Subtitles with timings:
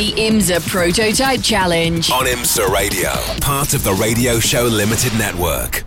[0.00, 2.10] The IMSA Prototype Challenge.
[2.10, 3.10] On IMSA Radio,
[3.42, 5.84] part of the Radio Show Limited Network.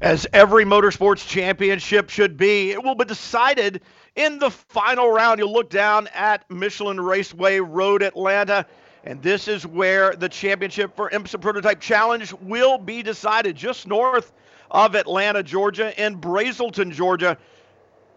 [0.00, 3.82] As every motorsports championship should be, it will be decided
[4.16, 5.38] in the final round.
[5.38, 8.66] You'll look down at Michelin Raceway Road Atlanta,
[9.04, 14.32] and this is where the championship for IMSA Prototype Challenge will be decided just north
[14.72, 17.38] of Atlanta, Georgia, in Braselton, Georgia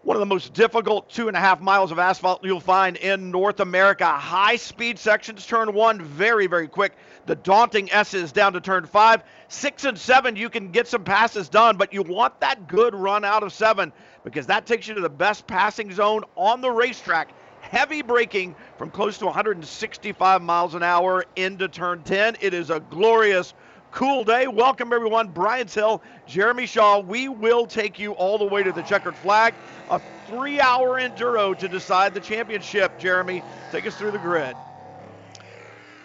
[0.06, 3.32] one of the most difficult two and a half miles of asphalt you'll find in
[3.32, 4.06] North America.
[4.06, 6.92] High speed sections, turn one, very, very quick.
[7.26, 9.24] The daunting S's down to turn five.
[9.48, 13.24] Six and seven, you can get some passes done, but you want that good run
[13.24, 17.30] out of seven because that takes you to the best passing zone on the racetrack.
[17.60, 22.36] Heavy braking from close to 165 miles an hour into turn 10.
[22.40, 23.54] It is a glorious
[23.96, 24.46] cool day.
[24.46, 25.28] Welcome, everyone.
[25.28, 27.00] Brian Till, Jeremy Shaw.
[27.00, 29.54] We will take you all the way to the checkered flag.
[29.88, 32.98] A three hour enduro to decide the championship.
[32.98, 34.54] Jeremy, take us through the grid.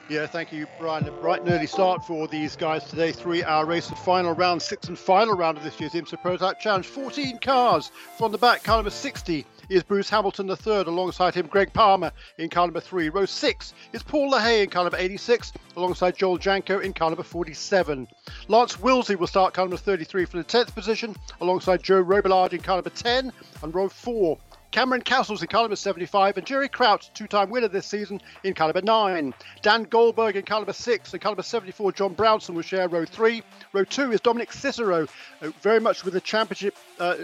[0.09, 1.05] Yeah, thank you, Brian.
[1.05, 3.11] A bright and early start for these guys today.
[3.11, 6.61] Three hour race the final round, sixth and final round of this year's IMSA Prototype
[6.61, 6.85] Challenge.
[6.85, 10.87] 14 cars from the back, car number 60 is Bruce Hamilton the third.
[10.87, 13.09] Alongside him, Greg Palmer in car number three.
[13.09, 17.23] Row six is Paul LaHaye in car number 86, alongside Joel Janko in car number
[17.23, 18.07] 47.
[18.47, 22.61] Lance Willsey will start car number 33 for the 10th position, alongside Joe Robillard in
[22.61, 23.31] car number 10,
[23.63, 24.37] and row four
[24.71, 28.53] Cameron Castles in car number 75, and Jerry Kraut, two time winner this season, in
[28.53, 29.33] car number 9.
[29.61, 33.05] Dan Goldberg in car number 6, and car number 74, John Brownson will share row
[33.05, 33.43] 3.
[33.73, 35.07] Row 2 is Dominic Cicero,
[35.41, 36.77] uh, very much with the championship.
[36.99, 37.15] Uh,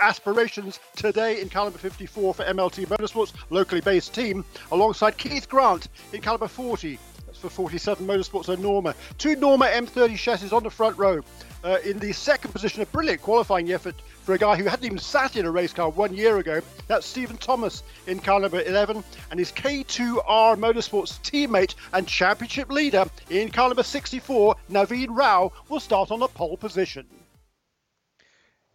[0.00, 6.20] aspirations today in caliber 54 for MLT Motorsports, locally based team, alongside Keith Grant in
[6.20, 6.98] caliber 40.
[7.26, 8.94] That's for 47 Motorsports and Norma.
[9.18, 11.20] Two Norma M30 chassis on the front row.
[11.64, 14.98] Uh, in the second position, a brilliant qualifying effort for a guy who hadn't even
[14.98, 16.60] sat in a race car one year ago.
[16.86, 23.06] That's Stephen Thomas in car number 11, and his K2R Motorsports teammate and championship leader
[23.30, 27.06] in car number 64, Naveen Rao, will start on the pole position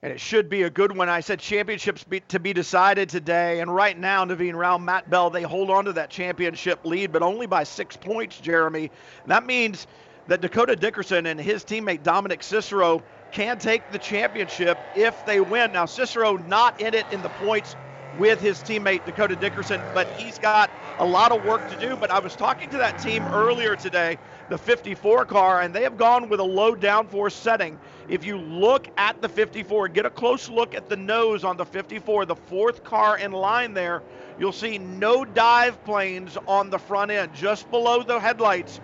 [0.01, 1.09] and it should be a good one.
[1.09, 5.29] I said championships be, to be decided today, and right now, Naveen Rao, Matt Bell,
[5.29, 8.91] they hold on to that championship lead, but only by six points, Jeremy.
[9.23, 9.87] And that means
[10.27, 15.71] that Dakota Dickerson and his teammate Dominic Cicero can take the championship if they win.
[15.71, 17.75] Now, Cicero not in it in the points
[18.11, 21.95] with his teammate Dakota Dickerson, but he's got a lot of work to do.
[21.97, 24.17] But I was talking to that team earlier today,
[24.49, 27.79] the 54 car, and they have gone with a low downforce setting.
[28.09, 31.65] If you look at the 54, get a close look at the nose on the
[31.65, 34.01] 54, the fourth car in line there,
[34.39, 38.79] you'll see no dive planes on the front end, just below the headlights.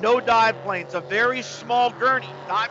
[0.00, 2.28] No dive planes, a very small gurney.
[2.46, 2.70] Dive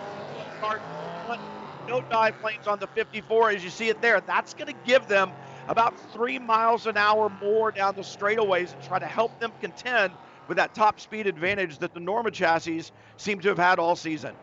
[1.87, 4.19] no dive planes on the 54 as you see it there.
[4.19, 5.31] That's going to give them
[5.69, 10.11] about three miles an hour more down the straightaways and try to help them contend
[10.47, 14.33] with that top speed advantage that the Norma chassis seem to have had all season.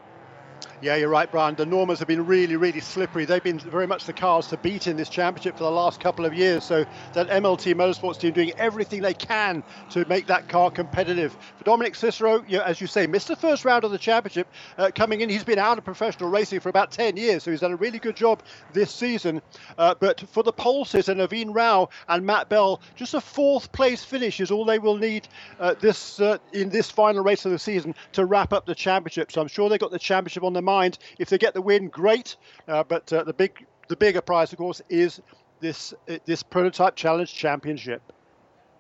[0.81, 1.55] Yeah, you're right, Brian.
[1.55, 3.25] The Normas have been really, really slippery.
[3.25, 6.25] They've been very much the cars to beat in this championship for the last couple
[6.25, 6.65] of years.
[6.65, 11.37] So that MLT Motorsports team doing everything they can to make that car competitive.
[11.57, 14.49] For Dominic Cicero, you know, as you say, missed the first round of the championship
[14.79, 15.29] uh, coming in.
[15.29, 17.99] He's been out of professional racing for about 10 years, so he's done a really
[17.99, 18.43] good job
[18.73, 19.43] this season.
[19.79, 24.05] Uh, but for the pole sitter, Naveen Rao and Matt Bell, just a fourth place
[24.05, 25.29] finish is all they will need
[25.61, 29.31] uh, this uh, in this final race of the season to wrap up the championship.
[29.31, 30.99] So I'm sure they got the championship on their mind.
[31.19, 32.37] If they get the win, great.
[32.67, 35.21] Uh, but uh, the big, the bigger prize, of course, is
[35.61, 38.03] this uh, this prototype challenge championship.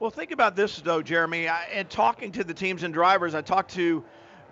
[0.00, 1.46] Well, think about this though, Jeremy.
[1.46, 4.04] And talking to the teams and drivers, I talked to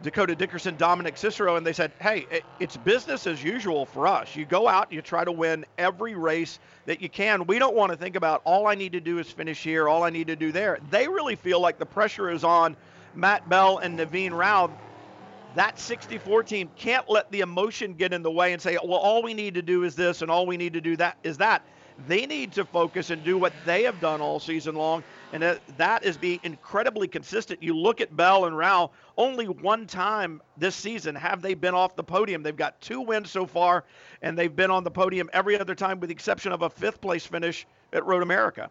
[0.03, 4.35] Dakota Dickerson, Dominic Cicero, and they said, "Hey, it, it's business as usual for us.
[4.35, 7.46] You go out, you try to win every race that you can.
[7.46, 10.02] We don't want to think about all I need to do is finish here, all
[10.02, 10.79] I need to do there.
[10.91, 12.76] They really feel like the pressure is on
[13.14, 14.70] Matt Bell and Naveen Rao
[15.54, 19.22] that 64 team can't let the emotion get in the way and say, well, all
[19.22, 21.64] we need to do is this and all we need to do that is that.
[22.08, 26.04] They need to focus and do what they have done all season long, and that
[26.04, 27.62] is be incredibly consistent.
[27.62, 31.94] You look at Bell and Rao, only one time this season have they been off
[31.94, 32.43] the podium.
[32.43, 33.84] They've got two wins so far,
[34.22, 37.00] and they've been on the podium every other time with the exception of a fifth
[37.00, 38.70] place finish at Road America.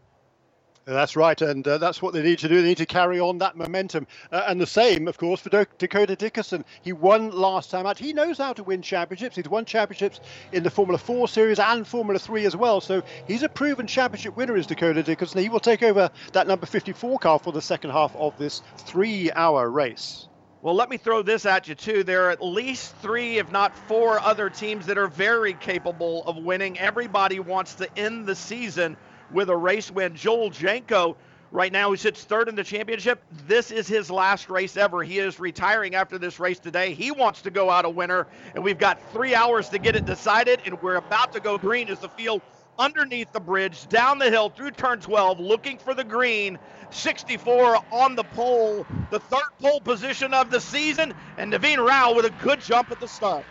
[0.86, 2.62] That's right, and uh, that's what they need to do.
[2.62, 4.08] They need to carry on that momentum.
[4.32, 6.66] Uh, and the same, of course, for Dakota Dickerson.
[6.82, 8.00] He won last time out.
[8.00, 9.36] He knows how to win championships.
[9.36, 12.82] He's won championships in the Formula 4 series and Formula 3 as well.
[12.82, 15.42] So he's a proven championship winner, is Dakota Dickerson.
[15.42, 19.32] He will take over that number 54 car for the second half of this three
[19.32, 20.28] hour race.
[20.64, 22.04] Well, let me throw this at you, too.
[22.04, 26.38] There are at least three, if not four, other teams that are very capable of
[26.38, 26.78] winning.
[26.80, 28.98] Everybody wants to end the season
[29.34, 30.16] with a race win.
[30.16, 31.18] Joel Janko,
[31.52, 35.04] right now, who sits third in the championship, this is his last race ever.
[35.04, 36.94] He is retiring after this race today.
[36.94, 40.06] He wants to go out a winner, and we've got three hours to get it
[40.06, 42.42] decided, and we're about to go green as the field
[42.80, 46.58] underneath the bridge, down the hill through turn 12, looking for the green.
[46.90, 52.26] 64 on the pole, the third pole position of the season, and Naveen Rao with
[52.26, 53.46] a good jump at the start.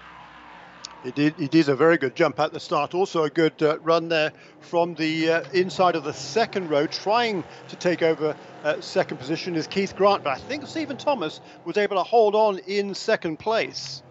[1.05, 2.95] He did, he did a very good jump at the start.
[2.95, 7.43] Also, a good uh, run there from the uh, inside of the second row, trying
[7.69, 8.35] to take over
[8.65, 10.25] uh, second position is Keith Grant.
[10.25, 14.03] But I think Stephen Thomas was able to hold on in second place.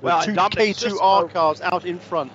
[0.00, 2.32] Well, two K2R cars out in front.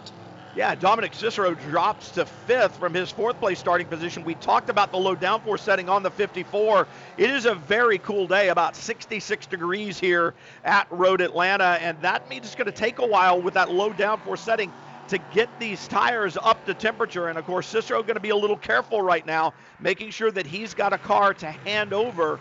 [0.56, 4.24] Yeah, Dominic Cicero drops to fifth from his fourth place starting position.
[4.24, 6.88] We talked about the low downforce setting on the 54.
[7.18, 12.30] It is a very cool day, about 66 degrees here at Road Atlanta, and that
[12.30, 14.72] means it's going to take a while with that low downforce setting
[15.08, 17.30] to get these tires up to temperature.
[17.30, 20.46] And of course, Cicero going to be a little careful right now, making sure that
[20.46, 22.40] he's got a car to hand over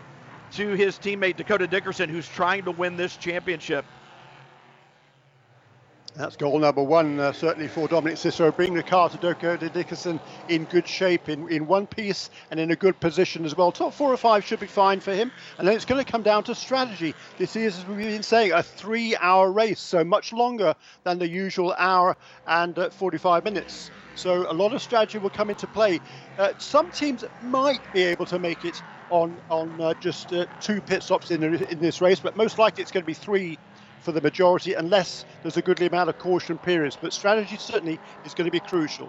[0.53, 3.87] to his teammate Dakota Dickerson, who's trying to win this championship.
[6.15, 10.21] That's goal number one, uh, certainly for Dominic Cicero, bringing the car to Dakota Dickerson
[10.47, 13.73] in good shape, in, in one piece, and in a good position as well.
[13.73, 15.33] Top four or five should be fine for him.
[15.57, 17.17] And then it's going to come down to strategy.
[17.39, 20.75] This is, as we've been saying, a three hour race, so much longer
[21.05, 22.15] than the usual hour
[22.47, 23.91] and uh, 45 minutes.
[24.15, 26.03] So a lot of strategy will come into play.
[26.37, 30.83] Uh, some teams might be able to make it on on uh, just uh, two
[30.83, 33.59] pit stops in, in this race, but most likely it's going to be three
[34.03, 36.99] for the majority unless there's a goodly amount of caution periods.
[37.01, 39.09] But strategy certainly is going to be crucial.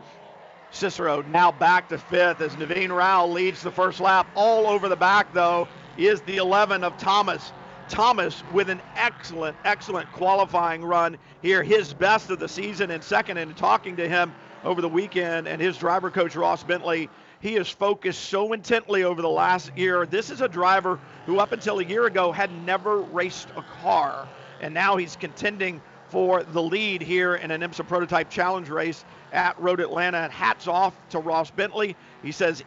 [0.72, 4.28] Cicero now back to fifth as Naveen Rao leads the first lap.
[4.36, 5.68] All over the back, though,
[5.98, 7.52] is the 11 of Thomas.
[7.90, 13.38] Thomas with an excellent, excellent qualifying run here, his best of the season and second.
[13.38, 17.70] And talking to him over the weekend and his driver coach Ross Bentley, he has
[17.70, 20.06] focused so intently over the last year.
[20.08, 20.98] This is a driver
[21.28, 24.28] who, up until a year ago, had never raced a car
[24.64, 29.60] and now he's contending for the lead here in an IMSA Prototype Challenge race at
[29.60, 30.20] Road Atlanta.
[30.20, 31.98] And hats off to Ross Bentley.
[32.24, 32.64] He says,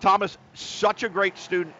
[0.00, 1.74] Thomas, such a great student.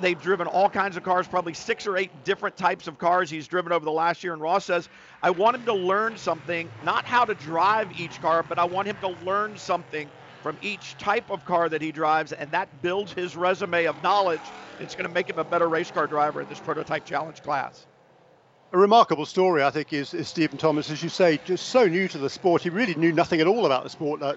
[0.00, 3.48] They've driven all kinds of cars, probably six or eight different types of cars he's
[3.48, 4.32] driven over the last year.
[4.34, 4.88] And Ross says,
[5.20, 8.86] I want him to learn something, not how to drive each car, but I want
[8.86, 10.08] him to learn something
[10.42, 14.52] from each type of car that he drives, and that builds his resume of knowledge.
[14.78, 17.86] It's going to make him a better race car driver in this prototype challenge class
[18.72, 22.06] a remarkable story, I think, is, is, Stephen Thomas, as you say, just so new
[22.06, 22.62] to the sport.
[22.62, 24.34] He really knew nothing at all about the sport uh,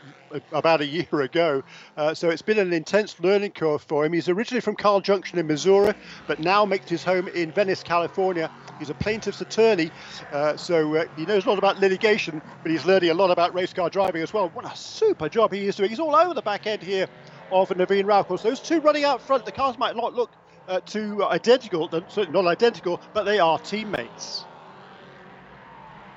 [0.51, 1.63] about a year ago.
[1.95, 4.13] Uh, so it's been an intense learning curve for him.
[4.13, 5.93] He's originally from Carl Junction in Missouri,
[6.25, 8.49] but now makes his home in Venice, California.
[8.79, 9.91] He's a plaintiff's attorney,
[10.31, 13.53] uh, so uh, he knows a lot about litigation, but he's learning a lot about
[13.53, 14.49] race car driving as well.
[14.49, 15.89] What a super job he is doing.
[15.89, 17.07] He's all over the back end here
[17.51, 18.23] of Naveen Rao.
[18.23, 20.31] Those two running out front, the cars might not look
[20.67, 24.47] uh, two identical, not identical, but they are teammates.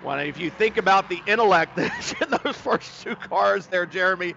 [0.00, 4.35] Well, if you think about the intellect that's in those first two cars there, Jeremy,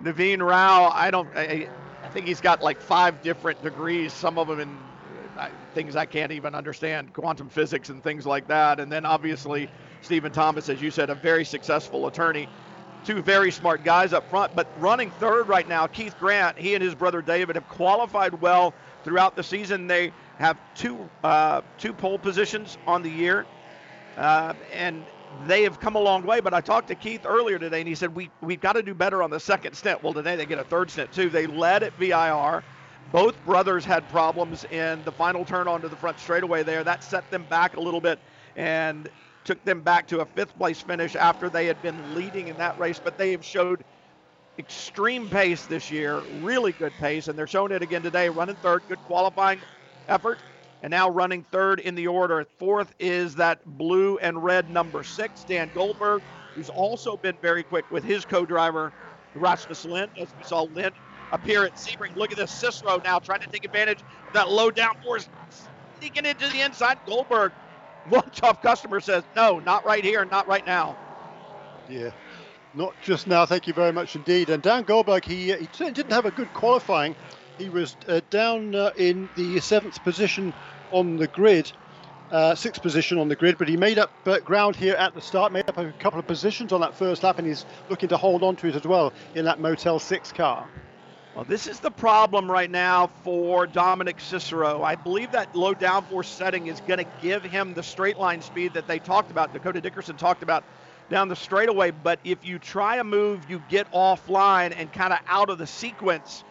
[0.00, 1.68] Naveen Rao, I don't, I,
[2.02, 4.92] I think he's got like five different degrees, some of them in
[5.36, 8.80] uh, things I can't even understand, quantum physics and things like that.
[8.80, 9.68] And then obviously,
[10.00, 12.48] Stephen Thomas, as you said, a very successful attorney.
[13.02, 16.84] Two very smart guys up front, but running third right now, Keith Grant, he and
[16.84, 19.86] his brother David have qualified well throughout the season.
[19.86, 23.46] They have two uh, two pole positions on the year,
[24.16, 25.10] uh, and
[25.46, 26.40] they have come a long way.
[26.40, 28.94] But I talked to Keith earlier today, and he said we we've got to do
[28.94, 30.02] better on the second stint.
[30.02, 31.30] Well, today they get a third stint too.
[31.30, 32.64] They led at VIR.
[33.06, 36.84] Both brothers had problems in the final turn onto the front straightaway there.
[36.84, 38.20] That set them back a little bit
[38.56, 39.08] and
[39.44, 42.78] took them back to a fifth place finish after they had been leading in that
[42.78, 43.00] race.
[43.00, 43.84] But they have showed
[44.58, 48.28] extreme pace this year, really good pace, and they're showing it again today.
[48.28, 49.62] Running third, good qualifying
[50.08, 50.42] effort,
[50.82, 52.44] and now running third in the order.
[52.58, 56.22] Fourth is that blue and red number six, Dan Goldberg,
[56.54, 58.92] who's also been very quick with his co-driver
[59.34, 60.96] Rasmus Lindh, as we saw Lindh
[61.30, 62.16] appear at Sebring.
[62.16, 65.28] Look at this Cicero now trying to take advantage of that low downforce,
[65.96, 66.98] sneaking into the inside.
[67.06, 67.52] Goldberg,
[68.04, 70.98] one tough customer says, no, not right here, not right now.
[71.86, 72.10] Yeah,
[72.74, 74.50] not just now, thank you very much indeed.
[74.50, 77.16] And Dan Goldberg, he, he didn't have a good qualifying
[77.58, 80.54] He was uh, down uh, in the seventh position
[80.90, 81.72] on the grid,
[82.30, 85.22] uh, sixth position on the grid, but he made up uh, ground here at the
[85.22, 88.18] start, made up a couple of positions on that first lap, and he's looking to
[88.18, 90.68] hold on to it as well in that Motel 6 car.
[91.34, 94.82] Well, this is the problem right now for Dominic Cicero.
[94.82, 98.74] I believe that low downforce setting is going to give him the straight line speed
[98.74, 100.64] that they talked about, Dakota Dickerson talked about
[101.10, 101.90] down the straightaway.
[101.90, 105.66] But if you try a move, you get offline and kind of out of the
[105.66, 106.44] sequence.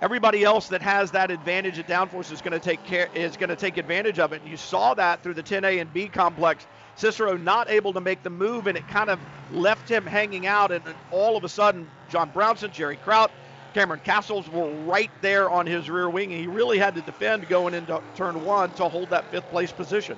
[0.00, 3.48] Everybody else that has that advantage at downforce is going to take care is going
[3.48, 4.42] to take advantage of it.
[4.42, 6.66] And you saw that through the 10A and B complex.
[6.94, 9.18] Cicero not able to make the move, and it kind of
[9.50, 10.70] left him hanging out.
[10.70, 13.32] And all of a sudden, John Brownson, Jerry Kraut,
[13.74, 17.48] Cameron Castles were right there on his rear wing, and he really had to defend
[17.48, 20.16] going into turn one to hold that fifth place position.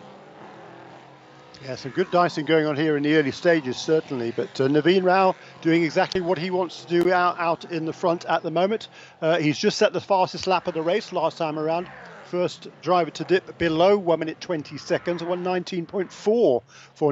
[1.63, 4.31] Yeah, some good dicing going on here in the early stages, certainly.
[4.31, 7.93] But uh, Naveen Rao doing exactly what he wants to do out, out in the
[7.93, 8.89] front at the moment.
[9.21, 11.91] Uh, he's just set the fastest lap of the race last time around.
[12.25, 16.63] First driver to dip below 1 minute 20 seconds, 119.4 for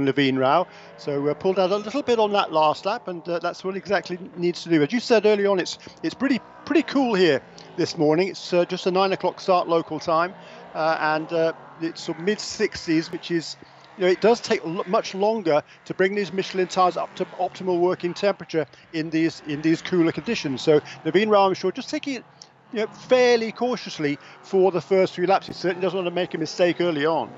[0.01, 0.67] Naveen Rao.
[0.97, 3.77] So uh, pulled out a little bit on that last lap, and uh, that's what
[3.77, 4.83] exactly needs to do.
[4.83, 7.43] As you said early on, it's it's pretty pretty cool here
[7.77, 8.29] this morning.
[8.29, 10.33] It's uh, just a 9 o'clock start local time,
[10.75, 11.53] uh, and uh,
[11.83, 13.57] it's mid 60s, which is
[13.99, 17.81] you know, it does take much longer to bring these Michelin tires up to optimal
[17.81, 20.63] working temperature in these in these cooler conditions.
[20.63, 22.25] So Naveen sure, just taking it
[22.73, 25.49] you know, fairly cautiously for the first few laps.
[25.49, 27.29] He certainly doesn't want to make a mistake early on.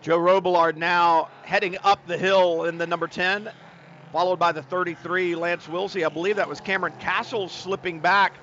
[0.00, 3.50] Joe Robillard now heading up the hill in the number 10,
[4.12, 6.04] followed by the 33, Lance Willsey.
[6.04, 8.34] I believe that was Cameron Castle slipping back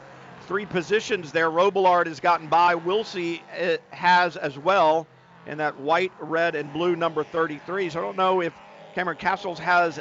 [0.48, 1.50] three positions there.
[1.50, 2.76] Robillard has gotten by.
[2.76, 5.08] Willsey uh, has as well
[5.48, 7.90] in that white, red, and blue number 33.
[7.90, 8.54] So I don't know if
[8.94, 10.00] Cameron Castles has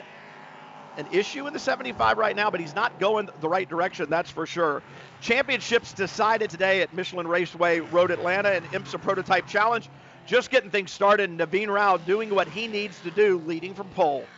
[0.99, 4.31] an issue in the 75 right now, but he's not going the right direction, that's
[4.31, 4.83] for sure.
[5.21, 9.89] Championships decided today at Michelin Raceway Road Atlanta and IMSA Prototype Challenge.
[10.27, 11.31] Just getting things started.
[11.31, 14.29] Naveen Rao doing what he needs to do, leading from pole.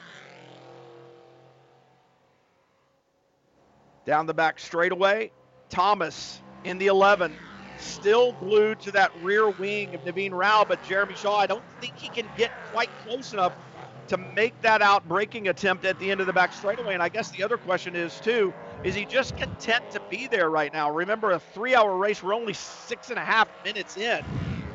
[4.04, 5.30] Down the back straightaway,
[5.70, 7.38] Thomas in the 11,
[7.78, 11.94] still glued to that rear wing of Naveen Rao, but Jeremy Shaw, I don't think
[11.96, 13.54] he can get quite close enough
[14.08, 16.94] to make that out breaking attempt at the end of the back straightaway.
[16.94, 20.50] And I guess the other question is, too, is he just content to be there
[20.50, 20.90] right now?
[20.90, 24.22] Remember, a three hour race, we're only six and a half minutes in.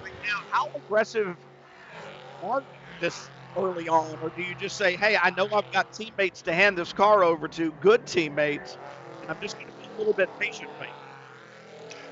[0.04, 1.38] Right now, how aggressive
[2.42, 2.64] are
[3.00, 4.18] this early on?
[4.22, 7.24] Or do you just say, hey, I know I've got teammates to hand this car
[7.24, 8.78] over to, good teammates,
[9.22, 10.72] and I'm just going to be a little bit patient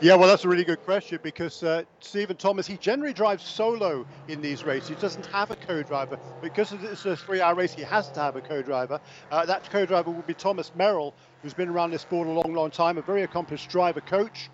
[0.02, 4.04] yeah, well, that's a really good question because uh, Stephen Thomas, he generally drives solo
[4.28, 4.88] in these races.
[4.88, 6.18] He doesn't have a co-driver.
[6.42, 9.00] Because it's a three-hour race, he has to have a co-driver.
[9.30, 12.72] Uh, that co-driver will be Thomas Merrill, who's been around this sport a long, long
[12.72, 14.50] time, a very accomplished driver coach.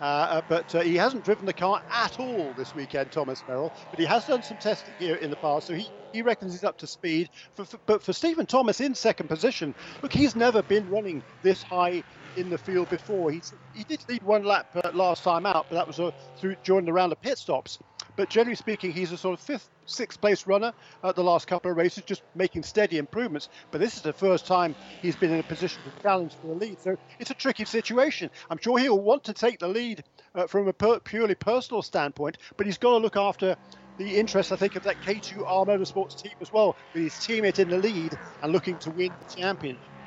[0.00, 3.72] Uh, uh but uh, he hasn't driven the car at all this weekend, Thomas Merrill.
[3.90, 6.64] But he has done some testing here in the past, so he, he reckons he's
[6.64, 7.28] up to speed.
[7.54, 11.62] For, for, but for Stephen Thomas in second position, look, he's never been running this
[11.62, 12.02] high
[12.36, 13.30] in the field before.
[13.30, 16.56] He's, he did lead one lap uh, last time out, but that was uh, through
[16.64, 17.78] during the round of pit stops.
[18.20, 21.70] But generally speaking, he's a sort of fifth, sixth place runner at the last couple
[21.70, 23.48] of races, just making steady improvements.
[23.72, 26.56] But this is the first time he's been in a position to challenge for a
[26.56, 26.80] lead.
[26.80, 28.30] So it's a tricky situation.
[28.50, 32.36] I'm sure he'll want to take the lead uh, from a per- purely personal standpoint,
[32.58, 33.56] but he's got to look after
[33.96, 37.70] the interest, I think, of that K2R Motorsports team as well, with his teammate in
[37.70, 39.99] the lead and looking to win the championship.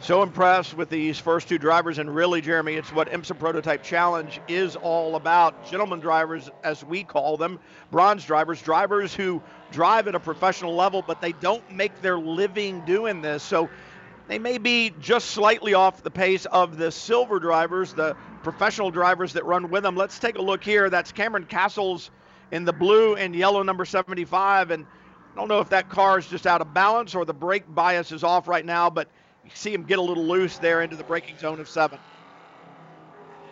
[0.00, 4.40] So impressed with these first two drivers, and really, Jeremy, it's what IMSA Prototype Challenge
[4.46, 5.68] is all about.
[5.68, 7.58] Gentlemen drivers, as we call them,
[7.90, 12.80] bronze drivers, drivers who drive at a professional level, but they don't make their living
[12.84, 13.42] doing this.
[13.42, 13.68] So
[14.28, 19.32] they may be just slightly off the pace of the silver drivers, the professional drivers
[19.32, 19.96] that run with them.
[19.96, 20.88] Let's take a look here.
[20.90, 22.12] That's Cameron Castles
[22.52, 24.70] in the blue and yellow number 75.
[24.70, 24.86] And
[25.32, 28.12] I don't know if that car is just out of balance or the brake bias
[28.12, 29.08] is off right now, but
[29.48, 31.98] you see him get a little loose there into the braking zone of seven.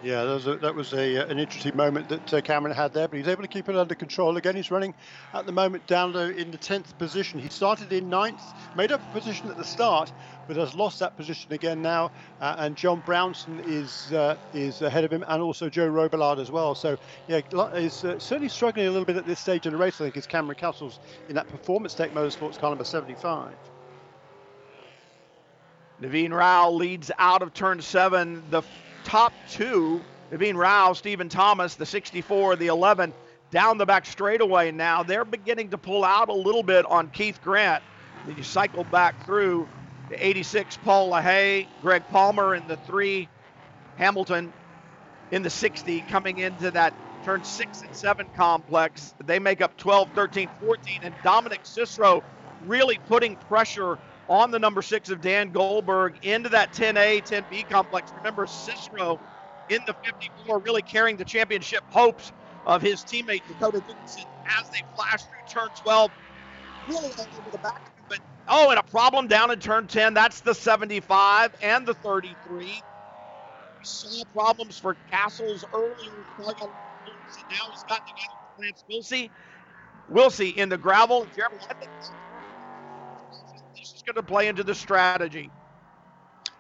[0.03, 2.93] Yeah, that was, a, that was a, uh, an interesting moment that uh, Cameron had
[2.93, 4.37] there, but he's able to keep it under control.
[4.37, 4.95] Again, he's running
[5.33, 7.41] at the moment down low in the 10th position.
[7.41, 8.43] He started in ninth,
[8.77, 10.13] made up a position at the start,
[10.47, 12.13] but has lost that position again now.
[12.43, 16.51] Uh, and John Brownson is uh, is ahead of him, and also Joe Robillard as
[16.51, 16.75] well.
[16.75, 17.41] So, yeah,
[17.75, 19.99] is uh, certainly struggling a little bit at this stage in the race.
[20.01, 21.01] I think is Cameron Castles
[21.31, 23.55] in that Performance Tech Motorsports car number 75.
[26.03, 28.51] Naveen Rao leads out of turn seven.
[28.51, 28.63] The
[29.05, 33.15] top two, Naveen Rao, Stephen Thomas, the 64, the 11,
[33.51, 35.03] down the back straightaway now.
[35.03, 37.83] They're beginning to pull out a little bit on Keith Grant.
[38.25, 39.71] Then you cycle back through
[40.09, 43.31] the 86, Paul LaHaye, Greg Palmer in the three,
[43.97, 44.55] Hamilton
[45.31, 49.15] in the 60 coming into that turn six and seven complex.
[49.25, 52.23] They make up 12, 13, 14, and Dominic Cicero
[52.61, 58.13] really putting pressure on the number six of Dan Goldberg into that 10A, 10B complex.
[58.13, 59.21] Remember, Cicero
[59.69, 62.33] in the 54 really carrying the championship hopes
[62.65, 64.25] of his teammate Dakota Dickerson
[64.61, 66.13] as they flash through turn 12.
[66.89, 67.83] Really over the back.
[68.09, 68.19] But
[68.49, 70.15] oh, and a problem down in turn 10.
[70.15, 72.85] That's the 75 and the 33.
[73.79, 76.25] We saw problems for Castles earlier.
[76.39, 79.33] Now he's got together with Lance Willsey.
[80.09, 81.27] Willsey in the gravel.
[81.27, 81.91] Jeremy, I think
[83.91, 85.51] this is going to play into the strategy.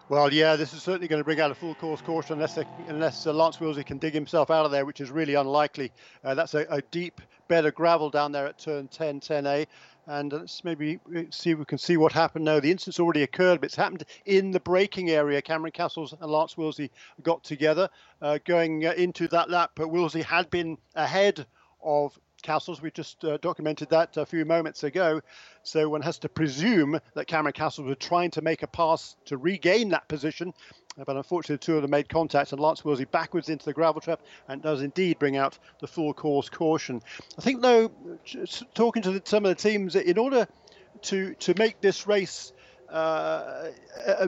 [0.08, 3.26] Well, yeah, this is certainly going to bring out a full course caution unless unless
[3.26, 5.90] uh, Lance Willsey can dig himself out of there, which is really unlikely.
[6.22, 9.66] Uh, that's a, a, deep bed of gravel down there at turn 10, 10A.
[10.06, 12.60] And let's maybe see if we can see what happened now.
[12.60, 15.42] The incident's already occurred, but it's happened in the braking area.
[15.42, 16.92] Cameron Castles and Lance Willsey
[17.24, 17.88] got together
[18.22, 19.72] uh, going uh, into that lap.
[19.74, 21.44] But Willsey had been ahead
[21.82, 22.80] of Castles.
[22.80, 25.20] We just uh, documented that a few moments ago.
[25.62, 29.36] So one has to presume that Cameron Castles was trying to make a pass to
[29.36, 30.54] regain that position.
[30.98, 34.00] Uh, but unfortunately, two of them made contact, and Lance Willsey backwards into the gravel
[34.00, 37.02] trap and does indeed bring out the full course caution.
[37.38, 37.90] I think, though,
[38.74, 40.48] talking to the, some of the teams, in order
[41.02, 42.52] to, to make this race
[42.88, 43.70] uh,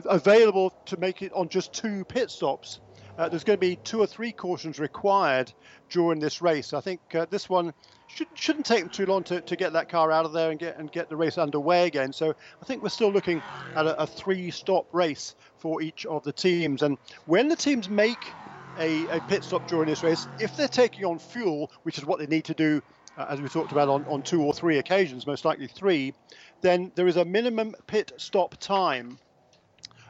[0.05, 2.79] available to make it on just two pit stops,
[3.19, 5.51] uh, there's going to be two or three cautions required
[5.89, 6.71] during this race.
[6.71, 7.73] I think uh, this one
[8.07, 10.59] should, shouldn't take them too long to, to get that car out of there and
[10.59, 12.13] get and get the race underway again.
[12.13, 13.43] So I think we're still looking
[13.75, 16.81] at a, a three-stop race for each of the teams.
[16.81, 18.23] And when the teams make
[18.77, 22.19] a, a, pit stop during this race, if they're taking on fuel, which is what
[22.19, 22.81] they need to do,
[23.17, 26.13] uh, as we talked about on, on two or three occasions, most likely three,
[26.61, 29.17] then there is a minimum pit stop time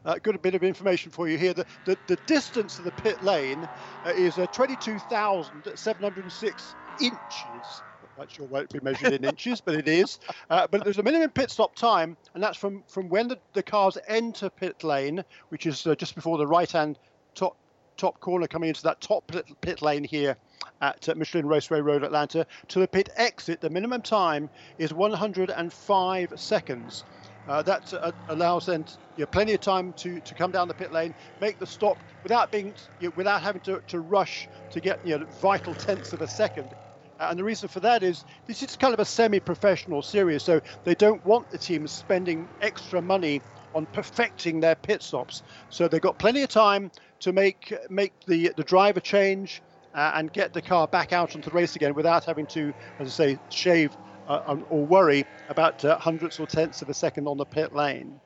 [0.05, 1.53] uh, got a bit of information for you here.
[1.53, 3.67] The, the, the distance to the pit lane
[4.05, 7.19] uh, is uh, 22,706 inches.
[7.21, 10.19] Not quite sure why it'd be measured in inches, but it is.
[10.49, 13.63] Uh, but there's a minimum pit stop time, and that's from, from when the, the
[13.63, 16.97] cars enter pit lane, which is uh, just before the right-hand
[17.35, 17.55] top
[17.99, 20.37] top corner coming into that top pit, pit lane here
[20.81, 23.61] at uh, Michelin Raceway Road, Atlanta, to the pit exit.
[23.61, 27.03] The minimum time is 105 seconds.
[27.47, 30.73] Uh, that uh, allows then you know, plenty of time to, to come down the
[30.73, 34.79] pit lane, make the stop without being you know, without having to, to rush to
[34.81, 36.73] get you know, vital tenths of a second.
[37.19, 40.95] And the reason for that is this is kind of a semi-professional series, so they
[40.95, 43.41] don't want the teams spending extra money
[43.73, 45.43] on perfecting their pit stops.
[45.69, 49.61] So they've got plenty of time to make make the the driver change
[49.93, 53.07] uh, and get the car back out onto the race again without having to, as
[53.19, 53.97] I say, shave
[54.29, 57.73] uh, um, or worry about uh, hundredths or tenths of a second on the pit
[57.73, 58.19] lane.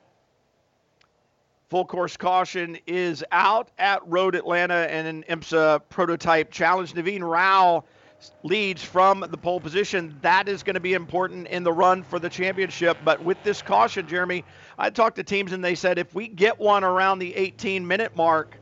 [1.70, 6.92] Full course caution is out at Road Atlanta and an IMSA prototype challenge.
[6.92, 7.84] Naveen Rao
[8.42, 10.16] leads from the pole position.
[10.20, 12.98] That is going to be important in the run for the championship.
[13.04, 14.44] But with this caution, Jeremy,
[14.78, 18.14] I talked to teams and they said if we get one around the 18 minute
[18.14, 18.58] mark,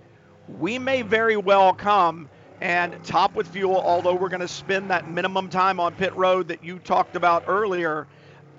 [0.58, 2.28] we may very well come
[2.62, 6.46] and top with fuel, although we're going to spend that minimum time on pit road
[6.46, 8.06] that you talked about earlier.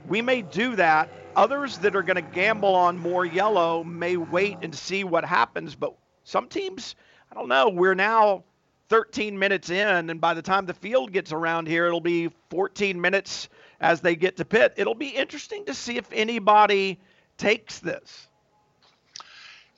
[0.05, 1.09] We may do that.
[1.37, 5.73] Others that are going to gamble on more yellow may wait and see what happens.
[5.73, 6.95] But some teams,
[7.31, 8.43] I don't know, we're now
[8.89, 12.99] 13 minutes in, and by the time the field gets around here, it'll be 14
[12.99, 13.47] minutes
[13.79, 14.73] as they get to pit.
[14.75, 16.99] It'll be interesting to see if anybody
[17.37, 18.27] takes this.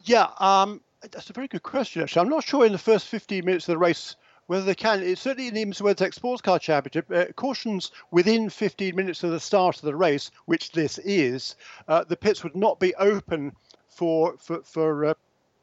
[0.04, 0.82] Yeah, um,
[1.12, 2.22] that's a very good question, actually.
[2.22, 4.16] I'm not sure in the first 15 minutes of the race
[4.48, 5.02] whether they can.
[5.02, 9.40] It's certainly in the IMSA Sports Car Championship, uh, cautions within 15 minutes of the
[9.40, 11.56] start of the race, which this is,
[11.88, 13.54] uh, the pits would not be open
[13.88, 15.14] for for, for uh,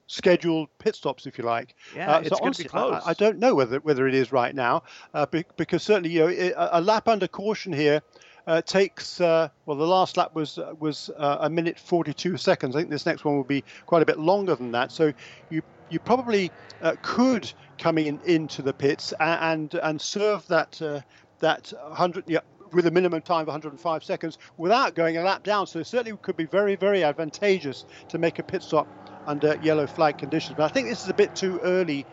[0.07, 1.75] scheduled pit stops, if you like.
[1.95, 3.03] Yeah, uh, it's so going to be close.
[3.05, 4.83] I, I, don't know whether whether it is right now,
[5.15, 5.27] uh,
[5.57, 8.03] because certainly you know a lap under caution here
[8.47, 12.75] uh, takes uh, well the last lap was was uh, a minute 42 seconds.
[12.75, 14.93] I think this next one will be quite a bit longer than that.
[14.93, 15.13] So
[15.51, 16.51] you you probably
[16.81, 21.01] uh, could come in into the pits and and, and serve that uh,
[21.41, 22.41] that 100 yeah,
[22.73, 25.67] with a minimum time of 105 seconds without going a lap down.
[25.67, 28.89] So it certainly could be very very advantageous to make a pit stop
[29.27, 30.57] under yellow flag conditions.
[30.57, 32.07] But I think this is a bit too early.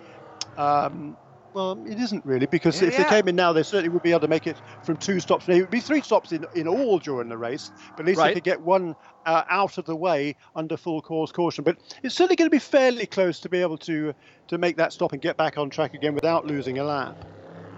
[0.57, 1.17] Um,
[1.53, 4.11] well, it isn't really because yeah, if they came in now, they certainly would be
[4.11, 5.47] able to make it from two stops.
[5.49, 8.27] It would be three stops in, in all during the race, but at least right.
[8.27, 11.63] they could get one uh, out of the way under full course caution.
[11.63, 14.13] But it's certainly going to be fairly close to be able to
[14.47, 17.25] to make that stop and get back on track again without losing a lap.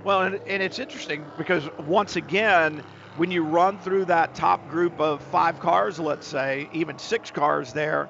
[0.03, 2.83] Well, and, and it's interesting because once again,
[3.17, 7.71] when you run through that top group of five cars, let's say, even six cars
[7.71, 8.09] there,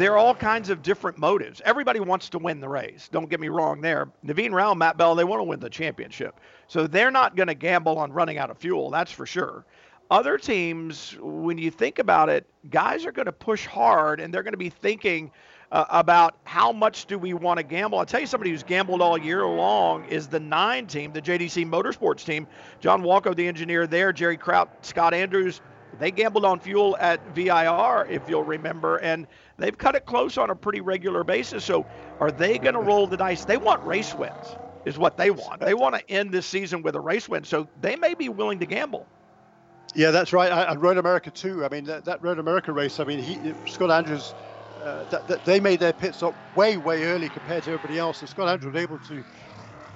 [0.00, 1.60] there are all kinds of different motives.
[1.64, 3.08] Everybody wants to win the race.
[3.12, 4.10] Don't get me wrong there.
[4.24, 6.40] Naveen Rao, Matt Bell, they want to win the championship.
[6.68, 9.64] So they're not going to gamble on running out of fuel, that's for sure.
[10.10, 14.42] Other teams, when you think about it, guys are going to push hard and they're
[14.42, 15.30] going to be thinking
[15.70, 17.98] uh, about how much do we want to gamble.
[17.98, 21.64] I'll tell you somebody who's gambled all year long is the nine team, the JDC
[21.68, 22.46] Motorsports team.
[22.80, 25.60] John Walko, the engineer there, Jerry Kraut, Scott Andrews,
[25.98, 29.26] they gambled on fuel at VIR, if you'll remember, and
[29.60, 31.64] they've cut it close on a pretty regular basis.
[31.64, 31.86] So
[32.20, 33.44] are they going to roll the dice?
[33.44, 35.60] They want race wins, is what they want.
[35.60, 37.44] They want to end this season with a race win.
[37.44, 39.06] So they may be willing to gamble.
[39.94, 40.52] Yeah, that's right.
[40.52, 41.64] And Road America too.
[41.64, 43.00] I mean, that, that Road America race.
[43.00, 44.34] I mean, he, Scott Andrews,
[44.80, 48.20] uh, that, that they made their pit stop way, way early compared to everybody else.
[48.20, 49.24] And Scott Andrews was able to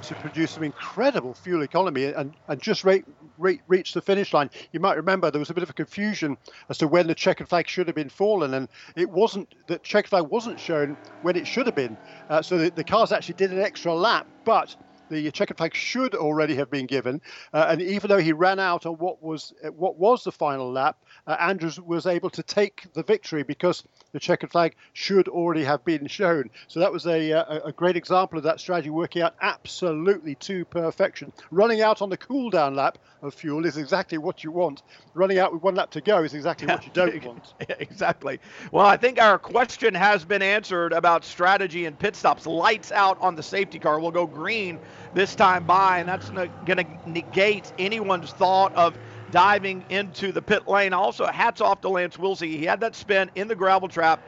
[0.08, 3.04] to produce some incredible fuel economy and, and just rate,
[3.38, 4.50] rate, reach the finish line.
[4.72, 6.36] You might remember there was a bit of a confusion
[6.68, 10.10] as to when the checkered flag should have been fallen, and it wasn't the checkered
[10.10, 11.96] flag wasn't shown when it should have been.
[12.28, 14.76] Uh, so the, the cars actually did an extra lap, but
[15.08, 17.20] the checkered flag should already have been given.
[17.52, 20.70] Uh, and even though he ran out on what was uh, what was the final
[20.70, 25.64] lap, uh, Andrews was able to take the victory because the checkered flag should already
[25.64, 26.50] have been shown.
[26.68, 30.34] So that was a, uh, a, a great example of that strategy working out absolutely
[30.36, 31.32] to perfection.
[31.50, 34.82] Running out on the cool down lap of fuel is exactly what you want.
[35.14, 37.54] Running out with one lap to go is exactly what you don't want.
[37.78, 38.38] exactly.
[38.70, 42.46] Well, I think our question has been answered about strategy and pit stops.
[42.46, 44.78] Lights out on the safety car We'll go green
[45.12, 48.96] this time by, and that's going to negate anyone's thought of
[49.30, 50.92] diving into the pit lane.
[50.92, 52.56] Also, hats off to Lance Willsey.
[52.56, 54.20] He had that spin in the gravel trap,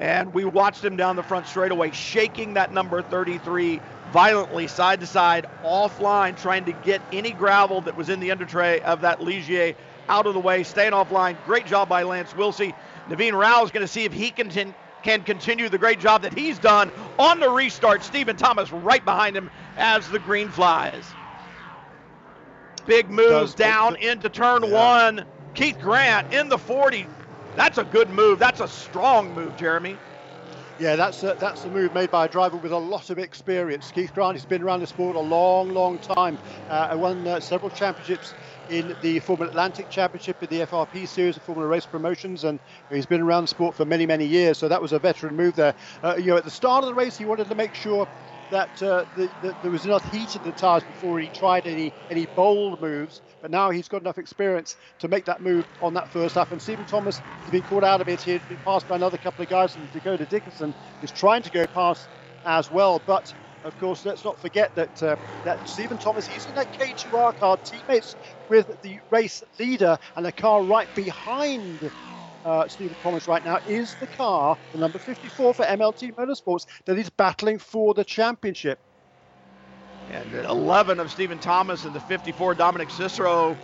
[0.00, 3.80] and we watched him down the front straightaway, shaking that number 33
[4.12, 8.44] violently side to side, offline, trying to get any gravel that was in the under
[8.44, 9.74] tray of that Ligier
[10.08, 11.36] out of the way, staying offline.
[11.46, 12.74] Great job by Lance Willsey.
[13.08, 14.74] Naveen Rao is going to see if he can,
[15.04, 18.02] can continue the great job that he's done on the restart.
[18.02, 21.14] Stephen Thomas right behind him as the green flies.
[22.86, 24.72] Big move down into turn yeah.
[24.74, 25.24] one.
[25.54, 27.06] Keith Grant in the 40.
[27.54, 28.38] That's a good move.
[28.38, 29.96] That's a strong move, Jeremy.
[30.80, 33.92] Yeah, that's a, that's a move made by a driver with a lot of experience.
[33.92, 36.36] Keith Grant has been around the sport a long, long time
[36.68, 38.34] uh, and won uh, several championships
[38.68, 43.06] in the Formula Atlantic Championship, in the FRP Series of Formula Race Promotions, and he's
[43.06, 44.58] been around sport for many, many years.
[44.58, 45.74] So that was a veteran move there.
[46.02, 48.08] Uh, you know, at the start of the race, he wanted to make sure
[48.50, 51.94] that, uh, the, the, there was enough heat in the tyres before he tried any
[52.10, 53.22] any bold moves.
[53.42, 56.52] But now he's got enough experience to make that move on that first lap.
[56.52, 59.42] And Stephen Thomas has been caught out a bit here, been passed by another couple
[59.42, 62.10] of guys, and Dakota Dickerson is trying to go past
[62.44, 63.02] as well.
[63.06, 67.34] But of course, let's not forget that uh, that Stephen Thomas, he's in that K2R
[67.36, 68.16] car, teammates
[68.48, 71.90] with the race leader, and the car right behind
[72.44, 76.98] uh, Stephen Thomas right now is the car, the number 54 for MLT Motorsports, that
[76.98, 78.80] is battling for the championship.
[80.08, 83.60] And 11 of Stephen Thomas and the 54 Dominic Cicero.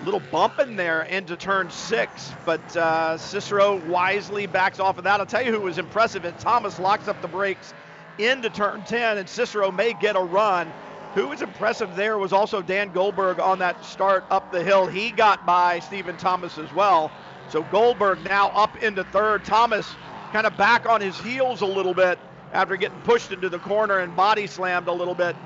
[0.00, 5.04] A little bump in there into turn six, but uh, Cicero wisely backs off of
[5.04, 5.20] that.
[5.20, 6.24] I'll tell you who was impressive.
[6.24, 7.72] And Thomas locks up the brakes
[8.18, 10.72] into turn 10, and Cicero may get a run.
[11.14, 14.86] Who was impressive there was also Dan Goldberg on that start up the hill.
[14.86, 17.10] He got by Stephen Thomas as well.
[17.48, 19.44] So Goldberg now up into third.
[19.44, 19.88] Thomas
[20.32, 22.18] kind of back on his heels a little bit
[22.52, 25.36] after getting pushed into the corner and body slammed a little bit.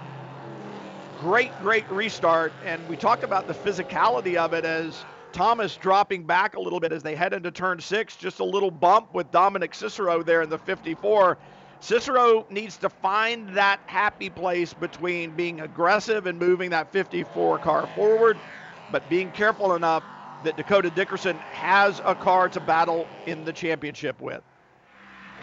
[1.20, 2.52] Great, great restart.
[2.64, 6.92] And we talked about the physicality of it as Thomas dropping back a little bit
[6.92, 8.16] as they head into turn six.
[8.16, 11.38] Just a little bump with Dominic Cicero there in the 54.
[11.80, 17.86] Cicero needs to find that happy place between being aggressive and moving that 54 car
[17.86, 18.42] forward,
[18.88, 20.04] but being careful enough
[20.42, 24.42] that Dakota Dickerson has a car to battle in the championship with.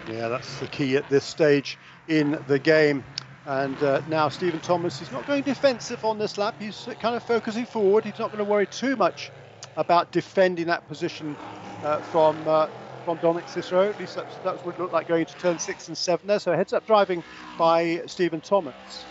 [0.06, 3.06] Yeah, that's the key at this stage in the game.
[3.45, 6.56] And uh, now Stephen Thomas is not going defensive on this lap.
[6.60, 8.06] He's kind of focusing forward.
[8.06, 9.32] He's not going to worry too much
[9.76, 11.38] about defending that position
[11.82, 12.67] uh, from uh,
[13.07, 13.89] from Dominic Cicero.
[13.89, 16.39] At least that's, what it looked like going to turn six and seven there.
[16.39, 17.23] So heads up driving
[17.57, 19.05] by Stephen Thomas.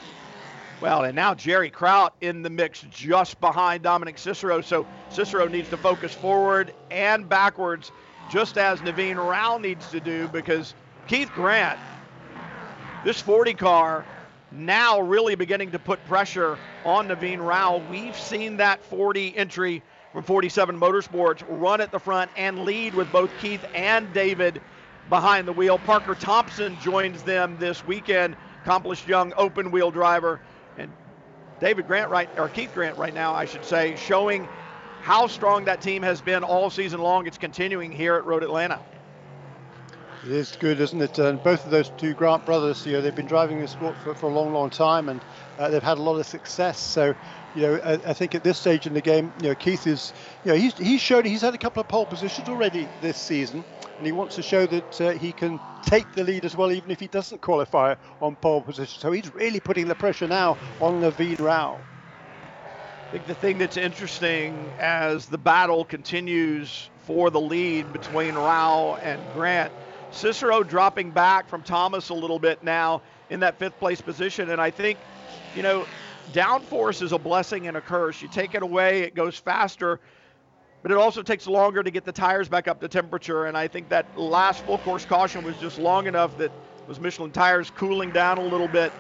[0.83, 4.61] Well, and now Jerry Kraut in the mix just behind Dominic Cicero.
[4.61, 7.91] So Cicero needs to focus forward and backwards,
[8.31, 10.75] just as Naveen Rao needs to do, because
[11.09, 11.79] Keith Grant,
[13.07, 14.05] this 40 car,
[14.53, 17.79] now really beginning to put pressure on Naveen Rao.
[17.91, 19.83] We've seen that 40 entry
[20.17, 24.63] from 47 Motorsports run at the front and lead with both Keith and David
[25.11, 25.79] behind the wheel.
[25.79, 30.41] Parker Thompson joins them this weekend, accomplished young open wheel driver.
[30.79, 30.91] And
[31.61, 34.49] David Grant right or Keith Grant right now, I should say, showing
[35.03, 37.27] how strong that team has been all season long.
[37.27, 38.81] It's continuing here at Road Atlanta.
[40.25, 41.19] It is good, isn't it?
[41.19, 44.15] And both of those two Grant brothers, you know, they've been driving this sport for,
[44.15, 45.23] for a long, long time, and
[45.59, 46.81] uh, they've had a lot of success.
[46.81, 47.15] So,
[47.57, 50.13] you know, I, I, think at this stage in the game, you know, Keith is,
[50.45, 53.65] you know, he's he's shown he's had a couple of pole positions already this season,
[53.97, 56.91] and he wants to show that uh, he can take the lead as well, even
[56.91, 59.01] if he doesn't qualify on pole position.
[59.01, 61.81] So he's really putting the pressure now on Naveen Rao.
[63.07, 68.97] I think the thing that's interesting as the battle continues for the lead between Rao
[68.97, 69.73] and Grant
[70.11, 74.51] Cicero dropping back from Thomas a little bit now in that fifth place position.
[74.51, 74.99] And I think,
[75.55, 75.87] you know,
[76.33, 78.21] downforce is a blessing and a curse.
[78.23, 80.01] You take it away, it goes faster,
[80.83, 83.47] but it also takes longer to get the tires back up to temperature.
[83.47, 86.53] And I think that last full course caution was just long enough that
[86.87, 88.93] was Michelin tires cooling down a little bit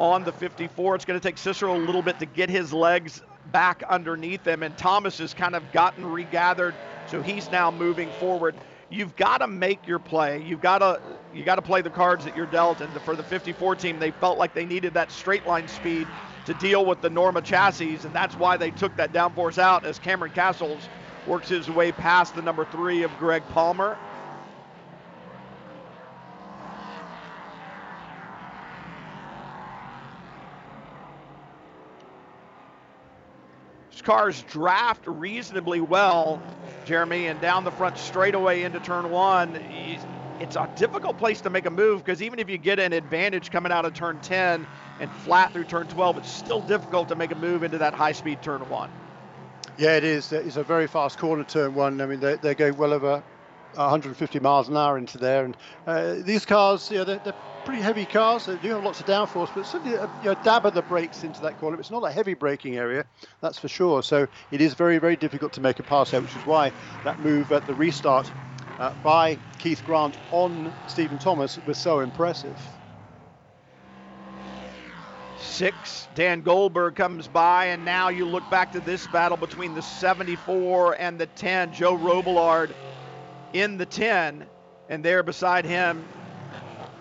[0.00, 0.94] on the 54.
[0.94, 4.62] It's going to take Cicero a little bit to get his legs back underneath him.
[4.62, 6.74] And Thomas has kind of gotten regathered,
[7.06, 8.54] so he's now moving forward
[8.90, 10.42] you've got to make your play.
[10.42, 11.00] You've got to
[11.34, 12.80] you got to play the cards that you're dealt.
[12.80, 16.06] And for the 54 team, they felt like they needed that straight line speed
[16.46, 19.98] to deal with the Norma chassis, and that's why they took that downforce out as
[19.98, 20.88] Cameron Castles
[21.26, 23.96] works his way past the number three of Greg Palmer.
[34.04, 36.40] cars draft reasonably well,
[36.84, 39.56] Jeremy, and down the front straightaway into turn one.
[40.44, 43.50] It's a difficult place to make a move because even if you get an advantage
[43.50, 44.66] coming out of turn 10
[45.00, 48.12] and flat through turn 12, it's still difficult to make a move into that high
[48.12, 48.90] speed turn one.
[49.78, 50.30] Yeah, it is.
[50.32, 51.98] It's a very fast corner turn one.
[51.98, 53.22] I mean, they're, they're going well over
[53.72, 55.46] 150 miles an hour into there.
[55.46, 58.44] And uh, these cars, you know, they're, they're, pretty heavy cars.
[58.44, 61.24] They do have lots of downforce, but certainly uh, you know, dab of the brakes
[61.24, 61.80] into that corner.
[61.80, 63.06] It's not a heavy braking area,
[63.40, 64.02] that's for sure.
[64.02, 66.72] So it is very, very difficult to make a pass out, which is why
[67.04, 68.30] that move at the restart
[68.78, 72.60] uh, by Keith Grant on Stephen Thomas was so impressive.
[75.36, 79.82] Six, Dan Goldberg comes by, and now you look back to this battle between the
[79.82, 81.72] 74 and the 10.
[81.72, 82.76] Joe Robillard
[83.52, 84.48] in the 10,
[84.88, 86.10] and there beside him,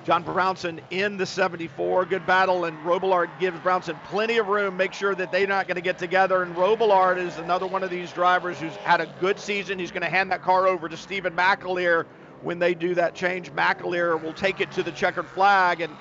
[0.04, 2.06] John Brownson in the 74.
[2.06, 5.76] Good battle, and Robillard gives Brownson plenty of room, make sure that they're not going
[5.76, 6.44] to get together.
[6.44, 9.80] And Robillard is another one of these drivers who's had a good season.
[9.80, 12.06] He's going to hand that car over to Stevan McAleer
[12.42, 13.54] when they do that change.
[13.54, 15.96] McAleer will take it to the checkered flag, and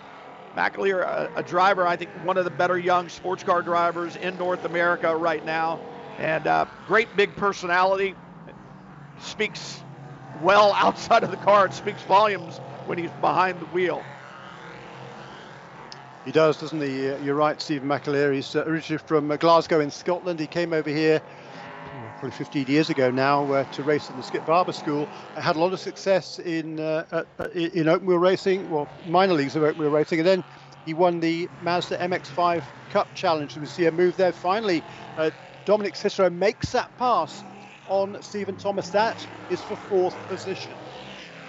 [0.56, 4.36] McAleer, a, a driver, I think one of the better young sports car drivers in
[4.36, 5.78] North America right now,
[6.18, 8.16] and uh, great big personality.
[9.20, 9.80] Speaks
[10.42, 11.66] well outside of the car.
[11.66, 14.02] It speaks volumes when he's behind the wheel.
[16.24, 17.10] He does, doesn't he?
[17.10, 18.32] Uh, you're right, Stevan McAleer.
[18.32, 20.38] He's uh, originally from uh, Glasgow in Scotland.
[20.38, 21.20] He came over here
[22.18, 25.10] probably 15 years ago now uh, to race in the Skip Barber School.
[25.36, 29.64] Had a lot of success in uh, in open wheel racing, well, minor leagues of
[29.64, 30.44] open wheel racing, and then
[30.84, 33.56] he won the Mazda MX-5 Cup Challenge.
[33.56, 34.32] We see a move there.
[34.32, 34.84] Finally,
[35.64, 37.44] Dominic Cicero makes that pass
[37.86, 38.90] on Stephen Thomas.
[38.90, 40.81] That is for fourth position.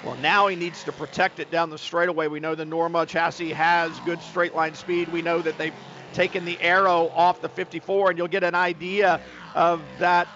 [0.03, 2.27] Well, now he needs to protect it down the straightaway.
[2.27, 5.07] We know the Norma chassis has good straight line speed.
[5.07, 5.73] We know that they've
[6.11, 9.21] taken the aero off the 54, and you'll get an idea
[9.55, 10.27] of that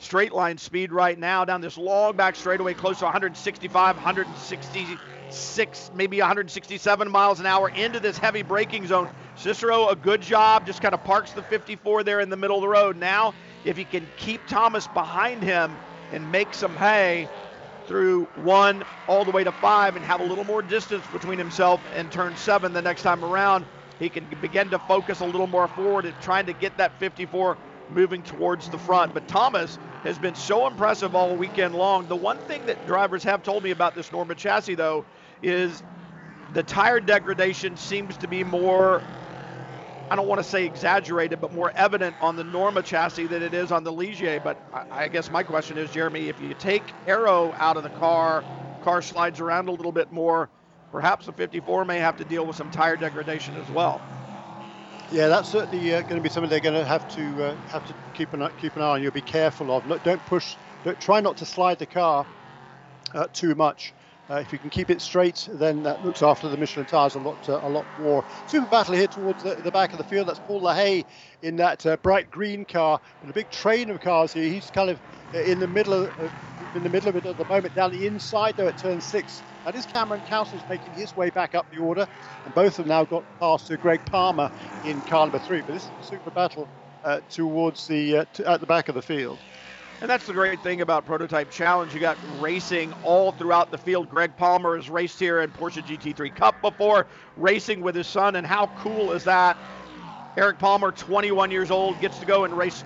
[0.00, 6.18] straight line speed right now down this long back straightaway, close to 165, 166, maybe
[6.18, 9.08] 167 miles an hour into this heavy braking zone.
[9.36, 12.62] Cicero, a good job, just kind of parks the 54 there in the middle of
[12.62, 12.96] the road.
[12.96, 15.70] Now, if he can keep Thomas behind him
[16.12, 17.28] and make some hay,
[17.86, 21.86] through one all the way to five and have a little more distance between himself
[21.92, 23.66] and turn seven the next time around,
[23.98, 27.58] he can begin to focus a little more forward and trying to get that 54
[27.88, 29.12] moving towards the front.
[29.14, 32.08] But Thomas has been so impressive all weekend long.
[32.08, 35.06] The one thing that drivers have told me about this Norma chassis, though,
[35.42, 35.82] is
[36.52, 39.04] the tire degradation seems to be more
[40.12, 43.54] I don't want to say exaggerated, but more evident on the Norma chassis than it
[43.54, 44.44] is on the Ligier.
[44.44, 47.88] But I, I guess my question is, Jeremy, if you take aero out of the
[47.88, 48.44] car,
[48.84, 50.50] car slides around a little bit more,
[50.90, 54.02] perhaps the 54 may have to deal with some tire degradation as well.
[55.12, 57.86] Yeah, that's certainly uh, going to be something they're going to have to uh, have
[57.88, 59.02] to keep an keep an eye on.
[59.02, 60.02] You'll be careful of.
[60.04, 60.56] Don't push.
[60.84, 62.26] Don't, try not to slide the car
[63.14, 63.94] uh, too much.
[64.32, 67.18] Uh, if you can keep it straight, then that looks after the Michelin tires a
[67.18, 68.24] lot, uh, a lot more.
[68.46, 70.26] Super battle here towards the, the, back of the field.
[70.26, 71.04] That's Paul LaHaye
[71.42, 74.50] in that uh, bright green car, and a big train of cars here.
[74.50, 74.98] He's kind of
[75.34, 76.30] uh, in the middle of uh,
[76.74, 77.74] in the middle of it at the moment.
[77.74, 81.54] Down the inside though, at turn six, that is Cameron Castles making his way back
[81.54, 82.08] up the order,
[82.46, 84.50] and both have now got past to Greg Palmer
[84.86, 85.60] in car number three.
[85.60, 86.66] But this is a super battle
[87.04, 89.38] uh, towards the at the back of the field.
[90.02, 91.94] And that's the great thing about Prototype Challenge.
[91.94, 94.08] You got racing all throughout the field.
[94.08, 98.34] Greg Palmer has raced here in Porsche GT3 Cup before, racing with his son.
[98.34, 99.56] And how cool is that?
[100.36, 102.82] Eric Palmer, 21 years old, gets to go and race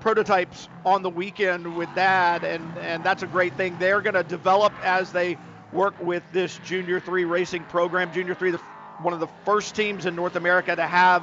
[0.00, 3.78] prototypes on the weekend with dad, and, and that's a great thing.
[3.78, 5.38] They're going to develop as they
[5.72, 8.12] work with this Junior 3 racing program.
[8.12, 8.60] Junior 3, the,
[9.00, 11.22] one of the first teams in North America to have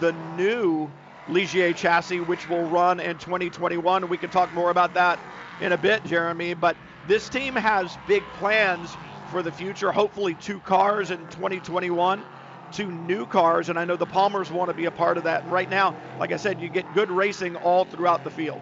[0.00, 0.90] the new
[1.28, 4.08] Ligier chassis, which will run in 2021.
[4.08, 5.18] We can talk more about that
[5.60, 6.54] in a bit, Jeremy.
[6.54, 8.96] But this team has big plans
[9.30, 9.92] for the future.
[9.92, 12.24] Hopefully, two cars in 2021,
[12.72, 15.42] two new cars, and I know the Palmers want to be a part of that.
[15.44, 18.60] And right now, like I said, you get good racing all throughout the field.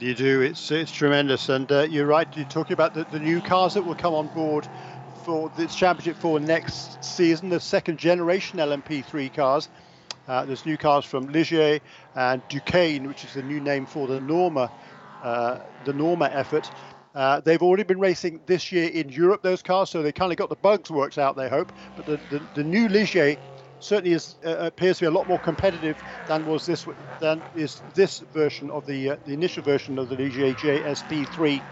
[0.00, 0.40] You do.
[0.40, 2.26] It's it's tremendous, and uh, you're right.
[2.34, 4.66] You're talking about the, the new cars that will come on board
[5.24, 9.68] for this championship for next season, the second generation LMP3 cars.
[10.30, 11.80] Uh, there's new cars from Ligier
[12.14, 14.70] and Duqueine, which is the new name for the Norma,
[15.20, 16.70] uh, the Norma effort.
[17.16, 20.38] Uh, they've already been racing this year in Europe, those cars, so they kind of
[20.38, 21.72] got the bugs worked out, they hope.
[21.96, 23.38] But the, the, the new Ligier
[23.80, 26.86] certainly is, uh, appears to be a lot more competitive than was this
[27.18, 31.64] than is this version of the uh, the initial version of the Ligier JSP3,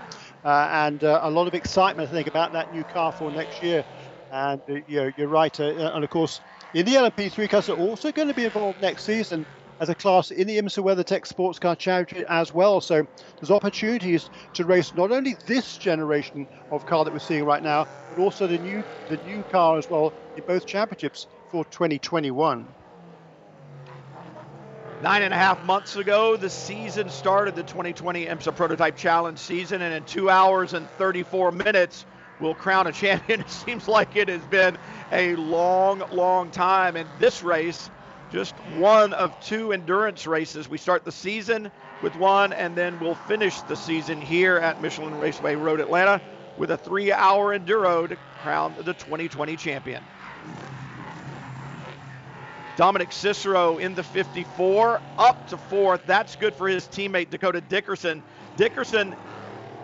[0.42, 3.84] uh, and a lot of excitement I think about that new car for next year.
[4.30, 6.40] And you know, you're right, and of course
[6.72, 9.46] in the LMP3 cars are also going to be involved next season
[9.80, 12.80] as a class in the IMSA WeatherTech Sports Car Championship as well.
[12.80, 13.04] So
[13.40, 17.86] there's opportunities to race not only this generation of car that we're seeing right now,
[18.08, 22.74] but also the new the new car as well in both championships for 2021.
[25.00, 29.80] Nine and a half months ago, the season started, the 2020 IMSA Prototype Challenge season,
[29.80, 32.04] and in two hours and 34 minutes,
[32.40, 33.40] we'll crown a champion.
[33.48, 34.78] It seems like it has been
[35.12, 36.96] a long, long time.
[36.96, 37.90] And this race,
[38.30, 40.68] just one of two endurance races.
[40.68, 41.70] We start the season
[42.02, 46.20] with one, and then we'll finish the season here at Michelin Raceway Road Atlanta
[46.56, 50.02] with a three hour enduro to crown the 2020 champion.
[52.76, 56.02] Dominic Cicero in the 54, up to fourth.
[56.06, 58.22] That's good for his teammate Dakota Dickerson.
[58.56, 59.16] Dickerson,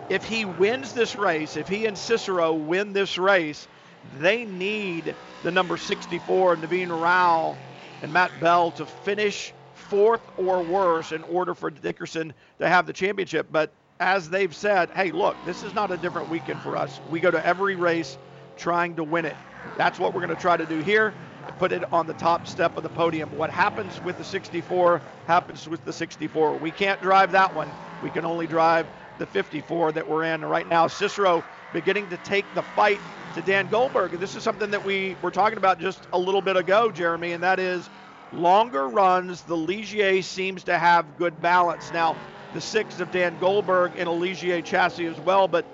[0.09, 3.67] if he wins this race, if he and Cicero win this race,
[4.03, 7.59] they need the number 64, Naveen Rao
[8.01, 12.93] and Matt Bell, to finish fourth or worse in order for Dickerson to have the
[12.93, 13.47] championship.
[13.51, 16.99] But as they've said, hey, look, this is not a different weekend for us.
[17.05, 18.17] We go to every race
[18.55, 19.37] trying to win it.
[19.75, 21.15] That's what we're going to try to do here.
[21.57, 23.29] Put it on the top step of the podium.
[23.31, 26.57] What happens with the 64 happens with the 64.
[26.57, 27.75] We can't drive that one.
[28.01, 30.87] We can only drive the 54 that we're in right now.
[30.87, 32.99] Cicero beginning to take the fight
[33.33, 34.13] to Dan Goldberg.
[34.13, 37.33] And this is something that we were talking about just a little bit ago, Jeremy,
[37.33, 37.89] and that is
[38.31, 39.43] longer runs.
[39.43, 41.91] The Ligier seems to have good balance.
[41.91, 42.15] Now,
[42.53, 45.65] the six of Dan Goldberg in a Ligier chassis as well, but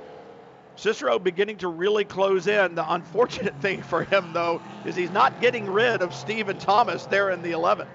[0.76, 2.76] Cicero beginning to really close in.
[2.76, 7.30] The unfortunate thing for him, though, is he's not getting rid of Stephen Thomas there
[7.30, 7.88] in the 11.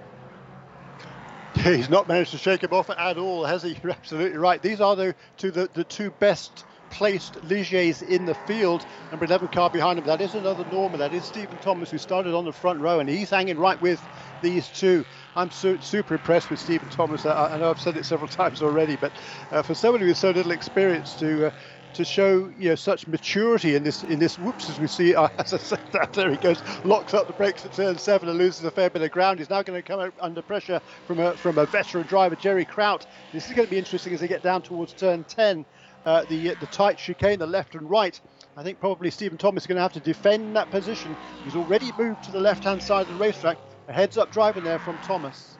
[1.64, 3.71] He's not managed to shake him off at all, has he?
[3.83, 4.61] You're absolutely right.
[4.61, 8.85] These are the two the, the two best placed Ligiers in the field.
[9.11, 10.05] Number 11 car behind him.
[10.05, 11.01] That is another Norman.
[11.01, 14.01] That is Stephen Thomas, who started on the front row, and he's hanging right with
[14.42, 15.05] these two.
[15.35, 17.25] I'm su- super impressed with Stephen Thomas.
[17.27, 19.12] I, I, know I've said it several times already, but
[19.51, 21.51] uh, for somebody with so little experience to uh,
[21.94, 25.29] to show you know such maturity in this in this whoops as we see uh,
[25.38, 28.38] as I said that there he goes locks up the brakes at turn seven and
[28.38, 31.37] loses a fair bit of ground he's now going to come under pressure from a
[31.37, 34.42] from a veteran driver Jerry Kraut this is going to be interesting as they get
[34.42, 35.66] down towards turn 10
[36.07, 38.20] uh, the the tight chicane, the left and right.
[38.57, 41.18] I think probably Stephen Thomas is going to have to defend that position.
[41.42, 43.59] He's already moved to the left-hand side of the racetrack.
[43.88, 45.56] A heads-up driving there from Thomas.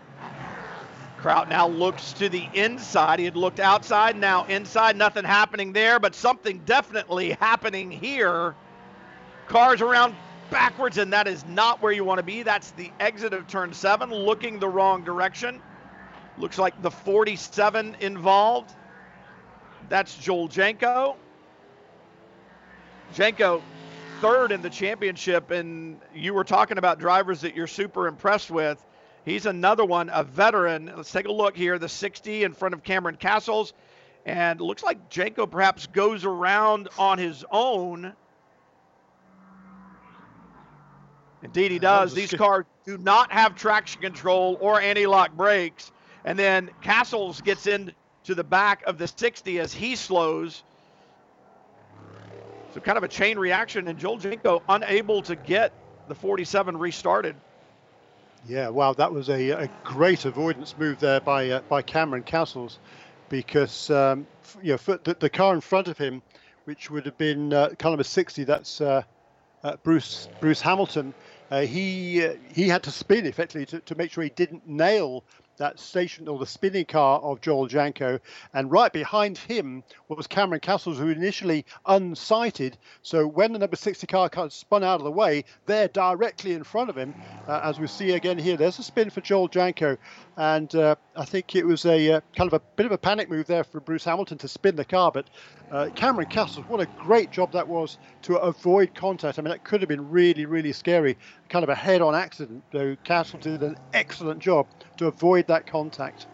[1.17, 3.19] Kraut now looks to the inside.
[3.19, 4.97] He had looked outside, now inside.
[4.97, 8.55] Nothing happening there, but something definitely happening here.
[9.47, 10.15] Cars around
[10.51, 12.43] backwards, and that is not where you want to be.
[12.43, 15.63] That's the exit of turn seven, looking the wrong direction.
[16.39, 18.71] Looks like the 47 involved.
[19.89, 21.17] That's Joel Janko.
[23.11, 23.65] Janko,
[24.21, 28.85] third in the championship, and you were talking about drivers that you're super impressed with.
[29.27, 30.93] He's another one, a veteran.
[30.97, 31.81] Let's take a look here.
[31.81, 33.73] The 60 in front of Cameron Cassels.
[34.25, 38.13] And looks like Janko perhaps goes around on his own.
[41.43, 42.15] Indeed, he does.
[42.15, 45.91] These cars do not have traction control or anti lock brakes.
[46.25, 47.93] And then Cassels gets in
[48.25, 50.63] to the back of the 60 as he slows.
[52.75, 55.73] So kind of a chain reaction, and Joel Janko unable to get
[56.07, 57.35] the 47 restarted.
[58.49, 62.79] Yeah, wow, that was a, a great avoidance move there by uh, by Cameron Cassels.
[63.29, 64.27] because um,
[64.63, 66.23] you know the, the, car in front of him,
[66.65, 69.03] which would have been uh, car number 60, that's uh,
[69.65, 71.13] uh, Bruce Bruce Hamilton.
[71.51, 75.25] Uh, he uh, he had to spin effectively to, to make sure he didn't nail
[75.59, 78.21] that station or the spinning car of Joel Janko.
[78.53, 82.75] And right behind him was Cameron Cassels, who initially unsighted.
[83.03, 86.91] So when the number 60 car spun out of the way, they're directly in front
[86.91, 87.15] of him.
[87.47, 89.97] Uh, as we see again here, there's a spin for Joel Janko.
[90.37, 93.31] And uh, I think it was a uh, kind of a bit of a panic
[93.31, 95.11] move there for Bruce Hamilton to spin the car.
[95.11, 95.31] But
[95.71, 99.39] uh, Cameron Cassels, what a great job that was to avoid contact.
[99.39, 101.17] I mean, that could have been really, really scary.
[101.49, 104.67] Kind of a head on accident, though Cassels did an excellent job
[104.99, 106.27] to avoid that contact.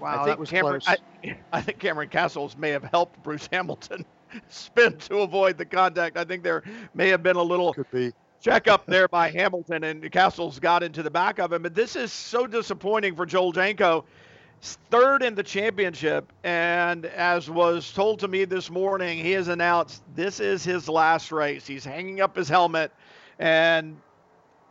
[0.00, 0.98] Wow, that was Cameron, close.
[1.24, 4.04] I, I think Cameron Cassels may have helped Bruce Hamilton
[4.48, 6.16] spin to avoid the contact.
[6.16, 6.62] I think there
[6.94, 10.82] may have been a little could be check up there by Hamilton, and Cassels got
[10.82, 11.62] into the back of him.
[11.62, 14.04] But this is so disappointing for Joel Janko.
[14.90, 20.02] Third in the championship, and as was told to me this morning, he has announced
[20.14, 21.66] this is his last race.
[21.66, 22.90] He's hanging up his helmet,
[23.38, 24.02] and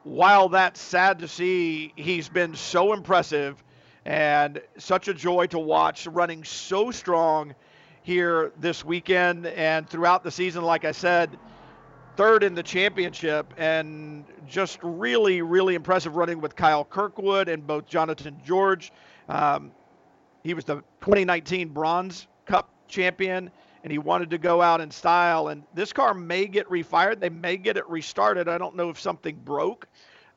[0.06, 3.62] while that's sad to see, he's been so impressive
[4.06, 7.56] and such a joy to watch, running so strong
[8.04, 10.64] here this weekend and throughout the season.
[10.64, 11.40] Like I said,
[12.18, 17.88] third in the championship and just really, really impressive running with Kyle Kirkwood and both
[17.88, 18.94] Jonathan George.
[19.28, 19.72] Um,
[20.44, 23.50] he was the 2019 Bronze Cup champion
[23.86, 25.50] and he wanted to go out in style.
[25.50, 27.20] And this car may get refired.
[27.20, 28.50] They may get it restarted.
[28.50, 29.88] I don't know if something broke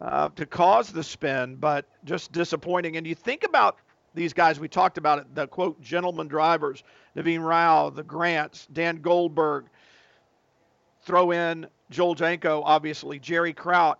[0.02, 2.98] uh, to cause the spin, but just disappointing.
[2.98, 3.78] And you think about
[4.14, 6.84] these guys, we talked about it, the quote, gentleman drivers,
[7.16, 9.64] Naveen Rao, the Grants, Dan Goldberg,
[11.00, 13.98] throw in Joel Janko, obviously, Jerry Kraut.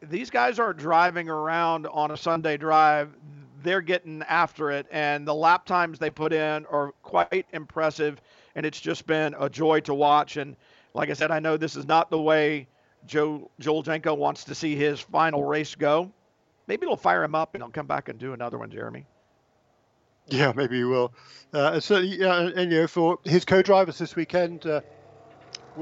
[0.00, 3.16] These guys aren't driving around on a Sunday drive.
[3.64, 8.20] They're getting after it, and the lap times they put in are quite impressive,
[8.54, 10.36] and it's just been a joy to watch.
[10.36, 10.56] And
[10.94, 12.68] like I said, I know this is not the way
[13.06, 16.10] Joe Joel Janko wants to see his final race go.
[16.66, 19.06] Maybe it'll fire him up and he'll come back and do another one, Jeremy.
[20.28, 21.12] Yeah, maybe he will.
[21.52, 24.80] Uh, so, yeah, and, you know, for his co-drivers this weekend uh,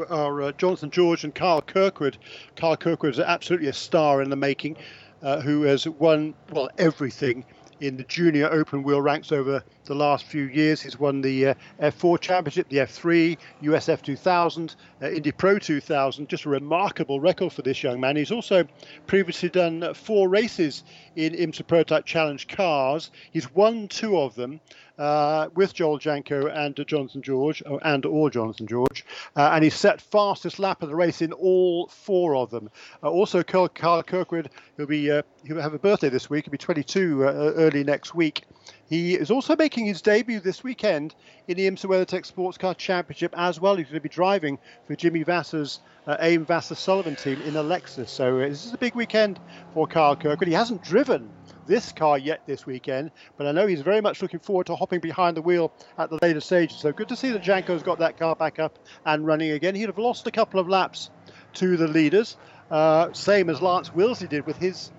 [0.08, 2.16] are uh, Jonathan George and Kyle Kirkwood.
[2.56, 4.76] Kyle Kirkwood is absolutely a star in the making,
[5.22, 7.44] uh, who has won well everything
[7.80, 10.80] in the junior open wheel ranks over the last few years.
[10.80, 16.28] He's won the uh, F4 Championship, the F3, USF 2000, uh, Indy Pro 2000.
[16.28, 18.16] Just a remarkable record for this young man.
[18.16, 18.66] He's also
[19.06, 20.84] previously done four races
[21.16, 23.10] in IMSA Prototype Challenge cars.
[23.32, 24.60] He's won two of them
[24.98, 29.04] uh, with Joel Janko and uh, Jonathan George, uh, and or Jonathan George,
[29.36, 32.70] uh, and he set fastest lap of the race in all four of them.
[33.02, 36.44] Uh, also, Kyle, Kyle Kirkwood, who'll be uh, he'll have a birthday this week.
[36.44, 38.44] He'll be 22 early next week.
[38.88, 41.14] He is also making his debut this weekend
[41.46, 43.76] in the IMSA WeatherTech Sports Car Championship as well.
[43.76, 47.62] He's going to be driving for Jimmy Vasser's uh, AIM Vasser Sullivan team in a
[47.62, 48.08] Lexus.
[48.08, 49.38] So uh, this is a big weekend
[49.74, 50.48] for Kyle Kirkwood.
[50.48, 51.28] He hasn't driven
[51.68, 54.98] this car yet this weekend, but I know he's very much looking forward to hopping
[54.98, 56.78] behind the wheel at the later stages.
[56.78, 59.76] So good to see that Janko's got that car back up and running again.
[59.76, 61.10] He'd have lost a couple of laps
[61.54, 62.36] to the leaders,
[62.70, 64.90] uh, same as Lance Willsey did with his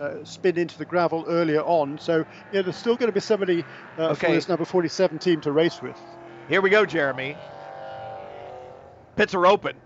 [0.00, 1.98] uh, spin into the gravel earlier on.
[1.98, 3.64] So yeah, there's still going to be somebody
[3.98, 4.26] uh, okay.
[4.26, 5.98] for this number 47 team to race with.
[6.48, 7.36] Here we go, Jeremy.
[9.16, 9.76] Pits are open,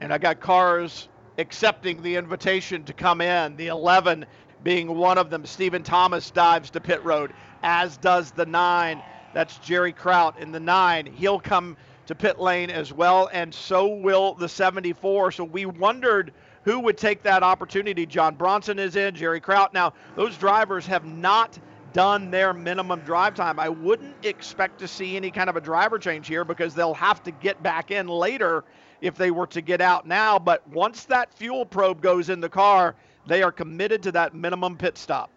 [0.00, 3.56] and I got cars accepting the invitation to come in.
[3.56, 4.26] The 11
[4.62, 5.44] being one of them.
[5.46, 7.32] Stephen Thomas dives to pit road,
[7.62, 9.02] as does the nine.
[9.34, 11.06] That's Jerry Kraut in the nine.
[11.06, 11.76] He'll come
[12.06, 15.32] to pit lane as well, and so will the 74.
[15.32, 16.32] So we wondered
[16.64, 18.06] who would take that opportunity.
[18.06, 19.72] John Brownson is in, Jerry Kraut.
[19.72, 21.58] Now, those drivers have not
[21.92, 23.58] done their minimum drive time.
[23.58, 27.22] I wouldn't expect to see any kind of a driver change here because they'll have
[27.22, 28.64] to get back in later
[29.00, 30.38] if they were to get out now.
[30.38, 32.96] But once that fuel probe goes in the car,
[33.26, 35.30] they are committed to that minimum pit stop.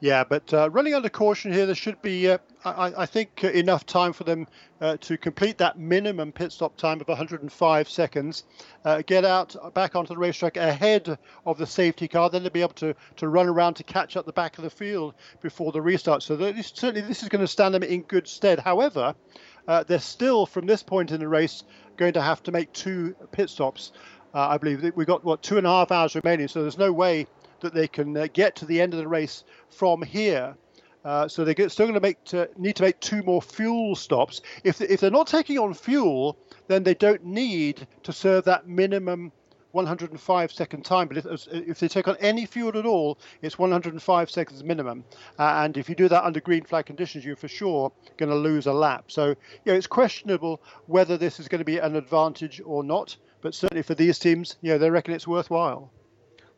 [0.00, 3.48] Yeah, but uh, running under caution here, there should be, uh, I, I, think, uh,
[3.48, 4.46] enough time for them
[4.80, 8.44] uh, to complete that minimum pit stop time of 105 seconds,
[8.84, 12.62] uh, get out back onto the racetrack ahead of the safety car, then they'll be
[12.62, 15.82] able to, to run around to catch up the back of the field before the
[15.82, 16.22] restart.
[16.22, 18.60] So certainly this is going to stand them in good stead.
[18.60, 19.16] However,
[19.66, 21.64] uh, they're still, from this point in the race,
[21.96, 23.92] going to have to make two pit stops.
[24.34, 27.26] I believe we've got, what, two and a half hours remaining, so there's no way
[27.60, 30.54] that they can uh, get to the end of the race from here.
[31.04, 34.40] Uh, so they're still going to, need to make two more fuel stops.
[34.64, 39.32] If, if they're not taking on fuel, then they don't need to serve that minimum
[39.72, 41.08] 105 second time.
[41.08, 45.04] But if, if they take on any fuel at all, it's 105 seconds minimum.
[45.38, 48.36] Uh, and if you do that under green flag conditions, you're for sure going to
[48.36, 49.04] lose a lap.
[49.08, 53.16] So, you know, it's questionable whether this is going to be an advantage or not.
[53.40, 55.90] But certainly for these teams, know, they reckon it's worthwhile.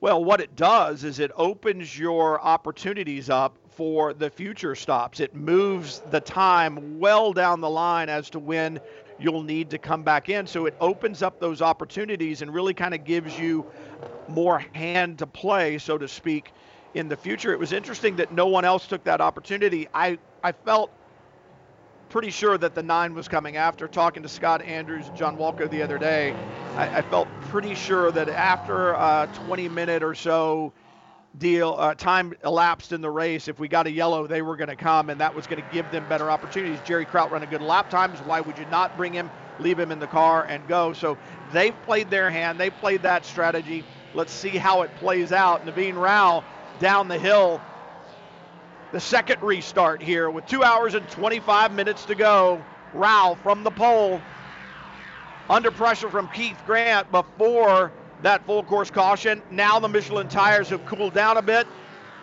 [0.01, 5.21] Well, what it does is it opens your opportunities up for the future stops.
[5.21, 8.81] It moves the time well down the line as to when
[9.19, 10.47] you'll need to come back in.
[10.47, 13.67] So it opens up those opportunities and really kind of gives you
[14.27, 16.53] more hand to play, so to speak,
[16.95, 17.53] in the future.
[17.53, 19.87] It was interesting that no one else took that opportunity.
[19.93, 20.91] I, I felt
[22.11, 23.89] pretty sure that the nine was coming after.
[23.89, 26.35] Talking to Scott Andrews and John Walker the other day,
[26.75, 30.73] I, I felt pretty sure that after a 20 minute or so
[31.39, 34.69] deal uh, time elapsed in the race, if we got a yellow, they were going
[34.69, 36.81] to come, and that was going to give them better opportunities.
[36.85, 38.19] Jerry Kraut run a good lap times.
[38.21, 39.31] Why would you not bring him,
[39.61, 40.93] leave him in the car, and go?
[40.93, 41.17] So
[41.53, 42.59] they've played their hand.
[42.59, 43.85] They played that strategy.
[44.15, 45.65] Let's see how it plays out.
[45.65, 46.43] Naveen Rao
[46.81, 47.61] down the hill
[48.93, 52.67] the second restart here with two hours and 25 minutes to go.
[52.93, 54.21] Rao from the pole.
[55.49, 59.43] Under pressure from Keith Grant before that full course caution.
[59.51, 61.69] Now the Michelin tires have cooled down a bit.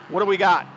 [0.07, 0.67] What do we got?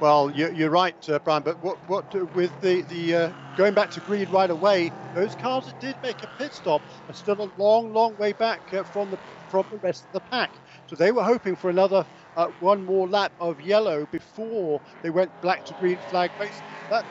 [0.00, 1.42] Well, you're right, uh, Brian.
[1.42, 5.34] But what, what uh, with the the uh, going back to green right away, those
[5.34, 8.84] cars that did make a pit stop are still a long, long way back uh,
[8.84, 10.60] from the from the rest of the pack.
[10.86, 12.06] So they were hoping for another
[12.36, 16.62] uh, one more lap of yellow before they went black to green flag race.
[16.90, 17.06] That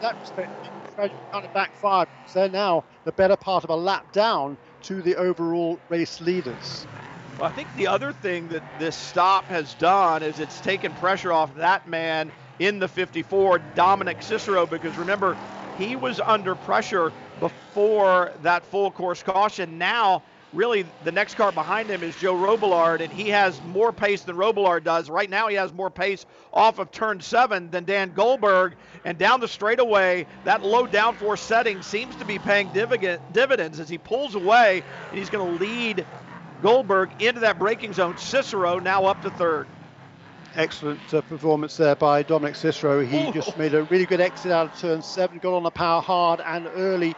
[0.00, 0.52] that respect
[1.32, 5.16] kind of backfired because they're now the better part of a lap down to the
[5.16, 6.86] overall race leaders.
[7.36, 11.32] Well, I think the other thing that this stop has done is it's taken pressure
[11.32, 15.38] off that man in the 54, Dominic Cicero, because remember,
[15.72, 19.78] he was under pressure before that full course caution.
[19.78, 20.24] Now
[20.54, 24.36] really the next car behind him is Joe Robillard, and he has more pace than
[24.36, 25.10] Robillard does.
[25.10, 28.76] Right now, he has more pace off of turn seven than Dan Goldberg.
[29.04, 33.98] And down the straightaway, that low downforce setting seems to be paying dividends as he
[33.98, 36.06] pulls away, and he's going to lead
[36.62, 38.16] Goldberg into that braking zone.
[38.16, 39.66] Cicero now up to third.
[40.56, 43.04] Excellent uh, performance there by Dominic Cicero.
[43.04, 43.32] He Ooh.
[43.32, 46.40] just made a really good exit out of turn seven, got on the power hard
[46.40, 47.12] and early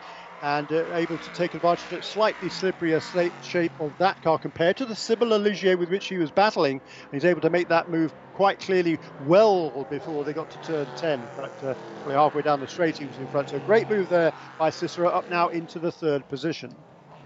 [0.47, 3.03] and uh, able to take advantage of the slightly slipperier
[3.43, 6.81] shape of that car compared to the similar Ligier with which he was battling.
[7.11, 11.31] He's able to make that move quite clearly well before they got to turn 10.
[11.35, 11.75] But uh,
[12.09, 13.49] halfway down the straight, he was in front.
[13.49, 16.71] So great move there by Cicero, up now into the third position.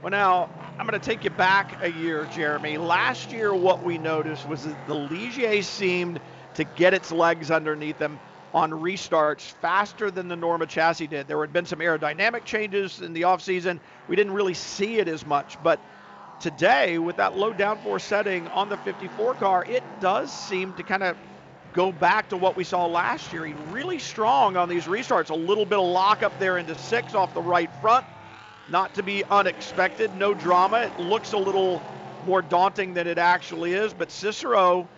[0.00, 0.48] Well, now
[0.78, 2.78] I'm going to take you back a year, Jeremy.
[2.78, 6.20] Last year, what we noticed was that the Ligier seemed
[6.54, 8.18] to get its legs underneath them
[8.53, 11.28] on restarts faster than the Norma chassis did.
[11.28, 13.78] There had been some aerodynamic changes in the offseason.
[14.09, 15.80] We didn't really see it as much, but
[16.40, 21.03] today with that low downforce setting on the 54 car, it does seem to kind
[21.03, 21.16] of
[21.74, 23.46] go back to what we saw last year.
[23.46, 25.30] He's really strong on these restarts.
[25.30, 28.05] A little bit of lock up there into six off the right front.
[28.68, 30.90] Not to be unexpected, no drama.
[30.98, 31.82] It looks a little
[32.26, 34.88] more daunting than it actually is, but Cicero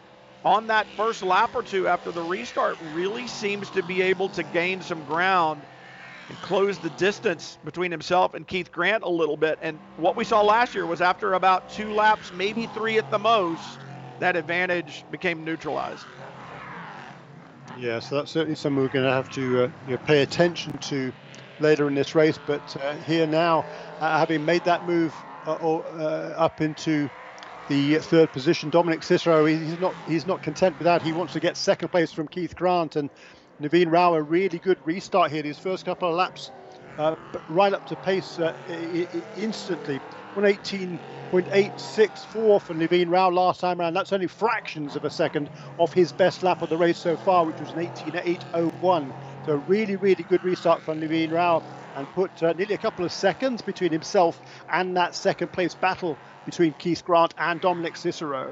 [0.45, 4.43] on that first lap or two after the restart really seems to be able to
[4.43, 5.66] gain some ground
[6.28, 9.59] and close the distance between himself and Keith Grant a little bit.
[9.62, 13.18] And what we saw last year was after about two laps, maybe three at the
[13.18, 13.84] most,
[14.18, 16.07] that advantage became neutralized.
[17.74, 20.78] Yeah, so that's certainly something we're going to have to uh, you know, pay attention
[20.78, 21.12] to
[21.59, 22.38] later in this race.
[22.38, 23.66] But uh, here now,
[24.01, 27.11] uh, having made that move uh, uh, up into
[27.68, 28.70] the third position.
[28.70, 31.02] Dominic Cicero, he's not he's not content with that.
[31.02, 33.10] He wants to get second place from Keith Grant and
[33.62, 34.14] Naveen Rao.
[34.14, 35.42] A really good restart here.
[35.42, 36.50] His first couple of laps,
[36.98, 37.14] uh,
[37.48, 38.52] right up to pace uh,
[39.34, 40.00] instantly.
[40.36, 41.00] 118.864
[42.32, 43.94] for Naveen Rao last time around.
[43.94, 47.44] That's only fractions of a second off his best lap of the race so far,
[47.46, 49.12] which was an 18.801.
[49.46, 51.62] So a really, really good restart from Naveen Rao
[51.94, 54.40] and put uh, nearly a couple of seconds between himself
[54.70, 58.49] and that second place battle between Keith Grant and Dominic Cicero.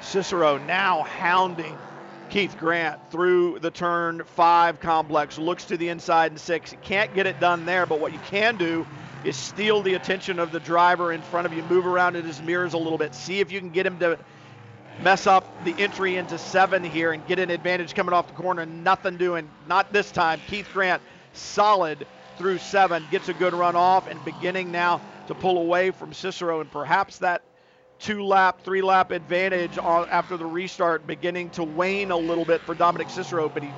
[0.00, 1.76] Cicero now hounding
[2.30, 6.74] Keith Grant through the turn five complex, looks to the inside and six.
[6.82, 8.86] Can't get it done there, but what you can do
[9.24, 12.42] is steal the attention of the driver in front of you, move around in his
[12.42, 14.18] mirrors a little bit, see if you can get him to
[14.98, 18.66] mess up the entry into seven here and get an advantage coming off the corner.
[18.66, 20.42] Nothing doing, not this time.
[20.46, 22.06] Keith Grant solid
[22.36, 26.60] through seven, gets a good run off, and beginning now to pull away from Cicero,
[26.60, 27.42] and perhaps that
[27.98, 32.74] two lap, three lap advantage after the restart beginning to wane a little bit for
[32.74, 33.70] Dominic Cicero, but he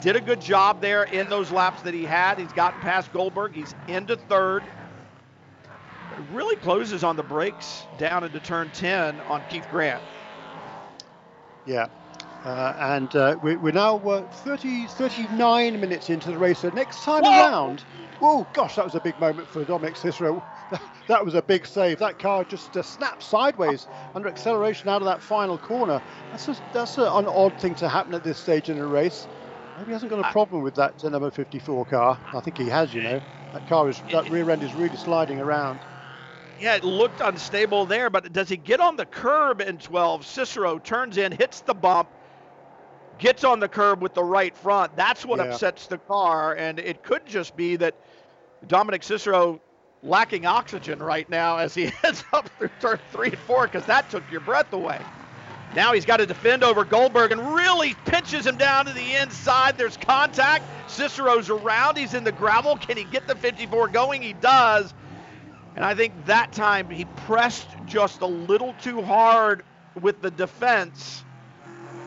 [0.00, 2.38] did a good job there in those laps that he had.
[2.38, 3.54] He's gotten past Goldberg.
[3.54, 4.62] He's into third.
[6.32, 10.02] really closes on the brakes down into turn 10 on Keith Grant.
[11.66, 11.86] Yeah.
[12.44, 16.60] Uh, and uh, we, are now uh, 30, 39 minutes into the race.
[16.60, 17.30] So next time Whoa!
[17.30, 17.84] around,
[18.22, 20.42] oh gosh, that was a big moment for Dominic Cicero.
[21.08, 21.98] that was a big save.
[21.98, 26.00] That car just uh, snapped sideways under acceleration out of that final corner.
[26.30, 29.26] That's a, that's a, an odd thing to happen at this stage in a race.
[29.76, 32.18] Maybe he hasn't got a problem with that number 54 car.
[32.34, 33.20] I think he has, you know.
[33.52, 35.80] That car is that rear end is really sliding around.
[36.60, 40.26] Yeah, it looked unstable there, but does he get on the curb in 12?
[40.26, 42.08] Cicero turns in, hits the bump,
[43.18, 44.94] gets on the curb with the right front.
[44.94, 45.46] That's what yeah.
[45.46, 47.94] upsets the car, and it could just be that
[48.66, 49.60] Dominic Cicero
[50.02, 54.10] lacking oxygen right now as he heads up through turn three and four because that
[54.10, 55.00] took your breath away.
[55.74, 59.78] Now he's got to defend over Goldberg and really pinches him down to the inside.
[59.78, 60.64] There's contact.
[60.90, 61.96] Cicero's around.
[61.96, 62.76] He's in the gravel.
[62.76, 64.20] Can he get the 54 going?
[64.22, 64.92] He does.
[65.76, 69.62] And I think that time he pressed just a little too hard
[70.00, 71.24] with the defense.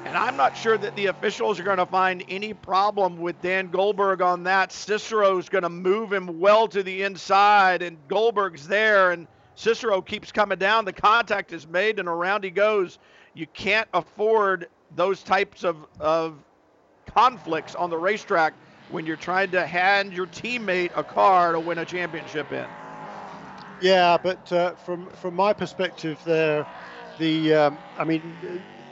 [0.05, 3.69] And I'm not sure that the officials are going to find any problem with Dan
[3.69, 4.71] Goldberg on that.
[4.71, 10.31] Cicero's going to move him well to the inside, and Goldberg's there, and Cicero keeps
[10.31, 10.85] coming down.
[10.85, 12.99] The contact is made, and around he goes.
[13.33, 16.35] You can't afford those types of, of
[17.07, 18.53] conflicts on the racetrack
[18.91, 22.65] when you're trying to hand your teammate a car to win a championship in.
[23.81, 26.65] Yeah, but uh, from from my perspective, there,
[27.17, 28.21] the um, I mean,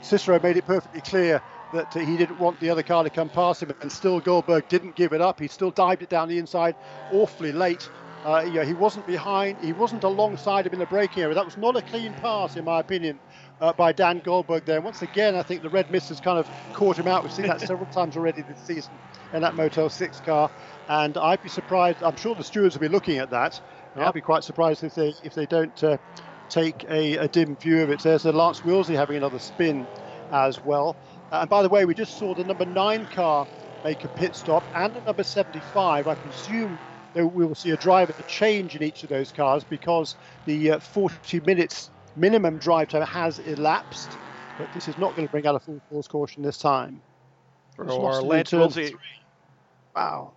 [0.02, 1.40] Cicero made it perfectly clear
[1.72, 4.94] that he didn't want the other car to come past him, and still Goldberg didn't
[4.94, 5.40] give it up.
[5.40, 6.74] He still dived it down the inside,
[7.12, 7.88] awfully late.
[8.24, 11.34] Uh, yeah, he wasn't behind, he wasn't alongside him in the braking area.
[11.34, 13.18] That was not a clean pass, in my opinion,
[13.60, 14.80] uh, by Dan Goldberg there.
[14.80, 17.24] Once again, I think the red mist has kind of caught him out.
[17.24, 18.92] We've seen that several times already this season
[19.32, 20.50] in that Motel 6 car,
[20.88, 22.02] and I'd be surprised.
[22.02, 23.60] I'm sure the stewards will be looking at that.
[23.96, 24.06] Yep.
[24.06, 25.98] I'll be quite surprised if they if they don't uh,
[26.52, 28.02] take a, a, dim view of it.
[28.02, 29.86] There's a Lance Willsey having another spin
[30.30, 30.96] as well.
[31.30, 33.46] Uh, and by the way, we just saw the number nine car
[33.84, 36.06] make a pit stop and the number 75.
[36.06, 36.78] I presume
[37.14, 40.72] that we will see a driver to change in each of those cars because the
[40.72, 44.18] uh, 40 minutes minimum drive time has elapsed.
[44.58, 47.00] But this is not going to bring out a full force caution this time.
[47.78, 48.94] Or Lance Willsey.
[49.96, 50.32] Wow.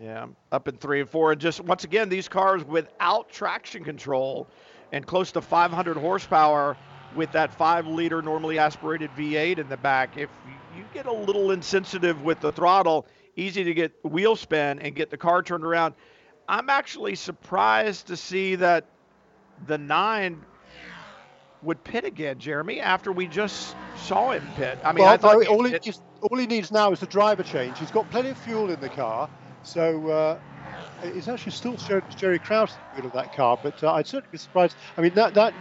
[0.00, 1.32] Yeah, up in three and four.
[1.32, 4.48] And just once again, these cars without traction control
[4.92, 6.76] and close to 500 horsepower
[7.16, 10.16] with that five liter normally aspirated V8 in the back.
[10.16, 10.30] If
[10.76, 15.10] you get a little insensitive with the throttle, easy to get wheel spin and get
[15.10, 15.94] the car turned around.
[16.48, 18.86] I'm actually surprised to see that
[19.66, 20.44] the nine
[21.62, 24.78] would pit again, Jeremy, after we just saw him pit.
[24.84, 25.76] I mean, well, I thought all, he,
[26.20, 27.78] all he needs now is the driver change.
[27.78, 29.30] He's got plenty of fuel in the car.
[29.62, 30.38] So uh,
[31.02, 31.76] it's actually still
[32.16, 34.78] Jerry Kraut at of that car, but uh, I'd certainly be surprised.
[34.96, 35.54] I mean, that that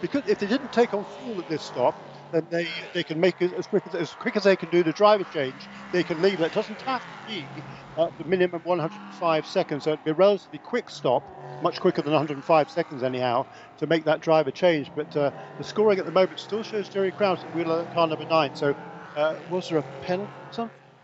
[0.00, 1.96] because if they didn't take on fuel at this stop,
[2.32, 4.82] then they, they can make it as quick as, as quick as they can do
[4.84, 5.68] the driver change.
[5.92, 6.38] They can leave.
[6.38, 7.64] That It doesn't have to be
[7.96, 9.84] uh, the minimum 105 seconds.
[9.84, 11.24] So it'd be a relatively quick stop,
[11.60, 13.44] much quicker than 105 seconds anyhow,
[13.78, 14.92] to make that driver change.
[14.94, 18.26] But uh, the scoring at the moment still shows Jerry Kraut at wheeler car number
[18.26, 18.54] nine.
[18.54, 18.74] So
[19.16, 20.32] uh, was there a penalty?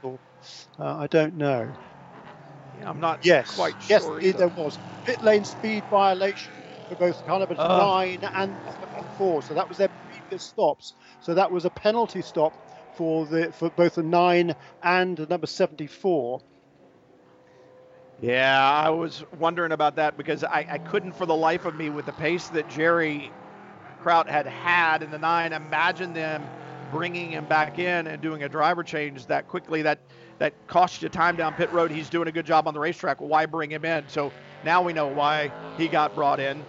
[0.03, 0.21] Or,
[0.79, 1.75] uh, I don't know.
[2.83, 3.55] I'm not yes.
[3.55, 4.21] quite yes, sure.
[4.21, 4.79] Yes, there was.
[5.05, 6.55] Pit lane speed violation
[6.89, 7.79] for both car number uh.
[7.79, 8.57] 9 and
[9.17, 9.43] 4.
[9.43, 10.95] So that was their previous stops.
[11.21, 12.55] So that was a penalty stop
[12.97, 16.41] for the for both the 9 and the number 74.
[18.21, 21.91] Yeah, I was wondering about that because I, I couldn't for the life of me
[21.91, 23.31] with the pace that Jerry
[24.01, 26.43] Kraut had had in the 9 imagine them
[26.93, 29.83] bringing him back in and doing a driver change that quickly.
[29.83, 29.99] That
[30.39, 31.91] that costs you time down pit road.
[31.91, 33.21] He's doing a good job on the racetrack.
[33.21, 34.05] why bring him in?
[34.09, 34.33] So
[34.65, 36.65] now we know why he got brought in.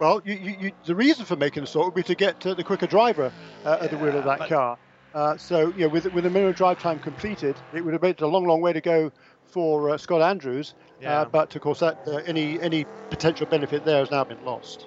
[0.00, 2.54] Well, you, you, you, the reason for making the stop would be to get uh,
[2.54, 3.32] the quicker driver
[3.64, 4.78] uh, at the wheel of that car.
[5.14, 8.20] Uh, so, you know, with, with the minimum drive time completed, it would have made
[8.20, 9.10] a long, long way to go
[9.46, 10.74] for uh, Scott Andrews.
[10.78, 11.24] Uh, yeah.
[11.24, 14.86] but of course, that uh, any any potential benefit there has now been lost.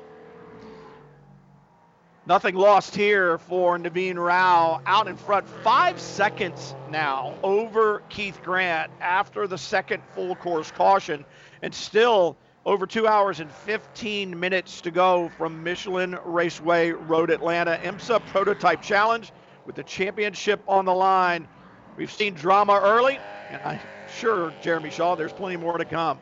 [2.25, 5.47] Nothing lost here for Naveen Rao out in front.
[5.49, 11.25] Five seconds now over Keith Grant after the second full course caution.
[11.63, 17.79] And still over two hours and 15 minutes to go from Michelin Raceway Road Atlanta.
[17.83, 19.33] IMSA Prototype Challenge
[19.65, 21.47] with the championship on the line.
[21.95, 23.19] We've seen drama early,
[23.49, 26.21] and I'm sure, Jeremy Shaw, there's plenty more to come.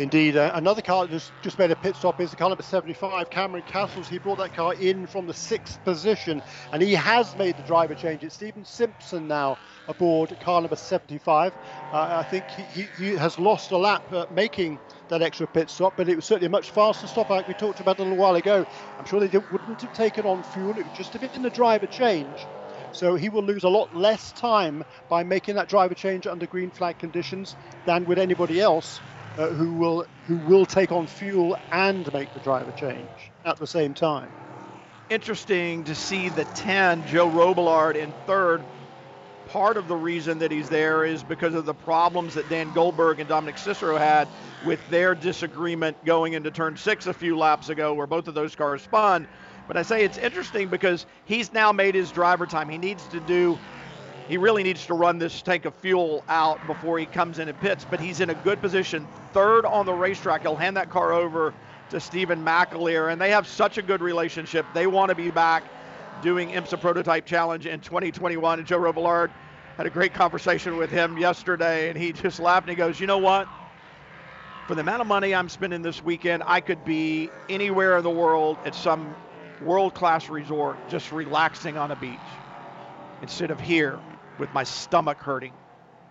[0.00, 3.28] Indeed, uh, another car just, just made a pit stop is the car number 75,
[3.28, 4.08] Cameron Cassels.
[4.08, 6.40] He brought that car in from the sixth position,
[6.72, 8.24] and he has made the driver change.
[8.24, 11.52] It's Stephen Simpson now aboard car number 75.
[11.92, 14.80] Uh, I think he, he, he, has lost a lap uh, making
[15.10, 17.80] that extra pit stop, but it was certainly a much faster stop, like we talked
[17.80, 18.64] about a little while ago.
[18.98, 21.86] I'm sure they wouldn't have taken on fuel, it was just bit in the driver
[21.86, 22.46] change.
[22.92, 26.70] So he will lose a lot less time by making that driver change under green
[26.70, 28.98] flag conditions than would anybody else
[29.36, 33.66] uh, who will who will take on fuel and make the driver change at the
[33.66, 34.34] same time.
[35.10, 38.66] Interesting to see the 10, Joe Robillard in third.
[39.46, 43.20] Part of the reason that he's there is because of the problems that Dan Goldberg
[43.20, 47.94] and Dominic Cicero had with their disagreement going into turn six a few laps ago,
[47.94, 49.26] where both of those cars spun.
[49.66, 52.68] But I say it's interesting because he's now made his driver time.
[52.68, 53.60] He needs to do
[54.30, 57.60] he really needs to run this tank of fuel out before he comes in and
[57.60, 57.84] pits.
[57.90, 60.42] But he's in a good position, third on the racetrack.
[60.42, 61.52] He'll hand that car over
[61.90, 64.64] to Stevan McAleer, and they have such a good relationship.
[64.72, 65.64] They want to be back
[66.22, 68.60] doing IMSA Prototype Challenge in 2021.
[68.60, 69.30] And Joe Robillard
[69.76, 73.08] had a great conversation with him yesterday, and he just laughed and he goes, "You
[73.08, 73.48] know what?
[74.68, 78.10] For the amount of money I'm spending this weekend, I could be anywhere in the
[78.10, 79.12] world at some
[79.60, 82.12] world-class resort, just relaxing on a beach,
[83.22, 83.98] instead of here
[84.40, 85.52] with my stomach hurting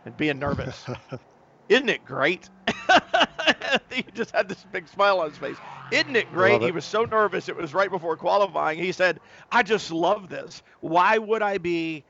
[0.06, 0.86] and being nervous.
[1.70, 2.50] Isn't it great?
[3.92, 5.58] he just had this big smile on his face.
[5.92, 6.62] Isn't it great?
[6.62, 6.66] It.
[6.66, 7.50] He was so nervous.
[7.50, 8.80] It was right before qualifying.
[8.80, 9.20] He said,
[9.52, 10.64] I just love this.
[10.80, 12.06] Why would I be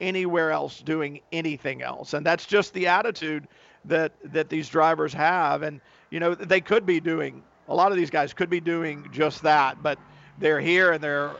[0.00, 2.14] anywhere else doing anything else?
[2.14, 3.48] And that's just the attitude
[3.84, 5.62] that that these drivers have.
[5.62, 9.08] And, you know, they could be doing a lot of these guys could be doing
[9.12, 9.98] just that, but
[10.38, 11.32] they're here and they're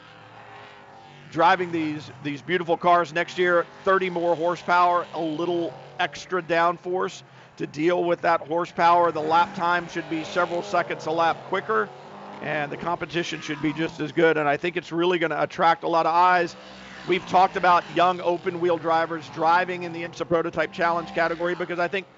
[1.28, 7.22] driving these these beautiful cars next year 30 more horsepower a little extra downforce
[7.56, 9.12] to deal with that horsepower.
[9.12, 11.92] The lap time should be several seconds a lap quicker
[12.40, 14.36] and the competition should be just as good.
[14.38, 16.56] And i think it's really going to attract a lot of eyes.
[17.04, 21.78] We've talked about young open wheel drivers driving in the IMSA prototype challenge category because
[21.78, 22.08] i think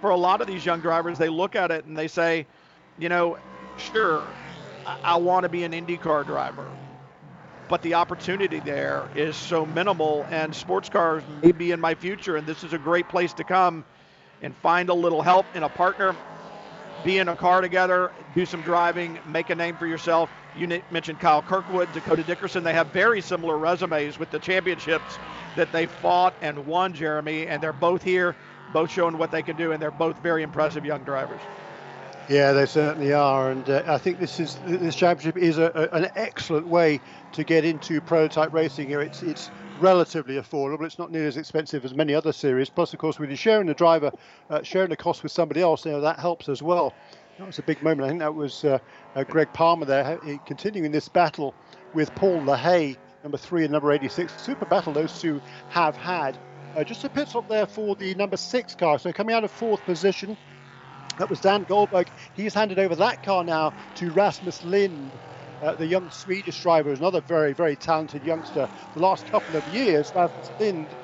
[0.00, 2.46] for a lot of these young drivers they look at it and they say
[2.96, 3.36] you know
[3.76, 4.36] sure
[4.84, 6.78] I, I want to be an IndyCar driver
[7.68, 10.26] but the opportunity there is so minimal.
[10.30, 13.44] And sports cars may be in my future, and this is a great place to
[13.44, 13.84] come
[14.42, 16.16] and find a little help in a partner.
[17.04, 20.30] Be in a car together, do some driving, make a name for yourself.
[20.56, 22.64] You mentioned Kyle Kirkwood, Dakota Dickerson.
[22.64, 25.18] They have very similar resumes with the championships
[25.54, 28.34] that they fought and won, Jeremy, and they're both here,
[28.72, 31.40] both showing what they can do, and they're both very impressive young drivers.
[32.28, 35.96] Yeah, they certainly are, and uh, I think this is this championship is a, a,
[35.96, 37.00] an excellent way
[37.32, 38.88] to get into prototype racing.
[38.88, 39.50] Here, it's it's
[39.80, 40.84] relatively affordable.
[40.84, 42.68] It's not nearly as expensive as many other series.
[42.68, 44.12] Plus, of course, when you're sharing the driver,
[44.50, 46.92] uh, sharing the cost with somebody else, you know that helps as well.
[47.38, 48.02] That was a big moment.
[48.02, 48.78] I think that was uh,
[49.14, 51.54] uh Greg Palmer there, continuing this battle
[51.94, 54.42] with Paul LaHaye, number three and number 86.
[54.42, 56.36] Super battle those two have had.
[56.76, 58.98] Uh, just a pit stop there for the number six car.
[58.98, 60.36] So coming out of fourth position.
[61.18, 62.10] That was Dan Goldberg.
[62.32, 65.18] He's handed over that car now to Rasmus Lindh,
[65.60, 68.68] uh, the young Swedish driver, is another very, very talented youngster.
[68.94, 70.94] The last couple of years, Rasmus Lindh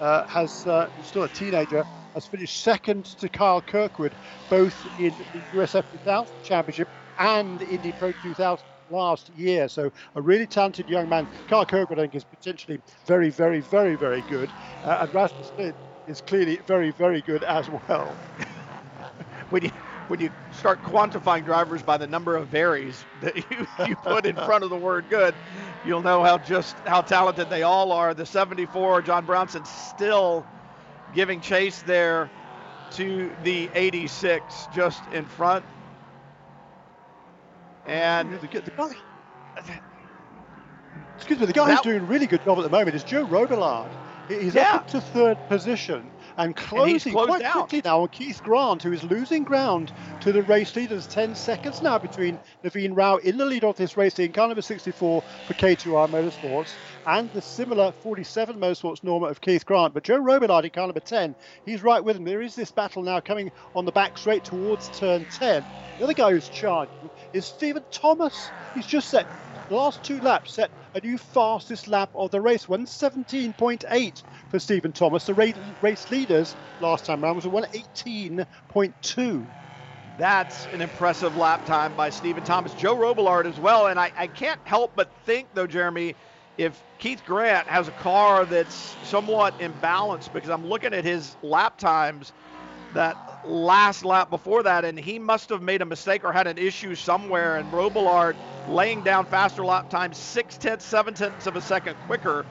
[0.00, 4.16] uh, has uh, still a teenager, has finished second to Kyle Kirkwood,
[4.48, 9.68] both in the USF 2000 Championship and Indy Pro 2000 last year.
[9.68, 11.28] So a really talented young man.
[11.48, 14.52] Kyle Kirkwood, I think, is potentially very, very, very, very good.
[14.84, 15.74] Uh, and Rasmus Lindh
[16.06, 18.20] is clearly very, very good as well.
[19.50, 19.70] when you
[20.08, 24.36] when you start quantifying drivers by the number of varies that you, you put in
[24.36, 25.34] front of the word good,
[25.86, 28.14] you'll know how just how talented they all are.
[28.14, 30.46] The 74, John Brownson, still
[31.14, 32.30] giving chase there
[32.92, 35.64] to the 86 just in front.
[37.86, 38.92] And the, the guy,
[41.16, 43.26] excuse me, the guy who's doing a really good job at the moment is Joe
[43.26, 43.90] Robillard.
[44.28, 44.76] He's yeah.
[44.76, 47.52] up to third position and closing and quite out.
[47.52, 51.06] quickly now on Keith Grant, who is losing ground to the race leaders.
[51.06, 54.62] 10 seconds now between Naveen Rao in the lead of this race in car number
[54.62, 56.72] 64 for K2R Motorsports
[57.06, 59.94] and the similar 47 Motorsports Norma of Keith Grant.
[59.94, 62.24] But Joe Robillard in car number 10, he's right with him.
[62.24, 65.64] There is this battle now coming on the back straight towards turn 10.
[65.98, 68.52] The other guy who's charging is Stephen Thomas.
[68.72, 69.28] He's just set
[69.68, 74.92] the last two laps set a new fastest lap of the race, 117.8 for Stephen
[74.92, 75.24] Thomas.
[75.26, 75.34] The
[75.80, 79.48] race leaders last time round was a 118.2.
[80.16, 82.74] That's an impressive lap time by Stephen Thomas.
[82.74, 83.88] Joe Robillard as well.
[83.88, 86.16] And I, I can't help but think, though, Jeremy,
[86.56, 91.78] if Keith Grant has a car that's somewhat imbalanced, because I'm looking at his lap
[91.78, 92.32] times
[92.94, 96.58] that last lap before that, and he must have made a mistake or had an
[96.58, 97.56] issue somewhere.
[97.56, 102.46] And Robillard laying down faster lap times, six tenths, seven tenths of a second quicker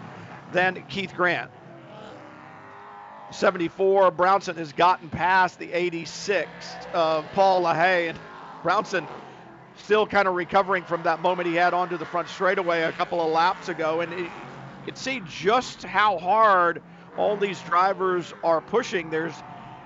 [0.51, 1.51] than Keith Grant.
[3.31, 8.19] 74, Brownson has gotten past the 86 of Paul LaHaye, and
[8.61, 9.09] Brownson
[9.75, 13.21] still kind of recovering from that moment he had onto the front straightaway a couple
[13.21, 14.29] of laps ago, and you
[14.83, 16.83] can see just how hard
[17.15, 19.09] all these drivers are pushing.
[19.09, 19.43] There's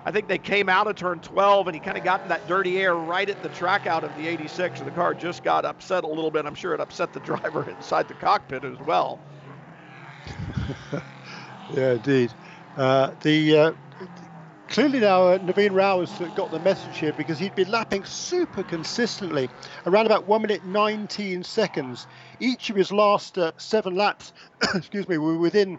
[0.08, 2.48] I think they came out of turn 12 and he kind of got in that
[2.48, 5.66] dirty air right at the track out of the 86 and the car just got
[5.66, 6.46] upset a little bit.
[6.46, 9.20] I'm sure it upset the driver inside the cockpit as well.
[11.74, 12.32] yeah, indeed.
[12.78, 13.72] Uh, the uh,
[14.70, 18.64] clearly now uh, Naveen Rao has got the message here because he'd been lapping super
[18.64, 19.50] consistently
[19.86, 22.08] around about one minute 19 seconds.
[22.40, 24.32] Each of his last uh, seven laps,
[24.74, 25.78] excuse me, were within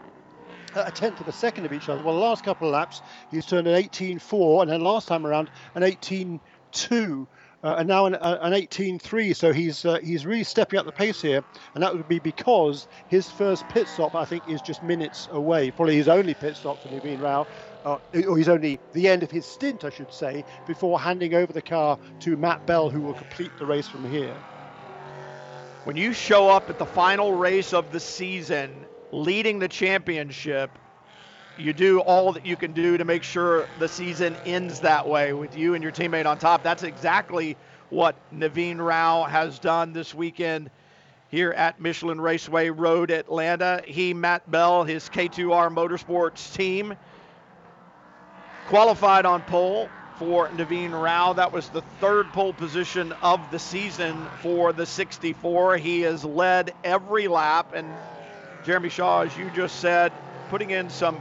[0.75, 2.03] a tenth of a second of each other.
[2.03, 5.51] Well, the last couple of laps, he's turned an 18.4, and then last time around,
[5.75, 7.27] an 18.2.
[7.65, 11.21] Uh, and now an, an 18.3, so he's uh, he's really stepping up the pace
[11.21, 11.43] here,
[11.75, 15.73] and that would be because his first pit stop, I think, is just minutes away.
[15.73, 17.49] Probably his only pit stop for Naveen Rao,
[17.85, 17.99] uh,
[18.29, 21.61] or he's only the end of his stint, I should say, before handing over the
[21.61, 24.37] car to Matt Bell, who will complete the race from here.
[25.83, 30.71] When you show up at the final race of the season leading the championship,
[31.57, 35.33] you do all that you can do to make sure the season ends that way
[35.33, 36.63] with you and your teammate on top.
[36.63, 37.57] That's exactly
[37.91, 40.71] what Naveen Rao has done this weekend
[41.31, 43.83] here at Michelin Raceway Road Atlanta.
[43.85, 46.95] He, Matt Bell, his K2R Motorsports team,
[48.69, 49.89] qualified on pole
[50.19, 51.33] for Naveen Rao.
[51.33, 55.77] That was the third pole position of the season for the 64.
[55.79, 57.93] He has led every lap and
[58.69, 60.13] Jeremy Shaw, as you just said,
[60.51, 61.19] putting in some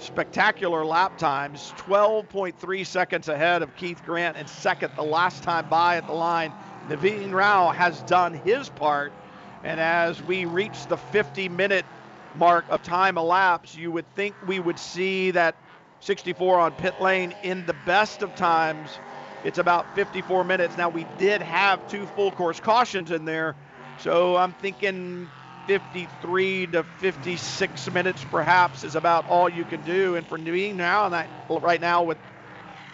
[0.00, 5.98] spectacular lap times 12.3 seconds ahead of Keith Grant and second the last time by
[5.98, 6.50] at the line.
[6.88, 9.12] Naveen Rao has done his part.
[9.62, 11.84] And as we reach the 50 minute
[12.34, 15.54] mark of time elapsed, you would think we would see that
[16.00, 18.98] 64 on pit lane in the best of times.
[19.44, 20.76] It's about 54 minutes.
[20.76, 23.54] Now, we did have two full course cautions in there.
[24.00, 25.28] So I'm thinking
[25.70, 30.16] 53 to 56 minutes perhaps is about all you can do.
[30.16, 32.18] And for being now that right now with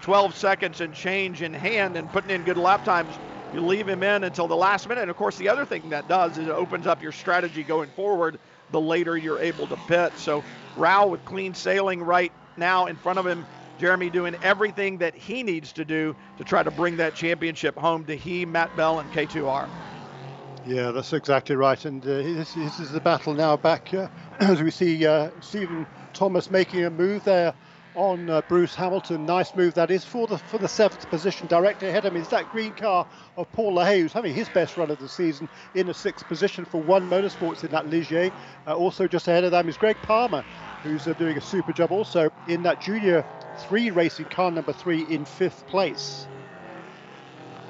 [0.02, 3.18] 12 seconds and change in hand and putting in good lap times,
[3.50, 5.00] you leave him in until the last minute.
[5.00, 7.88] And of course, the other thing that does is it opens up your strategy going
[7.88, 10.18] forward the later you're able to pit.
[10.18, 13.46] So Rao with clean sailing right now in front of him.
[13.78, 18.04] Jeremy doing everything that he needs to do to try to bring that championship home
[18.04, 19.70] to he, Matt Bell, and K2R.
[20.66, 21.82] Yeah, that's exactly right.
[21.84, 24.08] And uh, this, this, is the battle now back uh,
[24.40, 27.54] as we see uh, Stephen Thomas making a move there
[27.94, 29.26] on uh, Bruce Hamilton.
[29.26, 31.46] Nice move that is for the for the seventh position.
[31.46, 33.06] Directly ahead of him is that green car
[33.36, 36.64] of Paul LaHaye, who's having his best run of the season in the sixth position
[36.64, 38.32] for One Motorsports in that Ligier.
[38.66, 40.44] Uh, also just ahead of them is Greg Palmer,
[40.82, 43.24] who's uh, doing a super job also in that Junior
[43.68, 46.26] 3 racing car number 3 in fifth place.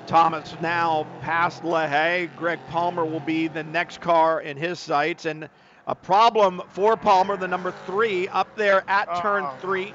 [0.07, 2.34] Thomas now past LaHaye.
[2.36, 5.24] Greg Palmer will be the next car in his sights.
[5.24, 5.48] And
[5.86, 9.20] a problem for Palmer, the number three, up there at Uh-oh.
[9.20, 9.94] turn three.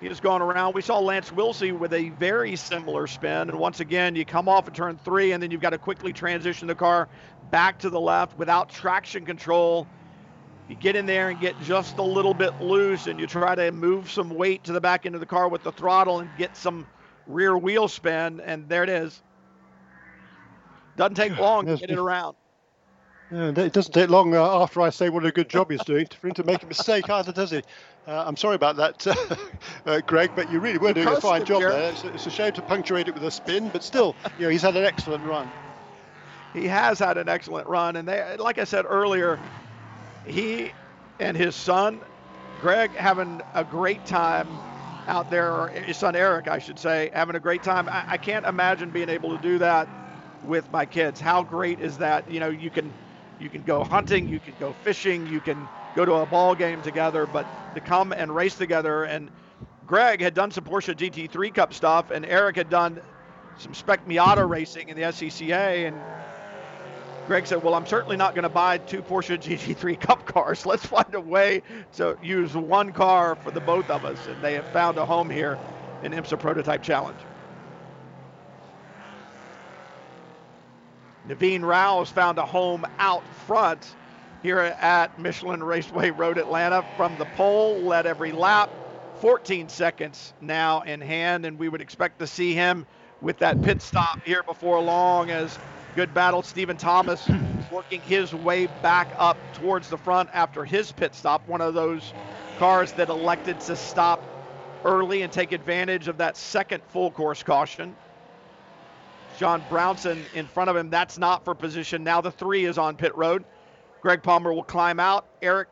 [0.00, 0.74] He has gone around.
[0.74, 3.48] We saw Lance Willsey with a very similar spin.
[3.48, 6.12] And once again, you come off of turn three, and then you've got to quickly
[6.12, 7.08] transition the car
[7.50, 9.86] back to the left without traction control.
[10.68, 13.72] You get in there and get just a little bit loose, and you try to
[13.72, 16.56] move some weight to the back end of the car with the throttle and get
[16.56, 16.86] some
[17.26, 19.22] rear wheel spin, and there it is.
[20.96, 22.36] Doesn't take long to get it around.
[23.30, 26.06] Yeah, it doesn't take long uh, after I say what a good job he's doing
[26.06, 27.62] for him to make a mistake either, does he?
[28.06, 29.04] Uh, I'm sorry about that,
[29.86, 31.90] uh, Greg, but you really were doing a fine job there.
[31.90, 34.62] It's, it's, a shame to punctuate it with a spin, but still, you know, he's
[34.62, 35.50] had an excellent run.
[36.54, 39.40] He has had an excellent run, and they, like I said earlier,
[40.24, 40.70] he
[41.18, 42.00] and his son,
[42.60, 44.46] Greg, having a great time
[45.06, 47.88] out there, or his son Eric, I should say, having a great time.
[47.88, 49.88] I, I can't imagine being able to do that
[50.42, 51.20] with my kids.
[51.20, 52.30] How great is that?
[52.30, 52.94] You know, you can
[53.38, 56.82] you can go hunting, you can go fishing, you can go to a ball game
[56.82, 59.04] together, but to come and race together.
[59.04, 59.30] And
[59.86, 63.00] Greg had done some Porsche GT3 Cup stuff, and Eric had done
[63.58, 65.96] some Spec Miata racing in the SCCA, and
[67.26, 70.64] Greg said, Well, I'm certainly not going to buy two Porsche GT3 Cup cars.
[70.66, 71.62] Let's find a way
[71.96, 74.26] to use one car for the both of us.
[74.26, 75.58] And they have found a home here
[76.02, 77.18] in IMSA Prototype Challenge.
[81.28, 81.62] Naveen
[81.98, 83.96] has found a home out front
[84.42, 88.70] here at Michelin Raceway Road Atlanta from the pole, led every lap,
[89.20, 92.86] 14 seconds now in hand, and we would expect to see him
[93.20, 95.58] with that pit stop here before long as
[95.96, 96.42] good battle.
[96.42, 97.26] Stephen Thomas
[97.72, 101.48] working his way back up towards the front after his pit stop.
[101.48, 102.12] One of those
[102.58, 104.22] cars that elected to stop
[104.84, 107.96] early and take advantage of that second full course caution.
[109.38, 110.90] John Brownson in front of him.
[110.90, 112.04] That's not for position.
[112.04, 113.44] Now the three is on pit road.
[114.02, 115.26] Greg Palmer will climb out.
[115.40, 115.68] Eric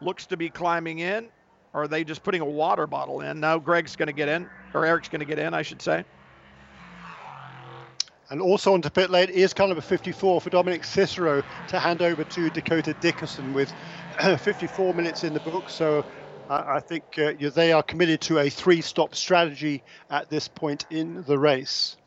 [0.00, 1.28] looks to be climbing in.
[1.74, 3.40] Or are they just putting a water bottle in?
[3.40, 6.04] No, Greg's going to get in, or Eric's going to get in, I should say.
[8.32, 12.24] And also onto pit lane is car number 54 for Dominic Cicero to hand over
[12.24, 13.70] to Dakota Dickerson with
[14.38, 15.68] 54 minutes in the book.
[15.68, 16.02] So
[16.48, 20.86] uh, I think uh, they are committed to a three stop strategy at this point
[20.88, 21.98] in the race.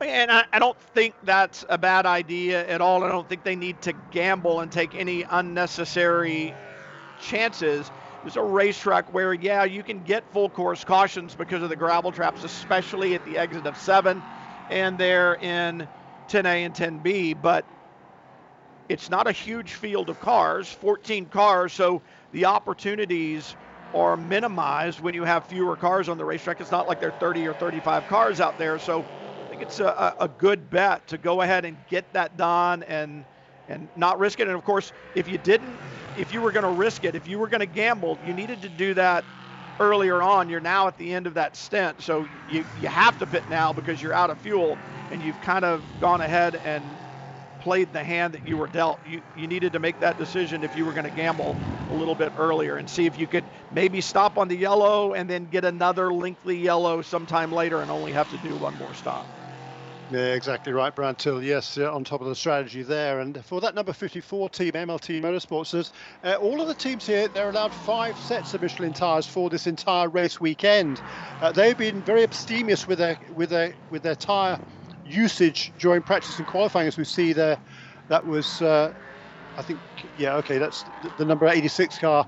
[0.00, 3.04] And I, I, don't think that's a bad idea at all.
[3.04, 6.52] I don't think they need to gamble and take any unnecessary
[7.20, 7.92] chances.
[8.24, 12.10] It's a racetrack where, yeah, you can get full course cautions because of the gravel
[12.10, 14.20] traps, especially at the exit of seven
[14.68, 15.88] and they're in
[16.28, 17.66] 10A and 10B, but
[18.88, 23.56] it's not a huge field of cars, 14 cars, so the opportunities
[23.92, 26.60] are minimized when you have fewer cars on the racetrack.
[26.60, 29.78] It's not like there are 30 or 35 cars out there, so I think it's
[29.80, 33.26] a, a good bet to go ahead and get that done and
[33.68, 34.46] and not risk it.
[34.46, 35.82] And of course, if you didn't,
[36.14, 38.62] if you were going to risk it, if you were going to gamble, you needed
[38.62, 39.26] to do that
[39.80, 40.48] earlier on.
[40.48, 43.72] You're now at the end of that stint, so you you have to pit now
[43.72, 47.00] because you're out of fuel, and you've kind of gone ahead and
[47.58, 49.00] played the hand that you were dealt.
[49.04, 52.14] You you needed to make that decision if you were going to gamble a little
[52.16, 55.64] bit earlier and see if you could maybe stop on the yellow and then get
[55.64, 59.28] another lengthy yellow sometime later and only have to do one more stop.
[60.08, 61.42] Yeah, exactly right, Brian Till.
[61.42, 63.18] Yes, on top of the strategy there.
[63.20, 65.92] And for that number 54 team, MLT Motorsports, says
[66.22, 69.66] uh, all of the teams here, they're allowed five sets of Michelin tyres for this
[69.66, 71.02] entire race weekend.
[71.40, 74.60] Uh, they've been very abstemious with their with their with their tyre
[75.04, 77.58] usage during practice and qualifying, as we see there.
[78.08, 78.92] That was, uh,
[79.56, 79.82] I think,
[80.16, 82.26] yeah, okay, that's the, the number 86 car.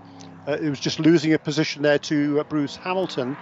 [0.49, 3.39] Uh, it was just losing a position there to uh, Bruce Hamilton.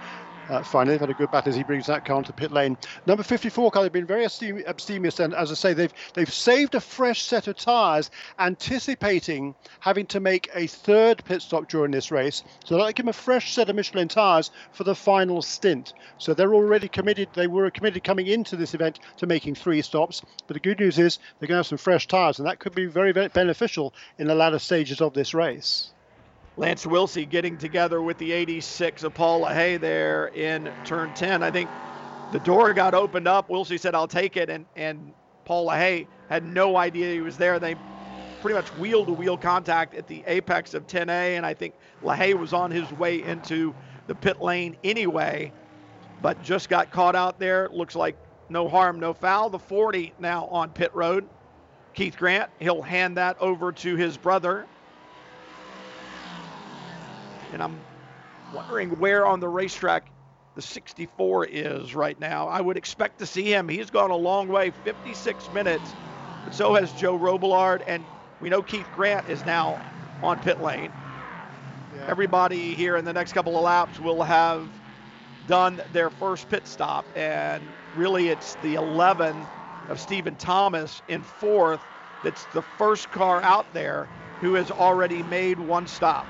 [0.49, 2.77] Uh, finally, they've had a good battle as he brings that car into pit lane.
[3.05, 6.79] Number 54 car, they've been very abstemious, and as I say, they've they've saved a
[6.79, 12.43] fresh set of tyres, anticipating having to make a third pit stop during this race.
[12.63, 15.93] So they'll give them a fresh set of Michelin tyres for the final stint.
[16.17, 17.29] So they're already committed.
[17.33, 20.21] They were committed coming into this event to making three stops.
[20.47, 22.73] But the good news is they're going to have some fresh tyres, and that could
[22.73, 25.91] be very, very beneficial in the latter stages of this race.
[26.57, 31.43] Lance Willsey getting together with the 86 of Paul LaHaye there in turn 10.
[31.43, 31.69] I think
[32.33, 33.47] the door got opened up.
[33.47, 34.49] Willsey said, I'll take it.
[34.49, 35.13] And, and
[35.45, 37.59] Paul LaHaye had no idea he was there.
[37.59, 37.75] They
[38.41, 41.37] pretty much wheel to wheel contact at the apex of 10A.
[41.37, 43.75] And I think LaHaye was on his way into
[44.07, 45.51] the pit lane anyway,
[46.23, 47.69] but just got caught out there.
[47.71, 48.17] Looks like
[48.49, 49.51] no harm, no foul.
[49.51, 51.27] The 40 now on pit road.
[51.93, 54.65] Keith Grant, he'll hand that over to his brother,
[57.53, 57.79] and I'm
[58.53, 60.11] wondering where on the racetrack
[60.55, 62.47] the 64 is right now.
[62.47, 63.69] I would expect to see him.
[63.69, 65.95] He's gone a long way, 56 minutes.
[66.43, 68.03] But so has Joe Robillard, and
[68.41, 69.79] we know Keith Grant is now
[70.23, 70.91] on pit lane.
[71.95, 72.05] Yeah.
[72.07, 74.67] Everybody here in the next couple of laps will have
[75.47, 77.63] done their first pit stop, and
[77.95, 79.35] really it's the 11
[79.89, 81.81] of Stephen Thomas in fourth
[82.23, 84.07] that's the first car out there
[84.41, 86.27] who has already made one stop.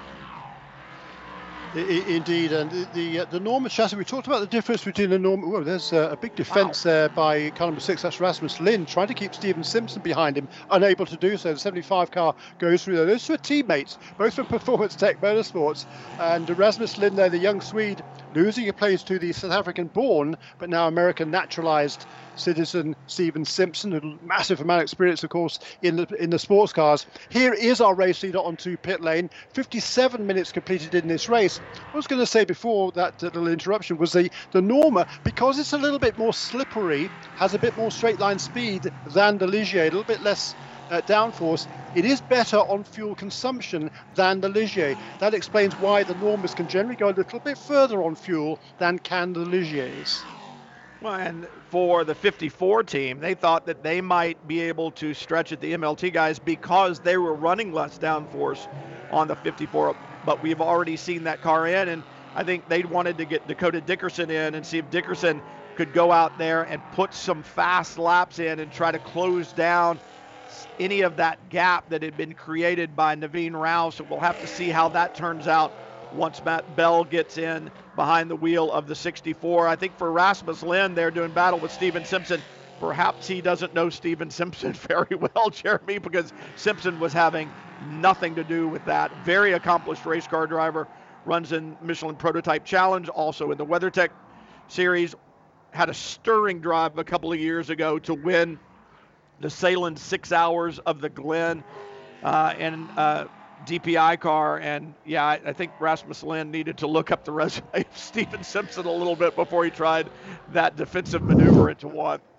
[1.76, 3.96] Indeed, and the the, uh, the Norma chassis.
[3.96, 5.48] We talked about the difference between the Norma.
[5.48, 6.92] Well, there's uh, a big defence wow.
[6.92, 8.02] there by car number six.
[8.02, 11.54] That's Rasmus Lindh trying to keep Stephen Simpson behind him, unable to do so.
[11.54, 13.06] The 75 car goes through there.
[13.06, 15.86] Those were teammates, both from Performance Tech Motorsports,
[16.20, 18.02] and Rasmus Lindh there, the young Swede,
[18.34, 22.06] losing a place to the South African-born but now American naturalised
[22.36, 26.74] citizen Stephen Simpson, a massive amount of experience, of course, in the in the sports
[26.74, 27.06] cars.
[27.30, 29.30] Here is our race leader onto pit lane.
[29.54, 31.60] 57 minutes completed in this race.
[31.94, 35.74] I was going to say before that little interruption was the the Norma because it's
[35.74, 39.82] a little bit more slippery, has a bit more straight line speed than the Ligier,
[39.82, 40.56] a little bit less
[40.90, 44.98] uh, downforce, it is better on fuel consumption than the Ligier.
[45.20, 49.00] That explains why the Normas can generally go a little bit further on fuel than
[49.00, 50.26] can the Ligiers.
[51.00, 55.52] Well, and for the 54 team, they thought that they might be able to stretch
[55.52, 58.68] at the MLT guys because they were running less downforce
[59.10, 59.96] on the 54.
[60.24, 63.82] But we've already seen that car in, and I think they wanted to get Dakota
[63.82, 65.44] Dickerson in and see if Dickerson
[65.76, 70.00] could go out there and put some fast laps in and try to close down
[70.80, 73.90] any of that gap that had been created by Naveen Rao.
[73.90, 75.76] So we'll have to see how that turns out
[76.12, 79.68] once Matt Bell gets in behind the wheel of the 64.
[79.68, 82.44] I think for Rasmus Lindh, they're doing battle with Stephen Simpson.
[82.80, 88.44] Perhaps he doesn't know Stephen Simpson very well, Jeremy, because Simpson was having nothing to
[88.44, 89.14] do with that.
[89.16, 90.88] Very accomplished race car driver,
[91.26, 94.10] runs in Michelin Prototype Challenge, also in the WeatherTech
[94.68, 95.14] Series.
[95.74, 98.60] Had a stirring drive a couple of years ago to win
[99.40, 101.64] the Sahlen Six Hours of the Glen
[102.24, 103.26] uh, and uh,
[103.66, 104.60] DPI car.
[104.60, 108.44] And yeah, I, I, think Rasmus Lindh needed to look up the resume of Stephen
[108.44, 110.10] Simpson a little bit before he tried
[110.54, 112.20] that defensive maneuver into one.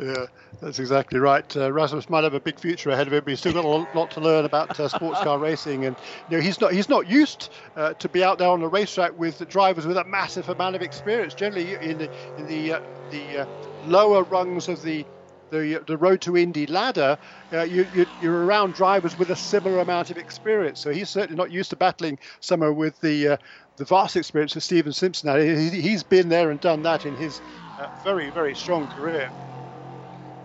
[0.00, 0.24] Yeah,
[0.62, 1.56] that's exactly right.
[1.56, 3.98] Uh, Rasmus might have a big future ahead of him, but he's still got a
[3.98, 5.84] lot to learn about uh, sports car racing.
[5.84, 5.94] And
[6.30, 9.18] you know, he's not he's not used uh, to be out there on the racetrack
[9.18, 11.34] with drivers with a massive amount of experience.
[11.34, 12.80] Generally, in the in the uh,
[13.10, 13.46] the uh,
[13.86, 15.04] lower rungs of the
[15.50, 17.18] the, the road to Indy ladder,
[17.52, 20.80] uh, you, you, are around drivers with a similar amount of experience.
[20.80, 23.36] So he's certainly not used to battling somewhere with the uh,
[23.78, 25.40] the vast experience of Stephen Simpson.
[25.72, 27.40] He, has been there and done that in his
[27.80, 29.30] uh, very, very strong career.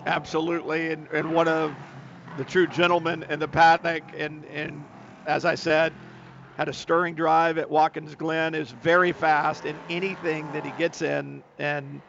[0.06, 1.72] Absolutely, and, and one of
[2.38, 4.84] the true gentlemen in the paddock, and, and
[5.26, 5.94] as I said,
[6.58, 11.02] had a stirring drive at Watkins Glen, is very fast in anything that he gets
[11.02, 12.02] in, and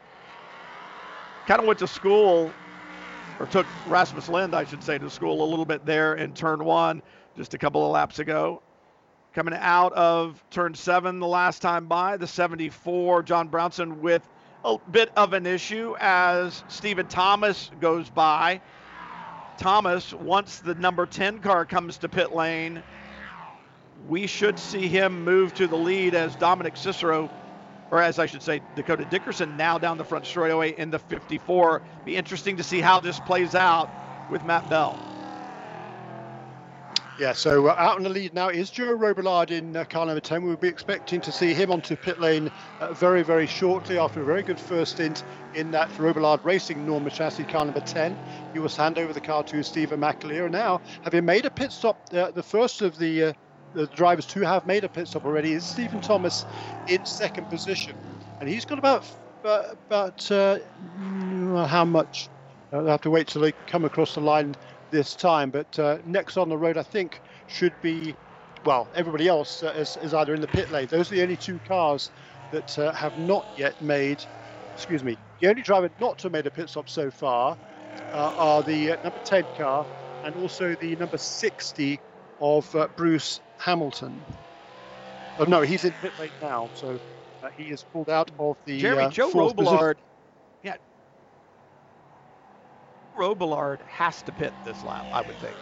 [1.47, 2.51] kind of went to school
[3.39, 6.63] or took Rasmus Lindh, I should say, to school a little bit there in turn
[6.63, 7.01] one
[7.35, 8.61] just a couple of laps ago.
[9.33, 14.25] Coming out of turn seven the last time by, the 74, John Brownson with
[14.63, 18.61] a bit of an issue as Stephen Thomas goes by.
[19.57, 22.81] Thomas, once the number 10 car comes to pit lane,
[24.07, 27.29] we should see him move to the lead as Dominic Cicero
[27.91, 31.81] or as I should say, Dakota Dickerson now down the front straightaway in the 54.
[32.05, 33.89] Be interesting to see how this plays out
[34.31, 34.97] with Matt Bell.
[37.17, 40.19] Yeah, so uh, out in the lead now is Joe Robillard in uh, car number
[40.19, 40.43] 10.
[40.43, 44.25] We'll be expecting to see him onto pit lane uh, very, very shortly after a
[44.25, 45.23] very good first stint
[45.53, 48.17] in that Robillard Racing Norma chassis car number 10.
[48.51, 50.51] He was hand over the car to Stevan McAleer.
[50.51, 53.33] Now, having made a pit stop, uh, the first of the uh,
[53.75, 56.45] the drivers who have made a pit stop already is Stephen Thomas
[56.87, 57.93] in second position,
[58.39, 59.05] and he's got about
[59.43, 60.57] uh, about uh,
[61.67, 62.27] how much?
[62.71, 64.55] I'll have to wait till they come across the line
[64.91, 65.51] this time.
[65.51, 68.15] But uh, next on the road, I think, should be
[68.65, 68.87] well.
[68.95, 70.87] Everybody else uh, is, is, either in the pit lane.
[70.87, 72.09] Those are the only two cars
[72.51, 74.23] that uh, have not yet made.
[74.73, 75.17] Excuse me.
[75.39, 77.57] The only driver not to have made a pit stop so far
[78.13, 79.85] uh, are the number 10 car
[80.23, 81.99] and also the number 60
[82.41, 84.21] of Bruce Hamilton.
[85.39, 86.99] Oh no, he's in pit lane now, so
[87.43, 88.79] uh, he is pulled out of the.
[88.79, 89.95] Jerry uh, Joe Robillard.
[90.63, 90.75] Yeah.
[93.17, 95.55] Robillard has to pit this lap, I would think.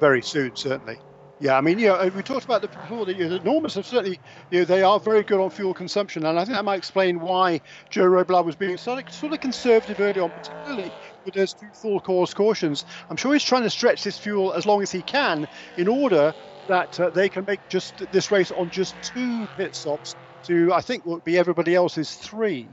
[0.00, 0.98] Very soon, certainly.
[1.40, 3.06] Yeah, I mean, you know, we talked about the before.
[3.06, 4.18] The, you know, Normas have certainly,
[4.50, 7.20] you know, they are very good on fuel consumption, and I think that might explain
[7.20, 7.60] why
[7.90, 10.92] Joe Robillard was being sort of, sort of conservative early on, particularly
[11.24, 12.84] with those two full course cautions.
[13.08, 16.34] I'm sure he's trying to stretch this fuel as long as he can in order
[16.68, 20.14] that uh, they can make just this race on just two pit stops
[20.44, 22.68] to I think would be everybody else's three.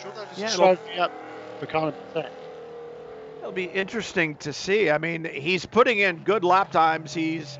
[0.00, 1.08] Sure yeah,
[1.60, 2.26] for kind of
[3.38, 4.90] It'll be interesting to see.
[4.90, 7.12] I mean, he's putting in good lap times.
[7.12, 7.58] He's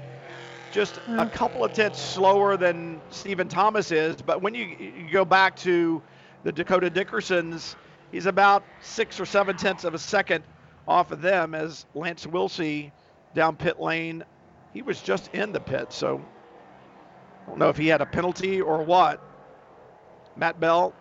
[0.73, 1.29] just a hmm.
[1.29, 6.03] couple of tenths slower than Stephen Thomas is, but when you, you go back to
[6.43, 7.77] the Dakota Dickersons,
[8.11, 10.43] he's about six or seven tenths of a second
[10.89, 12.91] off of them as Lance Willsey
[13.35, 14.25] down pit lane.
[14.73, 16.21] He was just in the pit, so
[17.47, 19.21] I don't know if he had a penalty or what.
[20.37, 20.95] Matt Bell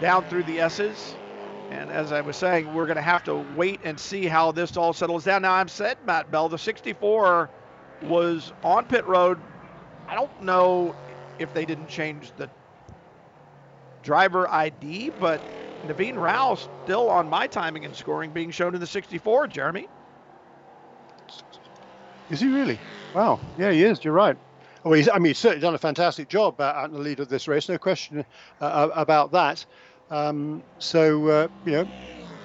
[0.00, 1.14] down through the S's.
[1.70, 4.76] And as I was saying, we're going to have to wait and see how this
[4.76, 5.42] all settles down.
[5.42, 7.50] Now, I've said Matt Bell, the 64
[8.02, 9.38] was on pit road.
[10.08, 10.94] I don't know
[11.38, 12.50] if they didn't change the
[14.02, 15.42] driver ID, but
[15.86, 19.88] Naveen Rao still on my timing and scoring being shown in the 64, Jeremy.
[22.32, 22.78] Is he really?
[23.14, 23.38] Wow.
[23.58, 24.02] Yeah, he is.
[24.02, 24.36] You're right.
[24.84, 27.28] Well, he's, I mean, he's certainly done a fantastic job uh, in the lead of
[27.28, 27.68] this race.
[27.68, 28.24] No question
[28.60, 29.64] uh, about that.
[30.10, 31.88] Um, so, uh, you know,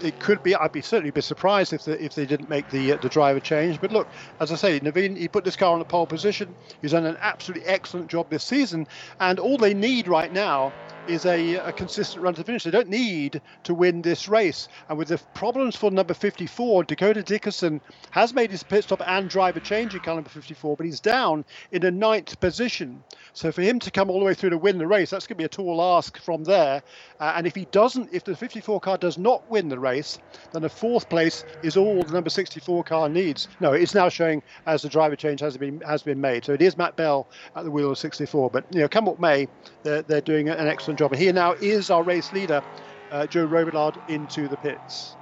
[0.01, 0.55] it could be.
[0.55, 3.39] I'd be certainly be surprised if the, if they didn't make the uh, the driver
[3.39, 3.81] change.
[3.81, 4.07] But look,
[4.39, 6.53] as I say, Naveen he put this car on the pole position.
[6.81, 8.87] He's done an absolutely excellent job this season,
[9.19, 10.71] and all they need right now
[11.09, 12.63] is a, a, consistent run to finish.
[12.63, 14.67] They don't need to win this race.
[14.89, 17.81] And with the problems for number 54, Dakota Dickerson
[18.11, 21.45] has made his pit stop and driver change in car number 54, but he's down
[21.71, 23.03] in a ninth position.
[23.33, 25.35] So for him to come all the way through to win the race, that's going
[25.35, 26.81] to be a tall ask from there.
[27.19, 30.19] Uh, and if he doesn't, if the 54 car does not win the race,
[30.53, 33.47] then the fourth place is all the number 64 car needs.
[33.59, 36.45] No, it's now showing as the driver change has been has been made.
[36.45, 38.49] So it is Matt Bell at the wheel of 64.
[38.49, 39.47] But you know, come what may,
[39.83, 41.13] they're, they're doing an excellent job.
[41.13, 42.63] And here now is our race leader,
[43.11, 45.17] uh, Joe Robillard, into the pits.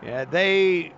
[0.00, 0.94] Yeah, they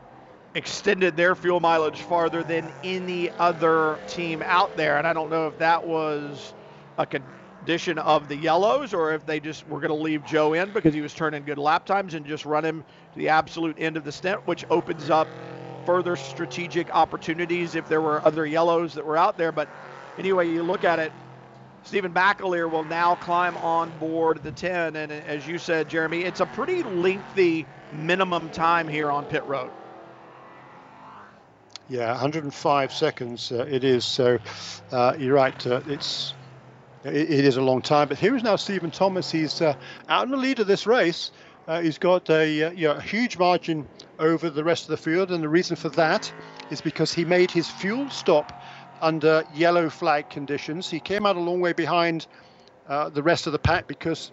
[0.55, 4.99] extended their fuel mileage farther than any other team out there.
[4.99, 6.55] And I don't know if that was
[6.99, 10.73] a condition of the yellows or if they just were going to leave Joe in
[10.73, 13.97] because he was turning good lap times and just run him to the absolute end
[13.97, 15.37] of the stint, which opens up
[15.87, 19.53] further strategic opportunities if there were other yellows that were out there.
[19.53, 19.71] But
[20.19, 21.15] anyway, you look at it,
[21.85, 24.97] Stevan McAleer will now climb on board the 10.
[24.97, 29.71] And as you said, Jeremy, it's a pretty lengthy minimum time here on pit road.
[31.89, 34.07] Yeah, 105 seconds uh, it is.
[34.07, 34.39] So
[34.91, 35.67] uh, you're right.
[35.67, 36.33] Uh, it's
[37.05, 38.09] it, it is a long time.
[38.09, 39.31] But here is now Stephen Thomas.
[39.31, 39.75] He's uh,
[40.09, 41.31] out in the lead of this race.
[41.69, 43.87] Uh, he's got a, uh, you know, a huge margin
[44.19, 46.33] over the rest of the field, and the reason for that
[46.71, 48.63] is because he made his fuel stop
[49.01, 50.91] under yellow flag conditions.
[50.91, 52.27] He came out a long way behind
[52.87, 54.33] the rest of the pack because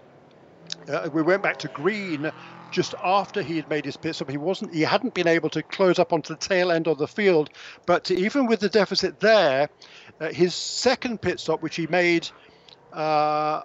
[1.11, 2.31] we went back to green
[2.71, 4.29] just after he had made his pit stop.
[4.29, 7.07] He wasn't, he hadn't been able to close up onto the tail end of the
[7.07, 7.49] field.
[7.85, 9.69] But even with the deficit there,
[10.21, 12.29] uh, his second pit stop, which he made.
[12.93, 13.61] Uh,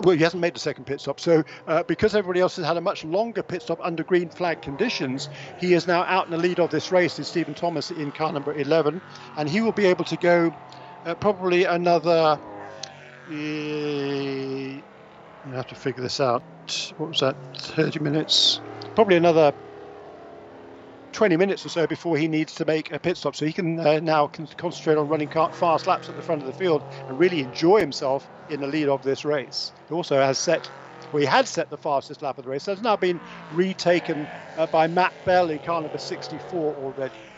[0.00, 1.20] well, he hasn't made the second pit stop.
[1.20, 4.62] So, uh, because everybody else has had a much longer pit stop under green flag
[4.62, 5.28] conditions,
[5.58, 7.18] he is now out in the lead of this race.
[7.18, 9.00] Is Stephen Thomas in car number 11,
[9.36, 10.52] and he will be able to go
[11.04, 12.38] uh, probably another.
[13.30, 14.80] Uh,
[15.44, 16.42] I have to figure this out.
[16.96, 17.36] What was that?
[17.58, 18.60] 30 minutes?
[18.94, 19.52] Probably another
[21.16, 23.36] 20 minutes or so before he needs to make a pit stop.
[23.36, 26.46] So he can uh, now con- concentrate on running fast laps at the front of
[26.46, 29.72] the field and really enjoy himself in the lead of this race.
[29.88, 30.70] He also has set,
[31.12, 32.64] well, he had set the fastest lap of the race.
[32.64, 37.32] So it's now been retaken uh, by Matt Bell in car number 64 already.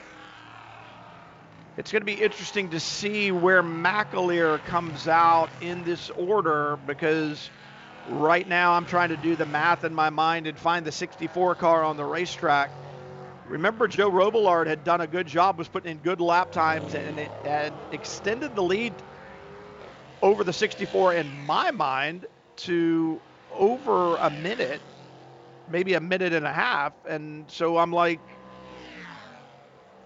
[1.76, 7.50] It's going to be interesting to see where McAleer comes out in this order because
[8.04, 11.56] Right now, I'm trying to do the math in my mind and find the 64
[11.56, 12.72] car on the racetrack.
[13.48, 17.18] Remember, Joe Robillard had done a good job, was putting in good lap times, and
[17.18, 19.02] it had extended the lead
[20.22, 22.26] over the 64 in my mind
[22.58, 24.82] to over a minute,
[25.66, 26.92] maybe a minute and a half.
[27.08, 28.20] And so I'm like,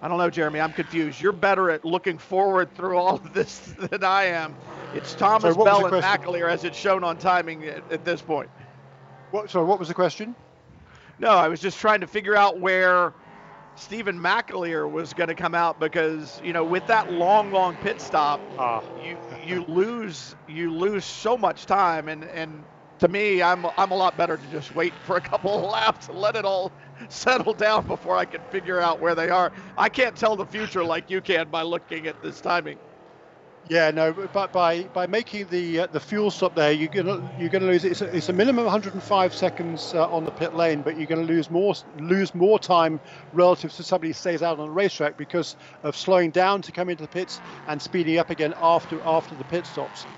[0.01, 0.61] I don't know, Jeremy.
[0.61, 1.21] I'm confused.
[1.21, 4.57] You're better at looking forward through all of this than I am.
[4.93, 8.51] It's Thomas sorry, Bell and McAleer as it's shown on timing at, at this point.
[9.31, 10.37] What, sorry, what was the question?
[11.19, 13.15] No, I was just trying to figure out where
[13.75, 18.01] Stevan McAleer was going to come out because you know with that long, long pit
[18.01, 18.83] stop, uh.
[18.95, 22.67] you you lose you lose so much time, and and
[23.01, 26.09] to me, I'm I'm a lot better to just wait for a couple of laps
[26.09, 26.75] and let it all
[27.09, 29.53] settle down before I can figure out where they are.
[29.77, 32.81] I can't tell the future like you can by looking at this timing.
[33.65, 37.49] Yeah, no, but by by making the uh, the fuel stop there, you're gonna you're
[37.49, 37.85] gonna lose.
[37.85, 41.23] It's a, it's a minimum 105 seconds uh, on the pit lane, but you're gonna
[41.23, 45.55] lose more lose more time relative to somebody who stays out on the racetrack because
[45.85, 49.45] of slowing down to come into the pits and speeding up again after after the
[49.45, 50.09] pit stops.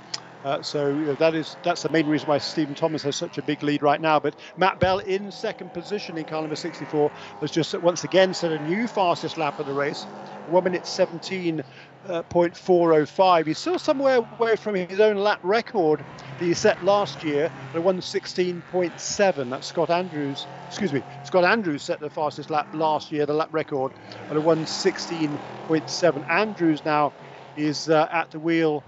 [0.44, 3.38] Uh, so you know, that is that's the main reason why Stephen Thomas has such
[3.38, 4.20] a big lead right now.
[4.20, 7.10] But Matt Bell in second position in car number 64
[7.40, 10.06] has just once again set a new fastest lap of the race,
[10.44, 11.62] one minute 17
[12.08, 13.46] uh, 0.405.
[13.46, 16.04] He's still somewhere away from his own lap record
[16.38, 19.50] that he set last year at 116.7.
[19.50, 20.48] That's Scott Andrews.
[20.68, 23.92] Excuse me, Scott Andrews set the fastest lap last year, the lap record
[24.30, 26.22] at a 116.7.
[26.28, 27.12] Andrews now
[27.56, 28.84] is uh, at the wheel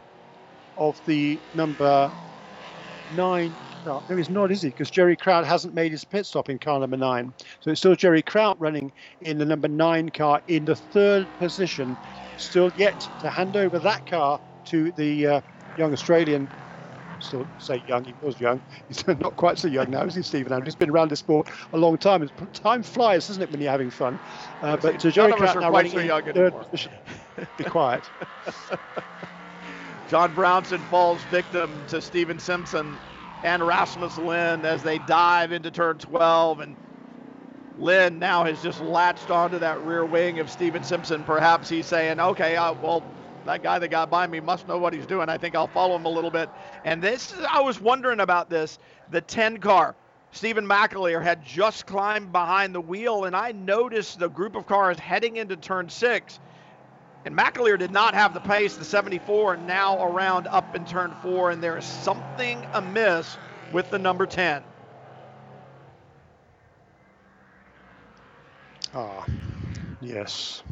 [0.76, 2.12] of the number
[3.08, 3.56] nine.
[3.86, 4.68] No, no, he's not, is he?
[4.70, 7.32] Because Jerry Kraut hasn't made his pit stop in car number nine.
[7.60, 11.96] So it's still Jerry Kraut running in the number nine car in the third position
[12.36, 15.40] still yet to hand over that car to the uh,
[15.76, 16.48] young Australian.
[17.20, 18.60] Still say young, he was young.
[18.88, 20.74] He's not quite so young now, is he, Stephen Andrews?
[20.74, 22.28] He's been around the sport a long time.
[22.54, 24.18] Time flies, doesn't it, when you're having fun?
[24.62, 26.64] Uh, but uh, Jerry Kraut now running so in third anymore.
[26.64, 26.92] position.
[27.56, 28.10] Be quiet.
[30.08, 32.98] John Brownson falls victim to Stephen Simpson
[33.46, 36.76] and Rasmus Lindh as they dive into turn 12 and
[37.76, 41.24] Lindh now has just latched onto that rear wing of Stephen Simpson.
[41.24, 43.06] Perhaps he's saying, okay, uh, well,
[43.44, 45.28] that guy that got by me must know what he's doing.
[45.28, 46.50] I think I'll follow him a little bit.
[46.84, 48.78] And this, I was wondering about this.
[49.08, 49.96] The 10 car,
[50.32, 54.98] Stevan McAleer had just climbed behind the wheel, and I noticed the group of cars
[54.98, 56.40] heading into turn six.
[57.26, 61.50] And McAleer did not have the pace, the 74, now around up in turn four,
[61.50, 63.36] and there is something amiss
[63.72, 64.62] with the number 10.
[68.94, 69.26] Ah,
[70.00, 70.62] yes.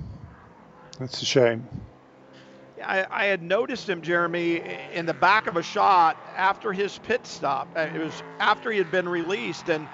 [1.00, 1.68] That's a shame.
[2.82, 4.62] I, I, had noticed him, Jeremy,
[4.92, 7.68] in the back of a shot after his pit stop.
[7.76, 9.86] Uh, it was after he had been released, and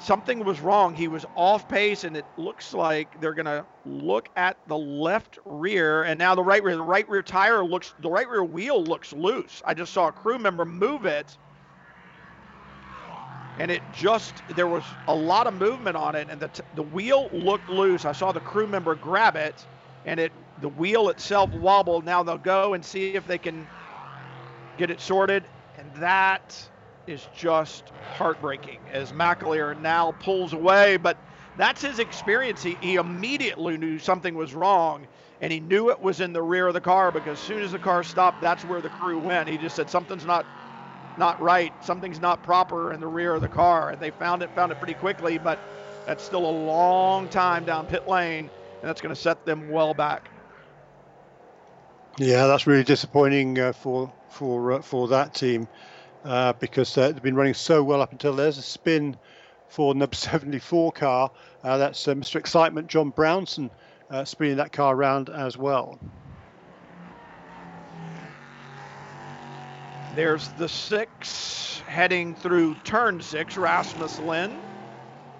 [0.00, 0.94] something was wrong.
[0.94, 5.38] He was off pace, and it looks like they're going to look at the left
[5.44, 6.76] rear, and now the right rear.
[6.76, 9.62] The right rear tire looks, the right rear wheel looks loose.
[9.64, 11.38] I just saw a crew member move it,
[13.56, 16.82] and it just there was a lot of movement on it, and the t- the
[16.82, 18.04] wheel looked loose.
[18.04, 19.66] I saw the crew member grab it,
[20.04, 22.04] and it the wheel itself wobbled.
[22.04, 23.68] Now they'll go and see if they can
[24.76, 26.70] get it sorted, and that
[27.10, 30.96] is just heartbreaking as McAleer now pulls away.
[30.96, 31.22] But
[31.56, 32.62] that's his experience.
[32.62, 35.08] He, he immediately knew something was wrong,
[35.40, 37.72] and he knew it was in the rear of the car because as soon as
[37.72, 39.48] the car stopped, that's where the crew went.
[39.48, 40.46] He just said something's not
[41.16, 43.90] not right, something's not proper in the rear of the car.
[43.90, 45.60] And they found it, found it pretty quickly, but
[46.06, 48.50] that's still a long time down pit lane,
[48.82, 50.30] and that's going to set them well back.
[52.18, 55.68] Yeah, that's really disappointing uh, for for uh, for that team
[56.24, 59.16] uh, because uh, they've been running so well up until there's a spin
[59.68, 61.30] for number 74 car.
[61.62, 62.36] Uh, that's uh, Mr.
[62.36, 63.70] Excitement John Brownson
[64.24, 65.98] spinning that car around as well.
[70.12, 73.56] There's the six heading through turn six.
[73.56, 74.64] Rasmus Lindh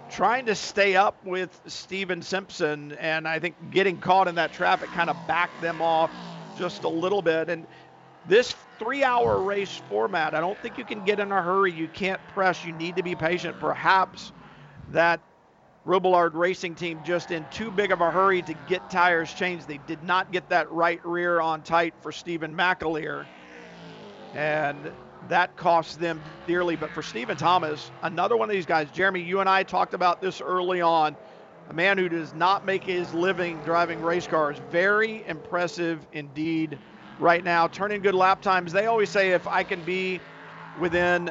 [0.09, 4.93] trying to stay up with Stephen Simpson, and I think getting caught in that traffic
[4.93, 6.13] kind of backed them off
[6.55, 7.49] just a little bit.
[7.51, 7.67] And
[8.25, 11.73] this three hour race format, I don't think you can get in a hurry.
[11.73, 12.65] You can't press.
[12.65, 13.59] You need to be patient.
[13.59, 14.33] Perhaps
[14.89, 15.23] that
[15.87, 19.67] Robillard racing team just in too big of a hurry to get tires changed.
[19.67, 23.29] They did not get that right rear on tight for Stevan McAleer.
[24.33, 26.77] And that cost them dearly.
[26.77, 30.21] But for Stephen Thomas, another one of these guys, Jeremy, you and I talked about
[30.21, 31.17] this early on
[31.69, 34.59] a man who does not make his living driving race cars.
[34.59, 36.81] Very impressive indeed
[37.21, 38.73] right now, turning good lap times.
[38.73, 40.25] They always say if I can be
[40.75, 41.31] within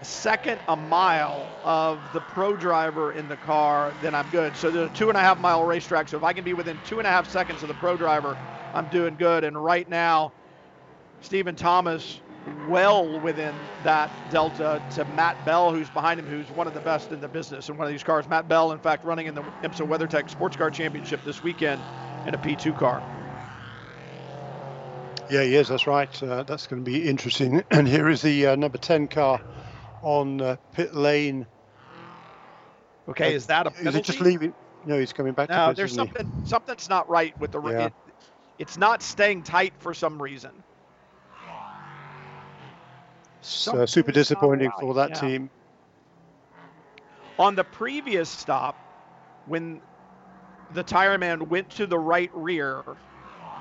[0.00, 4.56] a second a mile of the pro driver in the car, then I'm good.
[4.56, 6.08] So there's a two and a half mile racetrack.
[6.08, 8.38] So if I can be within two and a half seconds of the pro driver,
[8.74, 9.44] I'm doing good.
[9.44, 10.34] And right now,
[11.20, 16.74] Stephen Thomas well within that delta to Matt Bell, who's behind him, who's one of
[16.74, 18.28] the best in the business in one of these cars.
[18.28, 21.86] Matt Bell, in fact, running in the IMSA WeatherTech Sports Car Championship this weekend
[22.24, 23.21] in a P2 car.
[25.30, 25.68] Yeah, he is.
[25.68, 26.22] That's right.
[26.22, 27.62] Uh, that's going to be interesting.
[27.70, 29.40] And here is the uh, number 10 car
[30.02, 31.46] on uh, pit lane.
[33.08, 33.88] Okay, is that a penalty?
[33.88, 34.54] Is it just leaving?
[34.84, 35.48] No, he's coming back.
[35.48, 36.30] No, there's something.
[36.44, 37.62] Something's not right with the.
[37.62, 37.86] Yeah.
[37.86, 37.92] It,
[38.58, 40.50] it's not staying tight for some reason.
[43.40, 44.80] So super disappointing right.
[44.80, 45.20] for that yeah.
[45.20, 45.50] team.
[47.38, 48.76] On the previous stop,
[49.46, 49.80] when
[50.74, 52.84] the tire man went to the right rear,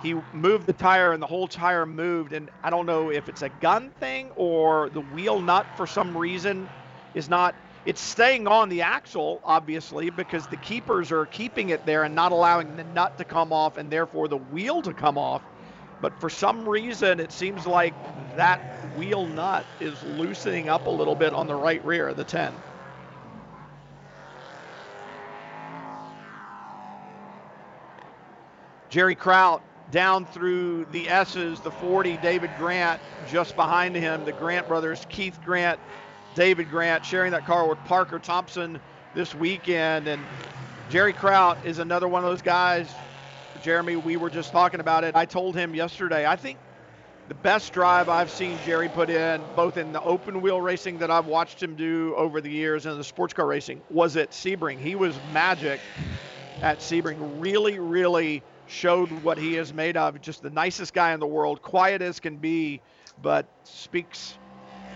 [0.02, 2.34] he moved the tire and the whole tire moved.
[2.34, 6.18] And I don't know if it's a gun thing or the wheel nut for some
[6.18, 6.70] reason
[7.14, 7.60] is not.
[7.86, 12.32] It's staying on the axle, obviously, because the keepers are keeping it there and not
[12.32, 15.44] allowing the nut to come off and therefore the wheel to come off.
[16.00, 17.98] But for some reason, it seems like
[18.36, 22.26] that wheel nut is loosening up a little bit on the right rear of the
[22.26, 22.64] 10.
[28.90, 34.68] Jerry Kraut down through the S's, the 40, David Grant just behind him, the Grant
[34.68, 35.80] brothers, Keith Grant,
[36.36, 38.80] David Grant, sharing that car with Parker Thompson
[39.14, 40.08] this weekend.
[40.08, 40.22] And
[40.90, 42.88] Jerry Kraut is another one of those guys
[43.62, 45.16] Jeremy, we were just talking about it.
[45.16, 46.58] I told him yesterday, I think
[47.28, 51.12] the best drive I've seen Jerry put in, both in the open wheel racing that
[51.12, 54.80] I've watched him do over the years and the sports car racing, was at Sebring.
[54.80, 55.80] He was magic
[56.62, 57.18] at Sebring.
[57.40, 58.42] Really, really
[58.72, 60.20] showed what he is made of.
[60.22, 62.82] Just the nicest guy in the world, quiet as can be,
[63.22, 64.40] but speaks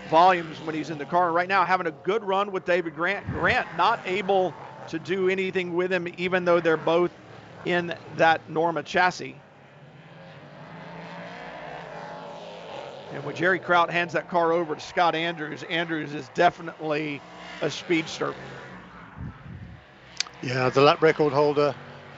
[0.06, 1.32] volumes when he's in the car.
[1.32, 3.28] right now, having a good run with David Grant.
[3.28, 4.58] Grant not able
[4.88, 7.12] to do anything with him, even though they're both
[7.64, 9.42] in that Norma chassis.
[13.12, 17.22] And when Jerry Kraut hands that car over to Scott Andrews, Andrews is definitely
[17.60, 18.34] a speedster.
[20.42, 21.74] Yeah, the lap record holder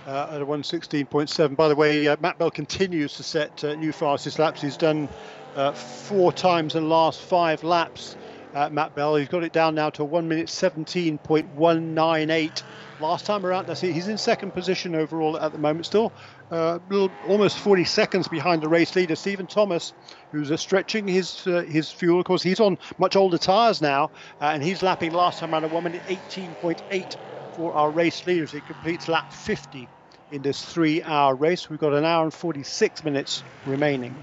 [0.08, 1.54] uh, at a 116.7.
[1.54, 4.62] By the way, uh, Matt Bell continues to set uh, new fastest laps.
[4.62, 5.06] He's done
[5.54, 8.16] uh, four times in the last five laps.
[8.54, 12.62] Uh, Matt Bell, he's got it down now to 1 minute 17.198.
[13.00, 13.92] Last time around, that's it.
[13.92, 16.10] He's in second position overall at the moment, still
[16.50, 19.92] uh, little, almost 40 seconds behind the race leader, Stephen Thomas,
[20.32, 22.18] who's stretching his his fuel.
[22.18, 24.10] Of course, he's on much older tyres now,
[24.40, 27.16] and he's lapping last time around at 1 minute 18.8
[27.52, 28.50] for our race leaders.
[28.50, 29.86] He completes lap 50
[30.30, 31.70] in this three-hour race.
[31.70, 34.14] We've got an hour and 46 minutes remaining.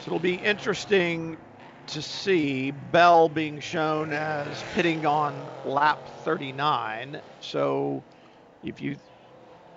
[0.00, 1.36] So it'll be interesting
[1.88, 5.34] to see Bell being shown as pitting on
[5.64, 7.20] lap 39.
[7.40, 8.02] So
[8.64, 8.96] if you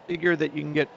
[0.08, 0.90] figure that you can get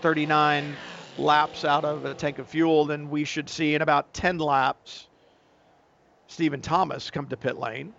[0.00, 0.76] 39
[1.18, 5.08] laps out of a tank of fuel, then we should see in about 10 laps
[6.28, 7.92] Stephen Thomas come to pit lane.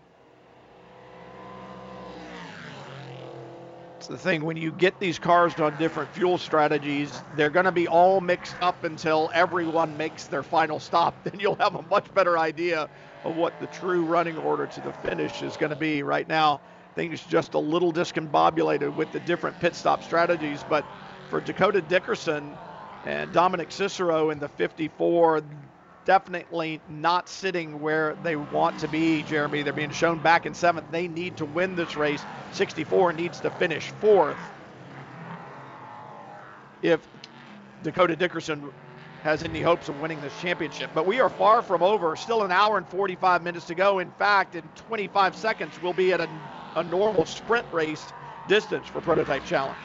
[4.04, 7.72] It's the thing when you get these cars on different fuel strategies, they're going to
[7.72, 11.16] be all mixed up until everyone makes their final stop.
[11.24, 12.90] Then you'll have a much better idea
[13.24, 16.04] of what the true running order to the finish is going to be.
[16.04, 16.60] Right now,
[16.96, 20.64] things just a little discombobulated with the different pit stop strategies.
[20.66, 20.86] But
[21.30, 22.60] for Dakota Dickerson
[23.06, 25.44] and Dominic Cicero in the 54,
[26.06, 29.64] definitely not sitting where they want to be, Jeremy.
[29.64, 30.92] They're being shown back in seventh.
[30.92, 32.22] They need to win this race.
[32.52, 34.38] 64 needs to finish fourth.
[36.82, 37.08] If
[37.84, 38.72] Dakota Dickerson
[39.24, 40.92] has any hopes of winning this championship.
[40.94, 42.16] But we are far from over.
[42.16, 44.00] Still an hour and 45 minutes to go.
[44.00, 46.30] In fact, in 25 seconds, we'll be at a,
[46.76, 48.12] a normal sprint race
[48.48, 49.78] distance for Prototype Challenge.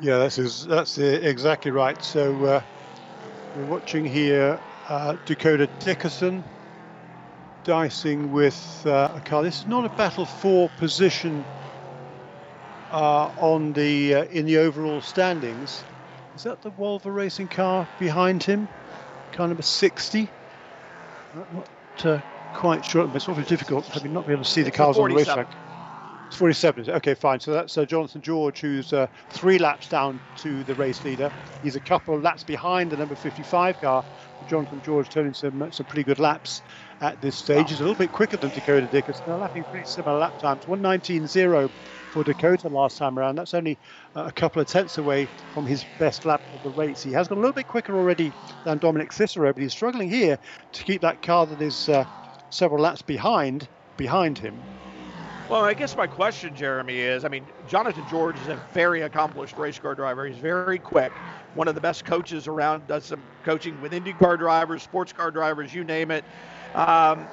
[0.00, 2.02] Yeah, that's is, that's exactly right.
[2.02, 2.62] So uh,
[3.56, 6.42] we're watching here uh, Dakota Dickerson
[7.62, 9.42] dicing with uh, a car.
[9.42, 11.44] This is not a battle for position
[12.90, 15.84] uh, on the uh, in the overall standings.
[16.36, 18.68] Is that the Volvo racing car behind him?
[19.32, 20.28] Car number 60.
[21.34, 22.20] I'm not uh,
[22.54, 23.08] quite sure.
[23.14, 25.48] It's awfully difficult having not been able to see the cars on the racetrack.
[26.34, 26.90] It's 47.
[26.90, 27.38] Okay, fine.
[27.38, 31.32] So that's uh, Jonathan George, who's uh, three laps down to the race leader.
[31.62, 34.04] He's a couple of laps behind the number 55 car.
[34.48, 36.60] Jonathan George turning some some pretty good laps
[37.00, 37.70] at this stage.
[37.70, 39.22] He's a little bit quicker than Dakota Dickerson.
[39.28, 40.64] They're lapping pretty similar lap times.
[40.64, 41.70] 119.0
[42.10, 43.36] for Dakota last time around.
[43.36, 43.78] That's only
[44.16, 47.00] uh, a couple of tenths away from his best lap of the race.
[47.00, 48.32] He has got a little bit quicker already
[48.64, 50.40] than Dominic Cicero, but he's struggling here
[50.72, 52.04] to keep that car that is uh,
[52.50, 54.60] several laps behind behind him.
[55.48, 59.58] Well, I guess my question, Jeremy, is I mean, Jonathan George is a very accomplished
[59.58, 60.24] race car driver.
[60.26, 61.20] He's very quick,
[61.52, 65.30] one of the best coaches around, does some coaching with Indy car drivers, sports car
[65.30, 66.26] drivers, you name it.
[66.74, 67.30] Um,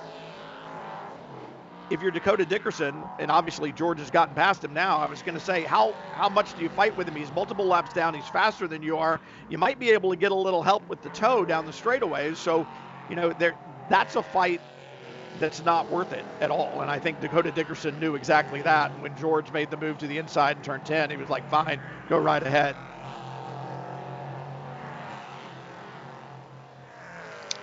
[1.89, 5.35] if you're Dakota Dickerson, and obviously George has gotten past him now, I was going
[5.35, 7.15] to say, how how much do you fight with him?
[7.15, 8.13] He's multiple laps down.
[8.13, 9.19] He's faster than you are.
[9.49, 12.38] You might be able to get a little help with the toe down the straightaways.
[12.38, 12.67] So,
[13.07, 13.57] you know, there
[13.89, 14.61] that's a fight
[15.35, 16.81] that's not worth it at all.
[16.81, 18.93] And I think Dakota Dickerson knew exactly that.
[18.93, 21.47] And when George made the move to the inside and turned 10, he was like,
[21.47, 22.77] fine, go right ahead.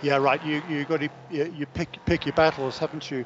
[0.00, 0.42] Yeah, right.
[0.42, 3.24] You you got to you, pick pick your battles, haven't you?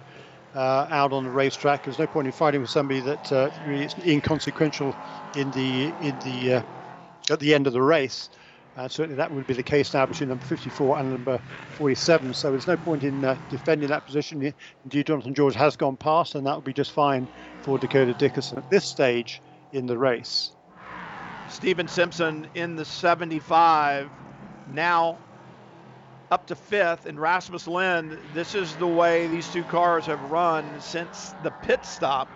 [0.55, 1.85] Uh, out on the racetrack.
[1.85, 4.97] There's no point in fighting with somebody that uh, is inconsequential
[5.35, 6.62] in the in the uh,
[7.31, 8.31] at the end of the race.
[8.77, 11.39] Uh, certainly that would be the case now between number 54 and number
[11.77, 12.32] 47.
[12.32, 14.55] So there's no point in uh, defending that position.
[14.85, 17.28] Indeed, Jonathan George has gone past, and that would be just fine
[17.62, 19.43] for Dakota Dickerson at this stage
[19.73, 20.53] in the race.
[21.51, 24.09] Stephen Simpson in the 75,
[24.73, 25.19] now
[26.31, 28.19] up to fifth, and Rasmus Lindh.
[28.35, 32.27] This is the way these two cars have run since the pit stop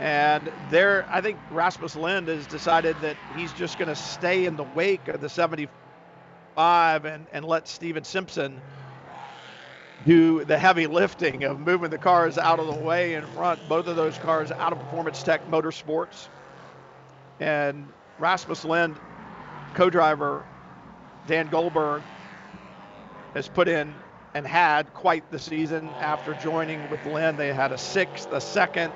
[0.00, 4.56] and there, I think Rasmus Lindh has decided that he's just going to stay in
[4.56, 8.60] the wake of the 75 and, and let Stephen Simpson
[10.04, 13.68] do the heavy lifting of moving the cars out of the way in front.
[13.68, 16.28] Both of those cars out of Performance Tech Motorsports.
[17.40, 17.88] And
[18.18, 18.98] Rasmus Lindh,
[19.74, 20.44] co driver
[21.26, 22.02] Dan Goldberg,
[23.34, 23.94] has put in
[24.34, 27.38] and had quite the season after joining with Lindh.
[27.38, 28.92] They had a sixth, a second,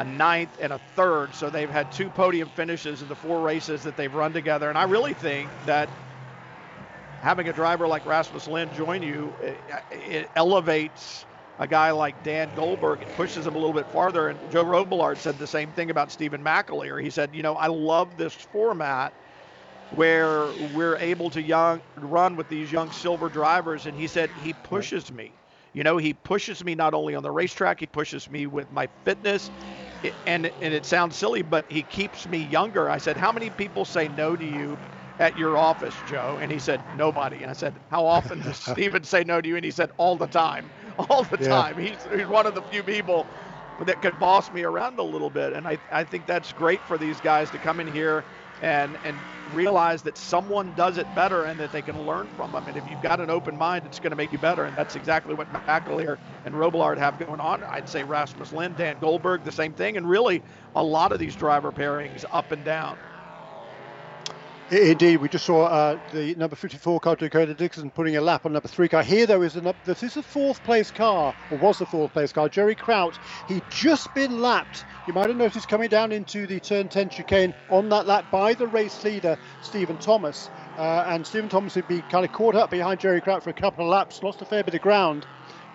[0.00, 1.34] a ninth, and a third.
[1.36, 4.70] So they've had two podium finishes in the four races that they've run together.
[4.70, 5.92] And I really think that
[7.20, 11.26] having a driver like Rasmus Lindh join you, it, it elevates
[11.58, 13.02] a guy like Dan Goldberg.
[13.02, 14.28] It pushes him a little bit farther.
[14.28, 17.02] And Joe Robillard said the same thing about Stevan McAleer.
[17.02, 19.14] He said, you know, I love this format
[19.90, 23.86] where we're able to young run with these young silver drivers.
[23.86, 25.40] And he said he pushes me
[25.74, 28.88] You know, he pushes me not only on the racetrack, he pushes me with my
[29.04, 29.50] fitness.
[30.26, 32.88] And, and it sounds silly, but he keeps me younger.
[32.88, 34.78] I said, How many people say no to you
[35.18, 36.38] at your office, Joe?
[36.40, 37.42] And he said, Nobody.
[37.42, 39.56] And I said, How often does Stevan say no to you?
[39.56, 40.70] And he said, All the time.
[40.98, 41.48] All the yeah.
[41.48, 41.78] time.
[41.78, 43.28] He's, he's one of the few people
[43.78, 45.52] that could boss me around a little bit.
[45.52, 48.26] And I, I think that's great for these guys to come in here
[48.60, 52.68] and and realize that someone does it better and that they can learn from them.
[52.68, 54.64] And if you've got an open mind, it's going to make you better.
[54.66, 57.64] And that's exactly what McAleer and Robillard have going on.
[57.64, 59.96] I'd say Rasmus Lindh, Dan Goldberg, the same thing.
[59.96, 63.00] And really, a lot of these driver pairings up and down.
[64.70, 68.52] Indeed, we just saw uh, the number 54 car, Dakota Dixon, putting a lap on
[68.52, 69.02] number three car.
[69.02, 72.32] Here, though, is the, this is the fourth place car, or was the fourth place
[72.32, 72.48] car.
[72.48, 73.18] Jerry Kraut,
[73.48, 74.84] he'd just been lapped.
[75.08, 78.54] You might have noticed coming down into the turn 10 chicane on that lap by
[78.54, 80.48] the race leader, Stephen Thomas.
[80.78, 83.54] Uh, and Stephen Thomas had been kind of caught up behind Jerry Kraut for a
[83.54, 85.26] couple of laps, lost a fair bit of ground.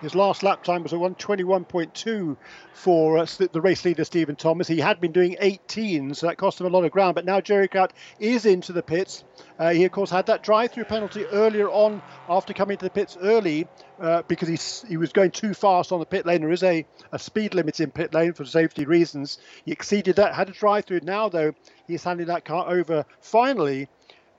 [0.02, 2.36] His last lap time was a 121.2
[2.74, 4.68] for uh, the race leader Stephen Thomas.
[4.68, 7.14] He had been doing 18, so that cost him a lot of ground.
[7.14, 9.24] But now Jerry Kraut is into the pits.
[9.58, 13.16] Uh, he, of course, had that drive-through penalty earlier on after coming to the pits
[13.22, 13.66] early
[13.98, 16.42] uh, because he, he was going too fast on the pit lane.
[16.42, 19.38] There is a, a speed limit in pit lane for safety reasons.
[19.64, 21.00] He exceeded that, had a drive-through.
[21.04, 21.54] Now, though,
[21.86, 23.88] he's handing that car over finally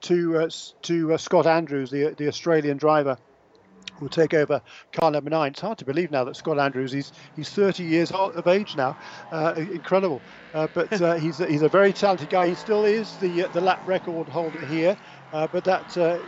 [0.01, 0.49] to uh,
[0.84, 3.17] to uh, Scott Andrews, the the Australian driver
[4.02, 4.61] will take over
[4.91, 5.52] car number nine.
[5.52, 8.98] It's hard to believe now that Scott Andrews he's he's 30 years of age now,
[9.32, 10.22] uh, incredible.
[10.53, 12.48] Uh, but uh, he's he's a very talented guy.
[12.48, 14.98] He still is the uh, the lap record holder here,
[15.34, 16.19] uh, but that uh,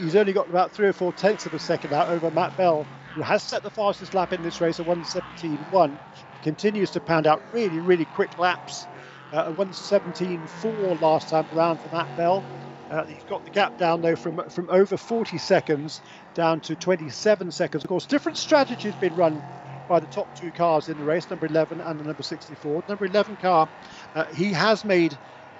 [0.00, 2.86] he's only got about three or four tenths of a second out over Matt Bell,
[3.14, 5.98] who has set the fastest lap in this race at 117.1.
[6.42, 8.86] Continues to pound out really really quick laps.
[9.32, 12.44] Uh, 117.4 last time around for Matt Bell.
[12.90, 16.00] Uh, he's got the gap down though from from over 40 seconds
[16.34, 17.84] down to 27 seconds.
[17.84, 19.40] Of course, different strategies have been run
[19.88, 22.84] by the top two cars in the race, number 11 and the number 64.
[22.88, 23.68] Number 11 car,
[24.14, 25.16] uh, he has made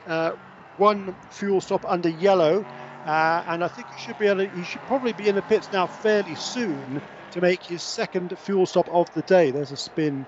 [0.07, 0.33] uh,
[0.77, 2.65] one fuel stop under yellow,
[3.05, 5.43] uh, and I think he should be able to, he should probably be in the
[5.43, 7.03] pits now fairly soon
[7.33, 9.51] to make his second fuel stop of the day.
[9.51, 10.27] There's a spin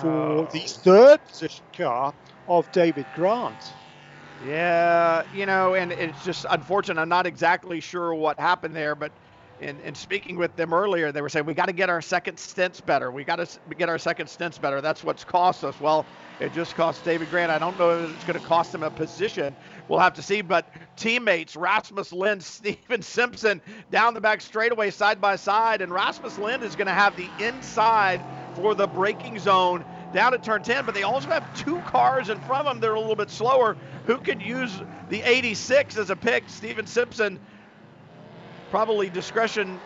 [0.00, 0.48] for oh.
[0.52, 2.12] the third position car
[2.48, 3.72] of David Grant.
[4.40, 7.00] Yeah, you know, and it's just unfortunate.
[7.00, 9.12] I'm not exactly sure what happened there, but
[9.58, 12.38] in, in speaking with them earlier, they were saying we got to get our second
[12.38, 13.12] stints better.
[13.12, 14.80] We got to get our second stints better.
[14.80, 15.78] That's what's cost us.
[15.78, 16.08] Well,
[16.38, 17.52] it just cost David Grant.
[17.52, 19.58] I don't know if it's going to cost him a position.
[19.88, 20.40] We'll have to see.
[20.40, 23.60] But teammates Rasmus Lindh, Stephen Simpson
[23.90, 27.34] down the back straightaway side by side, and Rasmus Lindh is going to have the
[27.36, 32.28] inside for the braking zone down at turn 10, but they also have two cars
[32.28, 33.76] in front of them that are a little bit slower
[34.06, 36.48] who could use the 86 as a pick.
[36.48, 37.38] Stephen Simpson,
[38.70, 39.80] probably discretion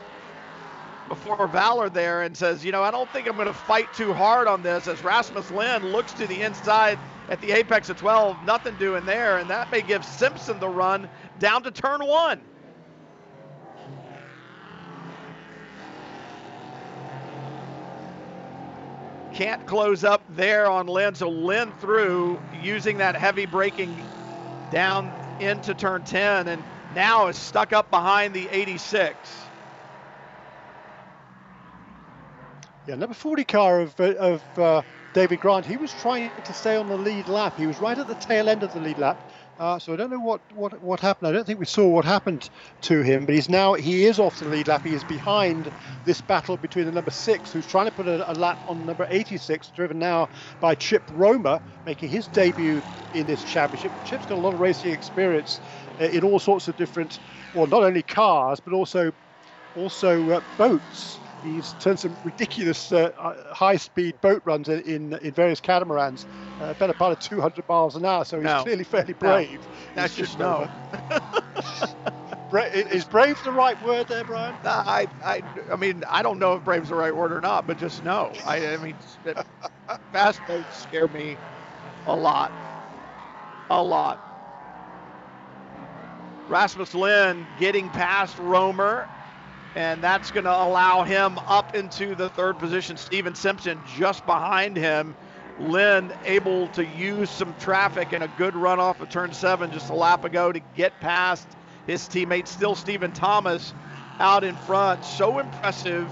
[1.08, 4.12] before valor there, and says, you know, I don't think I'm going to fight too
[4.12, 6.98] hard on this as Rasmus Lindh looks to the inside
[7.28, 11.08] at the apex of 12, nothing doing there, and that may give Simpson the run
[11.38, 12.40] down to turn one.
[19.34, 21.16] Can't close up there on Lindh.
[21.16, 24.00] so Lindh through using that heavy braking
[24.70, 26.62] down into turn 10 and
[26.94, 29.50] now is stuck up behind the 86.
[32.86, 34.82] Yeah, number 40 car of, of uh,
[35.14, 37.54] David Grant, he was trying to stay on the lead lap.
[37.56, 39.24] He was right at the tail end of the lead lap.
[39.58, 41.28] Uh, so I don't know what, what, what happened.
[41.28, 42.50] I don't think we saw what happened
[42.82, 44.82] to him, but he's now he is off the lead lap.
[44.84, 45.70] He is behind
[46.04, 49.06] this battle between the number six, who's trying to put a, a lap on number
[49.08, 50.28] 86, driven now
[50.60, 52.82] by Chip Romer, making his debut
[53.12, 53.94] in this championship.
[54.02, 55.60] Chip's got a lot of racing experience
[56.00, 57.20] uh, in all sorts of different,
[57.52, 59.12] well, not only cars but also
[59.74, 61.23] also uh, boats.
[61.44, 66.24] He's turned some ridiculous uh, uh, high-speed boat runs in, in, in various catamarans,
[66.60, 68.24] uh, better part of 200 miles an hour.
[68.24, 68.62] So he's no.
[68.62, 69.60] clearly fairly brave.
[69.96, 70.02] No.
[70.02, 70.68] That should know.
[72.52, 74.54] is brave the right word there, Brian?
[74.64, 77.78] I, I, I mean, I don't know if brave's the right word or not, but
[77.78, 78.32] just no.
[78.46, 78.96] I, I mean,
[80.12, 81.36] fast boats scare me
[82.06, 82.52] a lot,
[83.70, 84.20] a lot.
[86.48, 89.08] Rasmus Lindh getting past Romer
[89.74, 92.96] and that's going to allow him up into the third position.
[92.96, 95.14] Stephen Simpson just behind him.
[95.60, 99.90] Lindh able to use some traffic and a good run off of turn seven just
[99.90, 101.46] a lap ago to get past
[101.86, 103.72] his teammate, still Stephen Thomas,
[104.20, 105.04] out in front.
[105.04, 106.08] So impressive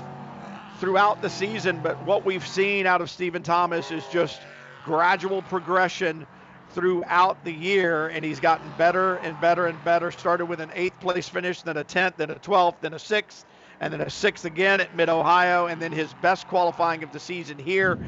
[0.78, 4.40] throughout the season, but what we've seen out of Stephen Thomas is just
[4.84, 6.26] gradual progression
[6.70, 10.10] throughout the year, and he's gotten better and better and better.
[10.10, 13.44] Started with an eighth place finish, then a 10th, then a 12th, then a 6th,
[13.82, 17.18] and then a sixth again at Mid Ohio, and then his best qualifying of the
[17.18, 17.98] season here.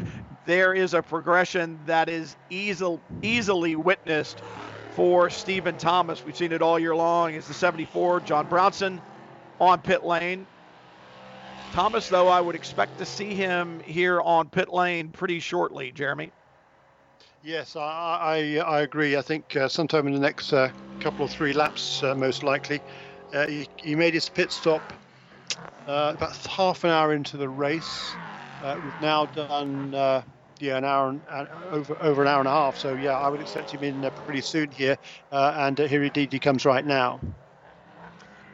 [0.46, 4.40] There is a progression that is easily easily witnessed
[4.92, 6.24] for Stephen Thomas.
[6.24, 7.34] We've seen it all year long.
[7.34, 9.02] It's the 74, John Brownson
[9.60, 10.46] on pit lane.
[11.72, 16.30] Thomas, though, I would expect to see him here on pit lane pretty shortly, Jeremy.
[17.42, 19.16] Yes, I, I, I agree.
[19.16, 20.70] I think uh, sometime in the next uh,
[21.01, 22.80] couple of three laps, uh, most likely.
[23.34, 24.92] Uh, he, he, made his pit stop
[25.86, 28.16] uh, about half an hour into the race.
[28.62, 29.93] Uh, we've now done
[30.61, 31.23] yeah an hour and,
[31.70, 32.77] over over an hour and a half.
[32.78, 34.97] So yeah, I would expect him in pretty soon here.
[35.31, 37.20] and here indeed he comes right now.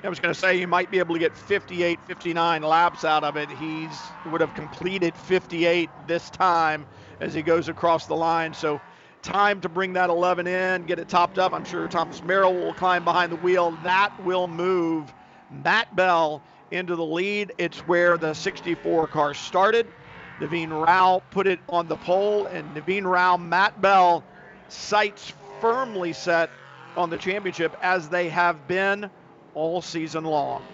[0.02, 3.22] I was going to say you might be able to get 58, 59 laps out
[3.22, 3.50] of it.
[3.50, 6.86] He's would have completed 58 this time
[7.20, 8.54] as he goes across the line.
[8.54, 8.80] So
[9.22, 11.52] time to bring that 11 in, get it topped up.
[11.52, 13.72] I'm sure Thomas Merrill will climb behind the wheel.
[13.82, 15.12] That will move
[15.50, 17.52] Matt Bell into the lead.
[17.58, 19.92] It's where the 64 car started.
[20.40, 24.26] Naveen Rao put it on the pole, and Naveen Rao, Matt Bell,
[24.68, 26.54] sights firmly set
[26.96, 29.10] on the championship as they have been
[29.54, 30.64] all season long.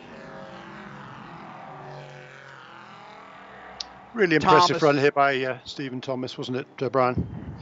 [4.12, 4.82] Really impressive Thomas.
[4.82, 7.56] run here by uh, Stephen Thomas, wasn't it, uh, Brian?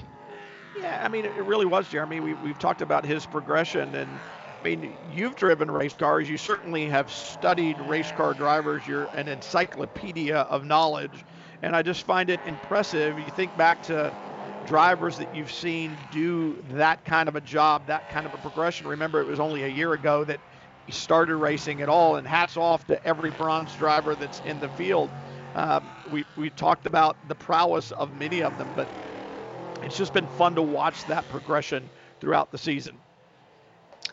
[0.75, 2.21] Yeah, I mean, it really was, Jeremy.
[2.21, 4.21] We, we've talked about his progression, and
[4.65, 6.29] I mean, you've driven race cars.
[6.29, 8.87] You certainly have studied race car drivers.
[8.87, 11.27] You're an encyclopedia of knowledge,
[11.63, 13.19] and I just find it impressive.
[13.19, 14.17] You think back to
[14.65, 18.87] drivers that you've seen do that kind of a job, that kind of a progression.
[18.87, 20.41] Remember, it was only a year ago that
[20.87, 24.71] he started racing at all, and hats off to every bronze driver that's in the
[24.71, 25.15] field.
[25.55, 28.89] Um, we, we talked about the prowess of many of them, but
[29.83, 33.04] it's just been fun to watch that progression throughout the season.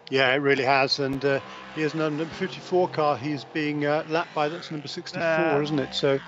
[0.10, 1.00] Yeah, it really has.
[1.00, 1.40] And uh,
[1.76, 3.18] he has number 54 car.
[3.18, 5.94] He's being uh, lapped by that's number 64, uh, isn't it?
[5.94, 6.20] So.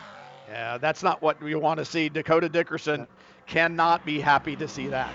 [0.48, 2.10] Yeah, that's not what we want to see.
[2.10, 3.06] Dakota Dickerson yeah.
[3.48, 5.12] cannot be happy to see that.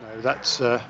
[0.00, 0.82] No, that's uh,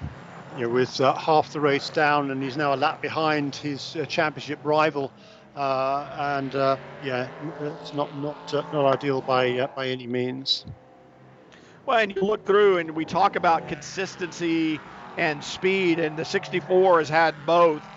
[0.56, 3.96] you know, with uh, half the race down, and he's now a lap behind his
[3.96, 5.10] uh, championship rival.
[5.56, 7.28] Uh, and uh, yeah,
[7.60, 10.66] it's not not uh, not ideal by uh, by any means.
[11.86, 14.82] Well, and you look through, and we talk about consistency
[15.16, 17.88] and speed, and the 64 has had both.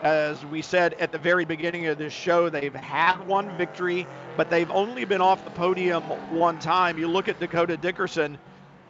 [0.00, 4.50] As we said at the very beginning of this show, they've had one victory, but
[4.50, 6.98] they've only been off the podium one time.
[6.98, 8.38] You look at Dakota Dickerson,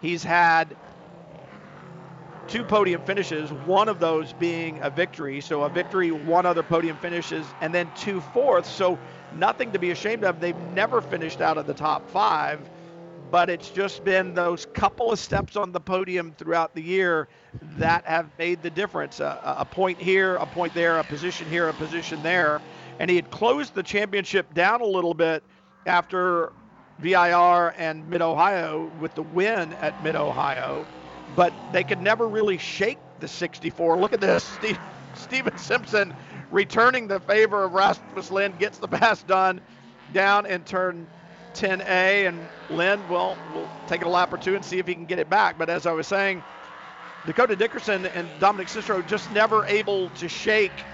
[0.00, 0.76] he's had
[2.46, 5.40] two podium finishes, one of those being a victory.
[5.40, 8.68] So a victory, one other podium finishes, and then two fourths.
[8.70, 9.00] So
[9.30, 10.38] nothing to be ashamed of.
[10.40, 12.70] They've never finished out of the top five,
[13.30, 17.28] but it's just been those couple of steps on the podium throughout the year
[17.62, 19.20] that have made the difference.
[19.20, 22.62] A, a point here, a point there, a position here, a position there.
[22.98, 25.44] And he had closed the championship down a little bit
[25.86, 26.52] after
[26.98, 30.88] VIR and Mid Ohio with the win at Mid Ohio
[31.28, 33.98] but they could never really shake the 64.
[34.00, 34.44] Look at this.
[34.46, 34.80] Steve,
[35.14, 36.14] Stephen Simpson
[36.50, 39.60] returning the favor of Rasmus Lindh gets the pass done
[40.12, 41.08] down in turn
[41.56, 42.28] 10A.
[42.28, 45.06] And Lindh well, will take it a lap or two and see if he can
[45.06, 45.58] get it back.
[45.58, 46.44] But as I was saying,
[47.26, 50.86] Dakota Dickerson and Dominic Cicero just never able to shake.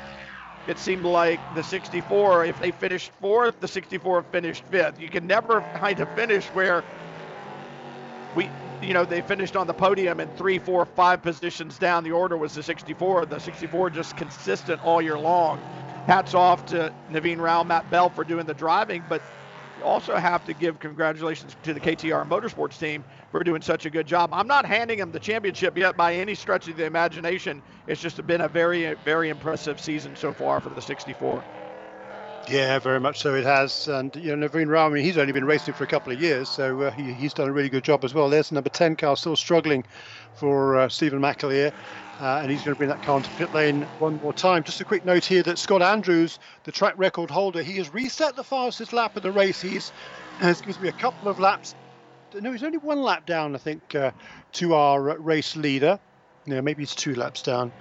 [0.66, 5.01] It seemed like the 64, if they finished fourth, the 64 finished fifth.
[5.01, 6.84] You can never find a finish where
[8.34, 12.05] we you know, they finished on the podium and three, four, five positions down.
[12.05, 13.26] The order was the 64.
[13.26, 15.62] The 64 just consistent all year long.
[16.09, 19.22] Hats off to Naveen Rao, Matt Bell for doing the driving, but
[19.82, 24.06] also have to give congratulations to the K2R Motorsports team for doing such a good
[24.06, 24.30] job.
[24.32, 27.62] I'm not handing them the championship yet by any stretch of the imagination.
[27.86, 31.44] It's just been a very, very impressive season so far for the 64.
[32.48, 33.86] Yeah, very much so it has.
[33.86, 36.82] And, you know, Naveen mean, he's only been racing for a couple of years, so
[36.82, 38.28] uh, he, he's done a really good job as well.
[38.28, 39.84] There's number 10 car still struggling
[40.32, 41.72] for uh, Stevan McAleer.
[42.20, 44.62] Uh, and he's going to bring that car into pit lane one more time.
[44.62, 48.36] Just a quick note here that Scott Andrews, the track record holder, he has reset
[48.36, 49.60] the fastest lap of the race.
[49.60, 49.93] He's
[50.40, 51.74] gives me a couple of laps.
[52.34, 54.12] No, he's only one lap down, I think, uh,
[54.52, 55.98] to our race leader.
[56.47, 57.72] Yeah, maybe it's two laps down.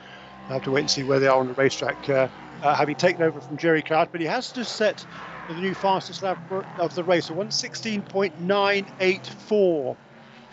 [0.49, 2.09] I have to wait and see where they are on the racetrack.
[2.09, 2.27] Uh,
[2.61, 5.03] uh, having taken over from Jerry Cloud, but he has just set
[5.47, 6.37] the new fastest lap
[6.77, 9.95] of the race, a 116.984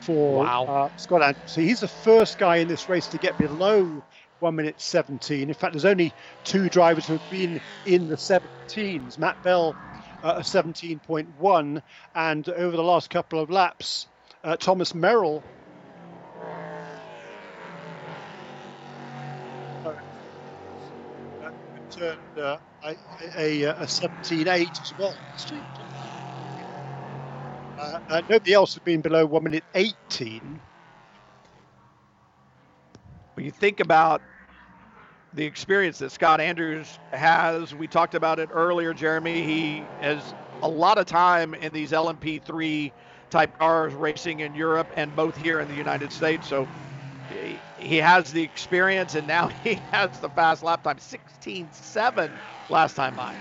[0.00, 0.64] for wow.
[0.64, 1.50] uh, Scott Andrews.
[1.52, 4.02] So he's the first guy in this race to get below
[4.40, 5.48] 1 minute 17.
[5.48, 6.12] In fact, there's only
[6.44, 9.18] two drivers who have been in the 17s.
[9.18, 9.74] Matt Bell,
[10.22, 11.82] uh, 17.1,
[12.14, 14.06] and over the last couple of laps,
[14.44, 15.42] uh, Thomas Merrill
[21.90, 22.96] turned uh, a,
[23.36, 24.46] a, a 17.8
[24.82, 25.14] as well.
[27.78, 30.62] Uh, uh, nobody else has been below 1 minute 18.
[33.34, 34.22] When you think about
[35.32, 39.44] the experience that Scott Andrews has, we talked about it earlier, Jeremy.
[39.44, 42.92] He has a lot of time in these LMP3
[43.30, 46.46] type cars racing in Europe and both here in the United States.
[46.48, 46.70] So
[47.76, 53.14] he has the experience and now he has the fast lap time 16.7 last time
[53.14, 53.38] by.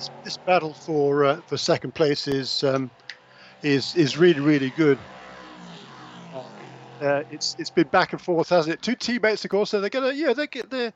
[0.00, 2.90] This, this battle for uh, for second place is um,
[3.62, 4.98] is is really really good.
[7.02, 8.80] Uh, it's it's been back and forth, hasn't it?
[8.80, 10.90] Two teammates, of course, so they're gonna yeah they get they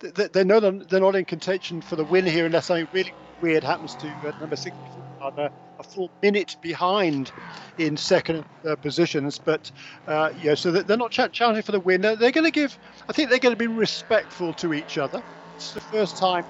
[0.00, 3.12] they know they're not in contention for the win here unless something really
[3.42, 7.30] weird happens to uh, number 64 uh, a full minute behind
[7.76, 9.38] in second uh, positions.
[9.38, 9.70] But
[10.06, 12.00] uh, yeah, so they're not challenging for the win.
[12.00, 12.78] They're going to give.
[13.06, 15.22] I think they're going to be respectful to each other.
[15.56, 16.46] It's the first time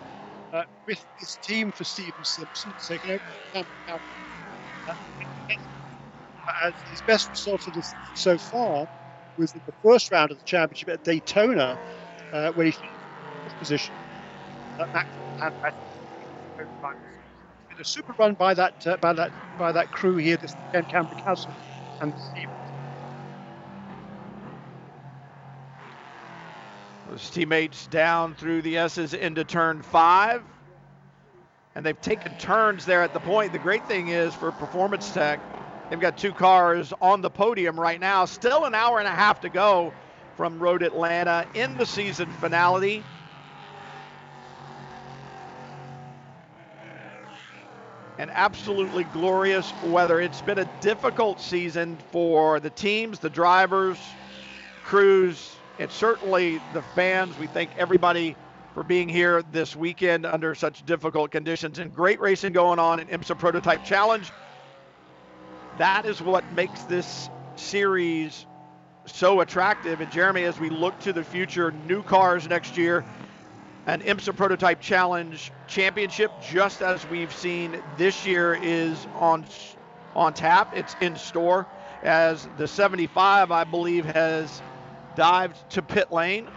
[0.56, 3.20] uh, with this team for Stephen Simpson taking over.
[6.62, 8.86] Uh, his best result of this so far
[9.36, 11.78] was in the first round of the championship at Daytona,
[12.32, 13.96] uh, when he finished position.
[14.78, 15.06] That
[17.80, 21.16] a super run by that uh, by that by that crew here this weekend, Cameron
[21.24, 21.56] Cassels
[22.00, 22.48] and Steve.
[27.10, 30.42] His teammates down through the S's into turn five.
[31.74, 33.52] And they've taken turns there at the point.
[33.52, 35.38] The great thing is for Performance Tech,
[35.88, 38.24] they've got two cars on the podium right now.
[38.24, 39.92] Still an hour and a half to go
[40.36, 43.04] from Road Atlanta in the season finale.
[48.18, 50.20] and absolutely glorious weather.
[50.20, 54.16] It's been a difficult season for the teams, the drivers,
[54.82, 57.38] crews, and certainly the fans.
[57.38, 58.36] We thank everybody
[58.74, 63.08] for being here this weekend under such difficult conditions and great racing going on in
[63.08, 64.32] IMSA Prototype Challenge.
[65.74, 68.46] That is what makes this series
[69.06, 70.00] so attractive.
[70.00, 73.04] And Jeremy, as we look to the future, new cars next year,
[73.86, 79.46] an IMSA Prototype Challenge Championship, just as we've seen this year, is on
[80.14, 80.70] on tap.
[80.72, 81.68] It's in store
[82.02, 84.62] as the 75, I believe, has
[85.16, 86.48] dived to pit lane.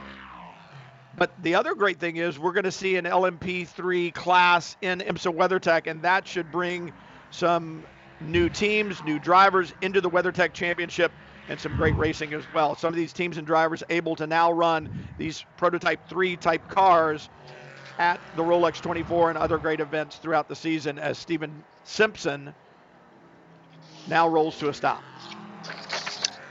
[1.17, 5.35] But the other great thing is we're going to see an LMP3 class in IMSA
[5.35, 6.93] WeatherTech, and that should bring
[7.31, 7.85] some
[8.21, 11.11] new teams, new drivers into the WeatherTech Championship
[11.49, 12.75] and some great racing as well.
[12.75, 17.27] Some of these teams and drivers able to now run these prototype 3 type cars
[17.97, 22.53] at the Rolex 24 and other great events throughout the season as Stephen Simpson
[24.07, 25.03] now rolls to a stop.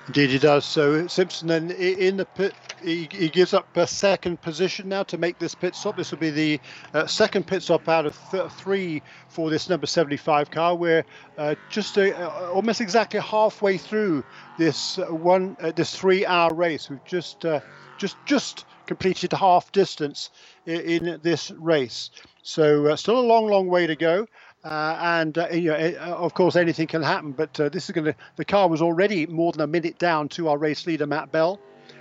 [0.09, 0.65] Indeed, he does.
[0.65, 5.19] So Simpson then in the pit he, he, gives up a second position now to
[5.19, 5.99] make this pit stop.
[5.99, 6.61] This will be the
[6.95, 10.75] uh, second pit stop out of th- three for this number 75 car.
[10.75, 11.05] We're
[11.37, 14.25] uh, just uh, almost exactly halfway through
[14.57, 16.89] this uh, one uh, this three-hour race.
[16.89, 17.61] We've just uh,
[17.99, 20.31] just just completed half distance
[20.65, 22.09] in, in this race.
[22.43, 24.27] So still a long, long way to go.
[24.65, 27.33] Uh, and uh, you know, uh, of course, anything can happen.
[27.33, 28.15] But this is going to.
[28.37, 31.61] The car was already more than a minute down to our race leader, Matt Bell.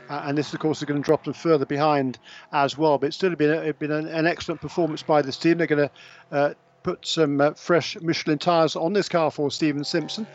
[0.10, 2.18] Uh, and this, of course, is going to drop them further behind
[2.54, 2.98] as well.
[2.98, 5.58] But it's still been, a, been an, an, excellent performance by this team.
[5.58, 9.84] They're going to uh, put some uh, fresh Michelin tyres on this car for Stephen
[9.84, 10.26] Simpson.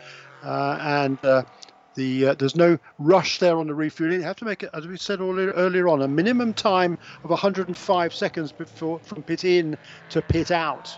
[0.43, 1.17] And
[1.95, 4.19] the there's no rush there on the refueling.
[4.19, 7.29] You have to make it, as we said earlier, earlier on, a minimum time of
[7.29, 9.77] 105 seconds before from pit in
[10.09, 10.97] to pit out.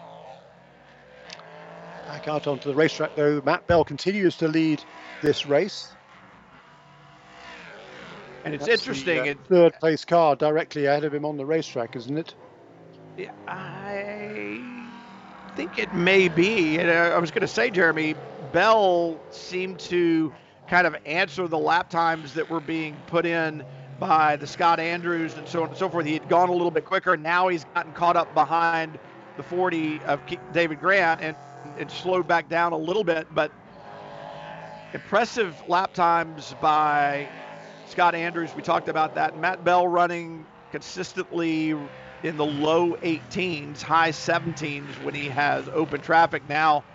[2.15, 4.81] Back out onto the racetrack, though, Matt Bell continues to lead
[5.21, 5.89] this race.
[8.45, 9.25] And it's That's interesting.
[9.25, 12.33] The, uh, third place car directly ahead of him on the racetrack, isn't it?
[13.17, 14.61] Yeah, I
[15.57, 16.79] think it may be.
[16.79, 18.15] And uh, I was going to say, Jeremy,
[18.53, 20.33] Bell seemed to
[20.69, 23.61] kind of answer the lap times that were being put in
[23.99, 26.05] by the Scott Andrews and so on and so forth.
[26.05, 27.17] He had gone a little bit quicker.
[27.17, 28.99] Now he's gotten caught up behind
[29.35, 30.21] the 40 of
[30.53, 31.35] David Grant and,
[31.77, 33.27] and slowed back down a little bit.
[33.33, 33.51] But
[34.93, 37.29] impressive lap times by
[37.85, 39.35] Scott Andrews, we talked about that.
[39.35, 41.71] Matt Bell running consistently
[42.23, 46.47] in the low 18s, high 17s when he has open traffic.
[46.47, 46.85] Now,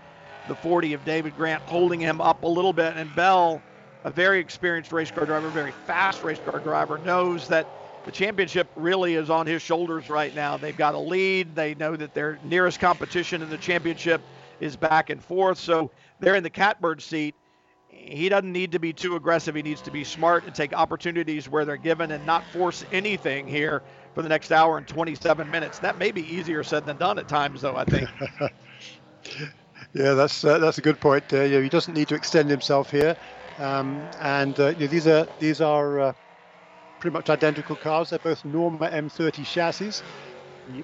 [0.47, 2.97] the 40 of David Grant holding him up a little bit.
[2.97, 3.65] And Bell,
[4.05, 7.69] a very experienced race car driver, very fast race car driver, knows that
[8.05, 10.57] the championship really is on his shoulders right now.
[10.57, 11.55] They've got a lead.
[11.55, 14.23] They know that their nearest competition in the championship
[14.61, 15.59] is back and forth.
[15.59, 17.35] So they're in the catbird seat
[17.91, 19.55] he doesn't need to be too aggressive.
[19.55, 23.47] He needs to be smart and take opportunities where they're given and not force anything
[23.47, 23.83] here
[24.15, 25.79] for the next hour and 27 minutes.
[25.81, 28.09] That may be easier said than done at times, though, I think.
[29.93, 31.33] yeah, that's uh, that's a good point.
[31.33, 33.17] Uh, know, he doesn't need to extend himself here.
[33.59, 36.13] Um, and uh, know, these are these are uh,
[37.01, 38.11] pretty much identical cars.
[38.11, 40.03] They're both Norma M30 chassis.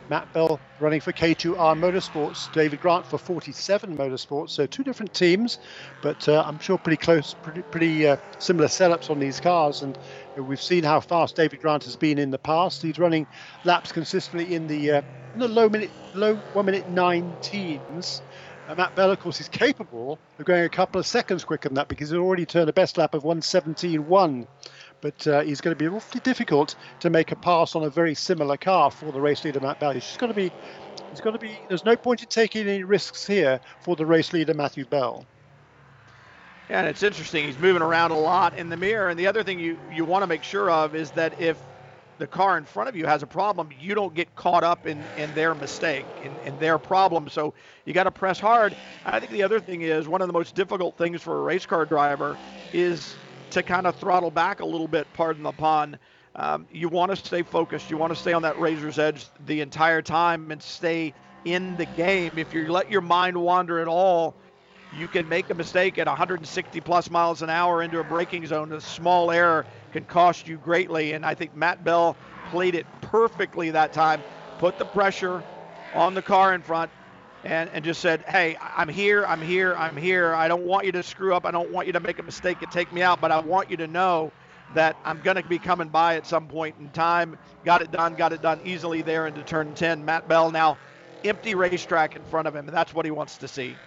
[0.09, 4.51] Matt Bell running for K2R Motorsports, David Grant for 47 Motorsports.
[4.51, 5.59] So two different teams,
[6.03, 9.83] but uh, I'm sure pretty close, pretty, pretty uh, similar setups on these cars.
[9.83, 9.99] And
[10.37, 12.83] we've seen how fast David Grant has been in the past.
[12.83, 13.27] He's running
[13.65, 15.03] laps consistently in the uh,
[15.35, 18.23] in the low minute, low one minute nine teens.
[18.69, 21.77] Uh, Matt Bell, of course, is capable of going a couple of seconds quicker than
[21.77, 24.47] that because he's already turned a best lap of 117.1
[25.07, 28.13] but uh, he's going to be awfully difficult to make a pass on a very
[28.13, 29.95] similar car for the race leader Matt Bell.
[30.19, 30.51] Got to be,
[31.23, 31.57] got to be.
[31.69, 35.25] There's no point in taking any risks here for the race leader Matthew Bell.
[36.69, 37.45] Yeah, and it's interesting.
[37.45, 39.09] He's moving around a lot in the mirror.
[39.09, 41.57] And the other thing you you want to make sure of is that if
[42.19, 45.07] the car in front of you has a problem, you don't get caught up in,
[45.17, 47.29] in their mistake, in, in their problem.
[47.29, 47.55] So
[47.85, 48.75] you got to press hard.
[49.05, 51.67] I think the other thing is one of the most difficult things for a race
[51.67, 52.39] car driver
[52.73, 53.15] is
[53.51, 55.99] to kind of throttle back a little bit, pardon the pun.
[56.35, 57.91] Um, you want to stay focused.
[57.91, 61.15] You want to stay on that razor's edge the entire time and stay
[61.45, 62.33] in the game.
[62.37, 64.37] If you let your mind wander at all,
[64.91, 68.73] you can make a mistake at 160 plus miles an hour into a braking zone.
[68.73, 71.13] A small error can cost you greatly.
[71.13, 74.25] And I think Matt Bell played it perfectly that time.
[74.59, 75.45] Put the pressure
[75.95, 76.93] on the car in front,
[77.47, 80.35] and, and just said, hey, I'm here, I'm here, I'm here.
[80.35, 81.47] I don't want you to screw up.
[81.47, 83.71] I don't want you to make a mistake and take me out, but I want
[83.71, 84.33] you to know
[84.75, 87.37] that I'm going to be coming by at some point in time.
[87.65, 90.05] Got it done, got it done easily there into turn 10.
[90.05, 90.79] Matt Bell now
[91.23, 93.79] empty racetrack in front of him, and that's what he wants to see.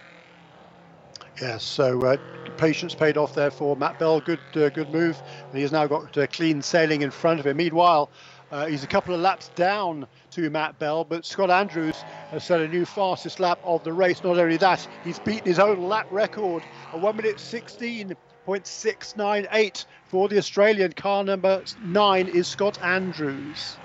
[1.40, 2.16] Yes, so uh,
[2.56, 4.20] patience paid off there for Matt Bell.
[4.20, 5.22] Good, uh, good move.
[5.50, 7.58] And he has now got uh, clean sailing in front of him.
[7.58, 8.10] Meanwhile,
[8.50, 11.94] uh, he's a couple of laps down to Matt Bell, but Scott Andrews
[12.30, 14.24] has set a new fastest lap of the race.
[14.24, 16.62] Not only that, he's beaten his own lap record,
[16.92, 20.92] a 1 minute 16.698 for the Australian.
[20.92, 23.76] Car number nine is Scott Andrews.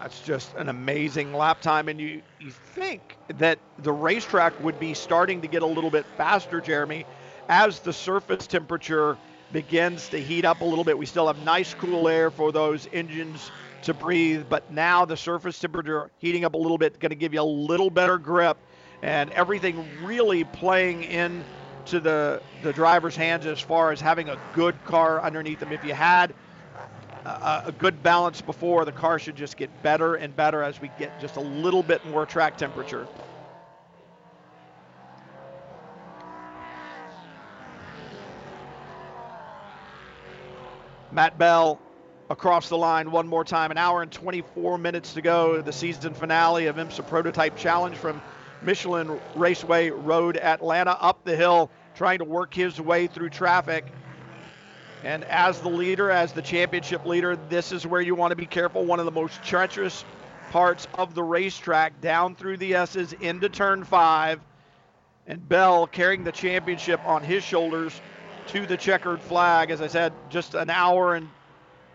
[0.00, 4.94] That's just an amazing lap time, and you, you think that the racetrack would be
[4.94, 7.04] starting to get a little bit faster, Jeremy,
[7.48, 9.16] as the surface temperature–
[9.52, 10.96] begins to heat up a little bit.
[10.98, 13.52] We still have nice cool air for those engines
[13.82, 17.34] to breathe, but now the surface temperature heating up a little bit, going to give
[17.34, 18.58] you a little better grip,
[19.02, 21.44] and everything really playing in
[21.86, 25.72] to the the driver's hands as far as having a good car underneath them.
[25.72, 26.34] If you had
[27.24, 30.88] a, a good balance before, the car should just get better and better as we
[30.88, 33.08] get just a little bit more track temperature.
[41.12, 41.80] Matt Bell
[42.28, 43.70] across the line one more time.
[43.70, 45.60] An hour and 24 minutes to go.
[45.60, 48.20] The season finale of IMSA Prototype Challenge from
[48.62, 53.84] Michelin Raceway Road, Atlanta, up the hill, trying to work his way through traffic.
[55.02, 58.46] And as the leader, as the championship leader, this is where you want to be
[58.46, 58.84] careful.
[58.84, 60.04] One of the most treacherous
[60.50, 64.40] parts of the racetrack, down through the S's into turn five.
[65.26, 67.98] And Bell carrying the championship on his shoulders
[68.48, 69.70] to the checkered flag.
[69.70, 71.28] As I said, just an hour and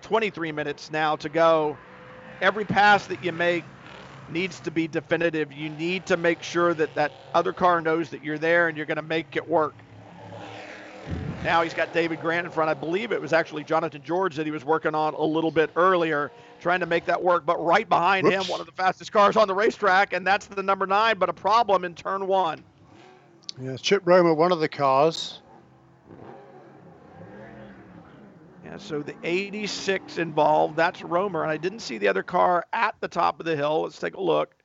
[0.01, 1.77] 23 minutes now to go.
[2.41, 3.63] Every pass that you make
[4.29, 5.51] needs to be definitive.
[5.51, 8.85] You need to make sure that that other car knows that you're there and you're
[8.85, 9.75] going to make it work.
[11.43, 12.71] Now he's got David Grant in front.
[12.71, 15.69] I believe it was actually Jonathan George that he was working on a little bit
[15.75, 17.45] earlier, trying to make that work.
[17.45, 20.63] But right behind him, one of the fastest cars on the racetrack, and that's the
[20.63, 22.63] number nine, but a problem in turn one.
[23.61, 25.41] Yeah, Chip Romer, one of the cars.
[28.65, 31.43] Yeah, so the 86 involved, that's Romer.
[31.43, 33.83] And I didn't see the other car at the top of the hill.
[33.83, 34.55] Let's take a look.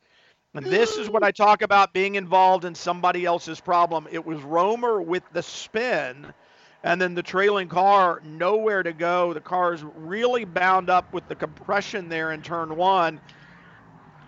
[0.54, 4.08] And this is what I talk about being involved in somebody else's problem.
[4.10, 6.32] It was Romer with the spin,
[6.82, 9.34] and then the trailing car nowhere to go.
[9.34, 13.20] The car is really bound up with the compression there in turn one.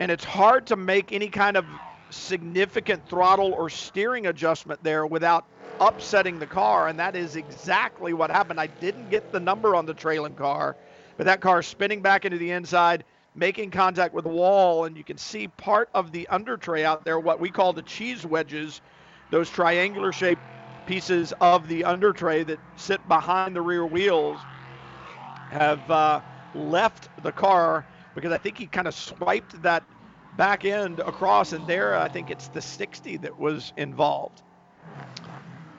[0.01, 1.65] And it's hard to make any kind of
[2.11, 5.47] significant throttle or steering adjustment there without
[5.83, 8.61] upsetting the car, and that is exactly what happened.
[8.61, 10.77] I didn't get the number on the trailing car,
[11.19, 13.05] but that car spinning back into the inside,
[13.35, 17.05] making contact with the wall, and you can see part of the under tray out
[17.05, 18.81] there, what we call the cheese wedges,
[19.31, 20.47] those triangular shaped
[20.87, 24.47] pieces of the under tray that sit behind the rear wheels,
[25.51, 26.23] have uh,
[26.55, 29.85] left the car because I think he kind of swiped that
[30.33, 34.43] back end across, and there I think it's the 60 that was involved.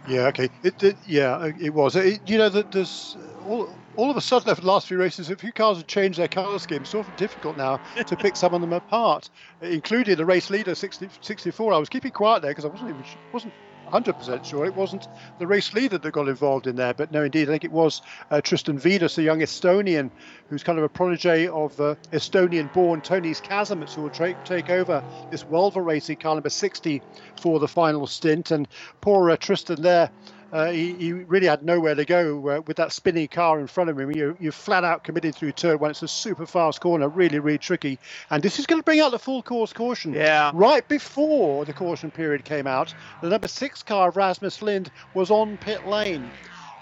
[0.06, 0.50] Yeah, okay.
[0.62, 1.96] It, it yeah, it was.
[1.96, 5.30] It, you know, that there's all, all of a sudden over the last few races,
[5.30, 6.82] a few cars have changed their colour scheme.
[6.82, 9.30] It's sort of difficult now to pick some of them apart,
[9.62, 11.74] including the race leader 60, 64.
[11.74, 13.54] I was keeping quiet there because I wasn't even wasn't
[13.94, 15.07] 100% sure it wasn't
[15.38, 16.94] the race leader that got involved in there.
[16.94, 18.02] But no, indeed, I think it was
[18.32, 20.10] uh, Tristan Viidas, a young Estonian
[20.48, 24.70] who's kind of a protege of uh, Estonian born Tonis Kasemets, who will tra- take
[24.70, 27.03] over this Volvo racing car number 60
[27.40, 28.52] for the final stint.
[28.52, 28.68] And
[29.02, 30.10] poor uh, Tristan there
[30.54, 33.90] uh, he, he, really had nowhere to go uh, with that spinning car in front
[33.90, 34.16] of him.
[34.16, 35.90] You, you flat out committed through turn one.
[35.90, 37.98] It's a super fast corner, really, really tricky.
[38.30, 40.14] And this is going to bring out the full course caution.
[40.14, 40.52] Yeah.
[40.54, 42.94] Right before the caution period came out,
[43.24, 46.30] the number six car of Rasmus Lindh was on pit lane.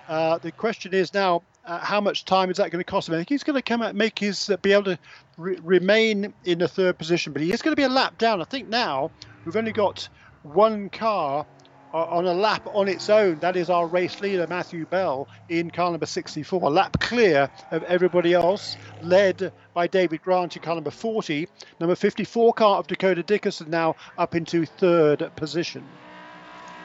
[0.09, 3.15] Uh, the question is now, uh, how much time is that going to cost him?
[3.15, 4.99] I think he's going to come out, make his uh, be able to
[5.37, 8.41] re- remain in the third position, but he is going to be a lap down.
[8.41, 9.11] I think now
[9.45, 10.09] we've only got
[10.43, 11.45] one car
[11.93, 13.39] on a lap on its own.
[13.39, 16.61] That is our race leader, Matthew Bell, in car number 64.
[16.61, 21.47] A lap clear of everybody else, led by David Grant in car number 40.
[21.79, 25.83] Number 54 car of Dakota Dickerson now up into third position.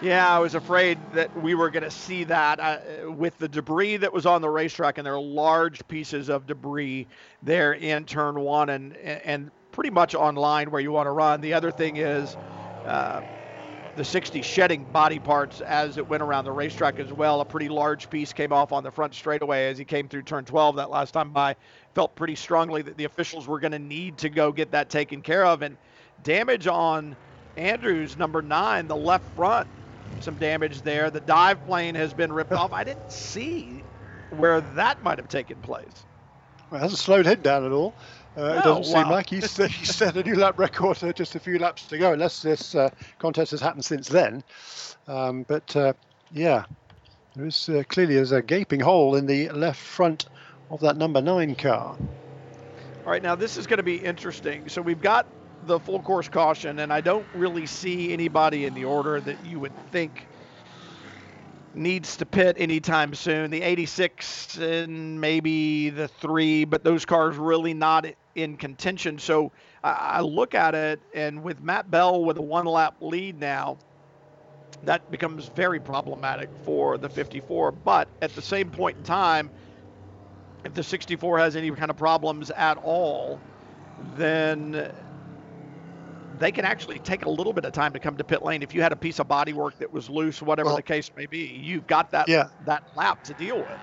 [0.03, 3.97] Yeah, I was afraid that we were going to see that uh, with the debris
[3.99, 7.07] that was on the racetrack, and there are large pieces of debris
[7.43, 11.41] there in turn one and and pretty much on line where you want to run.
[11.41, 12.37] The other thing is.
[12.85, 13.23] Uh,
[13.97, 17.41] the 60 shedding body parts as it went around the racetrack as well.
[17.41, 20.45] A pretty large piece came off on the front straightaway as he came through turn
[20.45, 21.57] 12 that last time by.
[21.95, 25.23] Felt pretty strongly that the officials were going to need to go get that taken
[25.23, 25.63] care of.
[25.63, 25.79] And
[26.23, 27.17] damage on
[27.57, 29.67] Andrews, number nine, the left front,
[30.21, 31.11] some damage there.
[31.11, 32.73] The dive plane has been ripped off.
[32.73, 33.83] I didn't see
[34.31, 36.05] where that might have taken place.
[36.71, 37.95] Well, it hasn't slowed him down at all.
[38.37, 39.03] Uh, it doesn't wow.
[39.03, 41.87] seem like he's, uh, he's set a new lap record uh, just a few laps
[41.87, 44.45] to go, unless this uh, contest has happened since then.
[45.09, 45.95] Um, but uh,
[46.33, 46.67] yeah,
[47.35, 50.27] there is uh, clearly there's a gaping hole in the left front
[50.71, 51.97] of that number nine car.
[53.07, 54.69] All right, now this is going to be interesting.
[54.69, 55.27] So we've got
[55.67, 59.61] the full course caution, and I don't really see anybody in the order that you
[59.61, 60.27] would think
[61.75, 63.51] needs to pit anytime soon.
[63.51, 68.07] The 86 and maybe the three, but those cars really not
[68.37, 69.19] in contention.
[69.19, 69.53] So
[69.83, 73.79] I, I look at it, and with Matt Bell with a one lap lead now,
[74.85, 77.73] that becomes very problematic for the 54.
[77.73, 79.51] But at the same point in time,
[80.65, 83.41] if the 64 has any kind of problems at all,
[84.17, 84.93] then
[86.39, 88.63] they can actually take a little bit of time to come to pit lane.
[88.63, 91.27] If you had a piece of bodywork that was loose, whatever well, the case may
[91.27, 92.49] be, you've got that yeah.
[92.67, 93.81] that lap to deal with.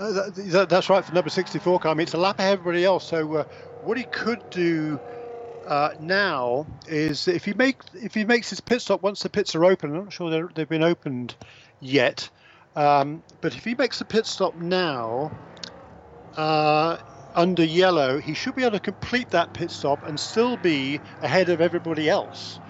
[0.00, 1.90] Uh, that, that's right for number 64 car.
[1.90, 3.06] I mean, it's a lap ahead of everybody else.
[3.06, 3.44] So uh,
[3.80, 5.00] what he could do
[5.66, 9.54] uh, now is if he make if he makes his pit stop once the pits
[9.56, 9.90] are open.
[9.94, 11.36] I'm not sure they've been opened
[11.80, 12.30] yet,
[12.76, 15.32] um, but if he makes the pit stop now,
[16.36, 16.98] uh,
[17.34, 21.48] under yellow, he should be able to complete that pit stop and still be ahead
[21.50, 22.60] of everybody else.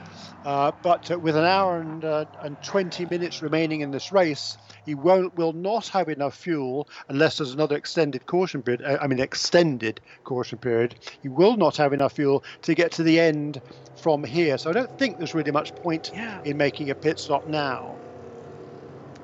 [0.45, 4.57] Uh, but with an hour and, uh, and 20 minutes remaining in this race,
[4.89, 8.83] he won't, will not have enough fuel unless there's another extended caution period.
[8.83, 10.95] Uh, I mean, extended caution period.
[11.21, 13.61] He will not have enough fuel to get to the end
[13.97, 14.57] from here.
[14.57, 16.41] So I don't think there's really much point yeah.
[16.43, 17.97] in making a pit stop now.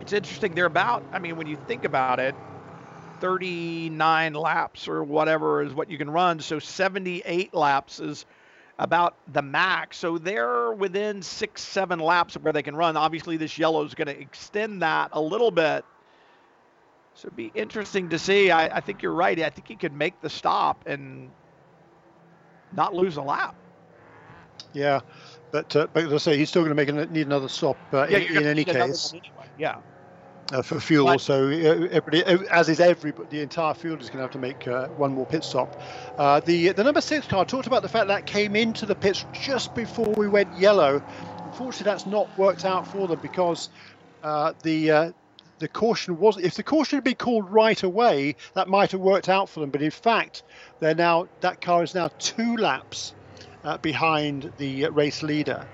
[0.03, 0.55] It's interesting.
[0.55, 2.35] They're about, I mean, when you think about it,
[3.21, 6.41] 39 laps or whatever is what you can run.
[6.41, 8.27] So 78 laps is
[8.79, 9.99] about the max.
[9.99, 12.97] So they're within six, seven laps of where they can run.
[12.97, 15.85] Obviously, this yellow is going to extend that a little bit.
[17.15, 18.51] So it'd be interesting to see.
[18.51, 19.39] I, I think you're right.
[19.39, 21.31] I think he could make the stop and
[22.73, 23.55] not lose a lap.
[24.73, 25.01] Yeah,
[25.53, 28.19] but uh, but let's say he's still going to make need another stop uh, yeah,
[28.19, 29.13] in, in any case.
[29.13, 29.47] Anyway.
[29.57, 29.77] Yeah
[30.53, 31.07] uh, for fuel.
[31.07, 34.31] But, so uh, everybody, uh, as is everybody, the entire field is going to have
[34.33, 35.77] to make uh, one more pit stop.
[36.19, 39.27] Uh, the the number six car talked about the fact that came into the pits
[39.33, 41.03] just before we went yellow.
[41.45, 43.71] Unfortunately, that's not worked out for them because
[44.23, 45.15] uh, the
[45.61, 49.29] the caution was if the caution had been called right away, that might have worked
[49.29, 49.71] out for them.
[49.71, 50.43] But in fact,
[50.81, 53.15] they're now that car is now two laps
[53.83, 55.67] behind the race leader.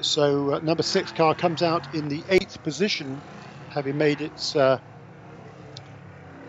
[0.00, 3.22] so number six car comes out in the eighth position
[3.70, 4.78] having made its uh,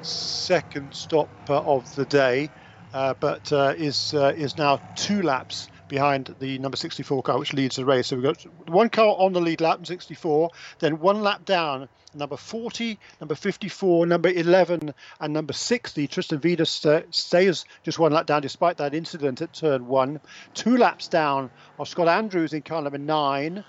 [0.02, 2.50] second stop uh, of the day,
[2.94, 7.76] uh, but uh, is is now two laps behind the number 64 car, which leads
[7.76, 8.08] the race.
[8.08, 12.38] So we've got one car on the lead lap, 64, then one lap down, number
[12.38, 16.08] 40, number 54, number 11, and number 60.
[16.08, 20.22] Tristan Viidas uh, stays just one lap down despite that incident at turn one.
[20.54, 23.66] Two laps down are Scott Andrews in car number nine.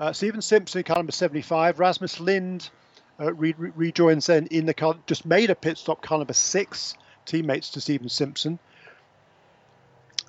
[0.00, 1.78] Uh, Stephen Simpson, in car number 75.
[1.78, 2.70] Rasmus Lindh
[3.20, 6.32] uh, re- re- rejoins then in the car, just made a pit stop, car number
[6.32, 6.94] six,
[7.26, 8.58] teammates to Stephen Simpson,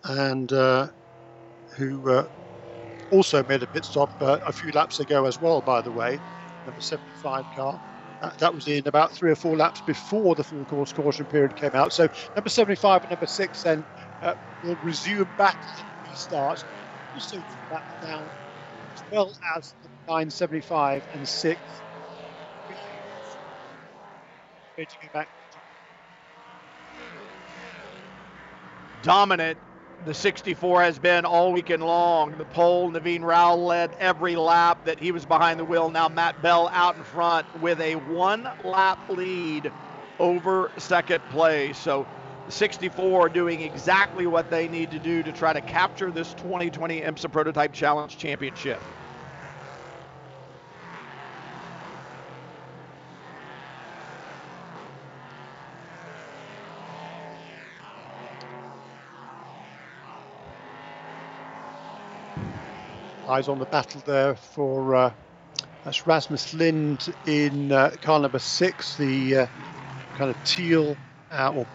[0.03, 0.87] and uh,
[1.77, 2.25] who uh,
[3.11, 6.21] also made a pit stop uh, a few laps ago as well, by the way,
[6.65, 7.79] number 75 car.
[8.21, 11.55] Uh, that was in about three or four laps before the full course caution period
[11.55, 11.91] came out.
[11.93, 13.85] So number 75 and number six then
[14.61, 16.63] will resume back to restart.
[17.13, 17.37] Also,
[17.69, 18.31] back down
[18.93, 19.73] as well as
[20.07, 21.83] 975 and 6
[25.13, 25.29] back.
[29.03, 29.57] Dominant
[30.05, 32.37] the 64 has been all weekend long.
[32.37, 35.89] The pole, Naveen Rao led every lap that he was behind the wheel.
[35.89, 39.71] Now Matt Bell out in front with a one lap lead
[40.19, 41.77] over second place.
[41.77, 42.05] So
[42.45, 47.01] the 64 doing exactly what they need to do to try to capture this 2020
[47.01, 48.79] IMSA Prototype Challenge Championship.
[63.27, 65.13] Eyes on the battle there for uh,
[65.83, 69.47] that's Rasmus Lindh in uh, car number six, the uh,
[70.17, 70.97] kind of teal
[71.31, 71.65] uh, or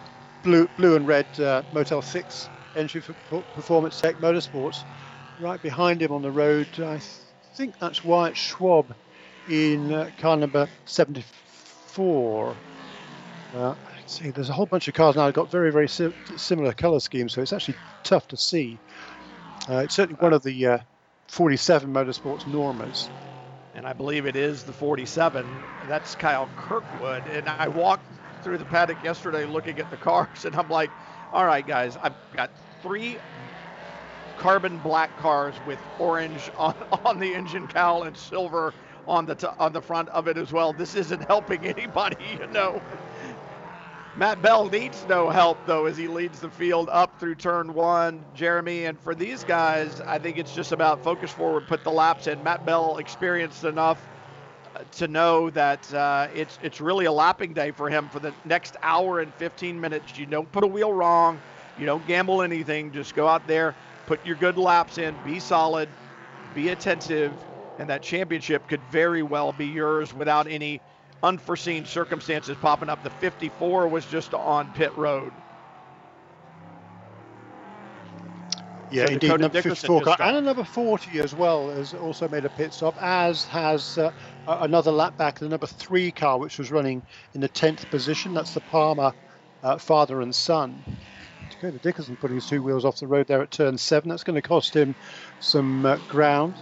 [0.43, 3.13] blue, blue and red uh, Motel Six entry for
[3.55, 4.75] Performance Tech Motorsports.
[5.39, 6.99] Right behind him on the road, I
[7.55, 8.93] think that's Wyatt Schwab
[9.49, 12.55] in uh, car number 74.
[13.55, 13.75] Uh,
[14.05, 15.25] see, there's a whole bunch of cars now.
[15.25, 18.77] I've got very, very si- similar colour schemes, so it's actually tough to see.
[19.69, 20.77] Uh, it's certainly one of the uh,
[21.31, 23.09] 47 Motorsports Normas.
[23.73, 25.65] And I believe it is the 47.
[25.87, 27.27] That's Kyle Kirkwood.
[27.27, 28.11] And I walked
[28.43, 30.91] through the paddock yesterday looking at the cars, and I'm like,
[31.31, 32.51] all right, guys, I've got
[32.81, 33.19] three
[34.35, 36.75] carbon black cars with orange on,
[37.05, 38.75] on the engine cowl and silver
[39.07, 40.73] on the t- on the front of it as well.
[40.73, 42.83] This isn't helping anybody, you know.
[44.15, 48.27] Matt Bell needs no help, though, as he leads the field up through turn one.
[48.33, 52.27] Jeremy, and for these guys, I think it's just about focus forward, put the laps
[52.27, 52.43] in.
[52.43, 54.09] Matt Bell experienced enough
[54.75, 58.35] uh, to know that uh, it's it's really a lapping day for him for the
[58.43, 60.17] next hour and 15 minutes.
[60.17, 61.41] You don't put a wheel wrong,
[61.75, 62.91] you don't gamble anything.
[62.91, 65.95] Just go out there, put your good laps in, be solid,
[66.53, 70.81] be attentive, and that championship could very well be yours without any
[71.23, 73.03] unforeseen circumstances popping up.
[73.03, 75.33] The 54 was just on pit road.
[78.89, 79.39] Yeah, so indeed.
[79.39, 82.73] Dakota number 54 car and a number 40 as well has also made a pit
[82.73, 84.11] stop, as has uh,
[84.47, 87.03] another lap back, the number three car, which was running
[87.33, 88.33] in the 10th position.
[88.33, 89.13] That's the Palmer
[89.63, 90.85] uh, father and son.
[91.49, 94.09] Dakota Dickerson putting his two wheels off the road there at turn seven.
[94.09, 94.95] That's going to cost him
[95.39, 96.59] some uh, ground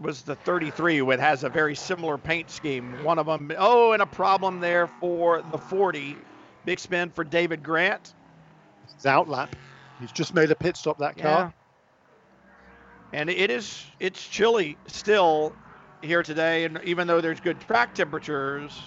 [0.00, 3.02] was the 33, which has a very similar paint scheme.
[3.02, 6.16] One of them, oh, and a problem there for the 40.
[6.64, 8.14] Big spin for David Grant.
[8.94, 9.48] His outlap.
[10.00, 11.52] He's just made a pit stop that car.
[13.12, 13.20] Yeah.
[13.20, 15.54] And it is it's chilly still
[16.02, 18.78] here today, and even though there's good track temperatures,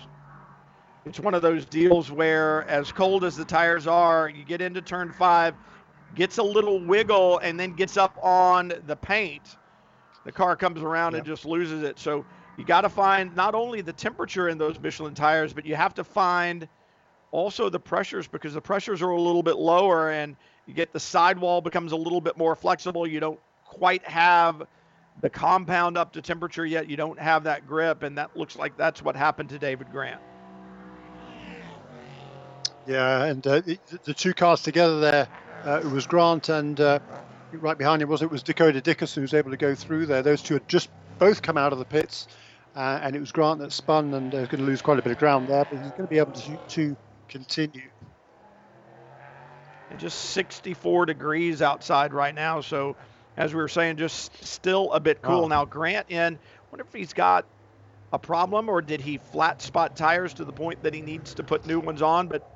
[1.05, 4.81] it's one of those deals where, as cold as the tires are, you get into
[4.81, 5.55] turn five,
[6.13, 9.57] gets a little wiggle, and then gets up on the paint
[10.25, 11.19] the car comes around yep.
[11.19, 11.99] and just loses it.
[11.99, 12.25] So
[12.57, 15.93] you got to find not only the temperature in those Michelin tires, but you have
[15.95, 16.67] to find
[17.31, 20.35] also the pressures because the pressures are a little bit lower and
[20.65, 23.07] you get the sidewall becomes a little bit more flexible.
[23.07, 24.67] You don't quite have
[25.21, 26.89] the compound up to temperature yet.
[26.89, 30.21] You don't have that grip, and that looks like that's what happened to David Grant.
[32.87, 33.61] Yeah, and uh,
[34.03, 35.27] the two cars together there,
[35.65, 36.99] uh, it was Grant and uh,
[37.53, 40.21] right behind him was it was Dakota Dickerson who was able to go through there.
[40.21, 42.27] Those two had just both come out of the pits,
[42.75, 45.01] uh, and it was Grant that spun and uh, was going to lose quite a
[45.01, 46.97] bit of ground there, but he's going to be able to, to
[47.27, 47.89] continue.
[49.89, 52.95] And just 64 degrees outside right now, so
[53.37, 55.45] as we were saying, just still a bit cool.
[55.45, 55.47] Oh.
[55.47, 56.37] Now Grant in.
[56.71, 57.45] Wonder if he's got
[58.13, 61.43] a problem or did he flat spot tires to the point that he needs to
[61.43, 62.27] put new ones on?
[62.27, 62.47] But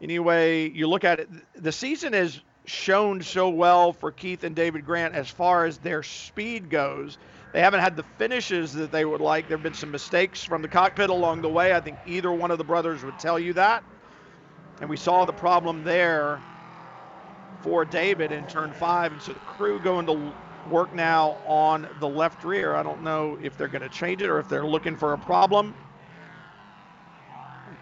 [0.00, 4.84] anyway, you look at it, the season is shown so well for Keith and David
[4.84, 7.18] Grant as far as their speed goes.
[7.52, 9.48] They haven't had the finishes that they would like.
[9.48, 11.74] There have been some mistakes from the cockpit along the way.
[11.74, 13.84] I think either one of the brothers would tell you that.
[14.80, 16.42] And we saw the problem there
[17.62, 19.12] for David in turn five.
[19.12, 20.34] And so the crew going to
[20.64, 22.74] work now on the left rear.
[22.74, 25.18] I don't know if they're going to change it or if they're looking for a
[25.18, 25.74] problem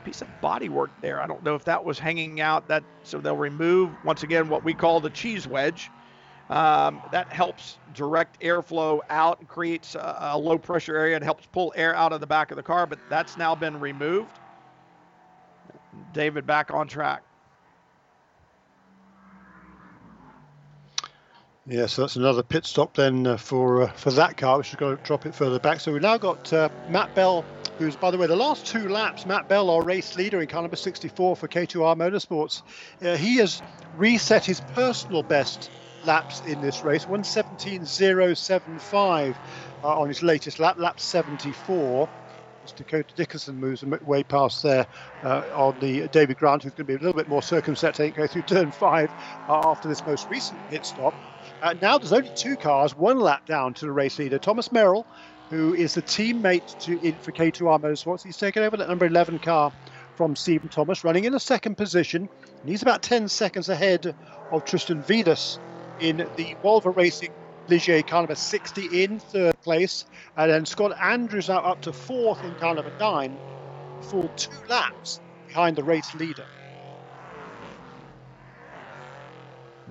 [0.03, 1.21] piece of bodywork there.
[1.23, 2.69] I don't know if that was hanging out.
[2.69, 5.93] That so they'll remove once again what we call the cheese wedge,
[6.51, 11.17] Um, that helps direct airflow out and creates a, a low pressure area.
[11.17, 13.81] It helps pull air out of the back of the car, but that's now been
[13.81, 14.41] removed.
[16.13, 17.25] David back on track.
[21.67, 24.77] Yeah, so that's another pit stop then uh, for uh, for that car, which is
[24.77, 25.81] going to drop it further back.
[25.81, 27.49] So we've now got uh, Matt Bell,
[27.83, 30.63] who's, by the way, the last two laps, Matt Bell, our race leader in car
[30.63, 32.63] number 64 for K2R Motorsports,
[33.03, 33.61] uh, he has
[33.97, 35.71] reset his personal best
[36.05, 39.37] laps in this race, 117.075
[39.83, 42.09] uh, on his latest lap, lap 74.
[42.65, 44.87] As Dakota Dickerson moves way past there
[45.25, 48.05] uh, on the David Grant, who's going to be a little bit more circumspect, I
[48.05, 49.11] think, go through turn five
[49.49, 51.13] uh, after this most recent pit stop.
[51.61, 55.05] Uh, now there's only two cars, one lap down to the race leader, Thomas Merrill,
[55.53, 58.23] who is the teammate to in for K2R Motorsports.
[58.25, 59.71] He's taken over that number 11 car
[60.17, 62.23] from Stephen Thomas, running in a second position.
[62.63, 64.17] And he's about 10 seconds ahead
[64.51, 65.59] of Tristan Viidas
[66.01, 67.29] in the Volvo Racing
[67.69, 70.07] Ligier car number 60 in third place.
[70.39, 73.37] And then Scott Andrews now up to fourth in car number nine,
[74.01, 76.47] full two laps behind the race leader.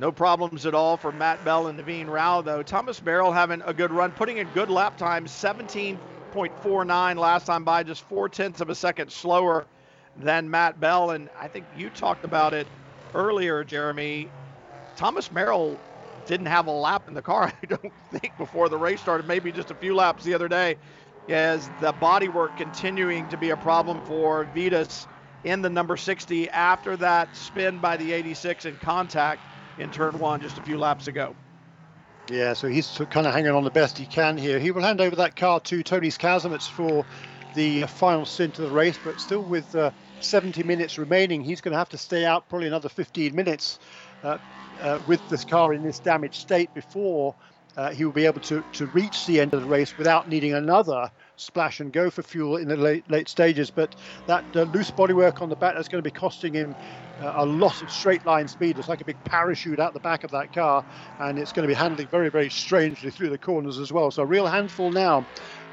[0.01, 2.63] No problems at all for Matt Bell and Naveen Rao, though.
[2.63, 7.83] Thomas Merrill having a good run, putting in good lap times, 17.49 last time by,
[7.83, 9.67] just four tenths of a second slower
[10.15, 11.11] than Matt Bell.
[11.11, 12.67] And I think you talked about it
[13.13, 14.33] earlier, Jeremy.
[14.95, 15.83] Thomas Merrill
[16.25, 19.51] didn't have a lap in the car, I don't think, before the race started, maybe
[19.51, 20.77] just a few laps the other day,
[21.29, 25.05] as the bodywork continuing to be a problem for Viidas
[25.43, 29.45] in the number 60 after that spin by the 86 in contact
[29.77, 31.35] in turn one just a few laps ago.
[32.29, 34.59] Yeah, so he's kind of hanging on the best he can here.
[34.59, 37.05] He will hand over that car to Tonis Kasemets for
[37.53, 41.73] the final stint of the race, but still with uh, 70 minutes remaining, he's going
[41.73, 43.79] to have to stay out probably another 15 minutes
[44.23, 44.37] uh,
[44.79, 47.35] uh, with this car in this damaged state before
[47.75, 50.53] uh, he will be able to, to reach the end of the race without needing
[50.53, 53.71] another splash and go for fuel in the late, late stages.
[53.71, 53.95] But
[54.27, 56.75] that uh, loose bodywork on the back that's going to be costing him
[57.21, 58.79] a lot of straight line speed.
[58.79, 60.83] It's like a big parachute out the back of that car,
[61.19, 64.11] and it's going to be handling very, very strangely through the corners as well.
[64.11, 65.27] So a real handful now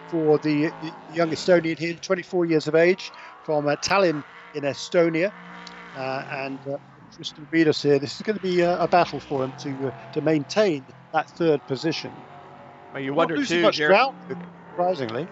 [0.09, 0.73] for the
[1.07, 3.13] young Estonian here, 24 years of age,
[3.43, 5.33] from uh, Tallinn in Estonia,
[5.95, 6.77] uh, and uh,
[7.15, 7.99] Tristan Viidas here.
[7.99, 11.31] This is going to be a, a battle for him to uh, to maintain that
[11.31, 12.25] third position.
[12.93, 14.15] Well, you wonder too, much ground,
[14.71, 15.31] surprisingly.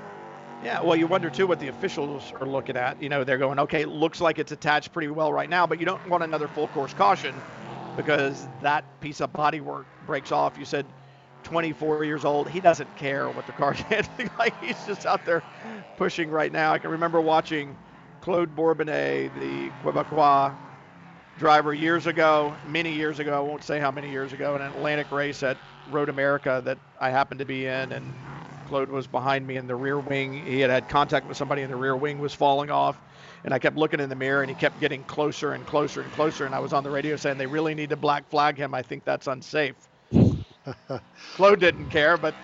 [0.67, 3.01] Yeah, well, you wonder too what the officials are looking at.
[3.01, 5.79] You know, they're going, okay, it looks like it's attached pretty well right now, but
[5.79, 7.45] you don't want another full course caution
[7.95, 10.59] because that piece of bodywork breaks off.
[10.59, 10.93] You said
[11.45, 12.51] 24 years old.
[12.51, 14.57] He doesn't care what the car's handling like.
[14.59, 15.45] He's just out there
[15.95, 16.73] pushing right now.
[16.73, 17.79] I can remember watching
[18.21, 20.59] Claude Bourbonnais, the Quebecois
[21.37, 23.37] driver, years ago, many years ago.
[23.37, 27.11] I won't say how many years ago, an Atlantic race at Road America that I
[27.11, 28.17] happened to be in, and
[28.67, 30.33] Claude was behind me in the rear wing.
[30.45, 32.97] He had had contact with somebody, and the rear wing was falling off.
[33.45, 36.13] And I kept looking in the mirror, and he kept getting closer and closer and
[36.13, 36.47] closer.
[36.47, 38.75] And I was on the radio saying they really need to black flag him.
[38.75, 39.77] I think that's unsafe.
[41.35, 42.35] Claude didn't care, but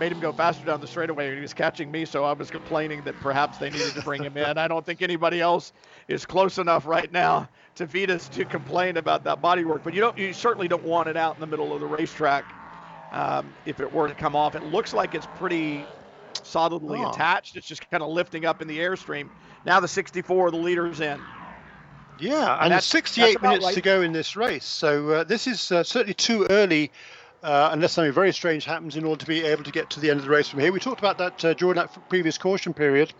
[0.00, 1.28] made him go faster down the straightaway.
[1.28, 4.22] And he was catching me, so I was complaining that perhaps they needed to bring
[4.22, 4.58] him in.
[4.58, 5.72] I don't think anybody else
[6.08, 9.82] is close enough right now to Viidas to complain about that bodywork.
[9.82, 12.44] But you don't, you certainly don't want it out in the middle of the racetrack
[13.12, 14.54] um, if it were to come off.
[14.54, 15.84] It looks like it's pretty
[16.42, 17.10] solidly oh.
[17.10, 17.56] attached.
[17.56, 19.28] It's just kind of lifting up in the airstream.
[19.64, 21.20] Now the 64, the leader's in.
[22.20, 23.74] Yeah, and, and there's 68 minutes right.
[23.74, 24.64] to go in this race.
[24.64, 26.90] So uh, this is uh, certainly too early.
[27.40, 30.10] Uh, unless something very strange happens in order to be able to get to the
[30.10, 30.72] end of the race from here.
[30.72, 33.12] We talked about that uh, during that previous caution period.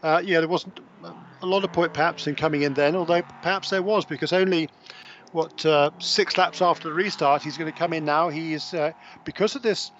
[0.00, 0.78] Uh, yeah, there wasn't
[1.42, 4.68] a lot of point perhaps in coming in then, although perhaps there was because only
[5.34, 8.28] what uh, six laps after the restart, he's going to come in now.
[8.28, 8.92] He's uh,
[9.24, 9.90] because of this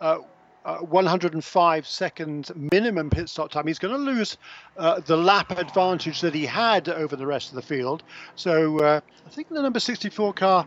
[0.00, 0.18] uh,
[0.64, 3.68] uh 105 second minimum pit stop time.
[3.68, 4.36] He's going to lose
[4.76, 8.02] uh, the lap advantage that he had over the rest of the field.
[8.34, 10.66] So uh, I think the number 64 car,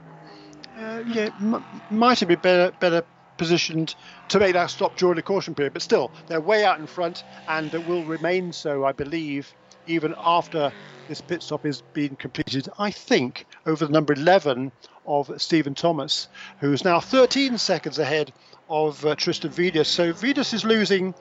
[0.77, 3.03] yeah, m- might have been better better
[3.37, 3.95] positioned
[4.29, 5.73] to make that stop during the caution period.
[5.73, 9.53] But still, they're way out in front and will remain so, I believe,
[9.87, 10.71] even after
[11.07, 14.71] this pit stop is being completed, I think, over the number 11
[15.05, 16.27] of Stephen Thomas,
[16.59, 18.31] who's now 13 seconds ahead
[18.69, 19.87] of uh, Tristan Viidas.
[19.87, 21.13] So Viidas is losing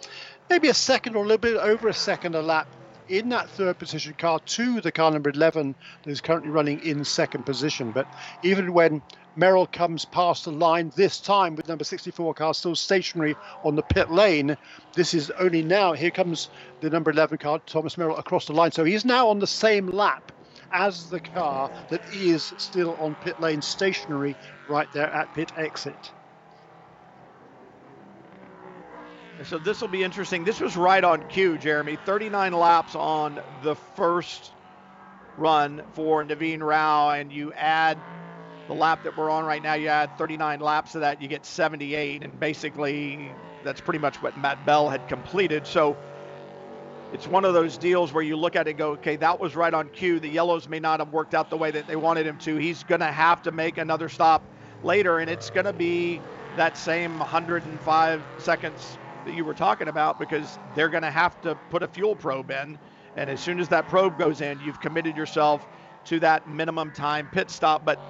[0.49, 2.69] maybe a second or a little bit over a second a lap
[3.13, 7.05] in that third position car to the car number 11 that is currently running in
[7.05, 7.91] second position.
[7.93, 8.07] But
[8.43, 9.03] even when
[9.37, 13.83] Merrill comes past the line this time with number 64 car still stationary on the
[13.83, 14.57] pit lane.
[14.95, 15.93] This is only now.
[15.93, 16.49] Here comes
[16.81, 18.73] the number 11 car, Thomas Merrill, across the line.
[18.73, 20.33] So he's now on the same lap
[20.73, 24.35] as the car that is still on pit lane stationary
[24.71, 26.13] right there at pit exit.
[29.45, 30.45] So this will be interesting.
[30.45, 31.97] This was right on cue, Jeremy.
[31.97, 34.51] 39 laps on the first
[35.37, 37.99] run for Naveen Rao, and you add
[38.69, 41.45] the lap that we're on right now, you add 39 laps to that, you get
[41.45, 43.31] 78, and basically
[43.65, 45.67] that's pretty much what Matt Bell had completed.
[45.67, 45.97] So
[47.13, 49.57] it's one of those deals where you look at it and go, okay, that was
[49.57, 50.21] right on cue.
[50.21, 52.57] The yellows may not have worked out the way that they wanted him to.
[52.57, 54.43] He's going to have to make another stop
[54.83, 56.21] later, and it's going to be
[56.57, 61.57] that same 105 seconds that you were talking about because they're going to have to
[61.57, 62.79] put a fuel probe in.
[63.15, 65.67] And as soon as that probe goes in, you've committed yourself
[66.07, 67.85] to that minimum time pit stop.
[67.85, 68.03] But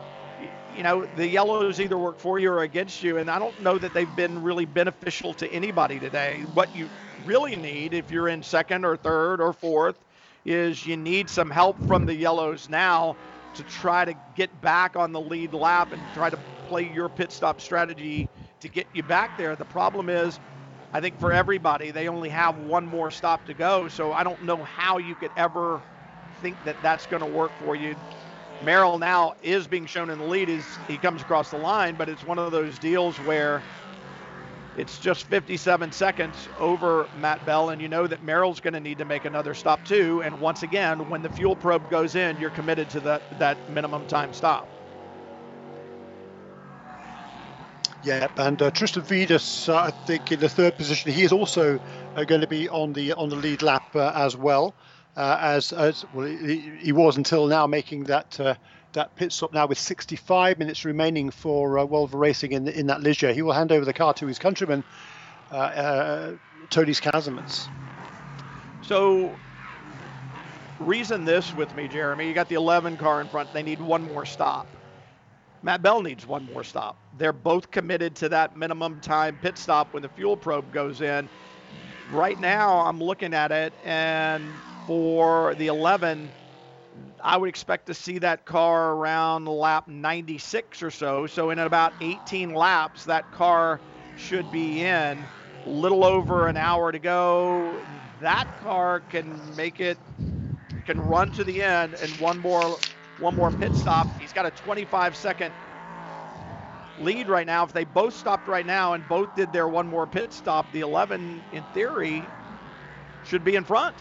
[0.67, 3.79] you know, the yellows either work for you or against you, and I don't know
[3.79, 6.45] that they've been really beneficial to anybody today.
[6.45, 10.05] What you really need, if you're in second or third or fourth,
[10.45, 13.17] is you need some help from the yellows now
[13.55, 17.31] to try to get back on the lead lap and try to play your pit
[17.31, 18.31] stop strategy
[18.61, 19.55] to get you back there.
[19.57, 20.41] The problem is,
[20.93, 23.89] I think for everybody, they only have one more stop to go.
[23.89, 25.85] So I don't know how you could ever
[26.41, 27.97] think that that's going to work for you.
[28.61, 32.09] Merrill now is being shown in the lead as he comes across the line, but
[32.09, 33.67] it's one of those deals where
[34.75, 38.99] it's just 57 seconds over Matt Bell, and you know that Merrill's going to need
[38.99, 40.23] to make another stop too.
[40.23, 44.07] And once again, when the fuel probe goes in, you're committed to that, that minimum
[44.07, 44.72] time stop.
[48.05, 51.79] Yeah, and uh, Tristan Viidas, uh, I think, in the third position, he is also
[52.17, 54.75] uh, going to be on the on the lead lap uh, as well
[55.17, 58.55] uh, as as well he, he, was until now, making that uh,
[58.95, 63.03] that pit stop now with 65 minutes remaining for uh, Volvo Racing in in that
[63.03, 63.33] Ligier.
[63.33, 64.83] He will hand over the car to his countryman
[65.53, 66.39] Tonis
[67.01, 67.69] Kasemets.
[68.83, 69.31] So
[70.81, 72.27] reason this with me, Jeremy.
[72.27, 73.53] You got the 11 car in front.
[73.53, 74.67] They need one more stop.
[75.63, 76.99] Matt Bell needs one more stop.
[77.13, 81.31] They're both committed to that minimum time pit stop when the fuel probe goes in.
[82.09, 86.33] Right now, I'm looking at it, and for the 11,
[87.23, 91.27] I would expect to see that car around lap 96 or so.
[91.27, 93.83] So, in about 18 laps, that car
[94.15, 95.29] should be in.
[95.65, 97.87] Little over an hour to go.
[98.21, 100.01] That car can make it,
[100.85, 102.81] can run to the end, and one more
[103.23, 104.09] one more pit stop.
[104.21, 105.55] He's got a 25 second
[107.01, 107.65] lead right now.
[107.65, 110.81] If they both stopped right now and both did their one more pit stop, the
[110.81, 112.23] 11 in theory
[113.27, 113.95] should be in front.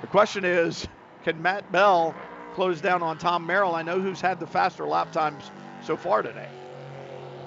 [0.00, 0.88] The question is,
[1.24, 2.14] can Matt Bell
[2.54, 3.74] close down on Tom Merrill?
[3.74, 5.50] I know who's had the faster lap times
[5.82, 6.48] so far today.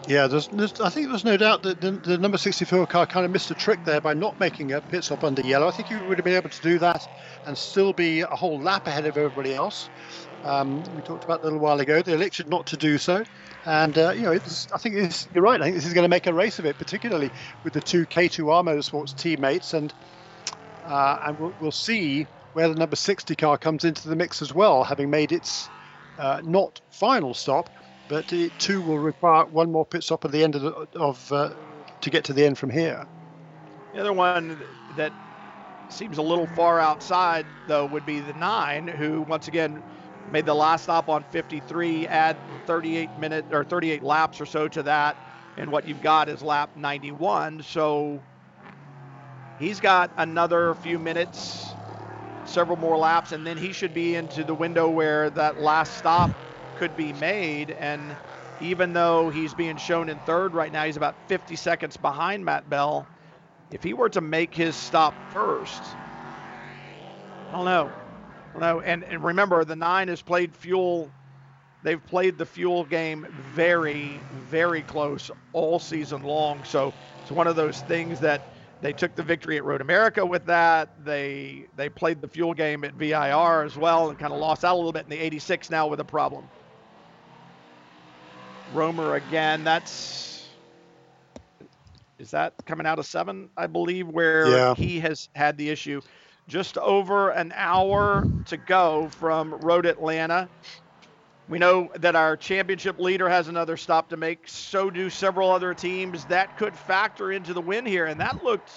[0.07, 3.25] Yeah, there's, there's, I think there's no doubt that the, the, number 64 car kind
[3.25, 5.67] of missed a trick there by not making a pit stop under yellow.
[5.67, 7.07] I think he would have been able to do that
[7.45, 9.89] and still be a whole lap ahead of everybody else.
[10.43, 12.01] Um, we talked about a little while ago.
[12.01, 13.23] They elected not to do so,
[13.65, 14.95] and uh, you know, I think
[15.33, 15.61] you're right.
[15.61, 17.31] I think this is going to make a race of it, particularly
[17.63, 19.93] with the two K2R Motorsports teammates, and
[20.85, 24.53] uh, and we'll, we'll, see where the number 60 car comes into the mix as
[24.53, 25.69] well, having made its
[26.19, 27.69] uh, not final stop,
[28.09, 31.31] but it too will require one more pit stop at the end of, the, of
[31.31, 31.49] uh,
[32.01, 33.05] to get to the end from here.
[33.93, 34.59] The other one
[34.97, 35.13] that
[35.89, 39.81] seems a little far outside, though, would be the nine, who once again
[40.29, 44.83] made the last stop on 53, add 38 minute or 38 laps or so to
[44.83, 45.17] that,
[45.57, 47.61] and what you've got is lap 91.
[47.63, 48.25] So
[49.55, 51.75] he's got another few minutes,
[52.43, 56.31] several more laps, and then he should be into the window where that last stop
[56.75, 57.71] could be made.
[57.71, 58.17] And
[58.59, 62.69] even though he's being shown in third right now, he's about 50 seconds behind Matt
[62.69, 63.09] Bell.
[63.71, 65.97] If he were to make his stop first,
[67.49, 68.02] I don't know.
[68.59, 71.11] No, and, and remember, the nine has played fuel.
[71.81, 74.19] They've played the fuel game very,
[74.49, 76.63] very close all season long.
[76.63, 78.41] So it's one of those things that
[78.81, 80.89] they took the victory at Road America with that.
[81.03, 84.75] They they played the fuel game at VIR as well and kind of lost out
[84.75, 86.47] a little bit in the 86 now with a problem.
[88.73, 89.63] Romer again.
[89.63, 90.49] That's
[92.19, 94.75] is that coming out of seven, I believe, where yeah.
[94.75, 96.01] he has had the issue
[96.47, 100.49] just over an hour to go from Road Atlanta.
[101.49, 104.47] We know that our championship leader has another stop to make.
[104.47, 106.25] So do several other teams.
[106.25, 108.05] That could factor into the win here.
[108.05, 108.71] And that looked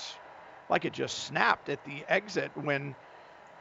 [0.68, 2.94] like it just snapped at the exit when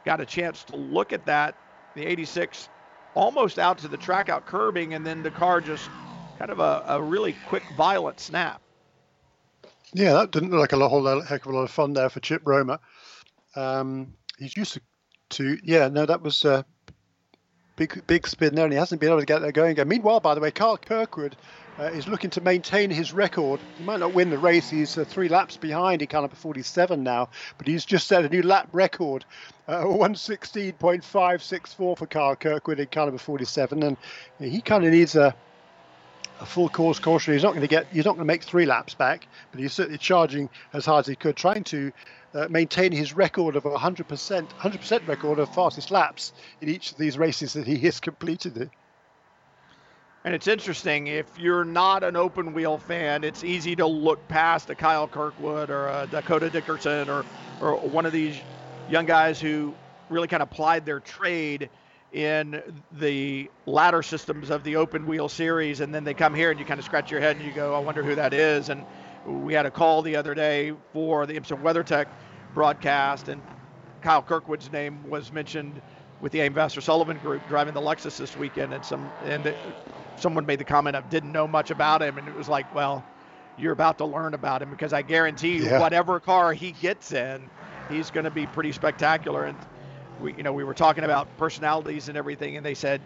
[0.05, 1.55] got a chance to look at that.
[1.95, 2.69] The 86
[3.13, 5.89] almost out to the track out curbing, and then the car just
[6.37, 8.61] kind of a, a really quick, violent snap.
[9.93, 12.19] Yeah, that didn't look like a whole heck of a lot of fun there for
[12.19, 12.79] Chip Romer.
[13.55, 14.81] Um, he's used to,
[15.31, 16.61] to, yeah, no, that was uh,
[17.75, 19.87] big big spin there, and he hasn't been able to get there going again.
[19.87, 21.35] Meanwhile, by the way, Kyle Kirkwood
[21.79, 23.59] uh, is looking to maintain his record.
[23.77, 24.69] He might not win the race.
[24.69, 26.01] He's uh, three laps behind.
[26.01, 29.25] He of 47 now, but he's just set a new lap record,
[29.67, 33.97] uh, 116.564 for Kyle Kirkwood in Caliber 47, and
[34.39, 35.35] he kind of needs a
[36.39, 37.33] a full course caution.
[37.33, 37.87] He's not going to get.
[37.87, 41.07] He's not going to make three laps back, but he's certainly charging as hard as
[41.07, 41.91] he could, trying to
[42.33, 47.17] uh, maintain his record of 100%, 100% record of fastest laps in each of these
[47.17, 48.69] races that he has completed.
[50.25, 54.71] And it's interesting, if you're not an open wheel fan, it's easy to look past
[54.71, 57.23] a Kyle Kirkwood or a Dakota Dickerson or,
[57.61, 58.35] or one of these
[58.89, 59.73] young guys who
[60.09, 61.69] really kind of plied their trade
[62.15, 62.61] in
[62.93, 65.81] the ladder systems of the open wheel series.
[65.81, 67.75] And then they come here and you kind of scratch your head and you go,
[67.75, 68.69] I wonder who that is.
[68.69, 68.85] And
[69.27, 72.05] we had a call the other day for the IMSA WeatherTech
[72.53, 73.41] broadcast, and
[74.01, 75.81] Kyle Kirkwood's name was mentioned
[76.21, 79.53] with the Aim Sullivan group driving the Lexus this weekend, and some and
[80.15, 83.03] someone made the comment of didn't know much about him, and it was like, well,
[83.57, 85.79] you're about to learn about him because I guarantee you, yeah.
[85.79, 87.49] whatever car he gets in,
[87.89, 89.45] he's going to be pretty spectacular.
[89.45, 89.57] And
[90.17, 93.05] we, you know, we were talking about personalities and everything, and they said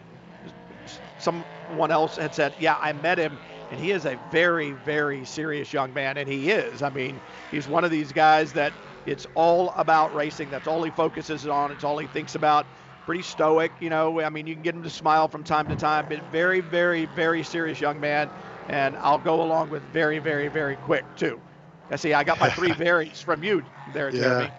[1.18, 5.72] someone else had said, yeah, I met him, and he is a very, very serious
[5.74, 6.82] young man, and he is.
[6.82, 7.22] I mean,
[7.52, 8.76] he's one of these guys that
[9.06, 10.50] it's all about racing.
[10.50, 11.72] That's all he focuses on.
[11.72, 12.68] It's all he thinks about
[13.06, 13.78] pretty stoic.
[13.80, 16.24] You know, I mean, you can get him to smile from time to time, but
[16.24, 18.32] very, very, very serious young man.
[18.68, 21.42] And I'll go along with very, very, very quick too.
[21.90, 22.14] I see.
[22.14, 24.14] I got my three varies from you there, yeah.
[24.14, 24.54] Jeremy.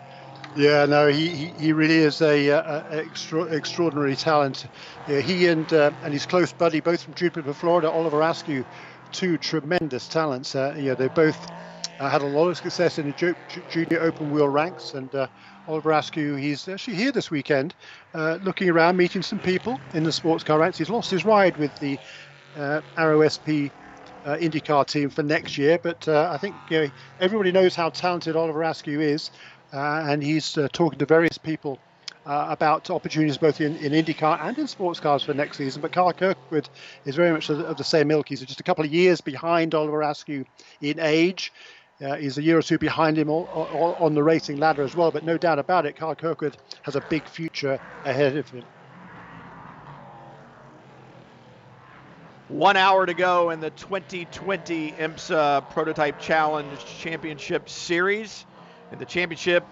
[0.55, 2.59] Yeah, no, he, he, really is a, a,
[2.91, 4.67] a extra, extraordinary talent.
[5.07, 8.65] Yeah, he and uh, and his close buddy, both from Jupiter, Florida, Oliver Askew,
[9.13, 10.55] two tremendous talents.
[10.57, 11.47] Uh, yeah, they both
[12.01, 13.37] uh, had a lot of success in the
[13.69, 15.29] junior open wheel ranks, and uh,
[15.69, 17.75] Oliver Askew, he's actually here this weekend,
[18.15, 20.79] uh, looking around, meeting some people in the sports car ranks.
[20.79, 21.97] He's lost his ride with the
[22.57, 23.71] uh, Arrow SP
[24.25, 26.91] uh, IndyCar team for next year, but uh, I think you know,
[27.21, 31.79] everybody knows how talented Oliver Askew is, uh, and he's uh, talking to various people.
[32.25, 35.83] about opportunities both in, in IndyCar and in sports cars for next season.
[35.83, 36.69] But Kyle Kirkwood
[37.05, 38.29] is very much of the, of the same ilk.
[38.29, 40.45] He's just a couple of years behind Oliver Askew
[40.81, 41.53] in age.
[42.03, 44.97] Uh, he's a year or two behind him all, all, on the racing ladder as
[44.97, 48.65] well, but no doubt about it, Kyle Kirkwood has a big future ahead of him.
[52.49, 58.47] One hour to go in the 2020 IMSA Prototype Challenge Championship Series.
[58.91, 59.65] And the championship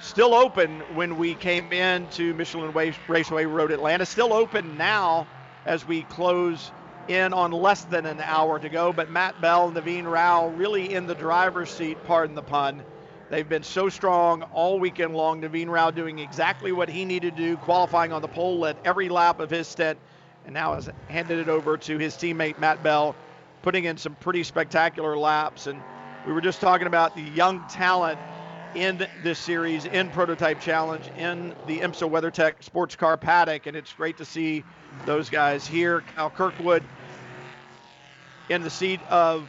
[0.00, 2.72] still open when we came into Michelin
[3.08, 4.06] Raceway Road Atlanta.
[4.06, 5.26] Still open now
[5.66, 6.70] as we close
[7.08, 8.92] in on less than an hour to go.
[8.92, 12.84] But Matt Bell, Naveen Rao really in the driver's seat, pardon the pun.
[13.30, 15.40] They've been so strong all weekend long.
[15.40, 19.08] Naveen Rao doing exactly what he needed to do, qualifying on the pole, led every
[19.08, 19.98] lap of his stint,
[20.44, 23.14] and now has handed it over to his teammate Matt Bell,
[23.62, 25.66] putting in some pretty spectacular laps.
[25.66, 25.82] And
[26.26, 28.18] we were just talking about the young talent
[28.74, 33.92] in this series, in Prototype Challenge, in the IMSA WeatherTech Sports Car Paddock, and it's
[33.92, 34.62] great to see
[35.06, 36.02] those guys here.
[36.14, 36.82] Kyle Kirkwood
[38.48, 39.48] in the seat of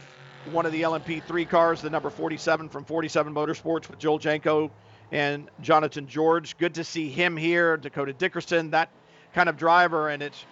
[0.50, 4.70] one of the LMP3 cars, the number 47 from 47 Motorsports with Joel Janko
[5.12, 6.56] and Jonathan George.
[6.58, 7.76] Good to see him here.
[7.76, 8.88] Dakota Dickerson, that
[9.34, 10.44] kind of driver, and it's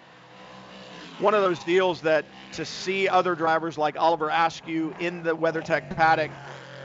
[1.19, 5.89] one of those deals that to see other drivers like Oliver Askew in the WeatherTech
[5.89, 6.31] paddock,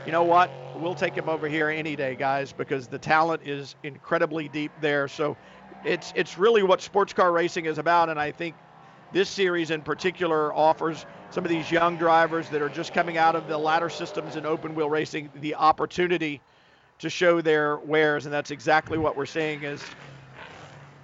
[0.03, 0.53] you know what?
[0.73, 5.07] We'll take him over here any day, guys, because the talent is incredibly deep there.
[5.07, 5.37] So
[5.83, 8.57] it's it's really what sports car racing is about, and I think
[9.11, 13.35] this series in particular offers some of these young drivers that are just coming out
[13.35, 16.41] of the ladder systems in open wheel racing the opportunity
[16.99, 19.91] to show their wares, and that's exactly what we're seeing is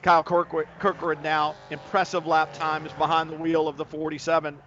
[0.04, 4.62] Kyle Kirkwood, Kirkwood now impressive lap time, is behind the wheel of the 47.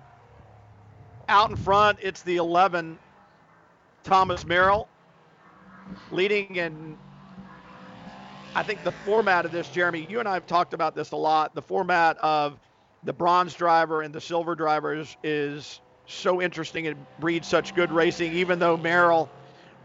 [1.29, 2.99] Out in front, it's the 11
[4.05, 4.89] Thomas Merrill
[6.11, 6.99] leading in
[8.55, 11.17] I think the format of this, Jeremy, you and I have talked about this a
[11.17, 11.55] lot.
[11.55, 12.59] The format of
[13.03, 17.93] the bronze driver and the silver driver is, is so interesting It breeds such good
[17.93, 18.33] racing.
[18.33, 19.36] Even though Merrill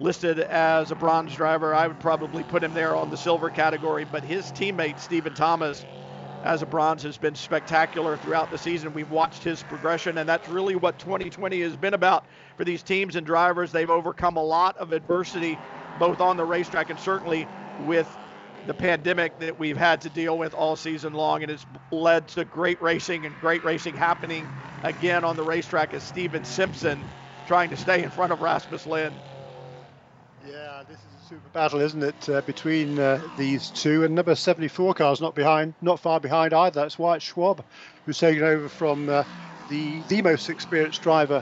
[0.02, 4.04] listed as a bronze driver, I would probably put him there on the silver category.
[4.04, 5.86] But his teammate Stephen Thomas,
[6.44, 8.94] as a bronze, has been spectacular throughout the season.
[8.94, 12.26] We've watched his progression, and that's really what 2020 has been about
[12.58, 13.72] for these teams and drivers.
[13.72, 15.56] They've overcome a lot of adversity,
[16.00, 17.46] both on the racetrack and certainly
[17.78, 18.08] with
[18.68, 22.46] the pandemic that we've had to deal with all season long, and it's led to
[22.46, 24.46] great racing and great racing happening
[24.84, 27.04] again on the racetrack as Stephen Simpson
[27.48, 29.31] trying to stay in front of Rasmus Lindh.
[31.32, 34.04] Super battle, isn't it, uh, between uh, these two?
[34.04, 36.82] And number 74 car is not behind, not far behind either.
[36.82, 37.64] That's Wyatt Schwab,
[38.06, 39.24] who's taken over from uh,
[39.70, 41.42] the the most experienced driver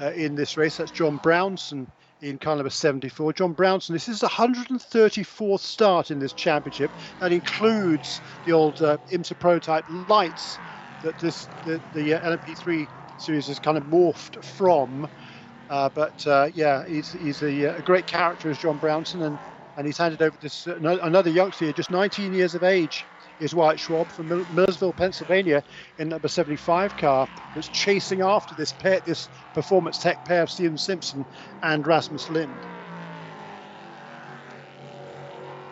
[0.00, 0.78] uh, in this race.
[0.78, 1.88] That's John Brownson
[2.20, 3.34] in car number 74.
[3.34, 6.90] John Brownson, this is the 134th start in this championship.
[7.20, 10.58] That includes the old uh, IMSA prototype lights
[11.04, 12.88] that this the, the uh, LMP3
[13.20, 15.08] series has kind of morphed from.
[15.70, 19.38] Uh, but uh, yeah, he's, he's a, a, great character as John Brownson, and,
[19.76, 23.04] and he's handed over uh, another youngster here, just 19 years of age,
[23.38, 25.62] is Wyatt Schwab from Millersville, Pennsylvania,
[25.98, 30.78] in number 75 car that's chasing after this pair, this performance tech pair of Stephen
[30.78, 31.24] Simpson
[31.62, 32.50] and Rasmus Lindh.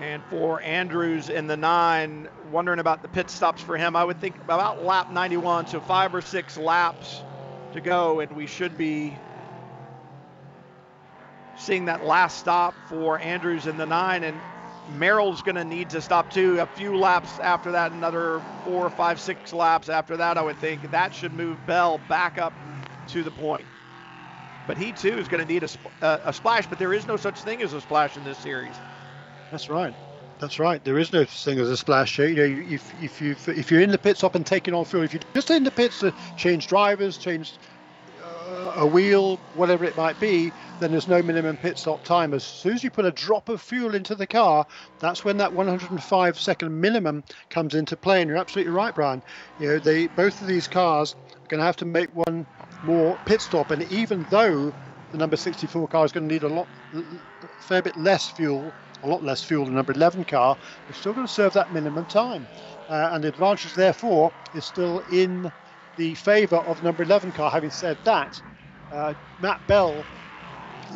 [0.00, 4.20] And for Andrews in the nine, wondering about the pit stops for him, I would
[4.20, 7.22] think about lap 91, so five or six laps
[7.72, 9.16] to go, and we should be
[11.56, 14.22] seeing that last stop for Andrews in the nine.
[14.24, 14.42] And
[14.86, 16.60] Merrill's going to need to stop too.
[16.60, 20.90] A few laps after that, another four, five, six laps after that, I would think
[20.90, 22.54] that should move Bell back up
[23.08, 23.66] to the point.
[24.66, 25.68] But he too is going to need a,
[26.02, 28.38] a, uh, a splash, but there is no such thing as a splash in this
[28.38, 28.80] series.
[29.50, 29.94] That's right.
[30.38, 30.84] That's right.
[30.84, 32.18] There is no thing as a splash.
[32.18, 35.04] You know, if if you if you're in the pit stop and taking on fuel,
[35.04, 37.58] if you're just in the pits to change drivers, change
[38.76, 42.34] a wheel, whatever it might be, then there's no minimum pit stop time.
[42.34, 44.66] As soon as you put a drop of fuel into the car,
[45.00, 48.20] that's when that 105 second minimum comes into play.
[48.20, 49.22] And you're absolutely right, Brian.
[49.58, 52.46] You know, they both of these cars are going to have to make one
[52.82, 54.72] more pit stop, and even though
[55.12, 57.02] the number 64 car is going to need a lot, a
[57.62, 60.56] fair bit less fuel, a lot less fuel than the number 11 car,
[60.86, 62.46] they're still going to serve that minimum time.
[62.88, 65.50] Uh, and the advantage, therefore, is still in
[65.96, 67.50] the favour of number 11 car.
[67.50, 68.40] Having said that,
[68.92, 70.04] uh, Matt Bell,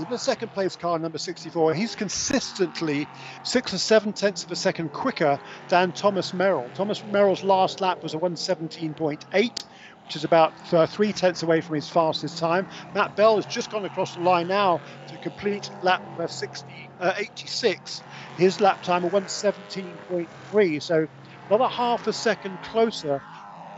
[0.08, 3.06] the second place car, number 64, he's consistently
[3.42, 6.70] six or seven tenths of a second quicker than Thomas Merrill.
[6.74, 9.64] Thomas Merrill's last lap was a 117.8
[10.10, 12.66] which is about uh, three tenths away from his fastest time.
[12.96, 16.66] Matt Bell has just gone across the line now to complete lap uh, 60,
[16.98, 18.02] uh, 86.
[18.36, 21.06] His lap time of 117.3, so
[21.48, 23.22] another half a second closer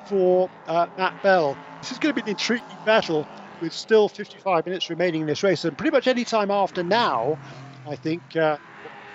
[0.05, 1.59] for uh, Matt Bell.
[1.81, 3.29] This is going to be an intriguing battle
[3.61, 7.39] with still 55 minutes remaining in this race, and pretty much any time after now,
[7.87, 8.59] I think uh,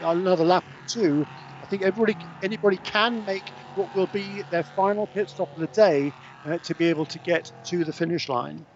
[0.02, 1.26] another lap or two.
[1.64, 5.68] I think everybody, anybody can make what will be their final pit stop of the
[5.70, 6.14] day
[6.46, 8.68] uh, to be able to get to the finish line.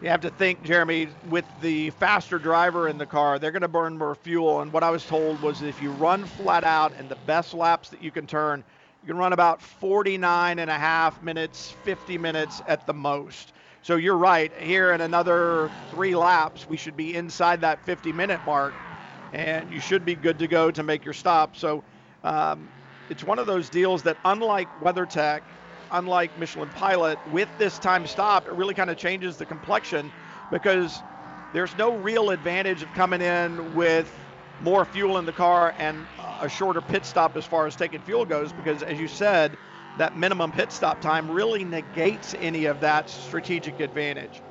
[0.00, 3.68] You have to think, Jeremy, with the faster driver in the car, they're going to
[3.68, 4.60] burn more fuel.
[4.62, 7.90] And what I was told was if you run flat out and the best laps
[7.90, 8.64] that you can turn,
[9.02, 13.52] you can run about 49 and a half minutes, 50 minutes at the most.
[13.82, 14.54] So you're right.
[14.60, 18.82] Here in another three laps, we should be inside that 50 minute mark,
[19.32, 21.56] and you should be good to go to make your stop.
[21.56, 21.84] So
[22.22, 22.72] um,
[23.08, 25.42] it's one of those deals that, unlike WeatherTech,
[25.90, 30.12] unlike Michelin Pilot, with this time stop, it really kind of changes the complexion
[30.50, 31.04] because
[31.52, 34.19] there's no real advantage of coming in with
[34.60, 36.08] more fuel in the car and
[36.40, 39.58] a shorter pit stop as far as taking fuel goes because, as you said,
[39.96, 44.42] that minimum pit stop time really negates any of that strategic advantage.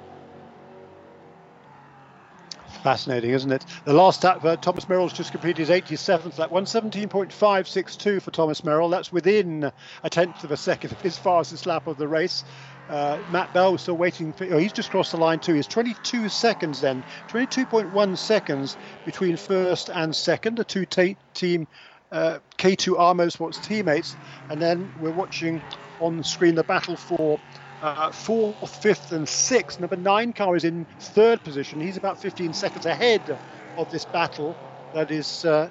[2.69, 3.65] Fascinating, isn't it?
[3.83, 8.89] The last lap, uh, Thomas Merrill's just completed his 87th lap, 117.562 for Thomas Merrill.
[8.89, 9.71] That's within
[10.03, 12.43] a tenth of a second of his fastest lap of the race.
[12.89, 14.45] Uh, Matt Bell was still waiting for.
[14.51, 15.53] Oh, he's just crossed the line too.
[15.53, 20.57] He's 22 seconds then, 22.1 seconds between first and second.
[20.57, 21.67] The two t- team
[22.11, 24.15] uh, K2R Motorsports teammates,
[24.49, 25.61] and then we're watching
[25.99, 27.39] on screen the battle for
[27.81, 29.79] uh, fourth, fifth, and sixth.
[29.79, 31.79] Number nine car is in third position.
[31.79, 33.39] He's about 15 seconds ahead
[33.77, 34.57] of this battle
[34.93, 35.69] that is uh,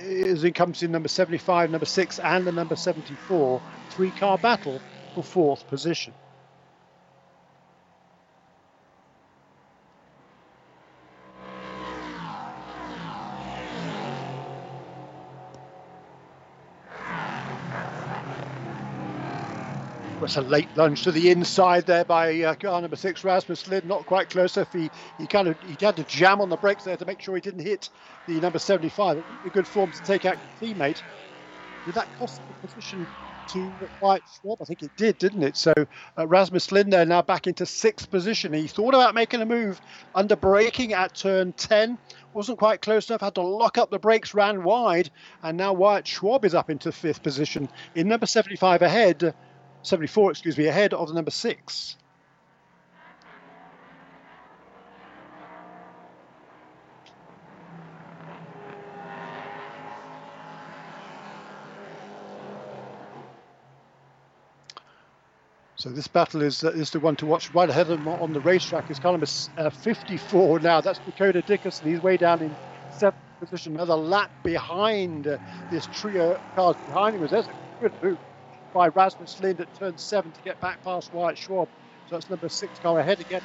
[0.00, 3.60] is encompassing number 75, number six, and the number 74
[3.90, 4.80] three car battle
[5.14, 6.14] for fourth position.
[20.26, 23.84] Was a late lunge to the inside there by uh, car number six, Rasmus Lindh,
[23.84, 24.72] not quite close enough.
[24.72, 27.36] He, he kind of he had to jam on the brakes there to make sure
[27.36, 27.90] he didn't hit
[28.26, 29.18] the number 75.
[29.44, 31.04] A good form to take out your teammate.
[31.84, 33.06] Did that cost the position
[33.50, 34.58] to Wyatt Schwab?
[34.60, 35.56] I think it did, didn't it?
[35.56, 35.72] So
[36.18, 38.52] uh, Rasmus Lindh there now back into sixth position.
[38.52, 39.80] He thought about making a move
[40.12, 41.98] under braking at turn 10.
[42.32, 45.08] Wasn't quite close enough, had to lock up the brakes, ran wide,
[45.44, 49.32] and now Wyatt Schwab is up into fifth position in number 75 ahead
[49.86, 51.96] 74, excuse me, ahead of the number six.
[65.76, 68.32] So this battle is uh, is the one to watch right ahead of him on
[68.32, 68.90] the racetrack.
[68.90, 69.26] Is car number
[69.58, 70.80] uh, 54 now.
[70.80, 71.88] That's Dakota Dickerson.
[71.88, 72.56] He's way down in
[72.88, 73.74] seventh position.
[73.74, 75.38] Another lap behind uh,
[75.70, 77.26] this trio of cars behind him.
[77.28, 78.18] There's a good move
[78.76, 81.66] by Rasmus Lindh at turn seven to get back past Wyatt Schwab.
[82.08, 83.40] So that's number six car ahead again.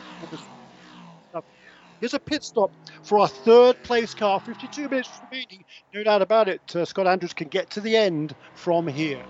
[2.01, 2.69] Here's a pit stop
[3.03, 4.41] for our third place car.
[4.41, 5.63] 52 minutes remaining.
[5.93, 6.75] No doubt about it.
[6.75, 9.23] Uh, Scott Andrews can get to the end from here.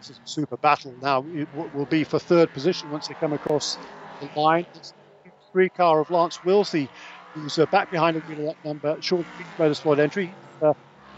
[0.00, 1.24] This is a super battle now.
[1.32, 3.78] It will be for third position once they come across
[4.20, 4.66] the line.
[4.74, 4.92] It's
[5.52, 6.90] three car of Lance Willsey,
[7.34, 9.26] who's uh, back behind the wheel of that number, short
[9.60, 10.36] motorsport entry.
[10.62, 10.74] Uh,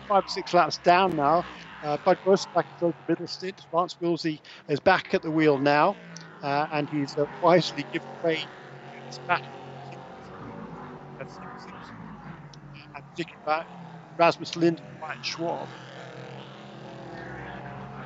[0.09, 1.45] five or six laps down now.
[1.83, 3.63] Uh, Bud Gross back in the middle stint.
[3.73, 5.97] Lance Willsey is back at the wheel now,
[6.43, 9.57] uh, and he's uh, wisely given way to this battle.
[11.21, 13.67] And sticking back,
[14.19, 15.71] Rasmus Lindh and Schwab.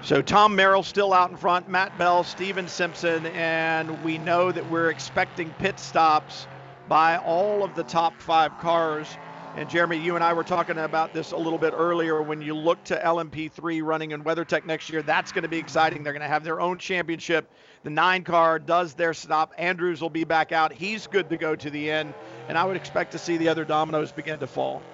[0.02, 4.66] So Tom Merrill still out in front, Matt Bell, Stephen Simpson, and we know that
[4.66, 6.47] we're expecting pit stops
[6.89, 9.18] by all of the top five cars.
[9.56, 12.23] And Jeremy, you and I were talking about this a little bit earlier.
[12.23, 16.05] When you look to LMP3 running in WeatherTech next year, that's going to be exciting.
[16.05, 17.51] They're going to have their own championship.
[17.82, 19.55] The nine car does their stop.
[19.59, 20.73] Andrews will be back out.
[20.73, 22.14] He's good to go to the end.
[22.48, 24.86] And I would expect to see the other dominoes begin to fall.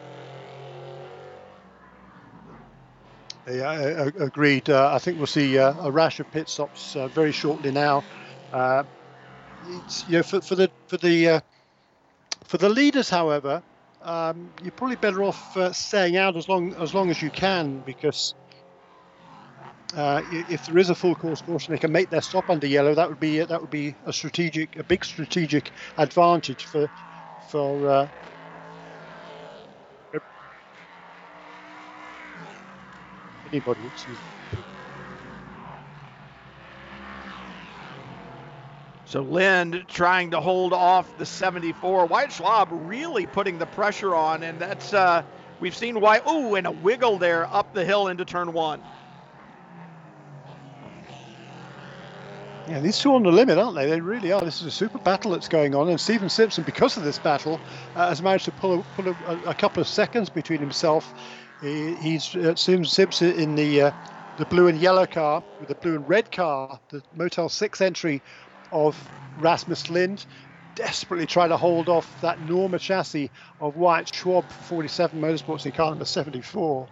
[3.46, 4.70] Yeah, agreed.
[4.70, 8.04] Uh, I think we'll see uh, a rash of pit stops uh, very shortly now.
[8.52, 8.84] Uh,
[9.60, 11.40] it's, you know, for, for the for the uh,
[12.46, 13.62] for the leaders, however,
[14.00, 17.80] um, you're probably better off uh, staying out as long as long as you can
[17.82, 18.34] because
[19.94, 22.94] if there is a full course caution, they can make their stop under yellow.
[22.94, 26.88] That would be that would be a strategic, a big strategic advantage for
[27.40, 28.10] for
[33.52, 33.80] anybody.
[33.86, 34.58] Excuse me.
[39.04, 42.06] So Lindh trying to hold off the 74.
[42.06, 45.22] Wyatt Schwab really putting the pressure on, and that's uh,
[45.60, 46.22] we've seen Wyatt.
[46.24, 48.80] Oh, and a wiggle there up the hill into turn one.
[52.68, 53.86] Yeah, these two on the limit, aren't they?
[53.86, 54.40] They really are.
[54.40, 57.60] This is a super battle that's going on, and Stephen Simpson, because of this battle,
[57.96, 61.12] uh, has managed to pull, a, pull a, a, couple of seconds between himself
[61.62, 63.92] he, he's uh, Simpson in the uh,
[64.36, 68.22] the blue and yellow car with the blue and red car, the Motel 6 entry
[68.72, 70.26] of Rasmus Lindh,
[70.74, 73.30] desperately trying to hold off that Norma chassis
[73.60, 76.88] of Wyatt Schwab 47 Motorsports in car number 74.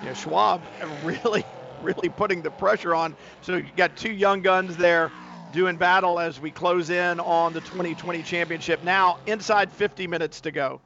[0.00, 1.46] Yeah, Schwab really,
[1.80, 3.16] really putting the pressure on.
[3.40, 5.12] So you got two young guns there
[5.50, 8.82] doing battle as we close in on the 2020 championship.
[8.82, 10.82] Now, inside 50 minutes to go.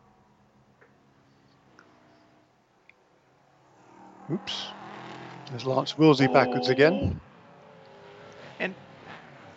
[4.33, 4.67] Oops.
[5.51, 7.21] There's Lance Willsey backwards again.
[7.21, 7.21] Oh.
[8.61, 8.75] And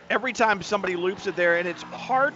[0.10, 2.34] every time somebody loops it there, and it's hard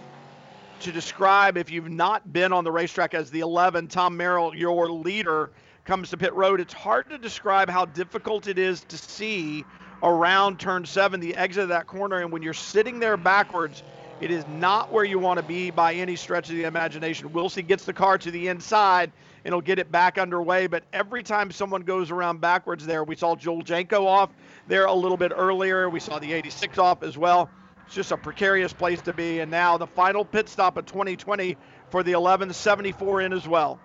[0.80, 4.90] to describe if you've not been on the racetrack as the 11, Tom Merrill, your
[4.90, 5.50] leader,
[5.84, 6.60] comes to pit road.
[6.60, 9.64] It's hard to describe how difficult it is to see
[10.02, 12.20] around turn seven, the exit of that corner.
[12.20, 13.82] And when you're sitting there backwards,
[14.24, 17.30] it is not where you want to be by any stretch of the imagination.
[17.30, 19.12] Willsey gets the car to the inside
[19.44, 20.66] and he'll get it back underway.
[20.66, 24.30] But every time someone goes around backwards there, we saw Joel Janko off
[24.66, 25.90] there a little bit earlier.
[25.90, 27.50] We saw the 86 off as well.
[27.84, 29.40] It's just a precarious place to be.
[29.40, 31.58] And now the final pit stop of 2020
[31.90, 33.78] for the 1174 in as well.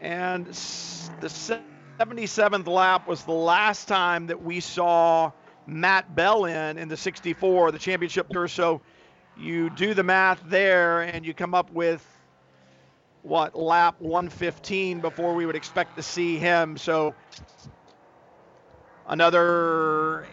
[0.00, 0.46] And
[1.20, 1.30] the
[1.98, 5.32] 77th lap was the last time that we saw
[5.66, 8.46] Matt Bell in in the 64, the championship tour.
[8.46, 8.80] So
[9.36, 12.06] you do the math there and you come up with
[13.22, 16.76] what lap 115 before we would expect to see him.
[16.76, 17.14] So
[19.08, 20.24] another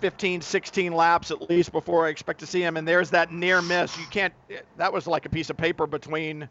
[0.00, 2.78] 15, 16 laps at least before I expect to see him.
[2.78, 3.96] And there's that near miss.
[3.98, 4.32] You can't,
[4.78, 6.48] that was like a piece of paper between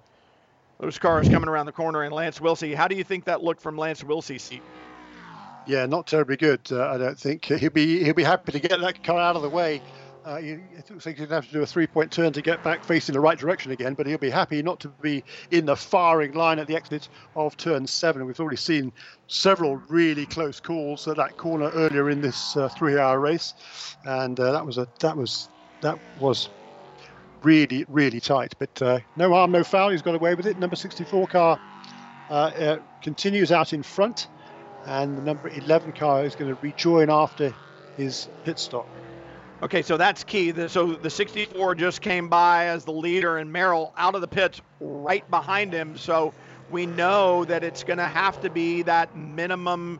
[0.82, 2.74] those cars coming around the corner and Lance Willsey.
[2.74, 4.64] How do you think that looked from Lance Willsey's seat?
[5.68, 6.62] Yeah, not terribly good.
[6.72, 9.44] Uh, I don't think he'll be he'll be happy to get that car out of
[9.44, 9.82] the way.
[10.26, 10.44] Uh, like
[10.88, 13.40] he's going to have to do a three-point turn to get back facing the right
[13.40, 16.76] direction again, but he'll be happy not to be in the firing line at the
[16.76, 18.24] exit of turn seven.
[18.28, 18.92] We've already seen
[19.26, 23.56] several really close calls at that corner earlier in this uh, three-hour race,
[24.06, 25.50] and uh, that was a that was
[25.82, 26.50] that was
[27.44, 28.54] really really tight.
[28.60, 29.90] But uh, no harm, no foul.
[29.90, 30.58] He's got away with it.
[30.58, 31.60] Number 64 car
[32.30, 34.28] uh, uh, continues out in front
[34.86, 37.54] and the number 11 car is going to rejoin after
[37.98, 38.88] his pit stop.
[39.64, 40.54] Okay, so that's key.
[40.68, 44.60] So the 64 just came by as the leader, and Merrill out of the pits
[44.80, 45.98] right behind him.
[45.98, 46.34] So
[46.72, 50.00] we know that it's going to have to be that minimum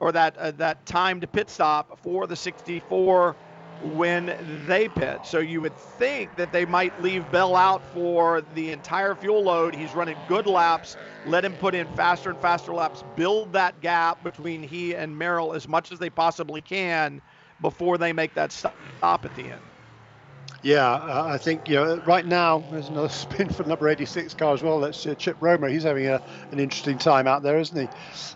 [0.00, 3.36] or that uh, that time to pit stop for the 64
[3.82, 4.36] when
[4.66, 5.26] they pit.
[5.26, 9.74] So you would think that they might leave Bell out for the entire fuel load.
[9.74, 10.96] He's running good laps.
[11.24, 13.02] Let him put in faster and faster laps.
[13.02, 17.22] Build that gap between he and Merrill as much as they possibly can
[17.60, 19.71] before they make that stop at the end.
[20.62, 24.54] Yeah, uh, I think you know right now there's another spin for number 86 car
[24.54, 24.78] as well.
[24.78, 25.68] That's uh, Chip Romer.
[25.68, 27.88] He's having a, an interesting time out there, isn't he?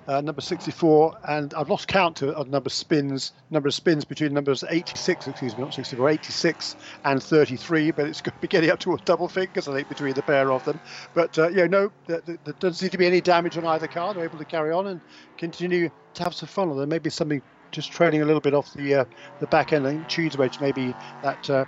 [0.09, 4.35] Uh, number 64, and I've lost count to of number spins, number of spins between
[4.35, 7.93] numbers 86, excuse me, not 64, 86 and 33.
[7.93, 10.23] But it's going to be getting up to a double figures, I think, between the
[10.23, 10.81] pair of them.
[11.15, 14.15] But uh, yeah, no, there, there doesn't seem to be any damage on either car.
[14.15, 15.01] They're able to carry on and
[15.39, 16.77] continue to have some fun.
[16.77, 17.41] There may be something
[17.71, 19.05] just trailing a little bit off the uh,
[19.41, 19.87] the back end.
[19.87, 21.65] I think Tude's wedge maybe that uh,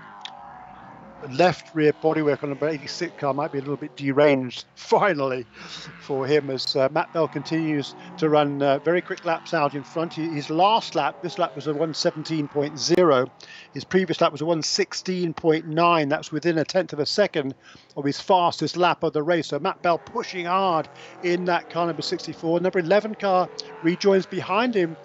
[1.31, 5.45] left rear bodywork on number 86 car might be a little bit deranged finally
[6.01, 9.83] for him as uh, Matt Bell continues to run uh, very quick laps out in
[9.83, 10.15] front.
[10.15, 13.31] His last lap, this lap was a 117.0.
[13.75, 16.09] His previous lap was a 116.9.
[16.09, 17.55] That's within a tenth of a second
[17.97, 19.49] of his fastest lap of the race.
[19.49, 20.89] So Matt Bell pushing hard
[21.23, 22.61] in that car number 64.
[22.61, 23.49] Number 11 car
[23.83, 24.97] rejoins behind him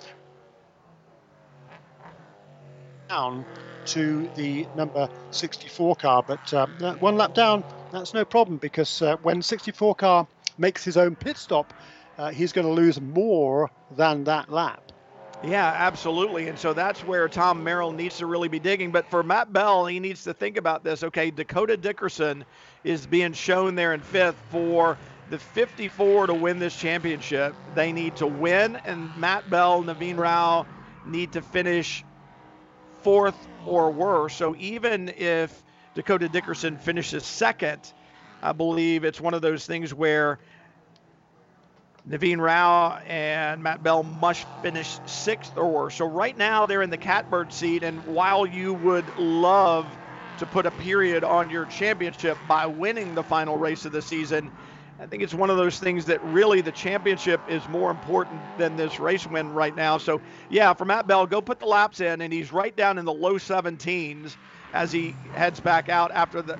[3.09, 3.45] down
[3.86, 6.24] to the number 64 car.
[6.26, 10.98] But um, one lap down, that's no problem because uh, when 64 car makes his
[10.98, 11.74] own pit stop,
[12.18, 14.92] uh, he's going to lose more than that lap.
[15.42, 16.48] Yeah, absolutely.
[16.48, 18.94] And so that's where Tom Merrill needs to really be digging.
[18.94, 21.03] But for Matt Bell, he needs to think about this.
[21.03, 22.45] Okay, Dakota Dickerson
[22.84, 27.58] is being shown there in fifth for the 54 to win this championship.
[27.68, 30.68] They need to win, and Matt Bell, Naveen Rao
[31.03, 32.06] need to finish
[33.04, 34.34] fourth or worse.
[34.34, 37.94] So even if Dakota Dickerson finishes second,
[38.42, 40.40] I believe it's one of those things where
[42.08, 45.96] Naveen Rao and Matt Bell must finish sixth or worse.
[45.96, 49.98] So right now they're in the catbird seat, and while you would love
[50.38, 54.52] to put a period on your championship by winning the final race of the season,
[55.00, 58.76] I think it's one of those things that really the championship is more important than
[58.76, 59.98] this race win right now.
[59.98, 63.06] So, yeah, for Matt Bell, go put the laps in, and he's right down in
[63.06, 64.38] the low 17s
[64.72, 66.60] as he heads back out after the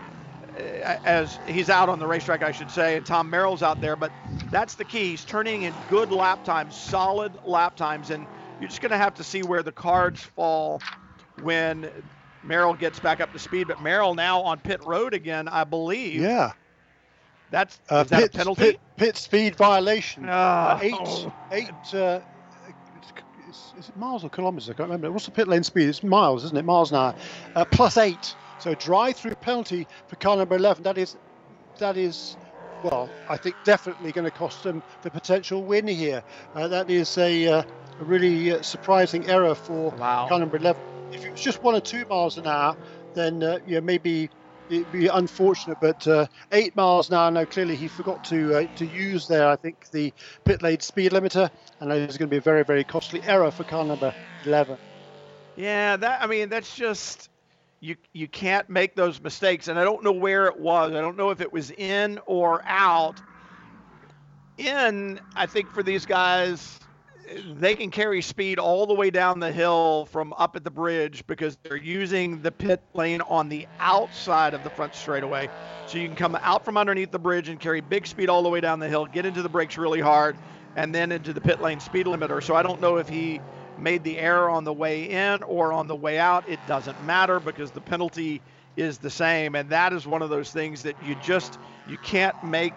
[0.58, 3.96] uh, as he's out on the racetrack, I should say, and Tom Merrill's out there.
[3.96, 4.14] But
[4.52, 5.12] that's the key.
[5.12, 8.28] He's turning in good lap times, solid lap times, and
[8.60, 10.82] you're just going to have to see where the cards fall
[11.36, 11.90] when
[12.44, 13.68] Merrill gets back up to speed.
[13.68, 16.22] But Merrill now on pit road again, I believe.
[16.22, 16.54] Yeah.
[17.54, 18.62] That's uh, that pit, a penalty?
[18.64, 20.26] Pit, pit speed violation.
[20.28, 20.32] Oh.
[20.32, 21.94] Uh, eight, eight.
[21.94, 22.20] Uh,
[23.48, 24.72] is, is, it miles or kilometres?
[24.72, 25.12] I can't remember.
[25.12, 25.88] What's the pit lane speed?
[25.88, 26.66] It's miles, isn't it?
[26.66, 27.16] Miles an hour.
[27.56, 28.36] Uh, plus eight.
[28.58, 30.82] So drive-through penalty for car number 11.
[30.82, 31.16] That is,
[31.78, 32.38] that is,
[32.82, 36.24] well, I think definitely going to cost them the potential win here.
[36.56, 37.64] Uh, that is a, uh,
[38.00, 40.28] a really uh, surprising error for wow.
[40.28, 40.82] car number 11.
[41.12, 42.76] If it was just one or two miles an hour,
[43.14, 44.32] then uh, you know, maybe
[44.70, 47.30] it'd be unfortunate, but uh, eight miles now.
[47.30, 49.48] No, clearly he forgot to uh, to use there.
[49.48, 50.14] I think the
[50.46, 53.64] pit lane speed limiter, and it's going to be a very very costly error for
[53.64, 54.14] car number
[54.46, 54.78] eleven.
[55.56, 57.30] Yeah, that I mean that's just
[57.80, 60.94] you you can't make those mistakes, and I don't know where it was.
[60.94, 63.22] I don't know if it was in or out.
[64.58, 66.80] In, I think for these guys,
[67.56, 71.26] they can carry speed all the way down the hill from up at the bridge
[71.28, 75.50] because they're using the pit lane on the outside of the front straightaway.
[75.86, 78.50] So you can come out from underneath the bridge and carry big speed all the
[78.50, 80.40] way down the hill, get into the brakes really hard,
[80.76, 82.44] and then into the pit lane speed limiter.
[82.44, 83.44] So I don't know if he
[83.78, 86.44] made the error on the way in or on the way out.
[86.48, 88.44] It doesn't matter because the penalty
[88.76, 89.56] is the same.
[89.56, 92.76] And that is one of those things that you just you can't make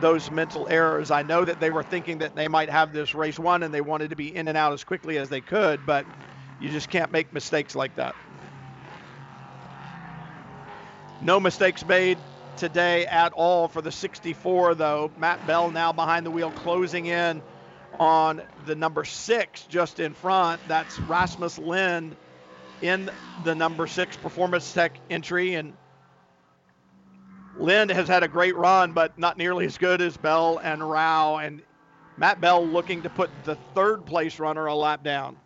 [0.00, 1.10] those mental errors.
[1.10, 3.80] I know that they were thinking that they might have this race won and they
[3.80, 6.06] wanted to be in and out as quickly as they could, but
[6.58, 8.16] you just can't make mistakes like that.
[11.20, 12.22] No mistakes made
[12.56, 15.12] today at all for the 64, though.
[15.16, 17.42] Matt Bell now behind the wheel, closing in
[17.98, 20.66] on the number six just in front.
[20.68, 22.16] That's Rasmus Lindh
[22.80, 25.54] in the number six Performance Tech entry.
[25.54, 25.78] And
[27.58, 31.38] Lindh has had a great run, but not nearly as good as Bell and Rao.
[31.38, 31.62] And
[32.16, 35.38] Matt Bell looking to put the third place runner a lap down.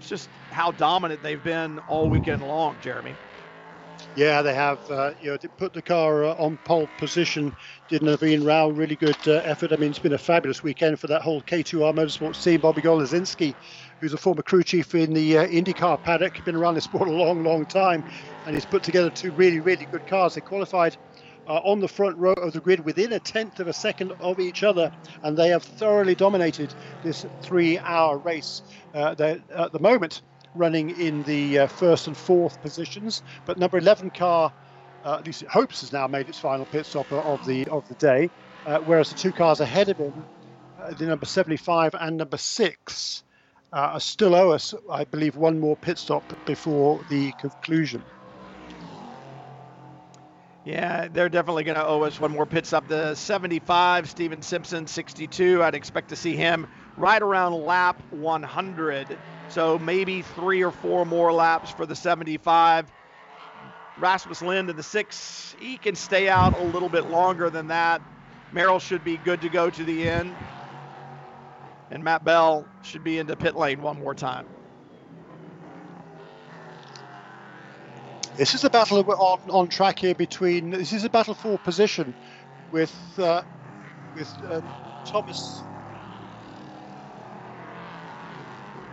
[0.00, 3.18] It's just how dominant they've been all weekend long, Jeremy.
[4.14, 4.80] Yeah, they have.
[4.90, 7.56] Uh, you know, they put the car uh, on pole position.
[7.88, 9.72] Did Naveen Rao really good uh, effort?
[9.72, 12.60] I mean, it's been a fabulous weekend for that whole K2R Motorsports team.
[12.60, 13.56] Bobby Golozinski,
[14.00, 17.12] who's a former crew chief in the uh, IndyCar paddock, been around the sport a
[17.12, 18.04] long, long time,
[18.46, 20.34] and he's put together two really, really good cars.
[20.34, 20.96] They qualified
[21.46, 24.38] uh, on the front row of the grid within a tenth of a second of
[24.38, 28.62] each other, and they have thoroughly dominated this three-hour race.
[28.94, 29.14] Uh,
[29.50, 30.22] at the moment,
[30.54, 33.22] running in the uh, first and fourth positions.
[33.46, 34.52] But number 11 car,
[35.04, 37.86] uh, at least it hopes, has now made its final pit stop of the of
[37.88, 38.30] the day.
[38.66, 40.24] Uh, whereas the two cars ahead of him,
[40.80, 43.22] uh, the number 75 and number six,
[43.72, 48.06] uh, still owe us, I believe, one more pit stop before the conclusion.
[50.64, 52.88] Yeah, they're definitely going to owe us one more pit stop.
[52.88, 55.62] The 75, Stephen Simpson, 62.
[55.62, 56.66] I'd expect to see him
[56.96, 59.18] right around lap 100.
[59.46, 62.92] So maybe three or four more laps for the 75.
[63.96, 68.02] Rasmus Lindh in the six, he can stay out a little bit longer than that.
[68.52, 70.38] Merrill should be good to go to the end.
[71.90, 74.46] And Matt Bell should be into pit lane one more time.
[78.36, 80.70] This is a battle on, on track here between.
[80.70, 82.14] This is a battle for position
[82.70, 83.42] with uh,
[84.14, 84.62] with uh,
[85.04, 85.64] Thomas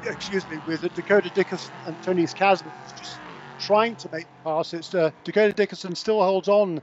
[0.05, 3.21] excuse me, with Dakota Dickerson and Tony Kasemets just
[3.59, 4.73] trying to make the pass.
[4.73, 6.79] It's uh, Dakota Dickerson still holds on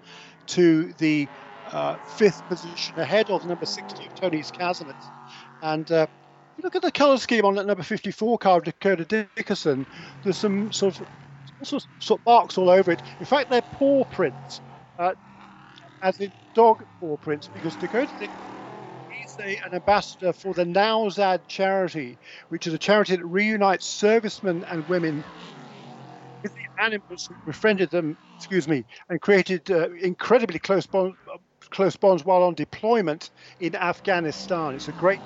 [0.49, 1.29] to the
[1.73, 5.11] uh, fifth position ahead of number 60 of Tony Kasemets.
[5.63, 6.07] And uh,
[6.63, 9.05] look at the colour scheme on that number 54 car of Dakota
[9.37, 9.87] Dickerson.
[10.23, 11.09] There's some sort of,
[11.65, 13.03] sort of, marks all over it.
[13.21, 14.61] In fact, they're paw prints,
[14.99, 15.15] uh,
[16.03, 18.29] as in dog paw prints, because Dakota Dickerson
[19.41, 22.19] a, an ambassador for the Nowzad charity,
[22.49, 25.25] which is a charity that reunites servicemen and women
[26.43, 31.39] with the animals who befriended them, excuse me, and created uh, incredibly close, bond, uh,
[31.73, 34.75] close bonds while on deployment in Afghanistan.
[34.77, 35.23] It's a great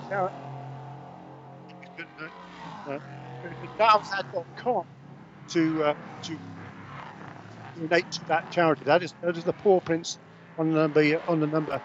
[3.81, 4.85] Nowzad.com
[5.51, 6.39] to uh, to
[7.77, 8.85] donate to that charity.
[8.87, 10.19] That is that is the Poor Prince
[10.59, 11.81] on the number on the number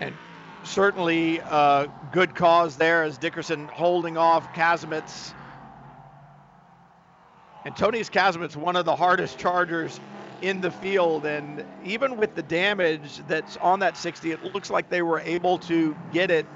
[0.00, 0.18] And
[0.64, 5.34] certainly uh, good cause there as Dickerson holding off Kasemets.
[7.64, 10.00] And Tonis Kasemets one of the hardest chargers
[10.40, 11.24] in the field.
[11.26, 15.58] And even with the damage that's on that 60, it looks like they were able
[15.60, 16.46] to get it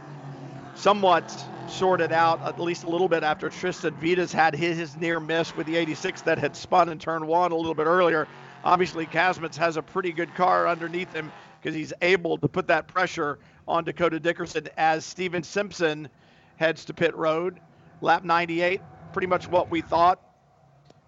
[0.75, 5.55] somewhat sorted out, at least a little bit after Tristan Viidas had his near miss
[5.55, 8.29] with the 86 that had spun in turn one a little bit earlier.
[8.65, 12.89] Obviously, Kasemets has a pretty good car underneath him because he's able to put that
[12.89, 16.09] pressure on Dakota Dickerson as Stephen Simpson
[16.57, 17.61] heads to pit road.
[18.01, 18.81] Lap 98,
[19.13, 20.21] pretty much what we thought.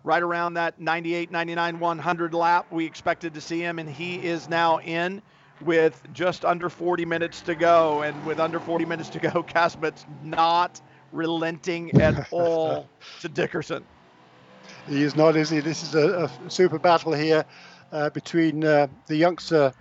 [0.08, 4.48] Right around that 98, 99, 100 lap, we expected to see him, and he is
[4.48, 5.20] now in
[5.60, 8.00] with just under 40 minutes to go.
[8.00, 10.80] And with under 40 minutes to go, Kasemets not
[11.12, 12.88] relenting at all
[13.20, 13.84] to Dickerson.
[14.88, 15.60] He is not, is he?
[15.60, 17.44] This is a, a super battle here
[17.92, 19.74] uh, between uh, the youngster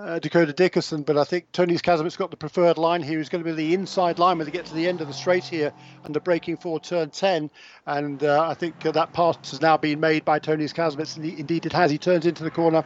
[0.00, 3.18] uh, Dakota Dickerson, but I think Tonis Kasemets got the preferred line here.
[3.18, 5.12] He's going to be the inside line when they get to the end of the
[5.14, 5.72] straight here
[6.04, 7.50] and the braking for turn 10.
[7.86, 11.16] And uh, I think uh, that pass has now been made by Tonis Kasemets.
[11.16, 11.90] Indeed, it has.
[11.90, 12.82] He turns into the corner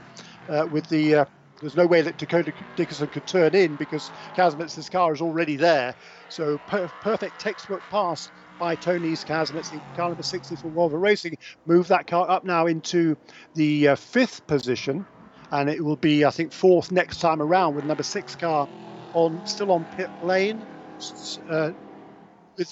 [0.49, 1.15] uh, with the.
[1.15, 1.25] Uh,
[1.61, 5.95] there's no way that Dakota Dickerson could turn in because Kasemets car is already there.
[6.29, 8.29] So per- perfect textbook pass
[8.59, 11.37] by Tonis Kasemets in car number 60 for Volvo Racing.
[11.65, 13.17] Move that car up now into
[13.55, 15.07] the uh, fifth position
[15.55, 18.69] and it will be, I think, fourth next time around with number six car
[19.13, 20.67] on still on pit lane
[21.49, 21.71] uh,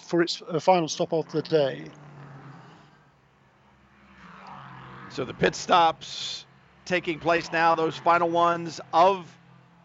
[0.03, 1.93] for its uh, final stop of the day.
[5.11, 6.47] So the pit stops
[6.85, 9.39] taking place now, those final ones of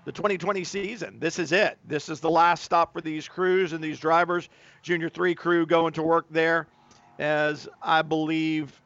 [0.05, 1.19] the 2020 season.
[1.19, 1.77] This is it.
[1.85, 4.49] This is the last stop for these crews and these drivers.
[4.81, 6.67] Junior 3 crew going to work there
[7.19, 8.81] as I believe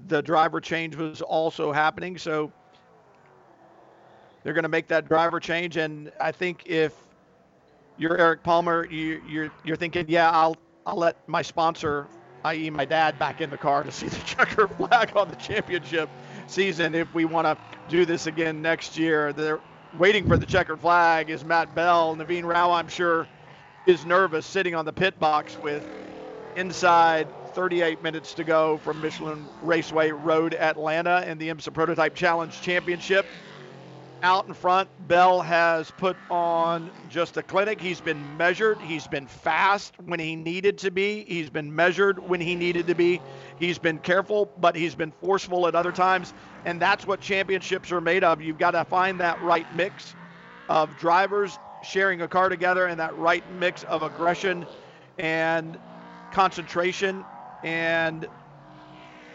[0.00, 2.18] the driver change was also happening.
[2.18, 2.52] So
[4.44, 5.78] they're going to make that driver change.
[5.78, 7.08] And I think if
[7.96, 10.56] you're Eric Palmer, you, you're you're thinking, yeah, I'll
[10.86, 12.10] I'll let my sponsor,
[12.44, 16.16] i.e., my dad, back in the car to see the checker flag on the championship
[16.46, 16.94] season.
[16.94, 17.58] If we want to
[17.88, 22.16] do this again next year, they're waiting for the checkered flag is Matt Bell.
[22.16, 23.30] Naveen Rao, I'm sure,
[23.86, 25.88] is nervous sitting on the pit box with
[26.56, 32.60] inside 38 minutes to go from Michelin Raceway Road Atlanta in the IMSA Prototype Challenge
[32.60, 33.32] Championship
[34.24, 37.78] out in front, Bell has put on just a clinic.
[37.78, 38.80] He's been measured.
[38.80, 41.24] He's been fast when he needed to be.
[41.24, 43.22] He's been measured when he needed to be.
[43.56, 46.32] He's been careful, but he's been forceful at other times.
[46.64, 48.40] And that's what championships are made of.
[48.40, 50.16] You've got to find that right mix
[50.70, 54.66] of drivers sharing a car together and that right mix of aggression
[55.18, 55.78] and
[56.30, 57.26] concentration
[57.62, 58.26] and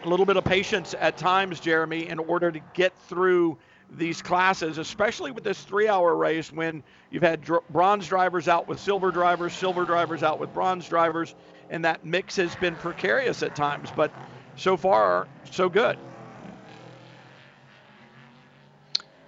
[0.02, 3.58] a little bit of patience at times, Jeremy, in order to get through
[3.90, 8.68] these classes, especially with this three hour race when you've had dr- bronze drivers out
[8.68, 11.34] with silver drivers, silver drivers out with bronze drivers,
[11.68, 13.90] and that mix has been precarious at times.
[13.92, 14.12] But
[14.54, 15.98] so far, so good.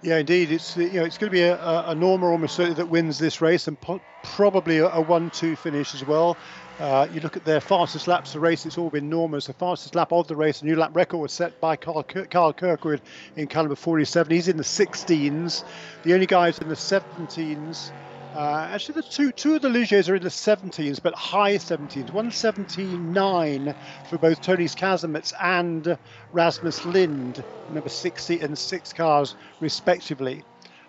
[0.01, 0.51] Yeah, indeed.
[0.51, 3.39] It's you know it's going to be a, a Norma almost certainly that wins this
[3.41, 6.39] race, and po- probably a, a one-two finish as well.
[6.79, 9.45] Uh, you look at their fastest laps of the race, it's all been Norma's.
[9.45, 12.53] The fastest lap of the race, a new lap record was set by Kyle, Kyle
[12.53, 13.01] Kirkwood
[13.35, 14.31] in car number 47.
[14.31, 15.63] He's in the 16s.
[16.03, 17.91] The only guys in the 17s,
[18.35, 22.11] uh, actually, the two two of the Ligiers are in the 17s, but high 17s.
[22.11, 23.75] 179
[24.09, 25.95] for both Tony Kasemets and
[26.31, 30.43] Rasmus Lindh, number 60 and 6 cars, respectively.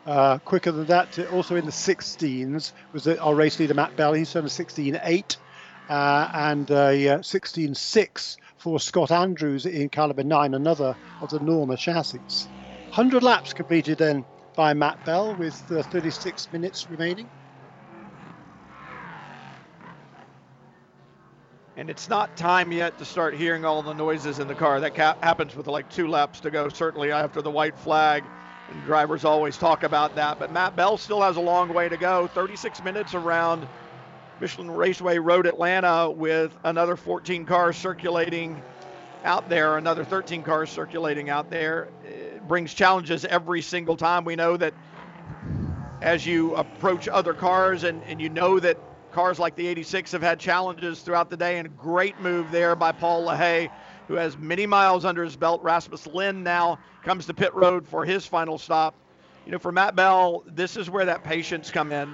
[0.06, 4.14] Uh, quicker than that, also in the 16s, was our race leader Matt Bell.
[4.14, 5.38] He's done a 16.8 uh,
[5.88, 12.22] and a uh, 16.6 for Scott Andrews in caliber 9, another of the Norma chassis.
[12.94, 17.30] 100 laps completed then by Matt Bell with uh, 36 minutes remaining.
[21.76, 24.80] And it's not time yet to start hearing all the noises in the car.
[24.80, 28.30] That ca- happens with like two laps to go, certainly after the white flag.
[28.68, 30.38] And drivers always talk about that.
[30.38, 32.28] But Matt Bell still has a long way to go.
[32.28, 33.68] 36 minutes around
[34.40, 38.62] Michelin Raceway Road Atlanta with another 14 cars circulating
[39.24, 41.90] out there, another 13 cars circulating out there.
[42.02, 44.24] It brings challenges every single time.
[44.24, 44.74] We know that
[46.02, 48.76] as you approach other cars and, and you know that
[49.12, 52.92] cars like the 86 have had challenges throughout the day, and great move there by
[52.92, 53.70] Paul LaHaye,
[54.08, 55.62] who has many miles under his belt.
[55.62, 58.96] Rasmus Lindh now comes to pit road for his final stop.
[59.46, 62.12] You know, for Matt Bell, this is where that patience come in.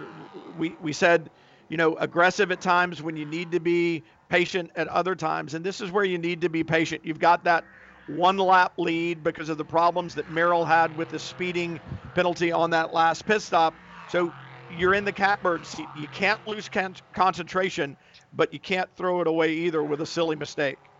[0.58, 1.31] We, we said
[1.70, 5.55] you know, aggressive at times when you need to be patient at other times.
[5.55, 7.05] And this is where you need to be patient.
[7.05, 7.68] You've got that
[8.07, 11.81] one lap lead because of the problems that Merrill had with the speeding
[12.15, 13.81] penalty on that last pit stop.
[14.08, 14.34] So
[14.68, 15.90] you're in the catbird seat.
[15.94, 17.97] You can't lose con- concentration,
[18.32, 20.90] but you can't throw it away either with a silly mistake.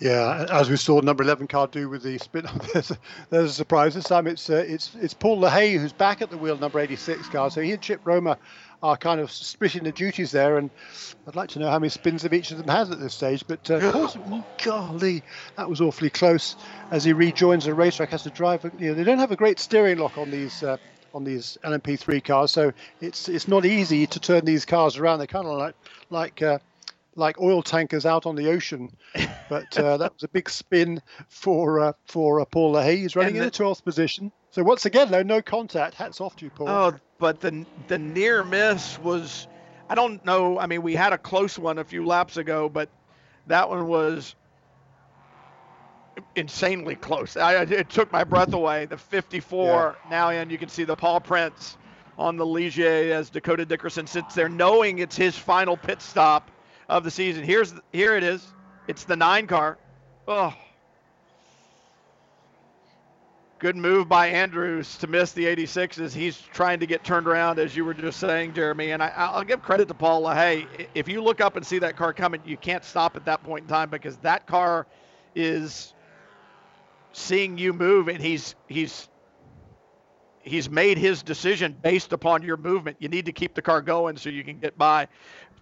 [0.00, 2.46] Yeah, as we saw number 11 car do with the spin.
[2.72, 2.98] there's, a,
[3.30, 4.26] there's a surprise this time.
[4.26, 7.50] It's uh, it's it's Paul LaHaye who's back at the wheel, number 86 car.
[7.50, 8.36] So he and Chip Romer
[8.82, 10.70] are kind of splitting the duties there, and
[11.26, 13.44] I'd like to know how many spins of each of them has at this stage.
[13.46, 14.16] But uh, course,
[14.64, 15.22] golly,
[15.56, 16.56] that was awfully close.
[16.90, 18.64] As he rejoins the racetrack, has to drive.
[18.78, 20.62] You know, they don't have a great steering lock on these.
[20.62, 20.76] Uh,
[21.14, 25.18] on these LMP3 cars, so it's it's not easy to turn these cars around.
[25.18, 25.74] They're kind of like
[26.08, 26.58] like uh,
[27.16, 28.90] like oil tankers out on the ocean.
[29.48, 32.96] But uh, that was a big spin for uh, for uh, Paul LaHaye.
[32.96, 34.32] He's running the, in the 12th position.
[34.52, 35.94] So once again, though, no contact.
[35.94, 36.68] Hats off to you, Paul.
[36.68, 39.48] Oh, but the the near miss was,
[39.88, 40.58] I don't know.
[40.58, 42.90] I mean, we had a close one a few laps ago, but
[43.46, 44.34] that one was
[46.36, 47.38] insanely close.
[47.38, 48.84] I, it took my breath away.
[48.84, 50.10] The 54 yeah.
[50.10, 51.78] now, and you can see the paw prints
[52.18, 56.50] on the Ligier as Dakota Dickerson sits there, knowing it's his final pit stop
[56.90, 57.42] of the season.
[57.42, 58.46] Here's here it is.
[58.86, 59.78] It's the nine car.
[60.28, 60.54] Oh,
[63.62, 67.60] good move by Andrews to miss the 86 as he's trying to get turned around,
[67.60, 68.90] as you were just saying, Jeremy.
[68.90, 70.88] And I, will give credit to Paul LaHaye.
[70.96, 73.62] If you look up and see that car coming, you can't stop at that point
[73.62, 74.88] in time because that car
[75.36, 75.94] is
[77.12, 79.08] seeing you move, and he's he's
[80.40, 82.96] he's made his decision based upon your movement.
[82.98, 85.06] You need to keep the car going so you can get by.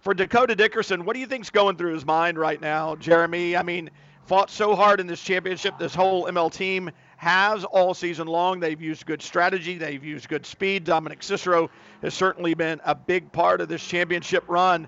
[0.01, 3.55] For Dakota Dickerson, what do you think's going through his mind right now, Jeremy?
[3.55, 3.91] I mean,
[4.25, 5.77] fought so hard in this championship.
[5.77, 6.89] This whole ML team
[7.21, 8.59] has all season long.
[8.59, 9.77] They've used good strategy.
[9.77, 10.85] They've used good speed.
[10.85, 11.69] Dominic Cicero
[12.01, 14.87] has certainly been a big part of this championship run.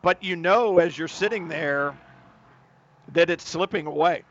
[0.00, 1.94] But you know, as you're sitting there,
[3.12, 4.22] that it's slipping away.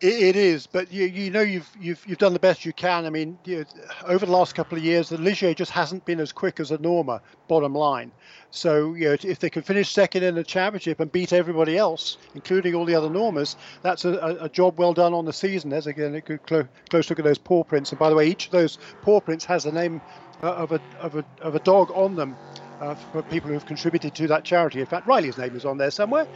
[0.00, 3.06] It, it is, but you you know you've you've you've done the best you can.
[3.06, 3.64] I mean, you
[4.06, 6.78] over the last couple of years, the Ligier just hasn't been as quick as a
[6.78, 7.20] Norma.
[7.48, 8.12] Bottom line,
[8.50, 12.18] so you know if they can finish second in the championship and beat everybody else,
[12.34, 15.70] including all the other Normas, that's a, a job well done on the season.
[15.70, 18.28] There's again a good close, close look at those paw prints, and by the way,
[18.28, 20.02] each of those paw prints has the name
[20.42, 22.38] uh, of a of a of a dog on them.
[22.80, 24.80] Uh, for people who have contributed to that charity.
[24.80, 26.26] In fact, Riley's name is on there somewhere,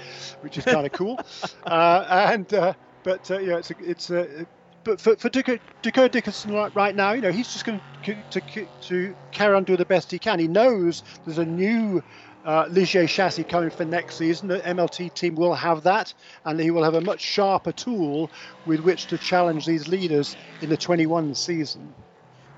[0.41, 1.19] which is kind of cool.
[1.67, 2.73] Uh, and uh,
[3.09, 4.47] but uh, yeah, it's a, it's a,
[4.85, 8.23] but for, for Dakota, Dakota Dickerson right, right, now, you know, he's just going to,
[8.31, 10.39] to, to carry on doing the best he can.
[10.39, 12.03] He knows there's a new
[12.45, 14.49] uh, Ligier chassis coming for next season.
[14.49, 16.13] The MLT team will have that,
[16.45, 18.31] and he will have a much sharper tool
[18.67, 21.95] with which to challenge these leaders in the 21 season.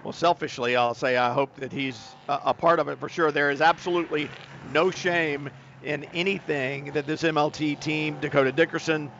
[0.02, 3.30] Well, selfishly, I'll say I hope that he's a, a part of it for sure.
[3.30, 4.32] There is absolutely
[4.64, 5.48] no shame
[5.80, 9.12] in anything that this MLT team, Dakota Dickerson,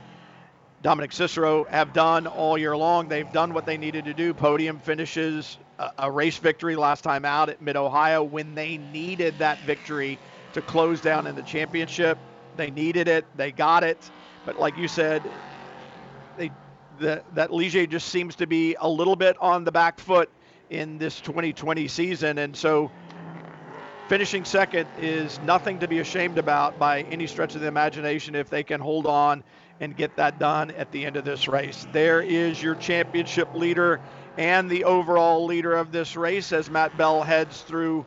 [0.83, 3.09] Dominic Cicero have done all year long.
[3.09, 4.33] They've done what they needed to do.
[4.33, 5.59] Podium finishes,
[5.99, 10.21] a, race victory last time out at Mid Ohio when they needed that victory
[10.53, 12.19] to close down in the championship.
[12.55, 13.27] They needed it.
[13.35, 14.11] They got it.
[14.45, 15.29] But like you said,
[16.37, 16.51] they
[16.99, 20.31] the, that Ligier just seems to be a little bit on the back foot
[20.71, 22.93] in this 2020 season, and so
[24.09, 28.51] finishing second is nothing to be ashamed about by any stretch of the imagination if
[28.51, 29.45] they can hold on
[29.81, 31.87] and get that done at the end of this race.
[31.93, 34.01] There is your championship leader
[34.37, 38.07] and the overall leader of this race as Matt Bell heads through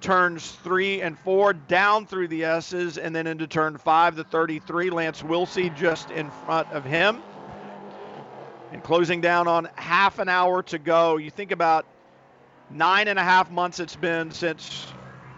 [0.00, 4.90] turns three and four down through the S's and then into turn five, the 33.
[4.90, 7.22] Lance Willsey just in front of him.
[8.72, 11.18] And closing down on half an hour to go.
[11.18, 11.84] You think about
[12.70, 14.86] nine and a half months it's been since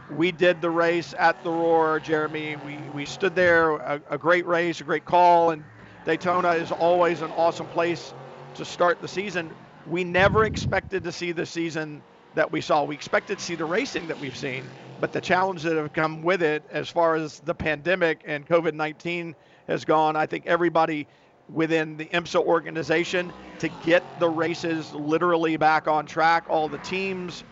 [0.09, 2.57] we did the race at the Roar, Jeremy.
[2.57, 5.67] We, we stood there, a, a great race, a great call, and
[6.05, 8.15] Daytona is always an awesome place
[8.55, 9.55] to start the season.
[9.85, 12.85] We never expected to see the season that we saw.
[12.85, 16.23] We expected to see the racing that we've seen, but the challenge that have come
[16.23, 19.37] with it, as far as the pandemic and COVID 19
[19.69, 21.09] has gone, I think everybody
[21.49, 26.45] within the IMSA organization to get the races literally back on track.
[26.49, 27.45] All the teams,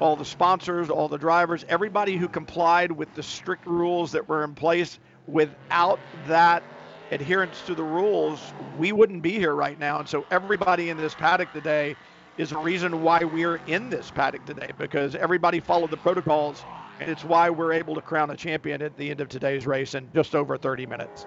[0.00, 4.44] all the sponsors, all the drivers, everybody who complied with the strict rules that were
[4.44, 4.98] in place.
[5.26, 6.64] Without that
[7.10, 9.98] adherence to the rules, we wouldn't be here right now.
[10.00, 11.96] And so everybody in this paddock today
[12.36, 16.66] is a reason why we're in this paddock today because everybody followed the protocols,
[16.98, 19.94] and it's why we're able to crown a champion at the end of today's race
[19.94, 21.26] in just over 30 minutes.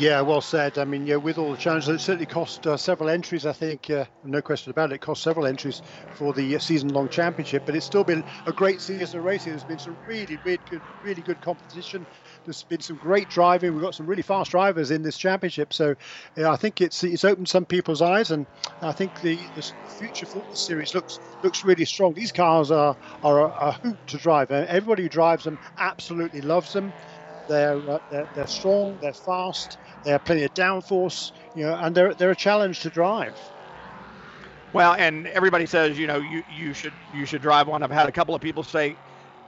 [0.00, 0.78] Yeah, well said.
[0.78, 3.44] I mean, yeah, with all the challenges, it certainly cost uh, several entries.
[3.44, 7.08] I think, uh, no question about it, it cost several entries for the uh, season-long
[7.08, 7.64] championship.
[7.66, 9.50] But it's still been a great season of racing.
[9.52, 12.06] There's been some really, really good, really good competition.
[12.44, 13.74] There's been some great driving.
[13.74, 15.72] We've got some really fast drivers in this championship.
[15.72, 15.96] So,
[16.36, 18.46] yeah, I think it's it's opened some people's eyes, and
[18.80, 22.14] I think the, the future for the series looks looks really strong.
[22.14, 24.52] These cars are are a, a hoot to drive.
[24.52, 26.94] Everybody who drives them absolutely loves them.
[27.48, 31.94] They're, uh, they're, they're strong, they're fast, they have plenty of downforce, you know, and
[31.96, 33.38] they're they're a challenge to drive.
[34.72, 37.82] Well, and everybody says, you know, you, you should you should drive one.
[37.82, 38.98] I've had a couple of people say,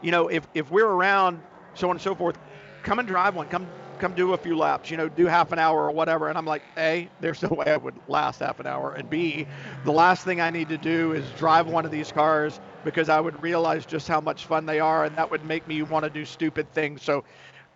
[0.00, 2.36] you know, if, if we're around, so on and so forth,
[2.82, 3.46] come and drive one.
[3.48, 4.90] Come come do a few laps.
[4.90, 6.28] You know, do half an hour or whatever.
[6.30, 9.46] And I'm like, a, there's no way I would last half an hour, and b,
[9.82, 13.20] the last thing I need to do is drive one of these cars because I
[13.20, 16.10] would realize just how much fun they are, and that would make me want to
[16.10, 17.02] do stupid things.
[17.02, 17.24] So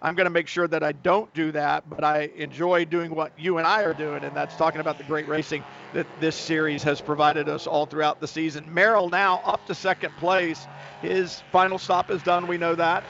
[0.05, 3.33] I'm going to make sure that I don't do that, but I enjoy doing what
[3.39, 6.83] you and I are doing, and that's talking about the great racing that this series
[6.83, 8.66] has provided us all throughout the season.
[8.73, 10.68] Merrill now up to second place.
[11.00, 12.47] His final stop is done.
[12.47, 13.07] We know that.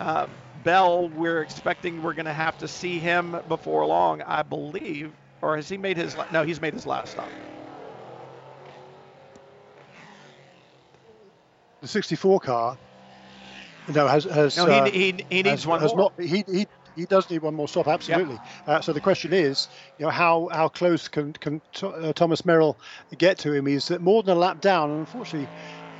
[0.00, 0.26] Uh,
[0.64, 5.12] Bell, we're expecting we're going to have to see him before long, I believe.
[5.42, 6.16] Or has he made his?
[6.30, 7.32] No, he's made his last stop.
[11.82, 12.78] The 64 car
[13.88, 16.12] no, has has no, he, uh, he, he needs has, one has more.
[16.18, 18.34] Not, he, he he does need one more stop, absolutely.
[18.34, 18.42] Yep.
[18.66, 22.78] Uh, so the question is, you know, how how close can can uh, Thomas Merrill
[23.18, 23.66] get to him?
[23.66, 25.48] He's more than a lap down, and unfortunately,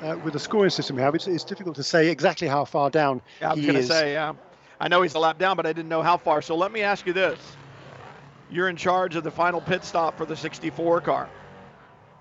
[0.02, 2.90] uh, with the scoring system we have, it's, it's difficult to say exactly how far
[2.90, 4.32] down yeah, I was going to say, yeah.
[4.80, 6.42] I know he's a lap down, but I didn't know how far.
[6.42, 7.38] So let me ask you this:
[8.50, 11.28] You're in charge of the final pit stop for the 64 car.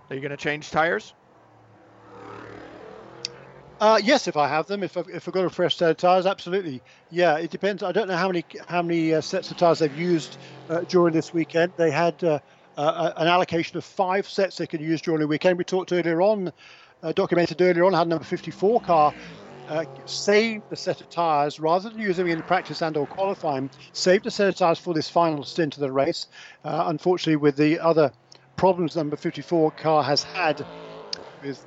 [0.10, 1.14] Are you going to change tires?
[3.82, 5.98] Uh, yes, if I have them, if I've, if I've got a fresh set of
[5.98, 6.84] tires, absolutely.
[7.10, 7.82] Yeah, it depends.
[7.82, 10.38] I don't know how many how many uh, sets of tires they've used
[10.70, 11.74] uh, during this weekend.
[11.78, 12.38] They had uh,
[12.78, 15.58] uh, an allocation of five sets they could use during the weekend.
[15.58, 16.54] We talked earlier on,
[17.02, 19.14] uh, documented earlier on, had number 54 car
[20.06, 23.72] saved a set of tires rather than using them in practice and or qualifying.
[23.94, 26.28] Saved a set of tires for this final stint of the race.
[26.64, 28.12] unfortunately, with the other
[28.58, 30.64] problems number 54 car has had
[31.42, 31.66] with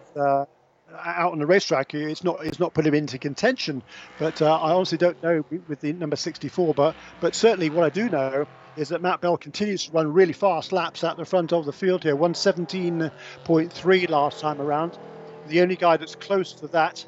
[1.03, 3.83] out on the racetrack, it's not it's not put him into contention.
[4.19, 6.75] But uh, I honestly don't know with the number 64.
[6.75, 10.33] But but certainly what I do know is that Matt Bell continues to run really
[10.33, 12.17] fast laps at the front of the field here.
[12.17, 14.99] 117.3 last time around.
[15.47, 17.05] The only guy that's close to that,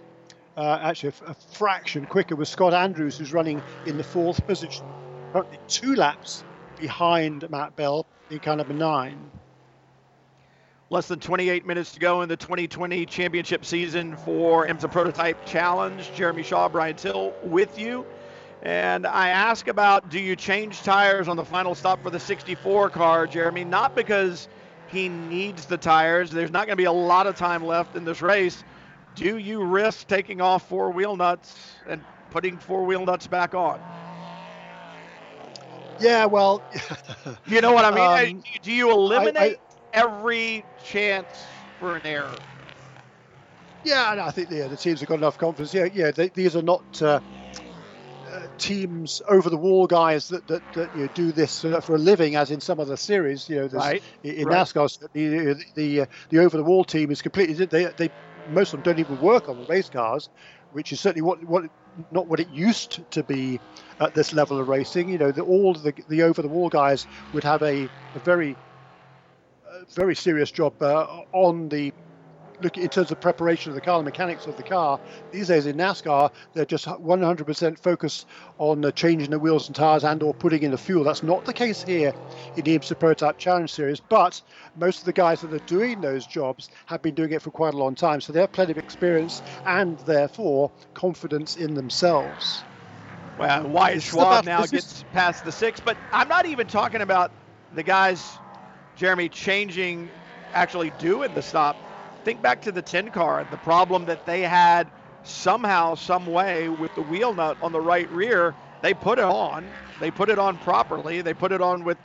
[0.57, 4.87] uh, actually a, a, fraction quicker, was Scott Andrews, who's running in the fourth position,
[5.33, 6.45] currently two laps
[6.79, 9.31] behind Matt Bell in car number nine.
[10.89, 16.13] Less than 28 minutes to go in the 2020 championship season for IMSA Prototype Challenge.
[16.13, 18.07] Jeremy Shaw, Brian Till with you.
[18.63, 22.91] And I ask about do you change tires on the final stop for the 64
[22.91, 23.65] car, Jeremy?
[23.65, 24.49] Not because
[24.85, 26.31] he needs the tires.
[26.31, 28.65] There's not going to be a lot of time left in this race.
[29.15, 33.83] Do you risk taking off four wheel nuts and putting four wheel nuts back on?
[35.99, 36.65] Yeah, well,
[37.47, 38.39] you know what I mean.
[38.39, 39.57] Um, do you eliminate I, I,
[39.97, 42.45] every chance for an error?
[43.85, 45.73] Yeah, and I think yeah, the teams have got enough confidence.
[45.73, 47.21] Yeah, yeah, they, these are not uh,
[48.33, 51.95] uh, teams over the wall guys that that, that you know, do this uh, for
[51.95, 53.49] a living, as in some other series.
[53.49, 54.03] You know, right.
[54.23, 54.57] in right.
[54.59, 58.11] NASCAR, the the, uh, the over the wall team is completely they they
[58.45, 60.29] most of them don't even work on the race cars,
[60.71, 61.65] which is certainly what what
[62.11, 63.61] not what it used to be
[64.01, 65.09] at this level of racing.
[65.09, 68.53] You know, the, all the the over the wall guys would have a, a very
[68.53, 68.76] uh,
[69.95, 71.93] very serious job uh, on the
[72.63, 74.99] look in terms of preparation of the car, the mechanics of the car.
[75.31, 78.27] These days in NASCAR, they're just 100% focused
[78.59, 81.05] on uh, changing the wheels and tires and/or putting in the fuel.
[81.05, 82.13] That's not the case here
[82.57, 84.01] in the IMSA Prototype Challenge Series.
[84.01, 84.41] But
[84.77, 87.75] most of the guys that are doing those jobs have been doing it for quite
[87.75, 92.63] a long time, so they have plenty of experience and therefore confidence in themselves.
[93.39, 97.31] Well, Wyatt Schwab now gets past the six, but I'm not even talking about
[97.75, 98.39] the guys,
[98.97, 100.11] Jeremy, changing,
[100.55, 101.83] actually doing the stop
[102.25, 104.93] think back to the 10 car, the problem that they had
[105.23, 108.57] somehow, some way with the wheel nut on the right rear.
[108.83, 109.77] They put it on.
[109.99, 111.23] They put it on properly.
[111.23, 111.99] They put it on with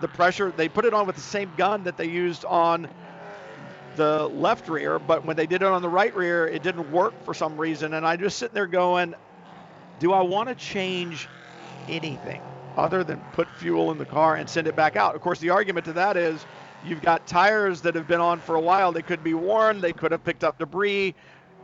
[0.00, 0.52] the pressure.
[0.52, 2.90] They put it on with the same gun that they used on
[3.94, 7.22] the left rear, but when they did it on the right rear, it didn't work
[7.24, 7.94] for some reason.
[7.94, 9.14] And I just sitting there going,
[9.98, 11.30] do I want to change
[11.88, 15.14] anything other than put fuel in the car and send it back out?
[15.14, 16.46] Of course, the argument to that is
[16.80, 18.92] You've got tires that have been on for a while.
[18.92, 19.80] They could be worn.
[19.80, 21.14] They could have picked up debris.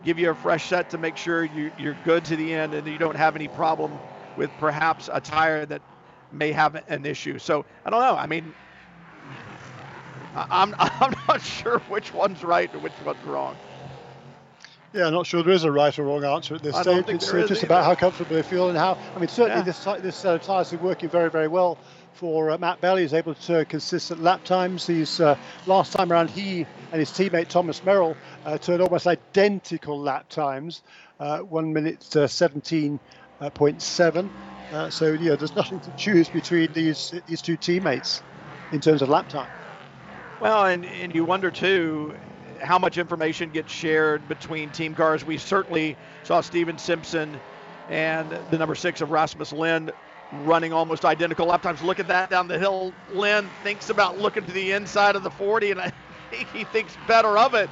[0.03, 2.87] Give you a fresh set to make sure you, you're good to the end and
[2.89, 4.01] you don't have any problem
[4.35, 5.83] with perhaps a tire that
[6.31, 7.39] may have an issue.
[7.39, 8.17] So I don't know.
[8.17, 8.55] I mean,
[10.35, 13.61] I'm I'm not sure which one's right and which one's wrong.
[14.93, 17.05] Yeah, I'm not sure there is a right or wrong answer at this I stage.
[17.09, 17.67] It's just either.
[17.67, 18.99] about how comfortable they feel and how.
[19.17, 19.65] I mean, certainly yeah.
[19.65, 21.79] this this set of tires are working very very well
[22.15, 22.97] for uh, Matt Bell.
[22.97, 24.87] He's able to consistent lap times.
[24.87, 29.99] He's uh, last time around he and his teammate Thomas Merrill uh, turned almost identical
[29.99, 30.83] lap times,
[31.21, 33.01] uh, one minute uh, seventeen
[33.55, 34.31] point seven.
[34.73, 38.23] Uh, so yeah, there's nothing to choose between these these two teammates
[38.73, 39.49] in terms of lap time.
[40.41, 42.15] Well, and, and you wonder too
[42.63, 45.25] how much information gets shared between team cars.
[45.25, 47.41] We certainly saw Stephen Simpson
[47.89, 49.93] and the number six of Rasmus Lindh
[50.33, 51.83] running almost identical lap times.
[51.83, 52.95] Look at that down the hill.
[53.13, 55.93] Lindh thinks about looking to the inside of the 40, and I
[56.31, 57.69] think he thinks better of it.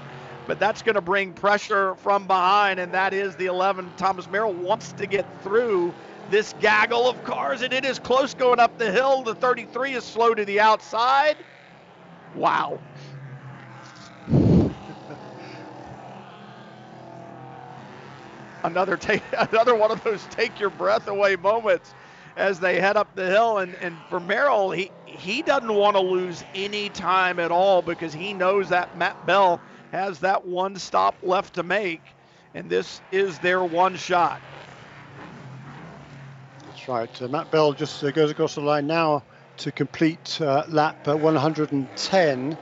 [0.46, 3.92] But that's going to bring pressure from behind, and that is the 11.
[3.96, 5.94] Thomas Merrill wants to get through
[6.30, 9.22] this gaggle of cars, and it is close going up the hill.
[9.22, 11.36] The 33 is slow to the outside.
[12.34, 12.80] Wow.
[18.64, 21.94] Another take, another one of those take your breath away moments
[22.36, 23.58] as they head up the hill.
[23.58, 28.12] And, and for Merrill, he, he doesn't want to lose any time at all because
[28.12, 29.60] he knows that Matt Bell
[29.92, 32.02] has that one stop left to make.
[32.54, 34.40] And this is their one shot.
[36.66, 37.22] That's right.
[37.22, 39.22] Uh, Matt Bell just uh, goes across the line now
[39.58, 42.58] to complete uh, lap 110.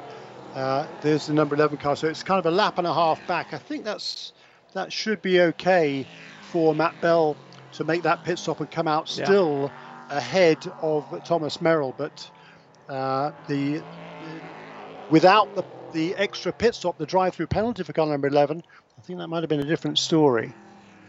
[0.55, 3.25] Uh, there's the number 11 car, so it's kind of a lap and a half
[3.29, 3.53] back.
[3.53, 4.33] I think that's
[4.79, 6.07] that should be okay
[6.51, 7.37] for Matt Bell
[7.73, 9.71] to make that pit stop and come out still
[10.09, 10.17] yeah.
[10.17, 11.95] ahead of Thomas Merrill.
[11.97, 12.31] But
[12.89, 13.83] uh, the
[15.11, 18.63] without the, the extra pit stop, the drive-through penalty for car number 11,
[18.97, 20.53] I think that might have been a different story.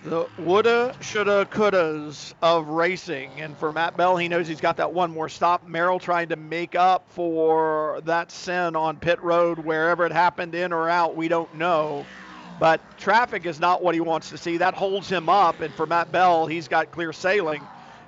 [0.03, 3.29] The woulda, shoulda, couldas of racing.
[3.37, 5.67] And for Matt Bell, he knows he's got that one more stop.
[5.67, 10.71] Merrill trying to make up for that sin on pit road, wherever it happened, in
[10.71, 12.05] or out, we don't know.
[12.59, 14.57] But traffic is not what he wants to see.
[14.57, 15.61] That holds him up.
[15.61, 17.61] And for Matt Bell, he's got clear sailing.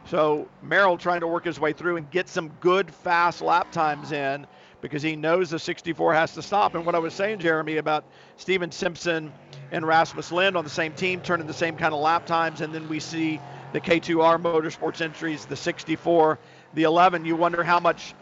[0.08, 4.12] So Merrill trying to work his way through and get some good, fast lap times
[4.12, 4.46] in
[4.82, 6.76] because he knows the 64 has to stop.
[6.76, 8.04] And what I was saying, Jeremy, about
[8.36, 9.32] Stephen Simpson
[9.72, 12.62] and Rasmus Lindh on the same team, turning the same kind of lap times.
[12.62, 13.40] And then we see
[13.74, 16.40] the K2R Motorsports entries, the 64,
[16.74, 17.24] the 11.
[17.24, 18.16] You wonder how much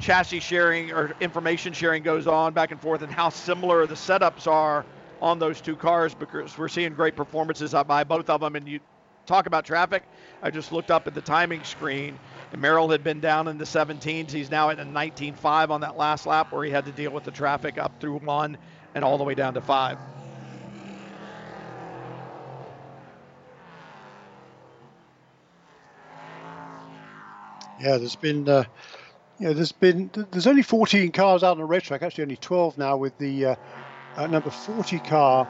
[0.00, 4.46] chassis sharing or information sharing goes on back and forth and how similar the setups
[4.46, 4.84] are
[5.20, 8.56] on those two cars because we're seeing great performances by both of them.
[8.56, 8.80] And you
[9.26, 10.04] talk about traffic,
[10.42, 12.20] I just looked up at the timing screen.
[12.52, 14.30] And Merrill had been down in the 17s.
[14.30, 17.24] He's now at a 19.5 on that last lap where he had to deal with
[17.24, 18.58] the traffic up through one
[18.94, 20.00] and all the way down to five.
[27.76, 28.64] Yeah, there's been, uh,
[29.38, 32.02] you know, there's been, there's only 14 cars out on the racetrack.
[32.02, 32.96] Actually, only 12 now.
[32.96, 33.56] With the uh,
[34.18, 35.48] uh, number 40 car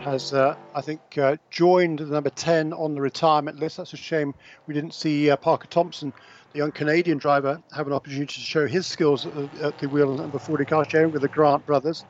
[0.00, 3.76] has, uh, I think, uh, joined the number 10 on the retirement list.
[3.76, 4.34] That's a shame
[4.66, 6.14] we didn't see uh, Parker Thompson,
[6.52, 10.10] the young Canadian driver, have an opportunity to show his skills at, at the wheel
[10.10, 12.06] of number 40 car, sharing with the Grant brothers.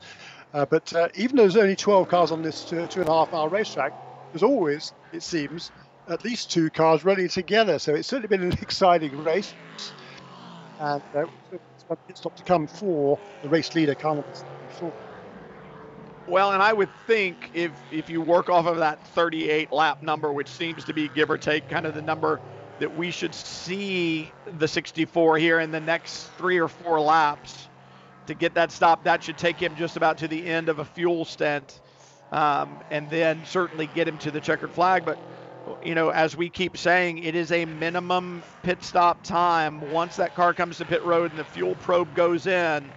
[0.53, 3.49] but even though there's only 12 cars on this two, two and a half mile
[3.49, 3.91] racetrack,
[4.31, 5.69] there's always, it seems,
[6.07, 7.77] at least two cars running together.
[7.77, 9.53] So it's certainly been an exciting race.
[10.79, 14.23] And uh, it's one pit stop to come for the race leader, Carl
[16.29, 20.33] Well, and I would think if if you work off of that 38 lap number,
[20.33, 22.41] which seems to be give or take kind of the number
[22.79, 27.69] that we should see the 64 here in the next three or four laps
[28.27, 29.03] to get that stop.
[29.05, 31.81] That should take him just about to the end of a fuel stint,
[32.31, 35.05] um, and then certainly get him to the checkered flag.
[35.05, 35.19] But
[35.81, 39.81] you know, as we keep saying, it is a minimum pit stop time.
[39.81, 42.93] Once that car comes to pit road and the fuel probe goes in,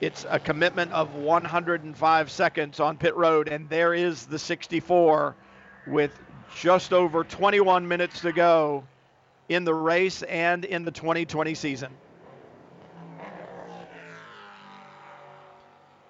[0.00, 5.34] it's a commitment of 105 seconds on pit road, and there is the 64
[5.86, 6.18] with
[6.56, 8.84] just over 21 minutes to go
[9.48, 11.90] in the race and in the 2020 season.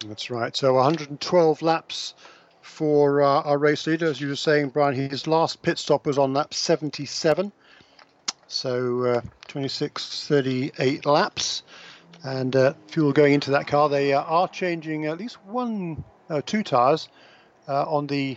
[0.07, 0.55] That's right.
[0.57, 2.15] So 112 laps
[2.61, 4.07] for uh, our race leader.
[4.07, 7.53] As you were saying, Brian, his last pit stop was on lap 77.
[8.47, 11.63] So uh, 26, 38 laps.
[12.25, 13.89] And uh, fuel going into that car.
[13.89, 17.09] They uh, are changing at least one, uh, two tires
[17.69, 18.37] uh, on the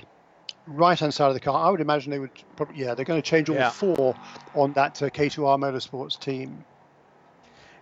[0.67, 1.65] right hand side of the car.
[1.65, 3.69] I would imagine they would probably, yeah, they're going to change all yeah.
[3.69, 4.15] four
[4.53, 6.63] on that K2R Motorsports team.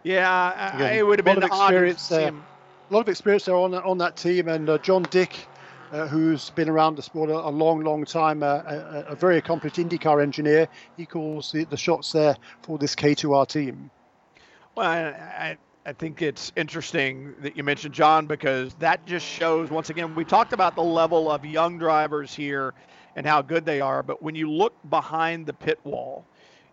[0.04, 2.30] Yeah, Again, it would have been experience there.
[2.30, 5.48] A lot of experience there on on that team, and John Dick
[5.92, 9.38] uh, who's been around the sport a, a long, long time, uh, a, a, very
[9.38, 10.68] accomplished IndyCar engineer.
[10.98, 13.90] He calls the, the shots there for this K2R team.
[14.76, 15.58] Well, I,
[15.90, 20.24] I think it's interesting that you mentioned John because that just shows, once again, we
[20.24, 22.76] talked about the level of young drivers here
[23.16, 26.24] and how good they are, but when you look behind the pit wall,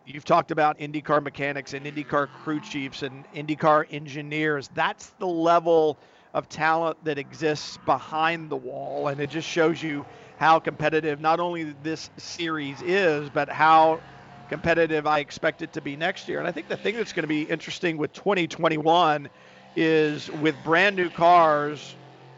[0.09, 4.71] You've talked about IndyCar mechanics and IndyCar crew chiefs and IndyCar engineers.
[4.73, 5.99] That's the level
[6.33, 10.07] of talent that exists behind the wall, and it just shows you
[10.39, 14.01] how competitive not only this series is, but how
[14.49, 16.39] competitive I expect it to be next year.
[16.39, 19.29] And I think the thing that's going to be interesting with 2021
[19.77, 21.95] is with brand new cars.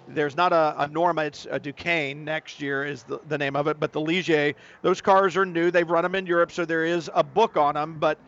[0.09, 3.69] There's not a, a Norma, it's a Duqueine next year is the, the name of
[3.69, 5.71] it, but the Ligier, those cars are new.
[5.71, 8.19] They've run them in Europe, so there is a book on them, but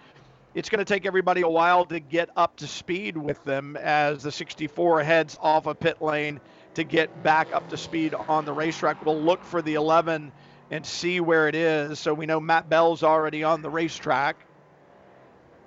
[0.54, 4.22] it's going to take everybody a while to get up to speed with them as
[4.22, 6.40] the 64 heads off a pit lane
[6.74, 9.04] to get back up to speed on the racetrack.
[9.04, 10.32] We'll look for the 11
[10.70, 12.00] and see where it is.
[12.00, 14.36] So we know Matt Bell's already on the racetrack.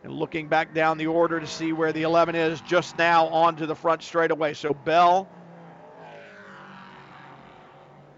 [0.04, 3.66] And looking back down the order to see where the 11 is just now onto
[3.66, 4.54] the front straightaway.
[4.54, 5.30] So Bell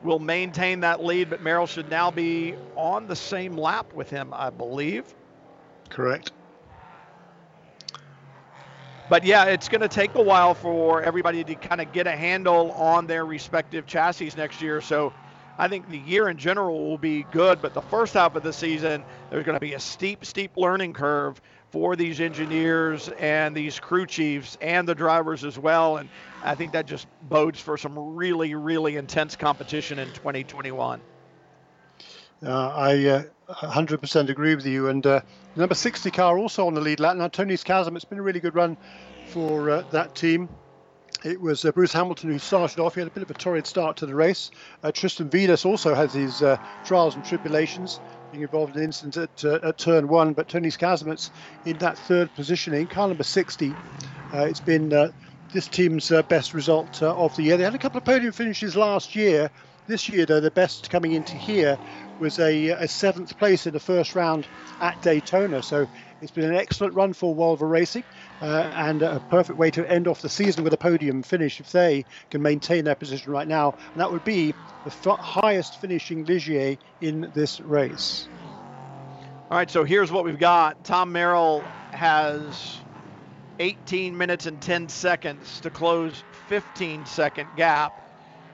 [0.03, 4.33] will maintain that lead, but Merrill should now be on the same lap with him,
[4.33, 5.15] I believe.
[5.89, 6.31] Correct.
[9.09, 12.15] but yeah, it's going to take a while for everybody to kind of get a
[12.15, 14.81] handle on their respective chassis next year.
[14.81, 15.13] So
[15.57, 18.51] I think the year in general will be good, but the first half of the
[18.51, 23.79] season, there's going to be a steep, steep learning curve for these engineers and these
[23.79, 25.97] crew chiefs and the drivers as well.
[25.97, 26.09] And
[26.43, 31.01] I think that just bodes for some really, really intense competition in 2021.
[32.43, 34.89] Uh, I uh, 100% agree with you.
[34.89, 35.21] And uh,
[35.55, 37.15] number 60 car also on the lead lap.
[37.15, 38.77] Now, Tonis Kasemets, it's been a really good run
[39.27, 40.49] for uh, that team.
[41.23, 42.95] It was uh, Bruce Hamilton who started off.
[42.95, 44.51] He had a bit of a torrid start to the race.
[44.83, 47.99] Uh, Tristan Viidas also has his uh, trials and tribulations,
[48.31, 50.33] being involved in an incident at, uh, at turn one.
[50.33, 51.29] But Tonis Kasemets,
[51.65, 53.73] in that third positioning, car number 60.
[54.33, 55.11] it's been
[55.53, 57.57] this team's best result of the year.
[57.57, 59.49] They had a couple of podium finishes last year.
[59.87, 61.77] This year, though, the best coming into here
[62.19, 64.47] was a, a, seventh place in the first round
[64.81, 65.61] at Daytona.
[65.61, 65.87] So
[66.21, 68.03] it's been an excellent run for Volvo Racing
[68.41, 71.71] uh, and a perfect way to end off the season with a podium finish if
[71.71, 73.73] they can maintain their position right now.
[73.93, 74.53] And that would be
[74.83, 78.29] the f- highest finishing Ligier in this race.
[79.51, 80.83] All right, so here's what we've got.
[80.83, 82.79] Tom Merrill has
[83.59, 88.01] 18 minutes and 10 seconds to close 15 second gap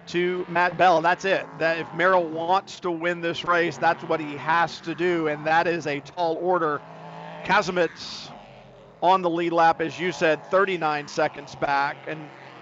[0.08, 1.02] to Matt Bell.
[1.02, 1.48] That's it.
[1.58, 5.46] That if Merrill wants to win this race, that's what he has to do, and
[5.46, 6.82] that is a tall order.
[7.44, 8.30] Kasemets
[9.02, 11.98] on the lead lap, as you said, 39 seconds back.
[12.08, 12.20] And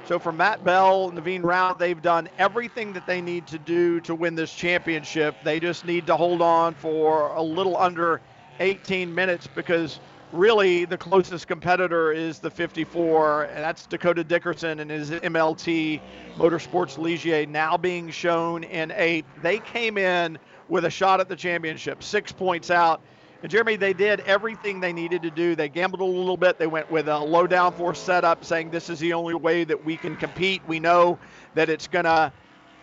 [0.07, 3.99] so for Matt Bell, and Naveen Rao, they've done everything that they need to do
[4.01, 5.35] to win this championship.
[5.43, 8.21] They just need to hold on for a little under
[8.59, 9.99] 18 minutes because
[10.31, 15.99] really the closest competitor is the 54, and that's Dakota Dickerson and his MLT
[16.37, 19.27] Motorsports Ligier now being shown in eighth.
[19.41, 20.37] They came in
[20.69, 23.01] with a shot at the championship, six points out.
[23.41, 25.55] And Jeremy, they did everything they needed to do.
[25.55, 26.59] They gambled a little bit.
[26.59, 29.97] They went with a low downforce setup, saying this is the only way that we
[29.97, 30.63] can compete.
[30.67, 31.19] We know
[31.53, 32.33] that it's going to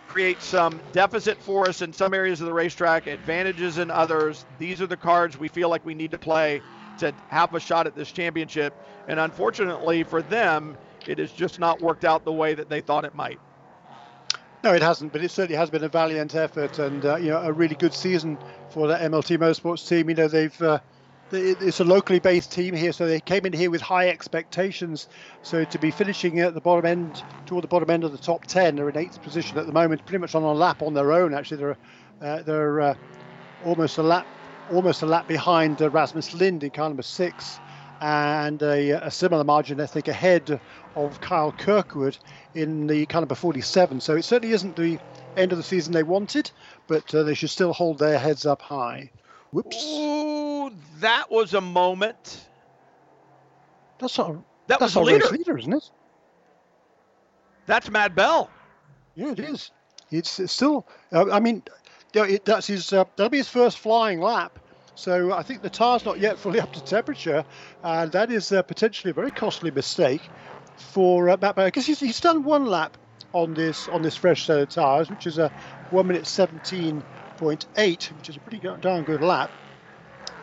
[0.06, 4.46] create some deficit for us in some areas of the racetrack, advantages in others.
[4.56, 6.62] These are the cards we feel like we need to play
[6.98, 8.74] to have a shot at this championship.
[9.08, 13.04] And unfortunately for them, it has just not worked out the way that they thought
[13.04, 13.40] it might.
[14.66, 17.38] No, it hasn't, but it certainly has been a valiant effort and uh, you know
[17.38, 18.36] a really good season
[18.70, 20.08] for the MLT Motorsports team.
[20.08, 20.80] You know they've uh,
[21.30, 25.06] it's a locally based team here, so they came in here with high expectations.
[25.42, 28.44] So to be finishing at the bottom end, toward the bottom end of the top
[28.46, 31.12] ten, they're in eighth position at the moment, pretty much on a lap on their
[31.12, 31.32] own.
[31.32, 31.76] Actually, they're
[32.20, 32.94] uh, they're uh,
[33.64, 34.26] almost a lap
[34.72, 37.60] almost a lap behind uh, Rasmus Lindh in car number six,
[38.00, 40.60] and a, a, similar margin, I think, ahead
[40.96, 42.16] of Kyle Kirkwood
[42.54, 44.00] in the car number 47.
[44.00, 44.98] So it certainly isn't the
[45.36, 46.50] end of the season they wanted,
[46.86, 49.10] but uh, they should still hold their heads up high.
[49.52, 49.76] Whoops.
[49.86, 52.46] Ooh, that was a moment.
[53.98, 54.32] That's our,
[54.66, 55.26] that that's was our leader.
[55.28, 55.90] leader, isn't it?
[57.66, 58.50] That's Matt Bell.
[59.14, 59.70] Yeah, it is.
[60.10, 60.86] It's, it's still.
[61.12, 61.62] Uh, I mean,
[62.14, 62.92] it, that's his.
[62.92, 64.58] Uh, that'll be his first flying lap.
[64.94, 67.44] So I think the tire's not yet fully up to temperature,
[67.82, 70.22] and that is uh, potentially a very costly mistake
[70.76, 71.56] for uh, Matt.
[71.56, 72.96] Because he's, he's done one lap
[73.32, 75.50] on this on this fresh set of tires, which is a
[75.90, 77.02] one minute seventeen
[77.36, 79.50] point eight, which is a pretty darn good lap.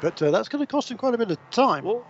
[0.01, 1.85] But uh, that's going to cost him quite a bit of time.
[1.85, 2.05] Well,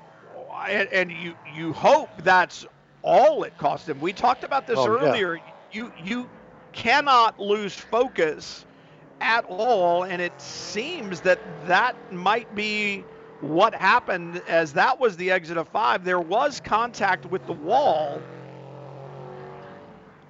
[0.68, 2.66] and, and you you hope that's
[3.02, 4.00] all it cost him.
[4.00, 5.36] We talked about this oh, earlier.
[5.36, 5.42] Yeah.
[5.72, 6.30] You you
[6.72, 8.66] cannot lose focus
[9.22, 10.04] at all.
[10.04, 13.04] And it seems that that might be
[13.42, 16.04] what happened as that was the exit of five.
[16.04, 18.22] There was contact with the wall.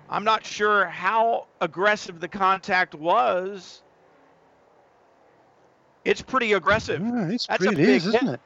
[0.09, 3.81] I'm not sure how aggressive the contact was.
[6.05, 7.01] It's pretty aggressive.
[7.01, 8.39] Yeah, it's That's pretty, it is, isn't it?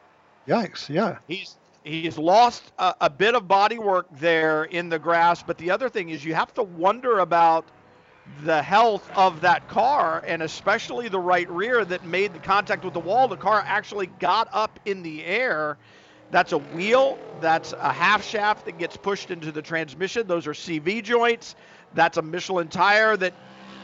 [0.48, 0.88] Yikes!
[0.90, 1.18] Yeah.
[1.28, 5.42] He's he's lost a, a, bit of body work there in the grass.
[5.42, 7.66] But the other thing is, you have to wonder about
[8.44, 12.94] the health of that car and especially the right rear that made the contact with
[12.94, 13.28] the wall.
[13.28, 15.78] The car actually got up in the air.
[16.30, 20.28] That's a wheel, that's a half shaft that gets pushed into the transmission.
[20.28, 21.56] Those are CV joints.
[21.94, 23.34] That's a Michelin tire that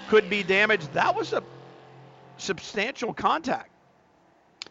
[0.06, 0.94] could be damaged.
[0.94, 1.44] That was a
[2.38, 3.73] substantial contact.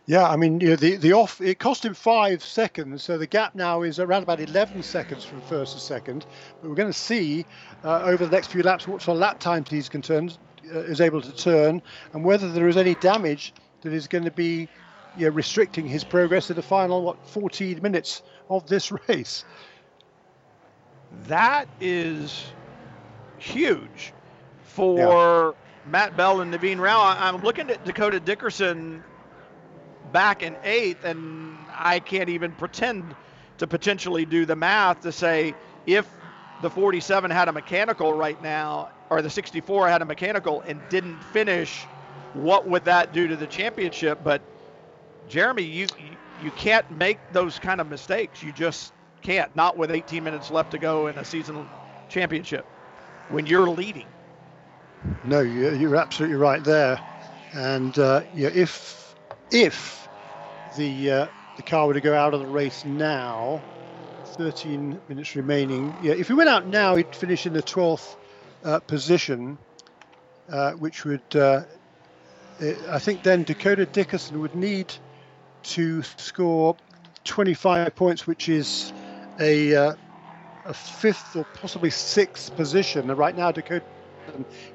[0.06, 3.26] Yeah, I mean, you know, the the off it cost him five seconds, so the
[3.26, 6.26] gap now is around about 11 seconds from first to second.
[6.60, 7.46] But we're going to see
[7.84, 10.38] uh, over the next few laps what sort of lap times he's concerned
[10.74, 11.82] uh, is able to turn,
[12.12, 14.68] and whether there is any damage that is going to be
[15.16, 19.44] you know, restricting his progress in the final what 14 minutes of this race.
[21.28, 22.44] That is
[23.38, 24.12] huge
[24.64, 25.90] for yeah.
[25.90, 27.00] Matt Bell and Naveen Rao.
[27.00, 29.04] I'm looking at Dakota Dickerson
[30.12, 33.16] back in eighth, and I can't even pretend
[33.58, 35.54] to potentially do the math to say
[35.86, 36.06] if
[36.62, 41.22] the 47 had a mechanical right now, or the 64 had a mechanical and didn't
[41.24, 41.86] finish,
[42.34, 44.18] what would that do to the championship?
[44.22, 44.42] But
[45.28, 45.86] Jeremy, you
[46.42, 48.42] you can't make those kind of mistakes.
[48.42, 48.92] You just
[49.22, 49.54] can't.
[49.54, 51.68] Not with 18 minutes left to go in a season
[52.08, 52.64] championship
[53.28, 54.06] when you're leading.
[55.24, 57.00] No, you're absolutely right there.
[57.54, 59.14] And uh, yeah, if
[59.50, 60.01] if
[60.76, 61.26] the uh,
[61.56, 63.66] the car were to go out of the race now,
[64.36, 65.96] 13 minutes remaining.
[66.00, 68.16] Yeah, if he went out now, he'd finish in the 12th
[68.64, 69.58] uh, position,
[70.50, 71.62] uh, which would, uh,
[72.90, 74.94] I think, then Dakota Dickerson would need
[75.64, 76.78] to score
[77.24, 78.92] 25 points, which is
[79.40, 79.94] a uh,
[80.64, 83.10] a fifth or possibly sixth position.
[83.10, 83.84] And right now, Dakota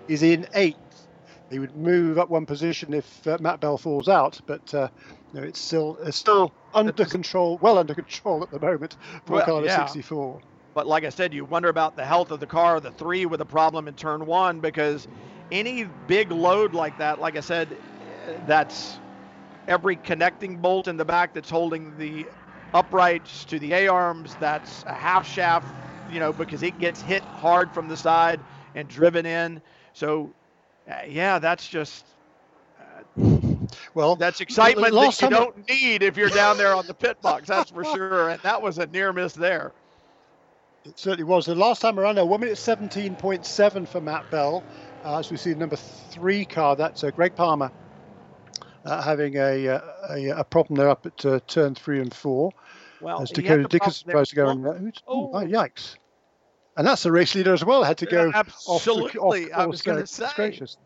[0.07, 1.06] is in eighth.
[1.49, 4.89] He would move up one position if uh, Matt Bell falls out, but uh,
[5.33, 9.65] no, it's still it's still under control, well under control at the moment for well,
[9.65, 9.85] yeah.
[9.85, 10.41] 64.
[10.73, 12.79] But like I said, you wonder about the health of the car.
[12.79, 15.07] The three with a problem in turn one because
[15.51, 17.79] any big load like that, like I said,
[18.45, 18.99] that's
[19.67, 22.29] every connecting bolt in the back that's holding the
[22.73, 24.35] uprights to the A arms.
[24.35, 25.67] That's a half shaft,
[26.07, 28.39] you know, because it gets hit hard from the side
[28.75, 29.61] and driven in.
[29.93, 30.35] So,
[31.07, 32.05] yeah, that's just
[33.93, 37.47] well, that's excitement that you don't need if you're down there on the pit box.
[37.47, 38.29] That's for sure.
[38.29, 39.73] And that was a near miss there.
[40.85, 41.45] It certainly was.
[41.45, 44.63] The last time around, a one minute 17.7 for Matt Bell.
[45.03, 47.71] Uh, as we see, the number three car, that's uh, Greg Palmer
[48.85, 52.51] uh, having a, uh, a, a problem there up at uh, turn three and four.
[53.01, 55.31] Well, as Dakota Dickerson tries to go and oh.
[55.33, 55.97] oh, yikes!
[56.77, 57.83] And that's the race leader as well.
[57.83, 59.19] Had to go yeah, absolutely.
[59.19, 60.27] off the, off I was going to say.
[60.35, 60.77] Gracious.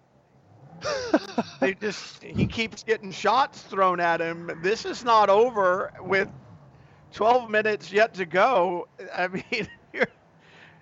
[1.59, 4.51] they just he keeps getting shots thrown at him.
[4.63, 6.29] This is not over with
[7.13, 8.87] 12 minutes yet to go.
[9.13, 10.07] I mean, you're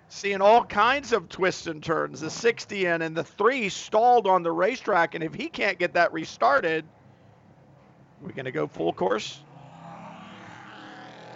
[0.08, 2.20] seeing all kinds of twists and turns.
[2.20, 5.94] The 60 in and the three stalled on the racetrack, and if he can't get
[5.94, 6.84] that restarted,
[8.22, 9.40] we're going to go full course.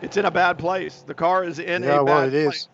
[0.01, 1.03] It's in a bad place.
[1.07, 2.57] The car is in yeah, a well, bad it place.
[2.57, 2.69] Is.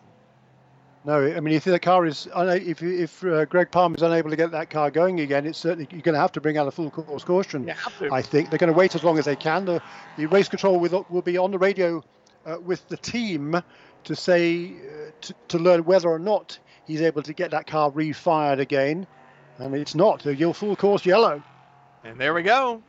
[1.03, 4.35] No, I mean, if the car is if if uh, Greg Palmer is unable to
[4.35, 6.71] get that car going again, it's certainly you're going to have to bring out a
[6.71, 7.73] full course caution.
[8.11, 9.65] I think they're going to wait as long as they can.
[9.65, 9.81] The,
[10.17, 12.03] the race control will, will be on the radio
[12.45, 13.61] uh, with the team
[14.03, 17.89] to say uh, to, to learn whether or not he's able to get that car
[17.91, 19.07] refired again,
[19.57, 20.23] and it's not.
[20.23, 21.41] You'll full course yellow.
[22.03, 22.83] And there we go.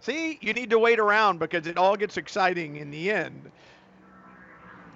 [0.00, 3.50] See, you need to wait around because it all gets exciting in the end.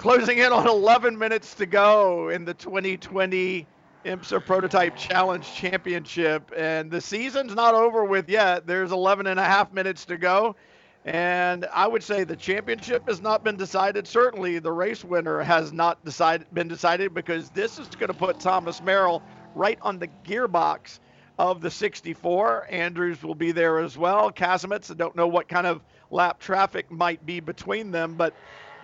[0.03, 3.65] Closing in on 11 minutes to go in the 2020
[4.05, 6.51] IMSA Prototype Challenge Championship.
[6.57, 8.67] And the season's not over with yet.
[8.67, 10.57] There's 11 and a half minutes to go.
[11.05, 14.09] And I would say the championship has not been decided.
[14.09, 18.41] Certainly, the race winner has not decided, been decided because this is going to put
[18.41, 19.23] Thomas Merrill
[19.55, 20.99] right on the gearbox
[21.39, 22.67] of the 64.
[22.71, 24.33] Andrews will be there as well.
[24.33, 28.35] Kasemets, I don't know what kind of lap traffic might be between them, but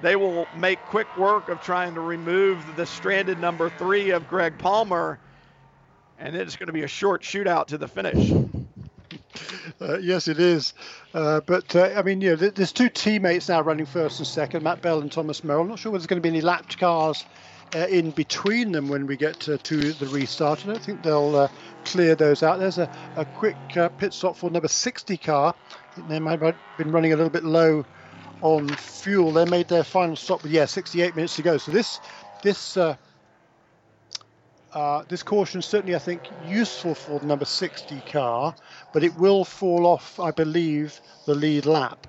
[0.03, 4.59] they will make quick work of trying to remove the stranded number three of Greg
[4.59, 5.19] Palmer,
[6.19, 8.33] and it's going to be a short shootout to the finish.
[9.81, 10.75] Uh, yes, it is.
[11.15, 14.65] Uh, but uh, I mean, you know, there's two teammates now running first and second,
[14.65, 15.63] Matt Bell and Thomas Merrill.
[15.63, 17.25] I'm not sure whether there's going to be any lapped cars
[17.75, 20.65] uh, in between them when we get to, to the restart.
[20.65, 21.49] I don't think they'll uh,
[21.85, 22.59] clear those out.
[22.59, 25.55] There's a, a quick uh, pit stop for number 60 car.
[26.09, 27.85] they might have been running a little bit low
[28.43, 29.33] on fuel.
[29.33, 31.59] They made their final stop with yeah 68 minutes to go.
[31.59, 32.01] So this
[32.43, 32.97] this uh,
[34.73, 38.55] uh, this caution certainly I think useful for the number 60 car,
[38.93, 42.07] but it will fall off I believe the lead lap.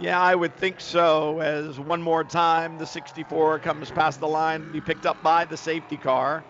[0.00, 1.40] Yeah, I would think so.
[1.40, 5.44] As one more time the 64 comes past the line to be picked up by
[5.44, 6.44] the safety car.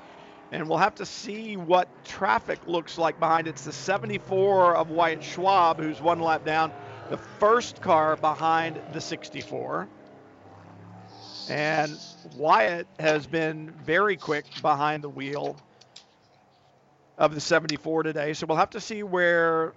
[0.50, 3.50] And we'll have to see what traffic looks like behind it.
[3.50, 6.72] It's the 74 of Wyatt Schwab, who's one lap down
[7.10, 9.88] the first car behind the 64.
[11.48, 11.98] And
[12.36, 15.56] Wyatt has been very quick behind the wheel
[17.16, 18.34] of the 74 today.
[18.34, 19.72] So we'll have to see where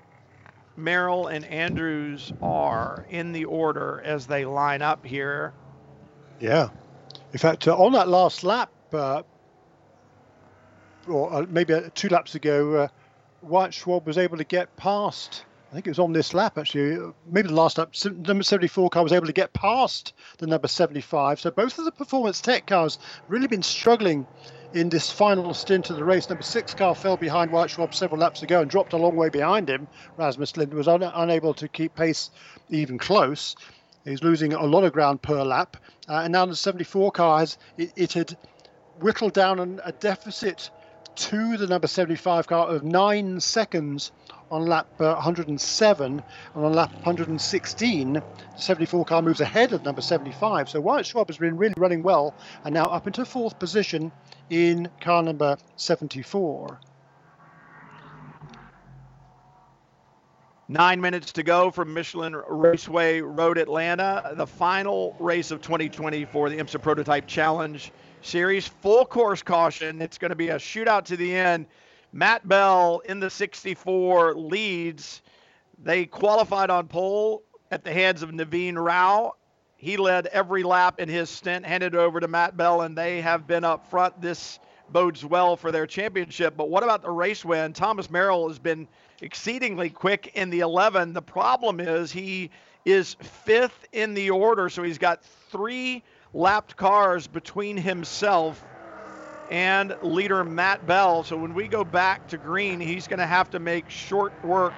[0.75, 5.53] Merrill and Andrews are in the order as they line up here.
[6.39, 6.69] Yeah.
[7.31, 9.23] In fact, uh, on that last lap, uh,
[11.07, 12.87] or uh, maybe two laps ago, uh,
[13.41, 17.13] Wyatt Schwab was able to get past I think it was on this lap actually,
[17.25, 17.93] maybe the last lap.
[18.27, 21.39] Number 74 car was able to get past the number 75.
[21.39, 24.27] So both of the performance tech cars really been struggling
[24.73, 26.27] in this final stint of the race.
[26.27, 29.29] Number six car fell behind Wyatt Schwab several laps ago and dropped a long way
[29.29, 29.87] behind him.
[30.17, 32.31] Rasmus Lindh was un- unable to keep pace
[32.69, 33.55] even close.
[34.03, 35.77] He's losing a lot of ground per lap.
[36.09, 38.37] Uh, and now the 74 car has it, it had
[38.99, 40.69] whittled down an, a deficit
[41.15, 44.11] to the number 75 car of nine seconds
[44.51, 46.23] on lap uh, 107
[46.55, 48.23] and on lap 116 the
[48.57, 52.35] 74 car moves ahead of number 75 so Wyatt Schwab has been really running well
[52.65, 54.11] and now up into fourth position
[54.49, 56.79] in car number 74
[60.71, 66.49] Nine minutes to go from Michelin Raceway Road Atlanta, the final race of 2020 for
[66.49, 68.69] the IMSA Prototype Challenge Series.
[68.69, 70.01] Full course caution.
[70.01, 71.65] It's going to be a shootout to the end.
[72.13, 75.21] Matt Bell in the 64 leads.
[75.81, 79.35] They qualified on pole at the hands of Naveen Rao.
[79.77, 83.47] He led every lap in his stint, handed over to Matt Bell, and they have
[83.47, 84.21] been up front.
[84.21, 84.59] This
[84.89, 86.55] bodes well for their championship.
[86.57, 87.73] But what about the race win?
[87.73, 88.87] Thomas Merrill has been
[89.21, 91.13] exceedingly quick in the 11.
[91.13, 92.51] The problem is he
[92.83, 98.63] is fifth in the order, so he's got three lapped cars between himself
[99.51, 101.23] and leader Matt Bell.
[101.23, 104.73] So when we go back to green, he's going to have to make short work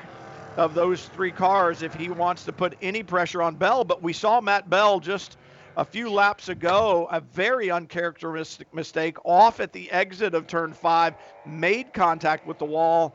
[0.57, 3.83] of those three cars if he wants to put any pressure on Bell.
[3.83, 5.37] But we saw Matt Bell just
[5.77, 11.13] a few laps ago, a very uncharacteristic mistake off at the exit of turn five,
[11.47, 13.13] made contact with the wall.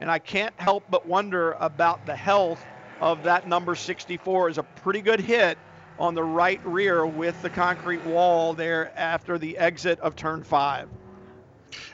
[0.00, 2.64] And I can't help but wonder about the health
[3.00, 5.56] of that number 64 is a pretty good hit
[5.98, 10.88] on the right rear with the concrete wall there after the exit of turn five.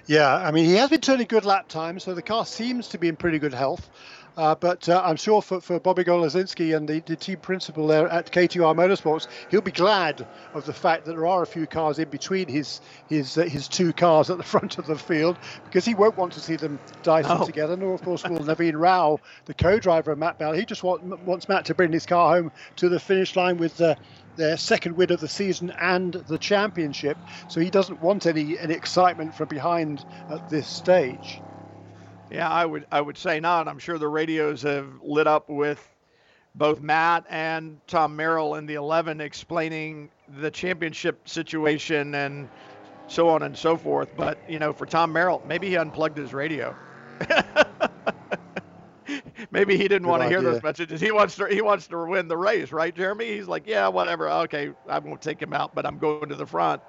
[0.07, 2.99] Yeah, I mean, he has been turning good lap times, so the car seems to
[2.99, 3.89] be in pretty good health.
[4.37, 8.09] Uh, but uh, I'm sure for, for Bobby Golozinski and the, the, team principal there
[8.09, 12.01] at K2R Motorsports, he'll be glad of the fact that there are a few cars
[12.01, 15.85] in between his his uh, his two cars at the front of the field because
[15.85, 17.77] he won't want to see them dicing together.
[17.77, 20.53] Nor, of course, will Naveen Rao, the co-driver of Matt Bell.
[20.53, 23.81] He just want, wants Matt to bring his car home to the finish line with
[23.81, 23.95] uh,
[24.37, 27.17] their second win of the season and the championship.
[27.47, 31.41] So he doesn't want any, any excitement from behind at this stage.
[32.31, 33.69] Yeah, I would I would say not.
[33.69, 35.87] I'm sure the radios have lit up with
[36.55, 42.49] both Matt and Tom Merrill in the 11 explaining the championship situation and
[43.09, 44.17] so on and so forth.
[44.17, 46.75] But you know, for Tom Merrill, maybe he unplugged his radio.
[49.51, 50.29] maybe he didn't Good want to idea.
[50.29, 51.01] hear those messages.
[51.01, 53.27] He wants to he wants to win the race, right, Jeremy?
[53.27, 54.29] He's like, yeah, whatever.
[54.31, 56.83] Okay, I won't take him out, but I'm going to the front.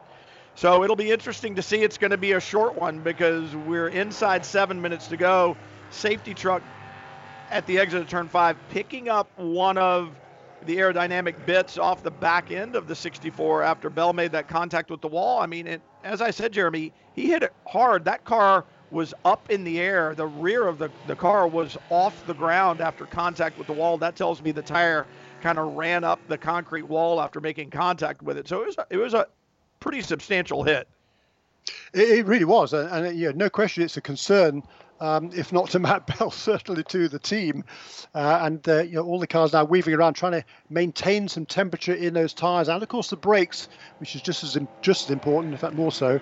[0.56, 1.84] So it'll be interesting to see.
[1.84, 5.58] It's going to be a short one because we're inside seven minutes to go.
[5.90, 6.64] Safety truck
[7.52, 10.16] at the exit of turn five, picking up one of
[10.62, 14.90] the aerodynamic bits off the back end of the 64 after Bell made that contact
[14.90, 15.40] with the wall.
[15.40, 18.06] I mean, it, as I said, Jeremy, he hit it hard.
[18.06, 20.16] That car was up in the air.
[20.16, 23.98] The rear of the, the car was off the ground after contact with the wall.
[23.98, 25.08] That tells me the tire
[25.42, 28.48] kind of ran up the concrete wall after making contact with it.
[28.48, 29.28] So it was a, it was a
[29.80, 30.88] pretty substantial hit.
[31.94, 34.64] It, it really was, and, and yeah, no question, it's a concern.
[35.02, 37.66] Um, if not to Matt Bell, certainly to the team.
[38.14, 41.46] Uh, and uh, you know, all the cars now weaving around, trying to maintain some
[41.46, 43.68] temperature in those tyres, and of course the brakes,
[44.00, 46.20] which is just as just as important, in fact more so,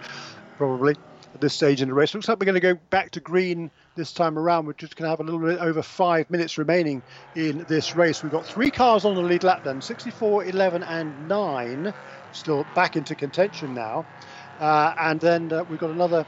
[0.57, 0.95] probably
[1.33, 2.13] at this stage in the race.
[2.13, 4.65] Looks like we're going to go back to green this time around.
[4.65, 7.01] We're just going to have a little bit over five minutes remaining
[7.35, 8.23] in this race.
[8.23, 11.93] We've got three cars on the lead lap then 64, 11, and 9
[12.33, 14.05] still back into contention now.
[14.59, 16.25] Uh, and then uh, we've got another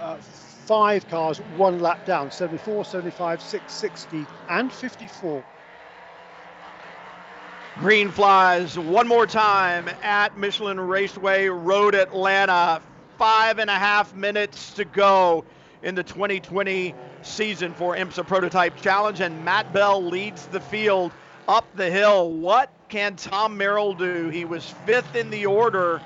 [0.00, 5.44] uh, five cars one lap down 74, 75, 660, and 54.
[7.76, 12.82] Green flies one more time at Michelin Raceway Road Atlanta.
[13.16, 15.44] Five and a half minutes to go
[15.82, 21.12] in the 2020 season for IMSA Prototype Challenge, and Matt Bell leads the field
[21.48, 22.30] up the hill.
[22.30, 24.28] What can Tom Merrill do?
[24.28, 25.98] He was fifth in the order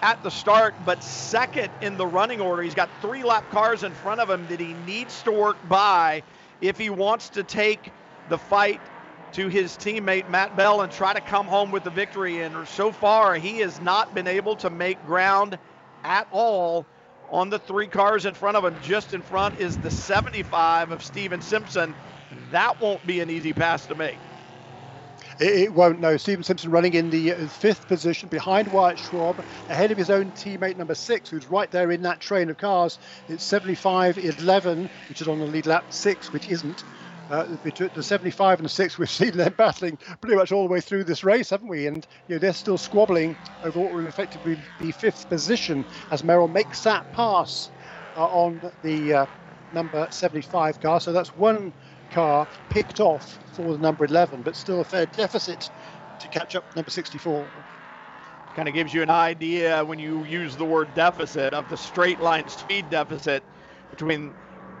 [0.00, 2.62] at the start, but second in the running order.
[2.62, 6.22] He's got three lap cars in front of him that he needs to work by
[6.62, 7.92] if he wants to take
[8.30, 8.80] the fight
[9.34, 12.40] to his teammate Matt Bell and try to come home with the victory.
[12.40, 15.58] And so far, he has not been able to make ground
[16.04, 16.86] at all
[17.30, 18.74] on the three cars in front of him.
[18.82, 21.94] Just in front is the 75 of Stephen Simpson.
[22.50, 24.29] That won't be an easy pass to make.
[25.40, 26.00] It, it won't.
[26.00, 30.10] No, Stephen Simpson running in the uh, fifth position behind Wyatt Schwab, ahead of his
[30.10, 32.98] own teammate number six, who's right there in that train of cars.
[33.28, 36.84] It's 75-11, which is on the lead lap, six, which isn't.
[37.30, 40.72] Uh, between the 75 and the 6, we've seen them battling pretty much all the
[40.72, 41.88] way through this race, haven't we?
[41.88, 46.48] And you know, they're still squabbling over what will effectively be fifth position as Merrill
[46.48, 47.72] makes that pass
[48.16, 49.26] uh, on the uh,
[49.72, 51.00] number 75 car.
[51.00, 51.74] So that's one
[52.10, 55.70] car picked off for the number 11, but still a fair deficit
[56.18, 57.44] to catch up number 64.
[58.54, 62.20] Kind of gives you an idea when you use the word deficit of the straight
[62.20, 63.42] line speed deficit
[63.90, 64.32] between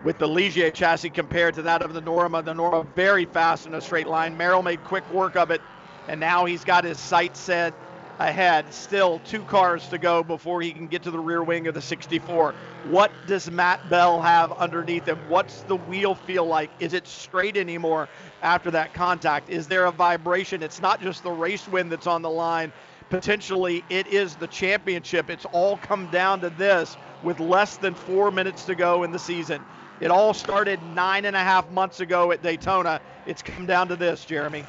[0.04, 2.42] with the Ligier chassis compared to that of the Norma.
[2.42, 4.36] The Norma very fast in a straight line.
[4.36, 5.60] Merrill made quick work of it,
[6.08, 7.72] and now he's got his sights set
[8.20, 8.72] ahead.
[8.72, 11.80] Still two cars to go before he can get to the rear wing of the
[11.80, 12.54] 64.
[12.82, 15.18] What does Matt Bell have underneath him?
[15.28, 16.70] What's the wheel feel like?
[16.80, 18.08] Is it straight anymore
[18.42, 19.48] after that contact?
[19.50, 20.62] Is there a vibration?
[20.62, 22.72] It's not just the race win that's on the line.
[23.08, 25.30] Potentially, it is the championship.
[25.30, 29.18] It's all come down to this with less than four minutes to go in the
[29.18, 29.60] season.
[30.00, 33.00] It all started nine and a half months ago at Daytona.
[33.26, 34.64] It's come down to this, Jeremy.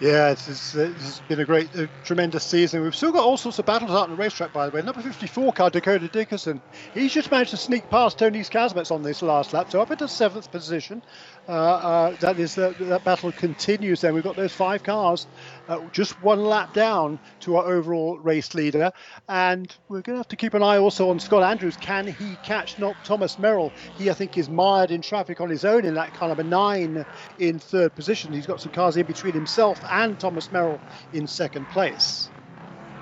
[0.00, 2.82] Yeah, it's, it's, it's been a great, a tremendous season.
[2.82, 4.82] We've still got all sorts of battles out on the racetrack, by the way.
[4.82, 6.60] Number 54 car, Dakota Dickerson.
[6.92, 10.08] He's just managed to sneak past Tonis Kasemets on this last lap, so up into
[10.08, 11.02] seventh position.
[11.48, 14.00] Uh, uh, that is the, that battle continues.
[14.00, 15.26] Then we've got those five cars,
[15.68, 18.90] uh, just one lap down to our overall race leader,
[19.28, 21.76] and we're going to have to keep an eye also on Scott Andrews.
[21.76, 23.72] Can he catch not Thomas Merrill?
[23.94, 26.44] He, I think, is mired in traffic on his own in that kind of a
[26.44, 27.04] nine
[27.38, 28.32] in third position.
[28.32, 30.80] He's got some cars in between himself and Thomas Merrill
[31.12, 32.30] in second place.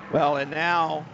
[0.09, 1.05] Well, and now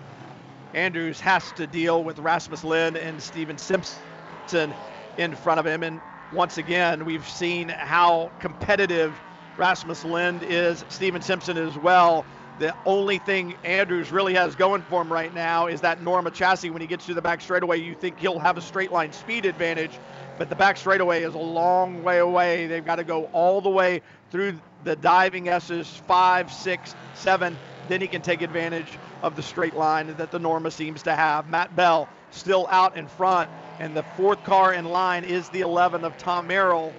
[0.73, 4.73] Andrews has to deal with Rasmus Lindh and Stephen Simpson
[5.17, 5.83] in front of him.
[5.83, 5.99] And
[6.31, 9.19] once again, we've seen how competitive
[9.59, 12.25] Rasmus Lindh is, Stephen Simpson as well.
[12.59, 16.69] The only thing Andrews really has going for him right now is that Norma chassis.
[16.69, 19.45] When he gets to the back straightaway, you think he'll have a straight line speed
[19.45, 19.99] advantage,
[20.37, 22.67] but the back straightaway is a long way away.
[22.67, 27.59] They've got to go all the way through the diving S's five, six, seven.
[27.89, 31.49] Then he can take advantage of the straight line that the Norma seems to have.
[31.49, 36.05] Matt Bell still out in front, and the fourth car in line is the 11
[36.05, 36.93] of Tom Merrill.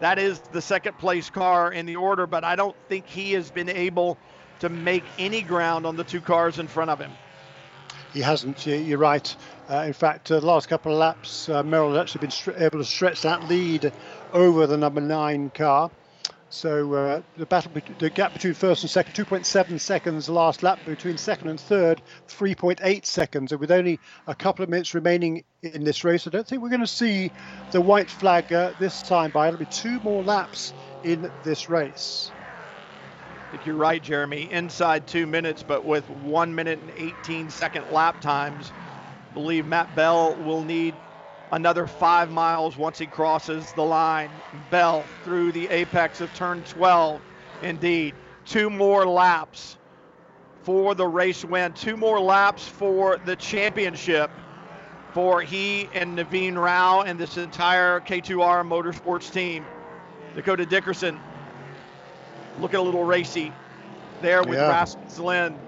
[0.00, 3.50] That is the second place car in the order, but I don't think he has
[3.50, 4.16] been able
[4.60, 7.10] to make any ground on the two cars in front of him.
[8.12, 8.66] He hasn't.
[8.66, 9.36] You're right.
[9.68, 12.78] Uh, in fact, uh, the last couple of laps, uh, Merrill has actually been able
[12.78, 13.92] to stretch that lead
[14.32, 15.90] over the number nine car.
[16.50, 20.78] So uh, the battle, the gap between first and second, 2.7 seconds last lap.
[20.86, 23.52] Between second and third, 3.8 seconds.
[23.52, 26.70] And with only a couple of minutes remaining in this race, I don't think we're
[26.70, 27.30] going to see
[27.72, 29.30] the white flag uh, this time.
[29.30, 30.72] By it'll be two more laps
[31.04, 32.30] in this race.
[33.48, 34.50] I think you're right, Jeremy.
[34.50, 38.72] Inside two minutes, but with one minute and 18 second lap times,
[39.30, 40.94] I believe Matt Bell will need
[41.52, 44.30] another five miles once he crosses the line.
[44.70, 47.20] Bell through the apex of turn 12.
[47.62, 49.76] Indeed, two more laps
[50.62, 54.30] for the race win, two more laps for the championship
[55.12, 59.64] for he and Naveen Rao and this entire K2R Motorsports team.
[60.34, 61.18] Dakota Dickerson
[62.60, 63.52] looking a little racy
[64.20, 64.68] there with yeah.
[64.68, 65.58] Rasmus Lindh.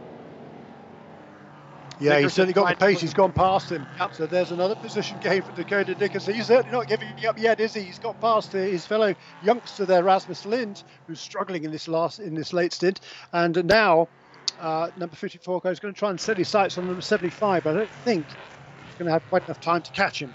[2.01, 3.01] Yeah, he's certainly got the pace.
[3.01, 3.87] He's gone past him.
[3.99, 4.15] Yep.
[4.15, 6.35] So there's another position game for Dakota Dickerson.
[6.35, 7.83] He's certainly not giving up yet, is he?
[7.83, 12.35] He's got past his fellow youngster there, Rasmus Lindh, who's struggling in this last in
[12.35, 13.01] this late stint.
[13.33, 14.09] And now,
[14.61, 17.67] uh, number 54 is going to try and set his sights on number 75.
[17.67, 20.33] I don't think he's going to have quite enough time to catch him.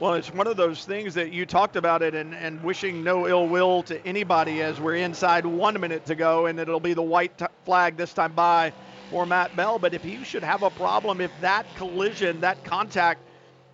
[0.00, 3.28] Well, it's one of those things that you talked about it and, and wishing no
[3.28, 7.02] ill will to anybody as we're inside one minute to go, and it'll be the
[7.02, 8.72] white t- flag this time by
[9.14, 9.78] for Matt Bell.
[9.78, 13.20] But if he should have a problem, if that collision, that contact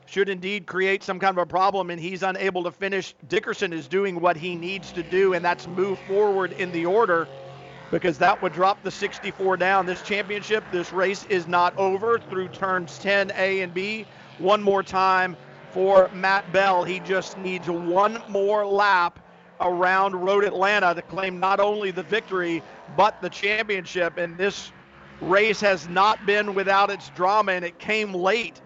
[0.05, 3.89] should indeed create some kind of a problem and he's unable to finish, Dickerson is
[3.89, 7.27] doing what he needs to do, and that's move forward in the order
[7.91, 9.86] because that would drop the 64 down.
[9.86, 14.05] This championship, this race is not over through turns 10 A and B.
[14.36, 15.39] One more time
[15.73, 16.85] for Matt Bell.
[16.85, 19.19] He just needs one more lap
[19.62, 22.62] around Road Atlanta to claim not only the victory
[22.94, 24.19] but the championship.
[24.19, 24.70] And this
[25.20, 28.60] race has not been without its drama, and it came late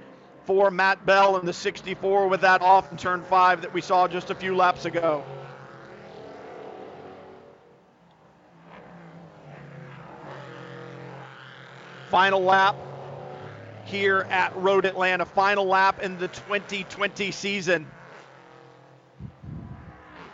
[0.47, 4.07] for Matt Bell in the 64 with that off in turn five that we saw
[4.07, 5.24] just a few laps ago.
[12.10, 12.76] Final lap
[13.86, 15.24] here at Road Atlanta.
[15.24, 17.86] Final lap in the 2020 season.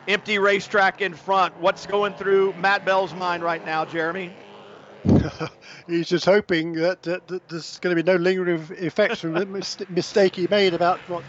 [0.09, 1.59] Empty racetrack in front.
[1.61, 4.31] What's going through Matt Bell's mind right now, Jeremy?
[5.87, 9.47] He's just hoping that, that, that, there's going to be no lingering effects from the
[9.89, 11.25] mistake he made about what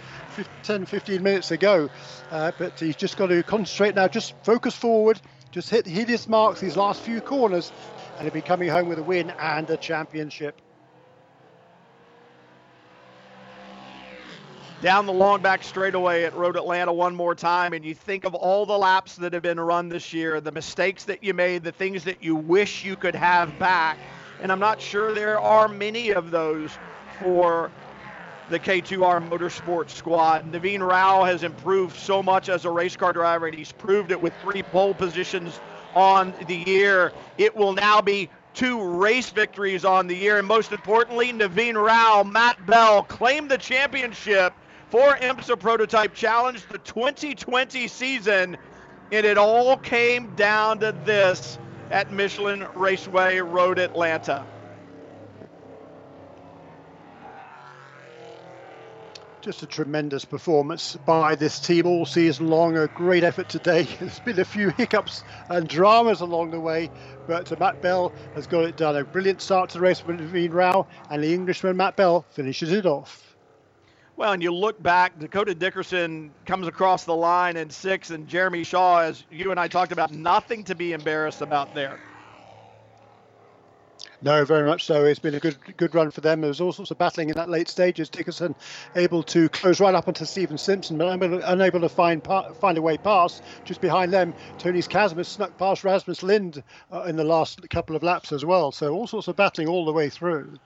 [0.63, 1.89] 10, 15 minutes ago.
[2.29, 6.27] Uh, but he's just got to concentrate now, just focus forward, just hit, hit his
[6.27, 7.71] marks these last few corners,
[8.17, 10.61] and he'll be coming home with a win and a championship.
[14.81, 18.33] Down the long back straightaway at Road Atlanta one more time, and you think of
[18.33, 21.71] all the laps that have been run this year, the mistakes that you made, the
[21.71, 23.99] things that you wish you could have back.
[24.41, 26.71] And I'm not sure there are many of those
[27.19, 27.69] for
[28.49, 30.51] the K2R Motorsports squad.
[30.51, 34.19] Naveen Rao has improved so much as a race car driver, and he's proved it
[34.19, 35.59] with three pole positions
[35.93, 37.13] on the year.
[37.37, 42.23] It will now be two race victories on the year, and most importantly, Naveen Rao,
[42.23, 44.53] Matt Bell claim the championship
[44.91, 48.57] for IMSA Prototype Challenge, the 2020 season.
[49.11, 51.57] And it all came down to this
[51.89, 54.45] at Michelin Raceway Road Atlanta.
[59.39, 62.77] Just a tremendous performance by this team all season long.
[62.77, 63.83] A great effort today.
[63.99, 66.91] There's been a few hiccups and dramas along the way,
[67.27, 68.97] but Matt Bell has got it done.
[68.97, 72.71] A brilliant start to the race with Naveen Rao, and the Englishman Matt Bell finishes
[72.71, 73.30] it off.
[74.21, 78.63] Well, and you look back, Dakota Dickerson comes across the line in six, and Jeremy
[78.63, 81.99] Shaw, as you and I talked about, nothing to be embarrassed about there.
[84.21, 85.05] No, very much so.
[85.05, 86.41] It's been a good good run for them.
[86.41, 88.09] There was all sorts of battling in that late stages.
[88.09, 88.53] Dickerson
[88.95, 92.21] able to close right up onto Stephen Simpson, but unable, unable to find
[92.59, 93.41] find a way past.
[93.65, 96.61] Just behind them, Tonis Kasemets snuck past Rasmus Lindh
[96.93, 98.71] uh, in the last couple of laps as well.
[98.71, 100.59] So all sorts of battling all the way through.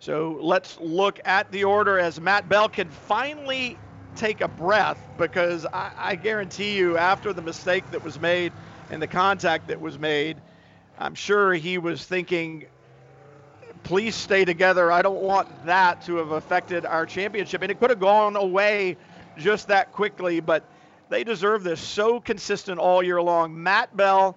[0.00, 3.76] So let's look at the order as Matt Bell can finally
[4.14, 8.52] take a breath because I, I guarantee you, after the mistake that was made
[8.90, 10.36] and the contact that was made,
[10.98, 12.66] I'm sure he was thinking,
[13.82, 14.90] please stay together.
[14.90, 17.62] I don't want that to have affected our championship.
[17.62, 18.96] And it could have gone away
[19.36, 20.64] just that quickly, but
[21.08, 21.80] they deserve this.
[21.80, 23.62] So consistent all year long.
[23.62, 24.36] Matt Bell,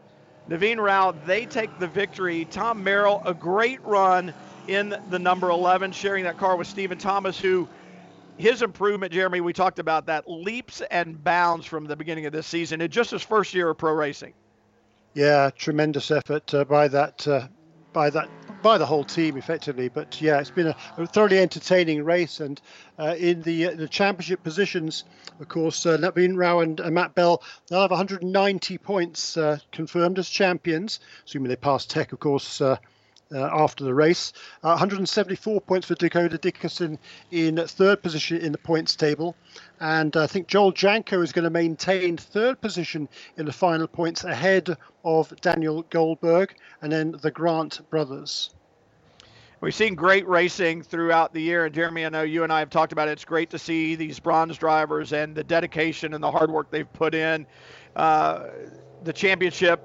[0.50, 2.46] Naveen Rao, they take the victory.
[2.46, 4.34] Tom Merrill, a great run
[4.68, 7.68] in the number 11, sharing that car with Stephen Thomas, who
[8.38, 12.48] his improvement, Jeremy, we talked about that leaps and bounds from the beginning of this
[12.48, 12.82] season.
[12.82, 14.34] It's just his first year of pro racing.
[15.14, 17.48] Yeah, tremendous effort uh, by that uh,
[17.94, 18.30] by that
[18.62, 19.90] by the whole team effectively.
[19.90, 22.62] But yeah, it's been a, a thoroughly entertaining race, and
[22.98, 25.04] uh, in the uh, the championship positions,
[25.40, 30.18] of course, uh, Naveen Rao and uh, Matt Bell they'll have 190 points uh, confirmed
[30.18, 32.62] as champions, assuming they pass Tech, of course.
[33.34, 34.34] Uh, after the race.
[34.61, 37.00] Uh, 174 points for Dakota Dickerson
[37.32, 39.38] in third position in the points table.
[39.80, 44.26] And I think Joel Janko is going to maintain third position in the final points
[44.26, 48.50] ahead of Daniel Goldberg and then the Grant brothers.
[49.61, 52.69] We've seen great racing throughout the year, and Jeremy, I know you and I have
[52.69, 53.11] talked about it.
[53.11, 56.92] It's great to see these bronze drivers and the dedication and the hard work they've
[56.92, 57.45] put in.
[57.95, 58.48] Uh,
[59.03, 59.82] the championship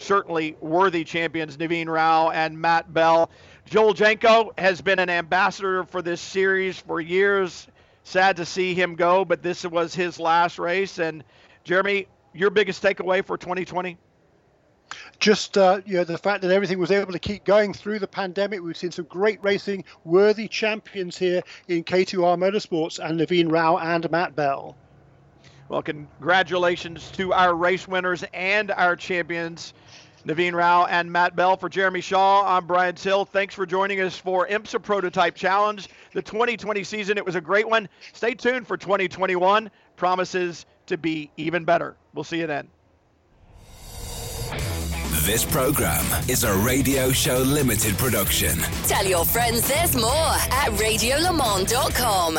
[0.00, 3.30] certainly worthy champions, Naveen Rao and Matt Bell.
[3.66, 7.68] Joel Janko has been an ambassador for this series for years.
[8.02, 10.98] Sad to see him go, but this was his last race.
[10.98, 11.22] And
[11.64, 13.96] Jeremy, your biggest takeaway for 2020?
[15.20, 18.08] Just uh, you know the fact that everything was able to keep going through the
[18.08, 18.60] pandemic.
[18.60, 24.10] We've seen some great racing, worthy champions here in K2R Motorsports and Naveen Rao and
[24.10, 24.76] Matt Bell.
[25.68, 29.72] Well, congratulations to our race winners and our champions.
[30.26, 32.44] Naveen Rao and Matt Bell for Jeremy Shaw.
[32.46, 33.24] I'm Brian Till.
[33.24, 37.16] Thanks for joining us for IMSA Prototype Challenge, the 2020 season.
[37.16, 37.88] It was a great one.
[38.12, 39.70] Stay tuned for 2021.
[39.96, 41.96] Promises to be even better.
[42.14, 42.68] We'll see you then.
[45.24, 48.58] This program is a radio show limited production.
[48.84, 52.38] Tell your friends there's more at radiolemans.com.